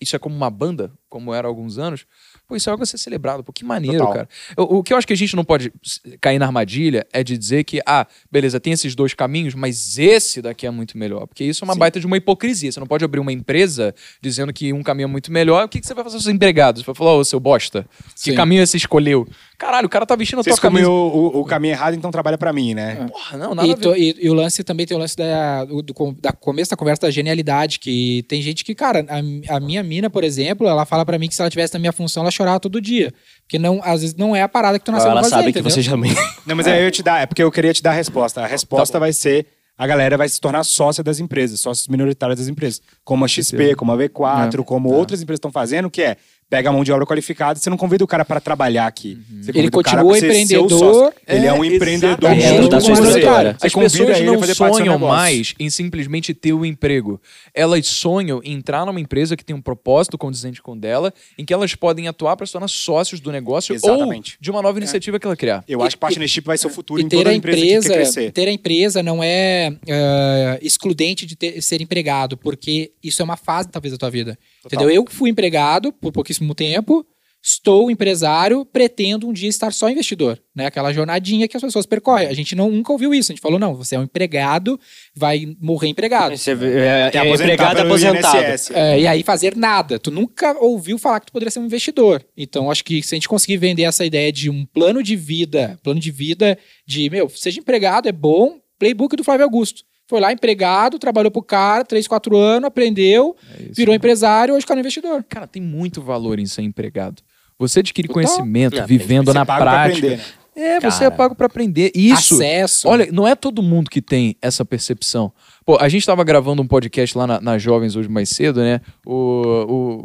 isso 0.00 0.16
é 0.16 0.18
como 0.18 0.34
uma 0.34 0.50
banda, 0.50 0.92
como 1.08 1.32
era 1.32 1.46
há 1.46 1.50
alguns 1.50 1.78
anos, 1.78 2.06
pô, 2.52 2.56
isso 2.56 2.68
é 2.68 2.72
algo 2.72 2.82
a 2.82 2.86
ser 2.86 2.98
celebrado. 2.98 3.42
Pô, 3.42 3.52
que 3.52 3.64
maneiro, 3.64 3.96
Total. 3.98 4.12
cara. 4.12 4.28
O, 4.58 4.78
o 4.78 4.82
que 4.82 4.92
eu 4.92 4.96
acho 4.98 5.06
que 5.06 5.12
a 5.12 5.16
gente 5.16 5.34
não 5.34 5.44
pode 5.44 5.72
cair 6.20 6.38
na 6.38 6.44
armadilha 6.46 7.06
é 7.12 7.24
de 7.24 7.38
dizer 7.38 7.64
que, 7.64 7.80
ah, 7.86 8.06
beleza, 8.30 8.60
tem 8.60 8.72
esses 8.74 8.94
dois 8.94 9.14
caminhos, 9.14 9.54
mas 9.54 9.98
esse 9.98 10.42
daqui 10.42 10.66
é 10.66 10.70
muito 10.70 10.98
melhor. 10.98 11.26
Porque 11.26 11.44
isso 11.44 11.64
é 11.64 11.66
uma 11.66 11.74
baita 11.74 11.98
de 11.98 12.06
uma 12.06 12.16
hipocrisia. 12.16 12.70
Você 12.70 12.78
não 12.78 12.86
pode 12.86 13.04
abrir 13.04 13.20
uma 13.20 13.32
empresa 13.32 13.94
dizendo 14.20 14.52
que 14.52 14.72
um 14.72 14.82
caminho 14.82 15.04
é 15.06 15.10
muito 15.10 15.32
melhor. 15.32 15.64
O 15.64 15.68
que, 15.68 15.80
que 15.80 15.86
você 15.86 15.94
vai 15.94 16.04
fazer 16.04 16.14
com 16.14 16.18
os 16.18 16.24
seus 16.24 16.34
empregados? 16.34 16.82
Você 16.82 16.86
vai 16.86 16.94
falar, 16.94 17.14
ô, 17.14 17.24
seu 17.24 17.40
bosta, 17.40 17.86
que 18.16 18.30
Sim. 18.30 18.34
caminho 18.34 18.66
você 18.66 18.76
escolheu? 18.76 19.26
Caralho, 19.58 19.86
o 19.86 19.90
cara 19.90 20.04
tá 20.04 20.16
vestindo 20.16 20.40
a 20.40 20.42
Você 20.42 20.50
tua 20.50 20.58
camisa. 20.58 20.82
escolheu 20.82 20.92
o, 21.14 21.40
o 21.40 21.44
caminho 21.44 21.72
errado, 21.72 21.94
então 21.94 22.10
trabalha 22.10 22.36
para 22.36 22.52
mim, 22.52 22.74
né? 22.74 23.06
Porra, 23.10 23.38
não, 23.38 23.54
nada 23.54 23.68
E, 23.68 23.74
to- 23.76 23.96
e- 23.96 24.16
e 24.20 24.28
o 24.28 24.34
lance 24.34 24.62
também 24.64 24.84
tem 24.84 24.96
o 24.96 25.00
lance 25.00 25.16
da, 25.16 25.64
do, 25.64 25.80
do- 25.82 26.16
da 26.20 26.32
começo 26.32 26.70
da 26.70 26.76
conversa 26.76 27.02
da 27.02 27.10
genialidade, 27.10 27.78
que 27.78 28.24
tem 28.26 28.42
gente 28.42 28.64
que, 28.64 28.74
cara, 28.74 29.06
a, 29.08 29.56
a 29.56 29.60
minha 29.60 29.82
mina, 29.84 30.10
por 30.10 30.24
exemplo, 30.24 30.66
ela 30.66 30.84
fala 30.84 31.06
pra 31.06 31.16
mim 31.16 31.28
que 31.28 31.34
se 31.36 31.40
ela 31.40 31.48
tivesse 31.50 31.72
na 31.74 31.78
minha 31.78 31.92
função, 31.92 32.22
ela 32.24 32.30
chorava 32.42 32.60
todo 32.60 32.80
dia. 32.80 33.12
Porque 33.42 33.58
não, 33.58 33.80
às 33.82 34.00
vezes 34.00 34.16
não 34.16 34.34
é 34.34 34.42
a 34.42 34.48
parada 34.48 34.78
que 34.78 34.84
tu 34.84 34.92
nasceu 34.92 35.10
Ela 35.10 35.20
pra 35.20 35.30
fazer, 35.30 35.34
sabe 35.42 35.52
que 35.52 35.58
entendeu? 35.60 35.70
você 35.70 35.82
já 35.82 35.96
me... 35.96 36.08
Não, 36.46 36.56
mas 36.56 36.66
aí 36.66 36.80
eu 36.80 36.84
ia 36.86 36.90
te 36.90 37.02
dar, 37.02 37.20
é 37.22 37.26
porque 37.26 37.42
eu 37.42 37.50
queria 37.52 37.72
te 37.72 37.82
dar 37.82 37.90
a 37.90 37.94
resposta. 37.94 38.40
A 38.40 38.44
Tá 38.44 38.48
resposta 38.48 38.98
vai 38.98 39.12
ser 39.12 39.46
a 39.78 39.86
galera 39.86 40.16
vai 40.16 40.28
se 40.28 40.40
tornar 40.40 40.62
sócia 40.64 41.02
das 41.02 41.18
empresas, 41.18 41.58
sócios 41.60 41.88
minoritários 41.88 42.38
das 42.38 42.46
empresas. 42.48 42.80
Como 43.04 43.24
a 43.24 43.28
XP, 43.28 43.74
como 43.74 43.90
a 43.92 43.96
V4, 43.96 44.60
É. 44.60 44.62
como 44.64 44.90
outras 44.90 45.22
empresas 45.22 45.38
estão 45.38 45.50
fazendo, 45.50 45.90
que 45.90 46.02
é 46.02 46.16
pega 46.52 46.68
a 46.68 46.72
mão 46.72 46.84
de 46.84 46.92
obra 46.92 47.06
qualificada, 47.06 47.58
você 47.58 47.70
não 47.70 47.78
convida 47.78 48.04
o 48.04 48.06
cara 48.06 48.26
para 48.26 48.38
trabalhar 48.38 48.86
aqui. 48.86 49.14
Uhum. 49.30 49.42
Você 49.42 49.50
Ele 49.52 49.70
convida 49.70 49.78
o 49.78 49.82
cara 49.82 50.02
continua 50.02 50.18
empreendedor. 50.18 50.68
sócio. 50.68 51.12
Ele 51.26 51.46
é 51.46 51.52
um 51.54 51.64
É, 51.64 51.66
empreendedor 51.66 52.34
junto 52.34 52.68
Da 52.68 52.80
sua 52.80 52.94
você. 52.94 53.18
história. 53.20 53.56
As 53.58 53.72
convida 53.72 53.88
pessoas 53.88 54.20
não 54.20 54.74
sonham 54.74 54.98
mais 54.98 55.54
em 55.58 55.70
simplesmente 55.70 56.34
ter 56.34 56.52
o 56.52 56.66
emprego. 56.66 57.18
Elas 57.54 57.86
sonham 57.86 58.42
em 58.44 58.52
entrar 58.52 58.84
numa 58.84 59.00
empresa 59.00 59.34
que 59.34 59.42
tem 59.42 59.56
um 59.56 59.62
propósito 59.62 60.18
condizente 60.18 60.60
com 60.60 60.72
o 60.72 60.76
dela, 60.76 61.10
em 61.38 61.44
que 61.46 61.54
elas 61.54 61.74
podem 61.74 62.06
atuar 62.06 62.36
para 62.36 62.44
se 62.44 62.52
tornar 62.52 62.68
sócios 62.68 63.18
do 63.18 63.32
negócio 63.32 63.74
Exatamente. 63.74 64.34
ou 64.34 64.42
de 64.42 64.50
uma 64.50 64.60
nova 64.60 64.76
iniciativa 64.78 65.18
que 65.18 65.26
ela 65.26 65.34
criar. 65.34 65.64
Eu 65.66 65.80
acho 65.82 65.96
que 65.96 66.00
partnership 66.00 66.42
vai 66.44 66.58
ser 66.58 66.66
o 66.66 66.70
futuro 66.70 67.00
E 67.00 67.04
em 67.04 67.08
toda 67.08 67.30
a 67.30 67.34
empresa, 67.34 67.56
que 67.58 67.64
empresa, 67.66 67.88
quer 67.88 67.94
crescer. 67.94 68.30
ter 68.32 68.46
a 68.48 68.52
empresa 68.52 69.02
não 69.02 69.24
é 69.24 69.72
eh, 69.88 70.58
excludente 70.60 71.24
de 71.24 71.34
ter- 71.34 71.62
ser 71.62 71.80
empregado, 71.80 72.36
porque 72.36 72.92
isso 73.02 73.22
é 73.22 73.24
uma 73.24 73.38
fase 73.38 73.70
talvez 73.70 73.92
da 73.92 73.96
tua 73.96 74.10
vida. 74.10 74.38
Entendeu? 74.66 74.90
Eu 74.90 75.04
fui 75.08 75.30
empregado 75.30 75.92
por 75.92 76.12
pouquíssimo 76.12 76.41
tempo, 76.54 77.06
estou 77.42 77.90
empresário, 77.90 78.64
pretendo 78.64 79.28
um 79.28 79.32
dia 79.32 79.48
estar 79.48 79.72
só 79.72 79.90
investidor, 79.90 80.40
né? 80.54 80.66
Aquela 80.66 80.92
jornadinha 80.92 81.48
que 81.48 81.56
as 81.56 81.62
pessoas 81.62 81.84
percorrem. 81.84 82.28
A 82.28 82.32
gente 82.32 82.54
não, 82.54 82.70
nunca 82.70 82.92
ouviu 82.92 83.12
isso. 83.12 83.32
A 83.32 83.34
gente 83.34 83.42
falou 83.42 83.58
não, 83.58 83.74
você 83.74 83.96
é 83.96 83.98
um 83.98 84.04
empregado, 84.04 84.78
vai 85.14 85.56
morrer 85.60 85.88
empregado. 85.88 86.36
Você 86.36 86.52
é, 86.52 87.10
é 87.12 87.18
aposentar 87.18 87.44
empregado 87.44 87.80
aposentado. 87.80 88.36
É, 88.74 89.00
e 89.00 89.06
aí 89.08 89.24
fazer 89.24 89.56
nada. 89.56 89.98
Tu 89.98 90.12
nunca 90.12 90.56
ouviu 90.60 90.98
falar 90.98 91.18
que 91.18 91.26
tu 91.26 91.32
poderia 91.32 91.50
ser 91.50 91.58
um 91.58 91.66
investidor. 91.66 92.24
Então, 92.36 92.70
acho 92.70 92.84
que 92.84 93.02
se 93.02 93.14
a 93.14 93.16
gente 93.16 93.28
conseguir 93.28 93.56
vender 93.56 93.82
essa 93.82 94.04
ideia 94.04 94.30
de 94.30 94.48
um 94.48 94.64
plano 94.64 95.02
de 95.02 95.16
vida, 95.16 95.78
plano 95.82 95.98
de 95.98 96.12
vida 96.12 96.56
de, 96.86 97.10
meu, 97.10 97.28
seja 97.28 97.58
empregado, 97.58 98.08
é 98.08 98.12
bom, 98.12 98.58
playbook 98.78 99.16
do 99.16 99.24
Flávio 99.24 99.44
Augusto. 99.44 99.82
Foi 100.12 100.20
lá, 100.20 100.30
empregado, 100.30 100.98
trabalhou 100.98 101.30
pro 101.30 101.40
cara, 101.42 101.86
3, 101.86 102.06
4 102.06 102.36
anos, 102.36 102.66
aprendeu, 102.66 103.34
É 103.58 103.62
isso. 103.62 103.72
virou 103.76 103.94
empresário, 103.94 104.54
hoje 104.54 104.66
cara 104.66 104.78
é 104.78 104.82
investidor. 104.82 105.24
Cara, 105.26 105.46
tem 105.46 105.62
muito 105.62 106.02
valor 106.02 106.38
em 106.38 106.44
ser 106.44 106.60
empregado. 106.60 107.22
Você 107.58 107.80
adquire 107.80 108.06
Total. 108.08 108.22
conhecimento 108.22 108.78
É, 108.78 108.84
vivendo 108.86 109.32
Você 109.32 109.38
na 109.38 109.46
prática. 109.46 109.80
aprender, 109.96 110.16
né? 110.18 110.22
É, 110.54 110.78
você 110.80 110.98
Cara. 110.98 111.04
é 111.06 111.10
pago 111.16 111.34
pra 111.34 111.46
aprender. 111.46 111.90
E 111.94 112.10
Isso. 112.10 112.34
Acesso. 112.34 112.88
Olha, 112.88 113.08
não 113.10 113.26
é 113.26 113.34
todo 113.34 113.62
mundo 113.62 113.88
que 113.90 114.02
tem 114.02 114.36
essa 114.42 114.66
percepção. 114.66 115.32
Pô, 115.64 115.78
a 115.80 115.88
gente 115.88 116.04
tava 116.04 116.22
gravando 116.24 116.60
um 116.60 116.66
podcast 116.66 117.16
lá 117.16 117.26
na, 117.26 117.40
na 117.40 117.56
Jovens 117.56 117.96
hoje 117.96 118.10
mais 118.10 118.28
cedo, 118.28 118.60
né? 118.60 118.82
O, 119.06 119.14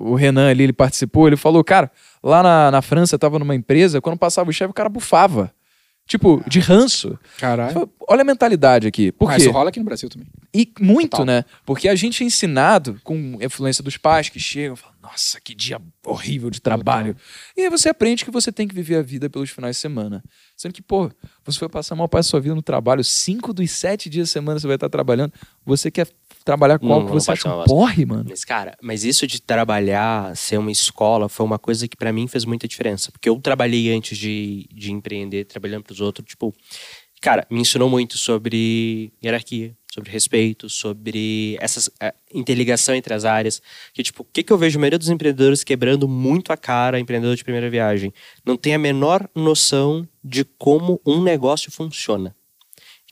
o, 0.07 0.11
o 0.11 0.15
Renan 0.15 0.49
ali, 0.49 0.63
ele 0.63 0.71
participou, 0.71 1.27
ele 1.27 1.35
falou, 1.35 1.61
cara, 1.65 1.91
lá 2.23 2.41
na, 2.41 2.71
na 2.71 2.81
França, 2.81 3.15
eu 3.15 3.19
tava 3.19 3.37
numa 3.37 3.55
empresa, 3.55 3.99
quando 3.99 4.17
passava 4.17 4.49
o 4.49 4.53
chefe, 4.53 4.71
o 4.71 4.73
cara 4.73 4.87
bufava. 4.87 5.51
Tipo, 6.07 6.41
de 6.47 6.59
ranço. 6.61 7.19
Caralho. 7.37 7.89
Olha 8.07 8.21
a 8.21 8.23
mentalidade 8.23 8.87
aqui. 8.87 9.11
Por 9.11 9.29
Ah, 9.29 9.35
quê? 9.35 9.41
isso 9.41 9.51
rola 9.51 9.69
aqui 9.69 9.77
no 9.79 9.83
Brasil 9.85 10.09
também. 10.09 10.27
E 10.55 10.71
muito, 10.79 11.09
Total. 11.11 11.25
né? 11.25 11.45
Porque 11.65 11.89
a 11.89 11.95
gente 11.95 12.23
é 12.23 12.25
ensinado 12.25 12.97
com 13.03 13.37
influência 13.41 13.83
dos 13.83 13.97
pais 13.97 14.29
que 14.29 14.39
chegam 14.39 14.75
e 14.75 14.77
falam, 14.77 14.95
nossa, 15.03 15.39
que 15.41 15.53
dia 15.53 15.81
horrível 16.05 16.49
de 16.49 16.61
trabalho. 16.61 17.15
E 17.57 17.61
aí 17.63 17.69
você 17.69 17.89
aprende 17.89 18.23
que 18.23 18.31
você 18.31 18.51
tem 18.51 18.67
que 18.67 18.73
viver 18.73 18.95
a 18.95 19.01
vida 19.01 19.29
pelos 19.29 19.49
finais 19.49 19.75
de 19.75 19.81
semana. 19.81 20.23
Sendo 20.55 20.73
que, 20.73 20.81
pô, 20.81 21.11
você 21.43 21.59
vai 21.59 21.69
passar 21.69 21.93
a 21.93 21.97
maior 21.97 22.07
parte 22.07 22.25
da 22.25 22.29
sua 22.29 22.39
vida 22.39 22.55
no 22.55 22.61
trabalho, 22.61 23.03
cinco 23.03 23.53
dos 23.53 23.69
sete 23.71 24.09
dias 24.09 24.29
da 24.29 24.33
semana 24.33 24.59
você 24.59 24.67
vai 24.67 24.77
estar 24.77 24.89
trabalhando. 24.89 25.33
Você 25.65 25.91
quer 25.91 26.07
trabalhar 26.47 26.79
qual 26.79 26.99
Não, 27.01 27.05
que 27.05 27.13
não 27.13 27.19
você 27.19 27.31
acha 27.31 27.53
um 27.53 27.65
porre, 27.65 28.05
mano? 28.05 28.25
Mas, 28.29 28.43
cara, 28.43 28.75
mas 28.81 29.03
isso 29.03 29.27
de 29.27 29.41
trabalhar, 29.41 30.35
ser 30.35 30.57
uma 30.57 30.71
escola, 30.71 31.27
foi 31.27 31.45
uma 31.45 31.59
coisa 31.59 31.87
que 31.87 31.95
pra 31.95 32.11
mim 32.11 32.27
fez 32.27 32.45
muita 32.45 32.67
diferença. 32.67 33.11
Porque 33.11 33.29
eu 33.29 33.39
trabalhei 33.39 33.93
antes 33.93 34.17
de, 34.17 34.67
de 34.71 34.91
empreender, 34.91 35.45
trabalhando 35.45 35.83
pros 35.83 36.01
outros, 36.01 36.27
tipo... 36.27 36.53
Cara, 37.19 37.47
me 37.49 37.59
ensinou 37.59 37.89
muito 37.89 38.15
sobre 38.15 39.11
hierarquia, 39.23 39.75
sobre 39.91 40.11
respeito, 40.11 40.69
sobre 40.69 41.57
essa 41.59 41.91
interligação 42.31 42.93
entre 42.93 43.11
as 43.11 43.25
áreas. 43.25 43.59
Que, 43.91 44.03
tipo, 44.03 44.21
o 44.21 44.27
que, 44.31 44.43
que 44.43 44.53
eu 44.53 44.57
vejo 44.57 44.77
a 44.77 44.81
maioria 44.81 44.99
dos 44.99 45.09
empreendedores 45.09 45.63
quebrando 45.63 46.07
muito 46.07 46.53
a 46.53 46.57
cara, 46.57 46.99
empreendedor 46.99 47.35
de 47.35 47.43
primeira 47.43 47.71
viagem? 47.71 48.13
Não 48.45 48.55
tem 48.55 48.75
a 48.75 48.77
menor 48.77 49.27
noção 49.33 50.07
de 50.23 50.45
como 50.45 51.01
um 51.03 51.23
negócio 51.23 51.71
funciona. 51.71 52.35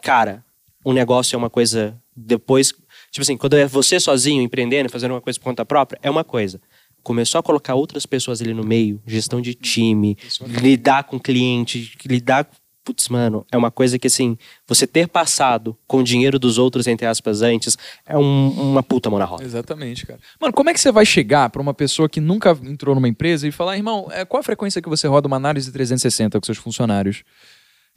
Cara, 0.04 0.46
um 0.86 0.94
negócio 0.94 1.36
é 1.36 1.38
uma 1.38 1.50
coisa 1.50 2.00
depois. 2.16 2.72
Tipo 3.16 3.22
assim, 3.22 3.38
quando 3.38 3.56
é 3.56 3.66
você 3.66 3.98
sozinho 3.98 4.42
empreendendo, 4.42 4.90
fazendo 4.90 5.12
uma 5.12 5.22
coisa 5.22 5.40
por 5.40 5.46
conta 5.46 5.64
própria, 5.66 5.98
é 6.04 6.10
uma 6.12 6.26
coisa. 6.26 6.60
Começou 7.02 7.40
a 7.40 7.44
colocar 7.44 7.74
outras 7.74 8.06
pessoas 8.06 8.42
ali 8.42 8.54
no 8.54 8.62
meio, 8.62 9.02
gestão 9.08 9.40
de 9.40 9.54
time, 9.54 10.18
lidar 10.62 11.06
com 11.06 11.18
cliente, 11.18 11.94
lidar. 12.06 12.46
Putz, 12.84 13.08
mano, 13.08 13.46
é 13.50 13.56
uma 13.56 13.72
coisa 13.72 13.98
que 13.98 14.08
assim, 14.08 14.38
você 14.68 14.86
ter 14.86 15.08
passado 15.08 15.78
com 15.88 16.00
o 16.00 16.04
dinheiro 16.04 16.38
dos 16.38 16.58
outros, 16.58 16.88
entre 16.88 17.06
aspas, 17.08 17.42
antes, 17.42 17.78
é 18.06 18.18
um- 18.18 18.50
uma 18.50 18.84
puta 18.84 19.10
mão 19.10 19.18
na 19.18 19.24
roda. 19.24 19.46
Exatamente, 19.46 20.06
cara. 20.06 20.20
Mano, 20.42 20.52
como 20.54 20.70
é 20.70 20.74
que 20.74 20.80
você 20.82 20.92
vai 20.92 21.06
chegar 21.06 21.50
pra 21.50 21.62
uma 21.62 21.74
pessoa 21.74 22.10
que 22.10 22.20
nunca 22.20 22.52
entrou 22.64 22.94
numa 22.94 23.08
empresa 23.08 23.48
e 23.48 23.52
falar, 23.52 23.78
irmão, 23.78 24.10
é, 24.12 24.26
qual 24.26 24.42
a 24.42 24.44
frequência 24.44 24.82
que 24.82 24.90
você 24.90 25.08
roda 25.08 25.26
uma 25.26 25.38
análise 25.38 25.72
360 25.72 26.38
com 26.38 26.46
seus 26.46 26.58
funcionários? 26.58 27.24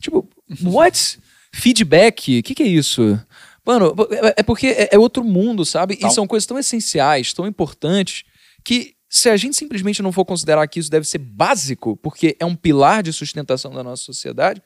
Tipo, 0.01 0.29
what? 0.63 1.19
Feedback? 1.53 2.39
O 2.39 2.43
que, 2.45 2.55
que 2.55 2.63
é 2.63 2.67
isso? 2.69 3.21
Mano, 3.69 3.95
é- 4.11 4.35
é 4.39 4.43
porque 4.43 4.69
é, 4.69 4.89
é 4.93 4.99
outro 4.99 5.23
mundo, 5.23 5.63
sabe? 5.63 5.93
E 5.93 5.99
Tal. 5.99 6.11
são 6.11 6.27
coisas 6.27 6.47
tão 6.47 6.59
essenciais, 6.59 7.35
tão 7.35 7.47
importantes, 7.47 8.25
que 8.65 8.95
se 9.11 9.29
a 9.29 9.37
gente 9.37 9.55
simplesmente 9.57 10.01
não 10.03 10.11
for 10.11 10.25
considerar 10.25 10.67
que 10.67 10.81
isso 10.81 10.91
deve 10.91 11.07
ser 11.07 11.19
básico, 11.19 11.95
porque 11.99 12.35
é 12.41 12.47
um 12.47 12.55
pilar 12.55 13.03
de 13.03 13.13
sustentação 13.13 13.71
da 13.71 13.83
nossa 13.85 14.03
sociedade, 14.03 14.63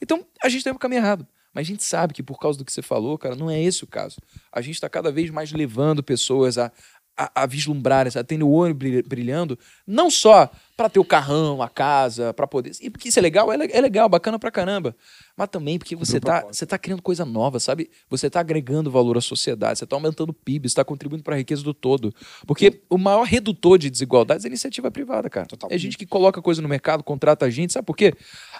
então 0.00 0.24
a 0.42 0.48
gente 0.48 0.64
tem 0.64 0.72
o 0.72 0.78
caminho 0.78 1.00
errado. 1.00 1.26
Mas 1.54 1.66
a 1.66 1.68
gente 1.68 1.84
sabe 1.84 2.14
que 2.14 2.22
por 2.22 2.38
causa 2.38 2.58
do 2.58 2.64
que 2.64 2.72
você 2.72 2.80
falou, 2.80 3.18
cara, 3.18 3.36
não 3.36 3.50
é 3.50 3.60
esse 3.62 3.84
o 3.84 3.86
caso. 3.86 4.16
A 4.50 4.62
gente 4.62 4.74
está 4.76 4.88
cada 4.88 5.10
vez 5.12 5.28
mais 5.30 5.52
levando 5.52 6.02
pessoas 6.02 6.56
a, 6.56 6.72
a, 7.16 7.42
a 7.42 7.46
vislumbrarem, 7.46 8.10
a 8.14 8.24
terem 8.24 8.42
o 8.44 8.48
olho 8.50 8.74
brilha- 8.74 9.02
brilhando, 9.06 9.58
não 9.86 10.10
só 10.10 10.50
para 10.78 10.88
ter 10.88 11.00
o 11.00 11.04
carrão, 11.04 11.60
a 11.60 11.68
casa, 11.68 12.32
para 12.32 12.46
poder. 12.46 12.70
E 12.80 12.88
porque 12.88 13.08
isso 13.08 13.18
é 13.18 13.22
legal, 13.22 13.52
é, 13.52 13.56
é 13.68 13.80
legal, 13.80 14.08
bacana 14.08 14.38
pra 14.38 14.48
caramba. 14.48 14.94
Mas 15.36 15.48
também 15.48 15.76
porque 15.76 15.96
você 15.96 16.20
tá, 16.20 16.44
você 16.46 16.64
tá 16.64 16.78
criando 16.78 17.02
coisa 17.02 17.24
nova, 17.24 17.58
sabe? 17.58 17.90
Você 18.08 18.30
tá 18.30 18.38
agregando 18.38 18.88
valor 18.88 19.18
à 19.18 19.20
sociedade, 19.20 19.80
você 19.80 19.86
tá 19.86 19.96
aumentando 19.96 20.30
o 20.30 20.32
PIB, 20.32 20.68
você 20.68 20.76
tá 20.76 20.84
contribuindo 20.84 21.24
para 21.24 21.34
a 21.34 21.38
riqueza 21.38 21.64
do 21.64 21.74
todo. 21.74 22.14
Porque 22.46 22.80
o 22.88 22.96
maior 22.96 23.24
redutor 23.24 23.76
de 23.76 23.90
desigualdades 23.90 24.44
é 24.44 24.48
a 24.48 24.50
iniciativa 24.50 24.88
privada, 24.88 25.28
cara. 25.28 25.46
Total. 25.46 25.68
É 25.72 25.76
gente 25.76 25.98
que 25.98 26.06
coloca 26.06 26.40
coisa 26.40 26.62
no 26.62 26.68
mercado, 26.68 27.02
contrata 27.02 27.46
a 27.46 27.50
gente, 27.50 27.72
sabe 27.72 27.84
por 27.84 27.96
quê? 27.96 28.14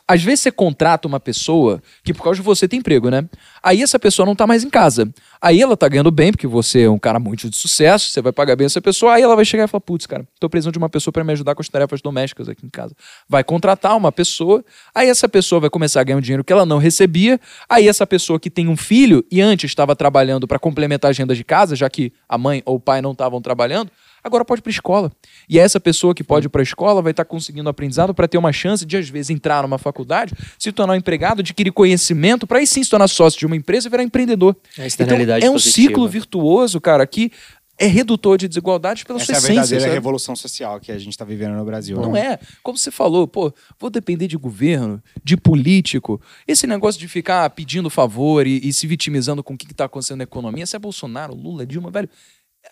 Às 0.07 0.21
vezes 0.21 0.41
você 0.41 0.51
contrata 0.51 1.07
uma 1.07 1.21
pessoa 1.21 1.81
que 2.03 2.13
por 2.13 2.25
causa 2.25 2.41
de 2.41 2.45
você 2.45 2.67
tem 2.67 2.81
emprego, 2.81 3.11
né? 3.11 3.29
Aí 3.63 3.81
essa 3.81 3.99
pessoa 3.99 4.27
não 4.27 4.35
tá 4.35 4.45
mais 4.45 4.65
em 4.65 4.71
casa. 4.71 5.13
Aí 5.41 5.63
ela 5.63 5.77
tá 5.77 5.89
ganhando 5.89 6.11
bem, 6.11 6.33
porque 6.33 6.49
você 6.49 6.83
é 6.83 6.91
um 6.91 6.99
cara 6.99 7.21
muito 7.21 7.49
de 7.49 7.57
sucesso, 7.57 8.11
você 8.11 8.21
vai 8.21 8.33
pagar 8.33 8.57
bem 8.57 8.67
essa 8.67 8.81
pessoa, 8.81 9.15
aí 9.15 9.23
ela 9.23 9.37
vai 9.37 9.45
chegar 9.45 9.65
e 9.65 9.69
falar, 9.69 9.81
putz, 9.83 10.05
cara, 10.05 10.27
tô 10.41 10.49
precisando 10.49 10.73
de 10.73 10.79
uma 10.79 10.89
pessoa 10.89 11.13
para 11.13 11.23
me 11.23 11.33
ajudar 11.33 11.55
com 11.55 11.63
as 11.63 11.69
tarefas 11.69 12.01
domésticas 12.09 12.49
aqui 12.49 12.65
em 12.65 12.71
casa. 12.71 12.95
Vai 13.29 13.45
contratar 13.45 13.97
uma 13.97 14.11
pessoa, 14.11 14.65
aí 14.95 15.09
essa 15.09 15.29
pessoa 15.29 15.61
vai 15.61 15.71
começar 15.71 16.01
a 16.01 16.05
ganhar 16.05 16.17
um 16.17 16.21
dinheiro 16.21 16.43
que 16.43 16.53
ela 16.53 16.65
não 16.65 16.79
recebia, 16.79 17.39
aí 17.69 17.87
essa 17.87 18.07
pessoa 18.07 18.41
que 18.41 18.51
tem 18.51 18.69
um 18.69 18.77
filho 18.77 19.25
e 19.31 19.41
antes 19.41 19.71
estava 19.71 19.95
trabalhando 19.95 20.49
para 20.49 20.59
complementar 20.59 21.09
a 21.09 21.11
agenda 21.11 21.35
de 21.35 21.45
casa, 21.45 21.77
já 21.77 21.89
que 21.91 22.13
a 22.29 22.39
mãe 22.39 22.63
ou 22.65 22.77
o 22.77 22.81
pai 22.81 23.03
não 23.03 23.13
estavam 23.13 23.41
trabalhando, 23.41 23.91
agora 24.23 24.45
pode 24.45 24.61
ir 24.61 24.63
para 24.63 24.71
escola. 24.71 25.13
E 25.49 25.59
essa 25.59 25.79
pessoa 25.79 26.15
que 26.15 26.25
pode 26.25 26.47
ir 26.47 26.49
para 26.49 26.61
a 26.61 26.63
escola 26.63 27.03
vai 27.03 27.11
estar 27.11 27.25
conseguindo 27.25 27.69
aprendizado 27.69 28.15
para 28.15 28.29
ter 28.29 28.39
uma 28.39 28.53
chance 28.53 28.85
de, 28.85 28.97
às 28.97 29.09
vezes, 29.09 29.31
entrar 29.31 29.63
numa 29.63 29.79
faculdade, 29.79 30.35
se 30.59 30.73
tornar 30.73 30.95
um 30.95 30.97
empregado, 30.97 31.41
adquirir 31.41 31.73
conhecimento, 31.73 32.47
para 32.47 32.59
aí 32.59 32.67
sim 32.67 32.83
se 32.83 32.91
tornar 32.91 33.09
sócio 33.09 33.39
de 33.39 33.47
uma 33.47 33.57
empresa 33.57 33.89
e 33.89 33.91
virar 33.91 34.03
empreendedor. 34.03 34.57
É 34.79 34.87
então, 34.87 35.49
é 35.49 35.51
um 35.51 35.59
ciclo 35.59 36.09
virtuoso, 36.09 36.81
cara, 36.81 37.07
que 37.07 37.33
é 37.79 37.87
redutor 37.87 38.37
de 38.37 38.49
desigualdades 38.49 39.05
pela 39.05 39.19
Essa 39.21 39.27
sua 39.27 39.33
é 39.35 39.37
a 39.37 39.39
essência. 39.39 39.55
verdadeira 39.55 39.81
sabe? 39.85 39.95
revolução 39.95 40.35
social 40.35 40.81
que 40.81 40.91
a 40.91 40.99
gente 40.99 41.17
tá 41.17 41.25
vivendo 41.25 41.55
no 41.55 41.65
Brasil. 41.65 41.97
Não 42.01 42.13
né? 42.13 42.33
é. 42.35 42.39
Como 42.63 42.77
você 42.77 42.91
falou, 42.91 43.29
pô, 43.29 43.53
vou 43.79 43.89
depender 43.89 44.27
de 44.27 44.37
governo, 44.37 45.03
de 45.23 45.37
político. 45.37 46.21
Esse 46.47 46.67
negócio 46.67 47.01
de 47.01 47.07
ficar 47.09 47.49
pedindo 47.51 47.89
favor 47.89 48.47
e, 48.47 48.61
e 48.67 48.73
se 48.73 48.87
vitimizando 48.87 49.43
com 49.43 49.55
o 49.55 49.57
que 49.57 49.71
está 49.71 49.85
acontecendo 49.85 50.19
na 50.19 50.25
economia, 50.25 50.67
se 50.67 50.75
é 50.75 50.79
Bolsonaro, 50.79 51.35
Lula, 51.35 51.65
Dilma, 51.67 51.91
velho. 51.91 52.09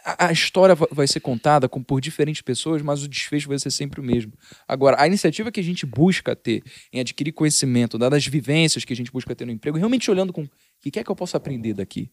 A, 0.04 0.26
a 0.26 0.32
história 0.32 0.74
va- 0.74 0.88
vai 0.90 1.06
ser 1.06 1.20
contada 1.20 1.68
com, 1.68 1.82
por 1.82 2.00
diferentes 2.00 2.42
pessoas, 2.42 2.82
mas 2.82 3.02
o 3.02 3.08
desfecho 3.08 3.48
vai 3.48 3.58
ser 3.58 3.70
sempre 3.70 4.00
o 4.00 4.02
mesmo. 4.02 4.32
Agora, 4.66 5.00
a 5.00 5.06
iniciativa 5.06 5.50
que 5.52 5.60
a 5.60 5.62
gente 5.62 5.86
busca 5.86 6.34
ter 6.36 6.62
em 6.92 6.98
adquirir 7.00 7.32
conhecimento, 7.32 7.96
dadas 7.96 8.18
as 8.18 8.26
vivências 8.26 8.84
que 8.84 8.92
a 8.92 8.96
gente 8.96 9.10
busca 9.12 9.34
ter 9.34 9.46
no 9.46 9.52
emprego, 9.52 9.78
realmente 9.78 10.10
olhando 10.10 10.32
com 10.32 10.42
o 10.42 10.50
que 10.80 10.90
que 10.90 10.98
é 10.98 11.04
que 11.04 11.10
eu 11.10 11.16
posso 11.16 11.36
aprender 11.36 11.72
daqui? 11.74 12.10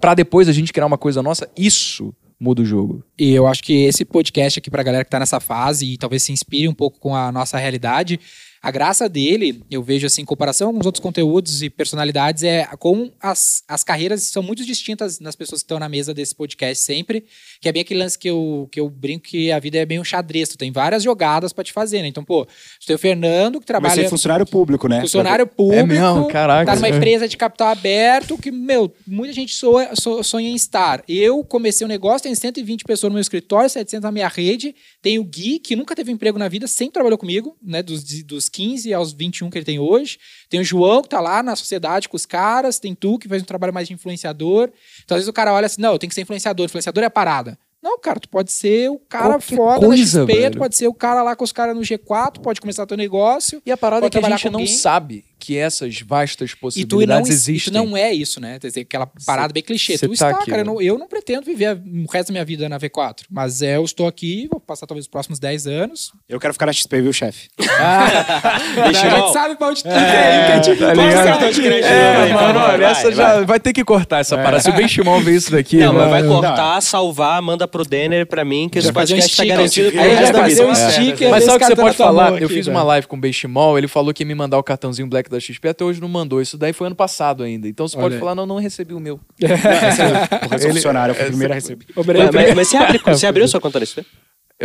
Para 0.00 0.14
depois 0.14 0.48
a 0.48 0.52
gente 0.52 0.72
criar 0.72 0.86
uma 0.86 0.98
coisa 0.98 1.22
nossa, 1.22 1.50
isso 1.56 2.14
muda 2.38 2.62
o 2.62 2.64
jogo. 2.64 3.04
E 3.18 3.32
eu 3.32 3.46
acho 3.46 3.62
que 3.62 3.84
esse 3.84 4.04
podcast 4.04 4.58
aqui 4.58 4.70
pra 4.70 4.82
galera 4.82 5.04
que 5.04 5.10
tá 5.10 5.18
nessa 5.18 5.40
fase 5.40 5.86
e 5.86 5.96
talvez 5.96 6.22
se 6.22 6.32
inspire 6.32 6.68
um 6.68 6.74
pouco 6.74 6.98
com 6.98 7.14
a 7.14 7.30
nossa 7.30 7.58
realidade, 7.58 8.18
a 8.64 8.70
graça 8.70 9.08
dele, 9.08 9.62
eu 9.70 9.82
vejo 9.82 10.06
assim, 10.06 10.22
em 10.22 10.24
comparação 10.24 10.72
com 10.72 10.80
os 10.80 10.86
outros 10.86 11.02
conteúdos 11.02 11.62
e 11.62 11.68
personalidades, 11.68 12.42
é 12.42 12.64
com 12.78 13.10
as, 13.20 13.62
as 13.68 13.84
carreiras 13.84 14.22
são 14.24 14.42
muito 14.42 14.64
distintas 14.64 15.20
nas 15.20 15.36
pessoas 15.36 15.60
que 15.60 15.64
estão 15.66 15.78
na 15.78 15.88
mesa 15.88 16.14
desse 16.14 16.34
podcast 16.34 16.82
sempre, 16.82 17.24
que 17.60 17.68
é 17.68 17.72
bem 17.72 17.82
aquele 17.82 18.00
lance 18.00 18.18
que 18.18 18.28
eu, 18.30 18.66
que 18.72 18.80
eu 18.80 18.88
brinco 18.88 19.24
que 19.26 19.52
a 19.52 19.58
vida 19.58 19.76
é 19.78 19.84
bem 19.84 20.00
um 20.00 20.04
xadrez, 20.04 20.48
tu 20.48 20.56
tem 20.56 20.72
várias 20.72 21.02
jogadas 21.02 21.52
pra 21.52 21.62
te 21.62 21.72
fazer, 21.72 22.00
né? 22.00 22.08
Então, 22.08 22.24
pô, 22.24 22.46
tu 22.46 22.86
tem 22.86 22.96
o 22.96 22.98
Fernando 22.98 23.60
que 23.60 23.66
trabalha... 23.66 24.08
funcionário 24.08 24.46
público, 24.46 24.88
né? 24.88 25.00
Funcionário 25.02 25.46
público, 25.46 25.86
mesmo? 25.86 26.28
Caraca. 26.28 26.64
tá 26.70 26.74
numa 26.76 26.88
É. 26.88 26.96
empresa 26.96 27.28
de 27.28 27.36
capital 27.36 27.68
aberto 27.68 28.38
que, 28.38 28.50
meu, 28.50 28.90
muita 29.06 29.34
gente 29.34 29.54
sonha, 29.54 29.90
so- 29.94 30.22
sonha 30.22 30.48
em 30.48 30.54
estar. 30.54 31.04
Eu 31.06 31.44
comecei 31.44 31.84
um 31.84 31.88
negócio, 31.88 32.22
tenho 32.22 32.34
120 32.36 32.82
pessoas 32.84 33.10
no 33.10 33.14
meu 33.14 33.20
escritório, 33.20 33.68
700 33.68 34.02
na 34.04 34.10
minha 34.12 34.28
rede, 34.28 34.74
tem 35.02 35.18
o 35.18 35.24
Gui, 35.24 35.58
que 35.58 35.76
nunca 35.76 35.94
teve 35.94 36.10
emprego 36.10 36.38
na 36.38 36.48
vida, 36.48 36.66
sempre 36.66 36.94
trabalhou 36.94 37.18
comigo, 37.18 37.56
né, 37.62 37.82
dos, 37.82 38.02
dos 38.24 38.48
15 38.54 38.94
aos 38.94 39.12
21 39.12 39.50
que 39.50 39.58
ele 39.58 39.64
tem 39.64 39.78
hoje. 39.80 40.16
Tem 40.48 40.60
o 40.60 40.64
João, 40.64 41.02
que 41.02 41.08
tá 41.08 41.20
lá 41.20 41.42
na 41.42 41.56
sociedade 41.56 42.08
com 42.08 42.16
os 42.16 42.24
caras, 42.24 42.78
tem 42.78 42.94
tu, 42.94 43.18
que 43.18 43.28
faz 43.28 43.42
um 43.42 43.44
trabalho 43.44 43.74
mais 43.74 43.88
de 43.88 43.94
influenciador. 43.94 44.70
Então, 45.04 45.16
às 45.16 45.20
vezes 45.20 45.28
o 45.28 45.32
cara 45.32 45.52
olha 45.52 45.66
assim, 45.66 45.82
não, 45.82 45.92
eu 45.92 45.98
tenho 45.98 46.08
que 46.08 46.14
ser 46.14 46.20
influenciador, 46.20 46.64
influenciador 46.64 47.02
é 47.02 47.06
a 47.06 47.10
parada. 47.10 47.58
Não, 47.82 47.98
cara, 47.98 48.18
tu 48.18 48.28
pode 48.28 48.50
ser 48.50 48.88
o 48.90 48.98
cara 48.98 49.34
Qualquer 49.34 49.56
foda 49.56 49.80
da 49.80 49.86
coisa, 49.88 50.20
XP, 50.22 50.32
velho. 50.32 50.50
tu 50.52 50.58
pode 50.58 50.76
ser 50.76 50.88
o 50.88 50.94
cara 50.94 51.22
lá 51.22 51.36
com 51.36 51.44
os 51.44 51.52
caras 51.52 51.76
no 51.76 51.82
G4, 51.82 52.40
pode 52.40 52.60
começar 52.60 52.86
teu 52.86 52.96
negócio. 52.96 53.60
E 53.66 53.72
a 53.72 53.76
parada 53.76 54.06
é 54.06 54.10
que 54.10 54.16
a 54.16 54.22
gente 54.22 54.48
não 54.48 54.66
sabe 54.66 55.24
que 55.44 55.56
essas 55.58 56.00
vastas 56.00 56.50
E 56.50 56.54
tu 56.54 56.56
não, 56.56 56.60
possibilidades 56.60 57.26
e 57.28 57.30
tu 57.30 57.32
existem. 57.34 57.72
não 57.72 57.96
é 57.96 58.12
isso, 58.12 58.40
né? 58.40 58.58
Quer 58.58 58.68
dizer, 58.68 58.80
aquela 58.80 59.06
parada 59.26 59.52
bem 59.52 59.62
clichê. 59.62 59.98
cê 59.98 60.06
Tu 60.06 60.16
tá 60.16 60.30
está, 60.30 60.30
aqui, 60.30 60.50
cara. 60.50 60.62
Eu 60.62 60.64
né? 60.66 60.72
não, 60.72 60.80
eu 60.82 60.98
não 60.98 61.06
pretendo 61.06 61.42
viver 61.44 61.76
o 61.76 62.10
resto 62.10 62.28
da 62.28 62.32
minha 62.32 62.44
vida 62.44 62.68
na 62.68 62.78
V4. 62.78 63.22
Mas 63.30 63.60
é, 63.62 63.76
eu 63.76 63.84
estou 63.84 64.06
aqui, 64.06 64.48
vou 64.50 64.58
passar 64.60 64.86
talvez 64.86 65.04
os 65.04 65.08
próximos 65.10 65.38
10 65.38 65.66
anos. 65.66 66.12
Eu 66.28 66.40
quero 66.40 66.52
ficar 66.54 66.66
na 66.66 66.72
XP, 66.72 67.02
viu, 67.02 67.12
chefe? 67.12 67.48
a 67.58 68.92
gente 68.92 69.32
sabe 69.32 69.56
pra 69.56 69.68
onde 69.68 69.82
tu 69.82 69.88
É, 69.88 70.46
quer 70.46 70.56
é 70.56 70.60
tipo, 70.60 70.78
tá 70.80 70.94
cartão 71.24 71.50
de 71.50 71.60
crédito? 71.62 71.86
É, 71.86 72.32
mano, 72.32 72.58
olha, 72.60 72.86
essa 72.86 73.12
já 73.12 73.40
vai 73.42 73.60
ter 73.60 73.72
que 73.72 73.84
cortar 73.84 74.20
essa 74.20 74.36
parada. 74.36 74.62
Se 74.62 74.70
o 74.70 74.72
Benchimol 74.72 75.20
ver 75.20 75.34
isso 75.36 75.50
daqui, 75.50 75.78
Não, 75.78 75.92
mas 75.92 76.10
vai 76.10 76.22
cortar, 76.26 76.80
salvar, 76.80 77.40
manda 77.42 77.66
pro 77.68 77.84
Denner 77.84 78.26
pra 78.26 78.44
mim, 78.44 78.68
que 78.68 78.78
esse 78.78 78.90
Vai 78.92 79.02
fazer 79.02 79.14
um 79.14 79.16
podcast 79.18 79.36
tá 79.36 79.42
sticker. 79.42 79.56
garantido 79.56 79.90
pro 79.92 80.00
resto 80.00 80.22
vai 80.22 80.32
da 80.32 80.38
fazer 80.40 80.54
vida. 80.54 80.68
um 80.68 80.74
sticker. 80.90 81.30
Mas 81.30 81.44
sabe 81.44 81.56
o 81.56 81.58
que 81.60 81.66
você 81.66 81.74
na 81.74 81.82
pode 81.82 81.96
falar? 81.96 82.42
eu 82.42 82.48
fiz 82.48 82.66
uma 82.66 82.82
live 82.82 83.06
com 83.06 83.16
o 83.16 83.18
Benchimol, 83.20 83.78
ele 83.78 83.88
falou 83.88 84.12
que 84.14 84.22
ia 84.22 84.26
me 84.26 84.34
mandar 84.34 84.58
o 84.58 84.62
cartãozinho 84.62 85.08
Black 85.08 85.28
da 85.34 85.40
XP, 85.40 85.68
até 85.68 85.84
hoje 85.84 86.00
não 86.00 86.08
mandou. 86.08 86.40
Isso 86.40 86.56
daí 86.56 86.72
foi 86.72 86.86
ano 86.86 86.96
passado 86.96 87.42
ainda. 87.42 87.68
Então 87.68 87.86
você 87.86 87.96
Olha 87.96 88.04
pode 88.04 88.14
aí. 88.14 88.20
falar, 88.20 88.34
não, 88.34 88.46
não 88.46 88.56
recebi 88.58 88.94
o 88.94 89.00
meu. 89.00 89.18
Porque 89.38 90.54
eu 90.54 90.58
sou 90.58 90.70
funcionário, 90.70 91.14
fui 91.14 91.24
o 91.24 91.28
primeiro 91.28 91.52
a 91.52 91.56
receber. 91.56 91.86
Mas, 92.32 92.54
mas 92.54 92.68
você, 92.68 92.76
abre, 92.76 92.98
você 93.04 93.26
abriu 93.26 93.46
sua 93.48 93.60
conta 93.60 93.78
na 93.80 93.86
XP? 93.86 94.04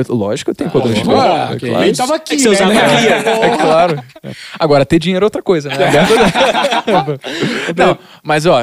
Eu, 0.08 0.16
lógico, 0.16 0.52
eu 0.52 0.56
tenho 0.56 0.70
poder 0.70 0.94
de 0.94 1.02
Ah, 1.10 1.52
ok. 1.54 1.70
é 1.70 1.72
claro. 1.72 1.86
Ele 1.86 1.96
tava 1.98 2.16
aqui, 2.16 2.34
É 2.34 2.38
que 2.38 2.44
você 2.44 2.66
né? 2.66 2.78
aqui, 2.80 3.08
É 3.46 3.58
claro. 3.58 4.04
Agora, 4.60 4.86
ter 4.86 5.00
dinheiro 5.00 5.24
é 5.24 5.28
outra 5.28 5.42
coisa, 5.42 5.70
né? 5.70 5.76
Não, 7.76 7.98
mas 8.24 8.46
ó, 8.46 8.60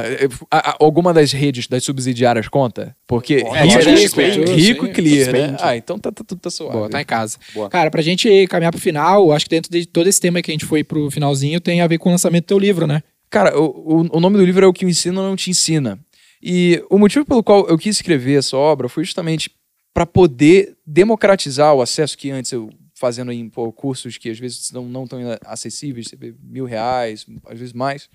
a- 0.51 0.70
a- 0.70 0.76
alguma 0.80 1.12
das 1.12 1.32
redes 1.32 1.66
das 1.66 1.84
subsidiárias 1.84 2.49
conta? 2.49 2.95
Porque 3.07 3.45
É, 3.53 3.62
rico, 3.64 4.20
rico, 4.20 4.51
rico 4.53 4.84
sim. 4.87 4.91
e 4.91 4.95
clear, 4.95 5.16
né? 5.18 5.24
Suspende. 5.24 5.57
Ah, 5.61 5.76
então 5.76 5.99
tá, 5.99 6.11
tá, 6.12 6.24
tudo 6.26 6.41
tá 6.41 6.51
suave. 6.51 6.72
Boa, 6.76 6.89
tá 6.89 7.01
em 7.01 7.05
casa. 7.05 7.39
Boa. 7.55 7.68
Cara, 7.68 7.91
pra 7.91 8.03
gente 8.03 8.47
caminhar 8.49 8.72
pro 8.72 8.80
final, 8.80 9.32
acho 9.32 9.45
que 9.47 9.51
dentro 9.51 9.70
de 9.70 9.87
todo 9.87 10.07
esse 10.07 10.20
tema 10.20 10.41
que 10.43 10.51
a 10.51 10.55
gente 10.55 10.64
foi 10.64 10.84
pro 10.84 11.11
finalzinho 11.11 11.61
tem 11.61 11.80
a 11.80 11.87
ver 11.87 11.99
com 11.99 12.09
o 12.09 12.12
lançamento 12.12 12.45
do 12.45 12.49
teu 12.49 12.59
livro, 12.59 12.87
né? 12.87 13.03
Cara, 13.30 13.59
o, 13.59 13.64
o, 13.64 14.16
o 14.16 14.20
nome 14.20 14.37
do 14.39 14.45
livro 14.45 14.64
é 14.64 14.68
O 14.68 14.72
que 14.72 14.87
o 14.87 14.89
ensino 14.89 15.22
não 15.22 15.37
te 15.37 15.51
ensina. 15.51 15.99
E 16.43 16.82
o 16.91 16.99
motivo 16.99 17.24
pelo 17.24 17.43
qual 17.43 17.66
eu 17.68 17.78
quis 17.78 17.97
escrever 17.97 18.39
essa 18.39 18.57
obra 18.57 18.89
foi 18.89 19.05
justamente 19.05 19.51
para 19.97 20.05
poder 20.05 20.76
democratizar 20.86 21.72
o 21.74 21.80
acesso 21.80 22.18
que 22.18 22.30
antes 22.30 22.53
eu 22.53 22.68
fazendo 22.94 23.32
em 23.32 23.49
pô, 23.49 23.72
cursos 23.72 24.18
que 24.18 24.28
às 24.28 24.38
vezes 24.38 24.70
não, 24.70 24.84
não 24.86 25.07
tão 25.07 25.18
acessíveis, 25.47 26.09
você 26.09 26.16
vê 26.16 26.34
mil 26.42 26.66
reais, 26.66 27.24
às 27.47 27.59
vezes 27.59 27.72
mais. 27.72 28.11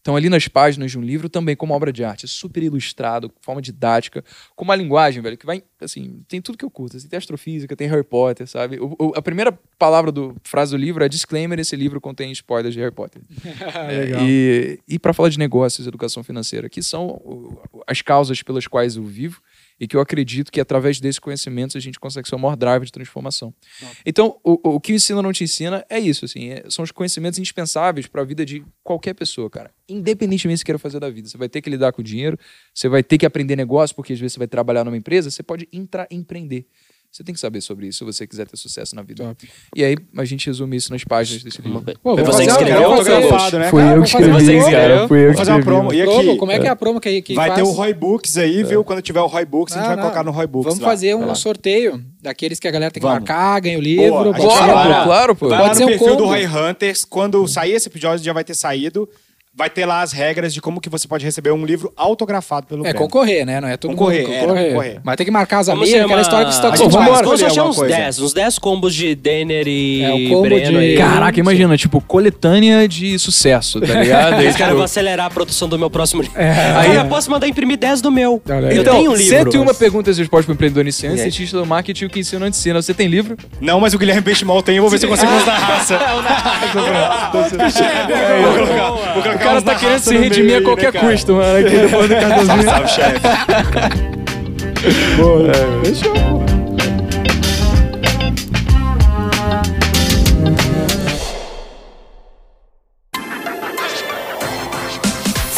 Então, 0.00 0.16
ali 0.16 0.28
nas 0.28 0.48
páginas 0.48 0.90
de 0.90 0.98
um 0.98 1.00
livro, 1.00 1.28
também 1.28 1.54
como 1.54 1.72
obra 1.74 1.92
de 1.92 2.02
arte, 2.02 2.24
é 2.24 2.28
super 2.28 2.60
ilustrado, 2.60 3.28
com 3.30 3.40
forma 3.40 3.62
didática, 3.62 4.24
com 4.56 4.64
uma 4.64 4.74
linguagem, 4.74 5.22
velho, 5.22 5.38
que 5.38 5.46
vai, 5.46 5.62
assim, 5.80 6.24
tem 6.26 6.42
tudo 6.42 6.58
que 6.58 6.64
eu 6.64 6.70
curto. 6.70 6.96
Assim, 6.96 7.06
tem 7.06 7.16
astrofísica, 7.16 7.76
tem 7.76 7.86
Harry 7.88 8.02
Potter, 8.02 8.48
sabe? 8.48 8.80
O- 8.80 8.96
o- 8.98 9.12
a 9.14 9.22
primeira 9.22 9.52
palavra 9.78 10.10
do 10.10 10.34
frase 10.42 10.72
do 10.72 10.76
livro 10.76 11.04
é 11.04 11.08
disclaimer, 11.08 11.56
esse 11.60 11.76
livro 11.76 12.00
contém 12.00 12.32
spoilers 12.32 12.74
de 12.74 12.80
Harry 12.80 12.92
Potter. 12.92 13.22
É, 13.88 14.10
e 14.28 14.80
e 14.88 14.98
para 14.98 15.12
falar 15.14 15.28
de 15.28 15.38
negócios, 15.38 15.86
educação 15.86 16.24
financeira, 16.24 16.68
que 16.68 16.82
são 16.82 17.62
as 17.86 18.02
causas 18.02 18.42
pelas 18.42 18.66
quais 18.66 18.96
eu 18.96 19.04
vivo 19.04 19.40
e 19.78 19.86
que 19.88 19.96
eu 19.96 20.00
acredito 20.00 20.50
que 20.52 20.60
através 20.60 21.00
desses 21.00 21.18
conhecimentos 21.18 21.76
a 21.76 21.80
gente 21.80 21.98
consegue 21.98 22.28
ser 22.28 22.34
o 22.34 22.38
maior 22.38 22.56
drive 22.56 22.84
de 22.84 22.92
transformação. 22.92 23.52
Então, 24.06 24.38
o, 24.44 24.74
o 24.76 24.80
que 24.80 24.92
o 24.92 24.94
ensino 24.96 25.20
não 25.22 25.32
te 25.32 25.44
ensina 25.44 25.84
é 25.88 25.98
isso, 25.98 26.24
assim, 26.24 26.50
é- 26.50 26.64
são 26.68 26.82
os 26.82 26.90
conhecimentos 26.90 27.38
indispensáveis 27.38 28.06
para 28.06 28.22
a 28.22 28.24
vida 28.24 28.44
de 28.44 28.64
qualquer 28.82 29.14
pessoa, 29.14 29.50
cara. 29.50 29.70
Independentemente 29.88 30.58
do 30.58 30.58
que 30.58 30.60
você 30.60 30.64
queira 30.64 30.78
fazer 30.78 31.00
da 31.00 31.10
vida, 31.10 31.28
você 31.28 31.36
vai 31.36 31.48
ter 31.48 31.60
que 31.60 31.68
lidar 31.70 31.92
com 31.92 32.00
o 32.00 32.04
dinheiro, 32.04 32.38
você 32.74 32.88
vai 32.88 33.02
ter 33.02 33.18
que 33.18 33.26
aprender 33.26 33.56
negócio, 33.56 33.94
porque 33.94 34.12
às 34.12 34.20
vezes 34.20 34.34
você 34.34 34.38
vai 34.38 34.48
trabalhar 34.48 34.84
numa 34.84 34.96
empresa, 34.96 35.30
você 35.30 35.42
pode 35.42 35.68
entrar 35.72 36.06
empreender. 36.10 36.66
Você 37.12 37.22
tem 37.22 37.34
que 37.34 37.40
saber 37.40 37.60
sobre 37.60 37.86
isso 37.88 37.98
se 37.98 38.04
você 38.04 38.26
quiser 38.26 38.46
ter 38.46 38.56
sucesso 38.56 38.96
na 38.96 39.02
vida. 39.02 39.22
Top. 39.22 39.46
E 39.76 39.84
aí 39.84 39.96
a 40.16 40.24
gente 40.24 40.46
resume 40.46 40.78
isso 40.78 40.90
nas 40.90 41.04
páginas 41.04 41.42
desse 41.42 41.60
livro. 41.60 41.82
Pô, 42.02 42.14
Foi 42.16 42.24
você 42.24 42.44
que 42.46 42.50
escreveu 42.50 42.88
ou 42.90 42.96
fazer- 42.96 43.12
autografado, 43.12 43.58
né? 43.58 43.68
Foi 43.70 43.82
Cara, 43.82 43.96
eu 43.96 44.02
que 44.02 44.08
escrevi, 44.08 44.70
cara. 44.70 45.08
Foi 45.08 45.18
eu 45.18 45.22
Vou 45.24 45.32
que 45.32 45.36
fazer 45.38 45.50
uma 45.50 45.58
escrevi. 45.58 45.62
promo. 45.78 45.92
E 45.92 46.04
Lobo, 46.06 46.20
aqui, 46.30 46.36
como 46.38 46.52
é 46.52 46.58
que 46.58 46.66
é 46.66 46.70
a 46.70 46.76
promo 46.76 46.98
que, 47.00 47.20
que 47.20 47.34
vai 47.34 47.48
faz? 47.50 47.60
ter 47.60 47.68
o 47.68 47.70
Roy 47.70 47.92
Books 47.92 48.38
aí, 48.38 48.62
viu? 48.64 48.82
Quando 48.82 49.02
tiver 49.02 49.20
o 49.20 49.26
Roy 49.26 49.44
Books, 49.44 49.74
a 49.74 49.76
gente 49.76 49.82
Não, 49.82 49.88
vai 49.88 49.96
não. 49.96 50.02
colocar 50.04 50.24
no 50.24 50.30
Roy 50.30 50.46
Books 50.46 50.64
Vamos 50.72 50.80
lá. 50.80 50.88
fazer 50.88 51.14
um 51.14 51.34
sorteio 51.34 52.02
daqueles 52.22 52.58
que 52.58 52.66
a 52.66 52.70
galera 52.70 52.90
tem 52.90 52.98
que 53.02 53.06
Vamos. 53.06 53.20
marcar, 53.28 53.60
ganha 53.60 53.76
o 53.78 53.82
livro. 53.82 54.32
Boa. 54.32 54.34
Claro, 54.34 55.04
claro, 55.04 55.36
pô. 55.36 55.48
Vai 55.50 55.58
Pode 55.58 55.68
lá 55.68 55.74
ser 55.74 55.80
no 55.80 55.86
um 55.88 55.90
perfil 55.98 56.16
do. 56.16 56.24
Roy 56.24 56.46
Hunters. 56.46 57.04
Quando 57.04 57.46
sair 57.46 57.72
esse 57.72 57.88
episódio, 57.88 58.24
já 58.24 58.32
vai 58.32 58.42
ter 58.42 58.54
saído. 58.54 59.06
Vai 59.54 59.68
ter 59.68 59.84
lá 59.84 60.00
as 60.00 60.12
regras 60.12 60.54
de 60.54 60.62
como 60.62 60.80
que 60.80 60.88
você 60.88 61.06
pode 61.06 61.26
receber 61.26 61.50
um 61.52 61.62
livro 61.66 61.92
autografado 61.94 62.66
pelo 62.66 62.80
É, 62.86 62.88
Breno. 62.88 62.98
concorrer, 63.00 63.44
né? 63.44 63.60
Não 63.60 63.68
é 63.68 63.76
todo 63.76 63.90
Concorrer, 63.90 64.22
mundo 64.22 64.32
é, 64.34 64.40
concorrer. 64.40 64.68
concorrer. 64.70 65.00
Mas 65.04 65.16
tem 65.16 65.26
que 65.26 65.30
marcar 65.30 65.58
as 65.58 65.68
amigas, 65.68 65.90
chama- 65.90 66.04
aquela 66.06 66.20
história 66.22 66.46
que 66.46 66.54
você 66.54 66.62
tá 66.62 66.68
A 66.68 66.70
Vamos 66.70 66.82
gente 66.84 66.92
vai. 66.92 67.04
Vamos 67.04 67.20
escolher 67.20 67.38
sortear 67.38 67.52
uns 67.52 67.58
alguma 67.68 67.74
coisa. 67.86 67.96
10. 67.96 68.18
Uns 68.20 68.32
10 68.32 68.58
combos 68.58 68.94
de 68.94 69.14
Denner 69.14 69.68
e 69.68 70.02
É, 70.04 70.10
o 70.14 70.28
combo 70.30 70.42
Breno 70.48 70.70
de- 70.70 70.76
aí. 70.78 70.96
Caraca, 70.96 71.38
imagina, 71.38 71.76
tipo, 71.76 72.00
coletânea 72.00 72.88
de 72.88 73.18
sucesso, 73.18 73.78
tá 73.78 73.92
ligado? 73.92 74.34
Aí, 74.36 74.46
Esse 74.46 74.56
cara 74.56 74.70
tipo, 74.70 74.78
vai 74.78 74.84
acelerar 74.86 75.26
a 75.26 75.30
produção 75.30 75.68
do 75.68 75.78
meu 75.78 75.90
próximo 75.90 76.22
livro. 76.22 76.40
É. 76.40 76.72
Aí 76.78 76.96
eu 76.96 77.04
posso 77.04 77.30
mandar 77.30 77.46
imprimir 77.46 77.76
10 77.76 78.00
do 78.00 78.10
meu. 78.10 78.40
Olha 78.48 78.68
aí. 78.68 78.74
Eu 78.76 78.80
então, 78.80 78.96
tenho 78.96 79.10
um 79.10 79.14
livro. 79.14 79.36
101 79.52 79.74
perguntas 79.74 80.16
de 80.16 80.22
resposta 80.22 80.46
pro 80.46 80.54
empreendedor 80.54 80.80
iniciante, 80.82 81.16
É. 81.20 81.24
cientista 81.24 81.58
do 81.58 81.66
marketing, 81.66 82.06
o 82.06 82.08
que 82.08 82.20
ensina 82.20 82.40
não 82.40 82.46
ensina. 82.48 82.80
Você 82.80 82.94
tem 82.94 83.06
livro? 83.06 83.36
Não, 83.60 83.78
mas 83.78 83.92
o 83.92 83.98
Guilherme 83.98 84.22
Benchimol 84.22 84.62
tem, 84.62 84.76
eu 84.76 84.82
vou 84.82 84.90
ver 84.90 84.96
se 84.98 85.04
eu 85.04 85.10
consigo 85.10 85.30
uns 85.30 85.44
da 85.44 85.52
raça. 85.58 85.98
Vou 86.72 86.82
colocar- 86.84 87.30
vou 87.32 89.22
colocar 89.22 89.41
O 89.41 89.41
cara 89.42 89.62
tá 89.62 89.74
querendo 89.74 90.00
se 90.00 90.16
redimir 90.16 90.54
a 90.54 90.58
aí, 90.58 90.64
qualquer 90.64 90.92
né, 90.92 91.00
custo, 91.00 91.34
mano. 91.34 91.58
Aqui 91.58 91.76
depois 91.76 92.08
do 92.08 92.14
cartãozinho. 92.14 92.62
Salve, 92.70 92.88
chefe. 92.88 93.20
Fechou, 95.84 96.12
pô. 96.14 96.42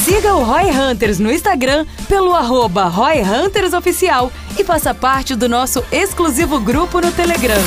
Siga 0.04 0.34
o 0.34 0.44
Roy 0.44 0.70
Hunters 0.70 1.18
no 1.18 1.32
Instagram 1.32 1.86
pelo 2.08 2.34
arroba 2.34 2.84
Roy 2.84 3.22
Hunters 3.22 3.72
Oficial 3.72 4.30
e 4.58 4.62
faça 4.62 4.94
parte 4.94 5.34
do 5.34 5.48
nosso 5.48 5.82
exclusivo 5.90 6.60
grupo 6.60 7.00
no 7.00 7.10
Telegram. 7.10 7.62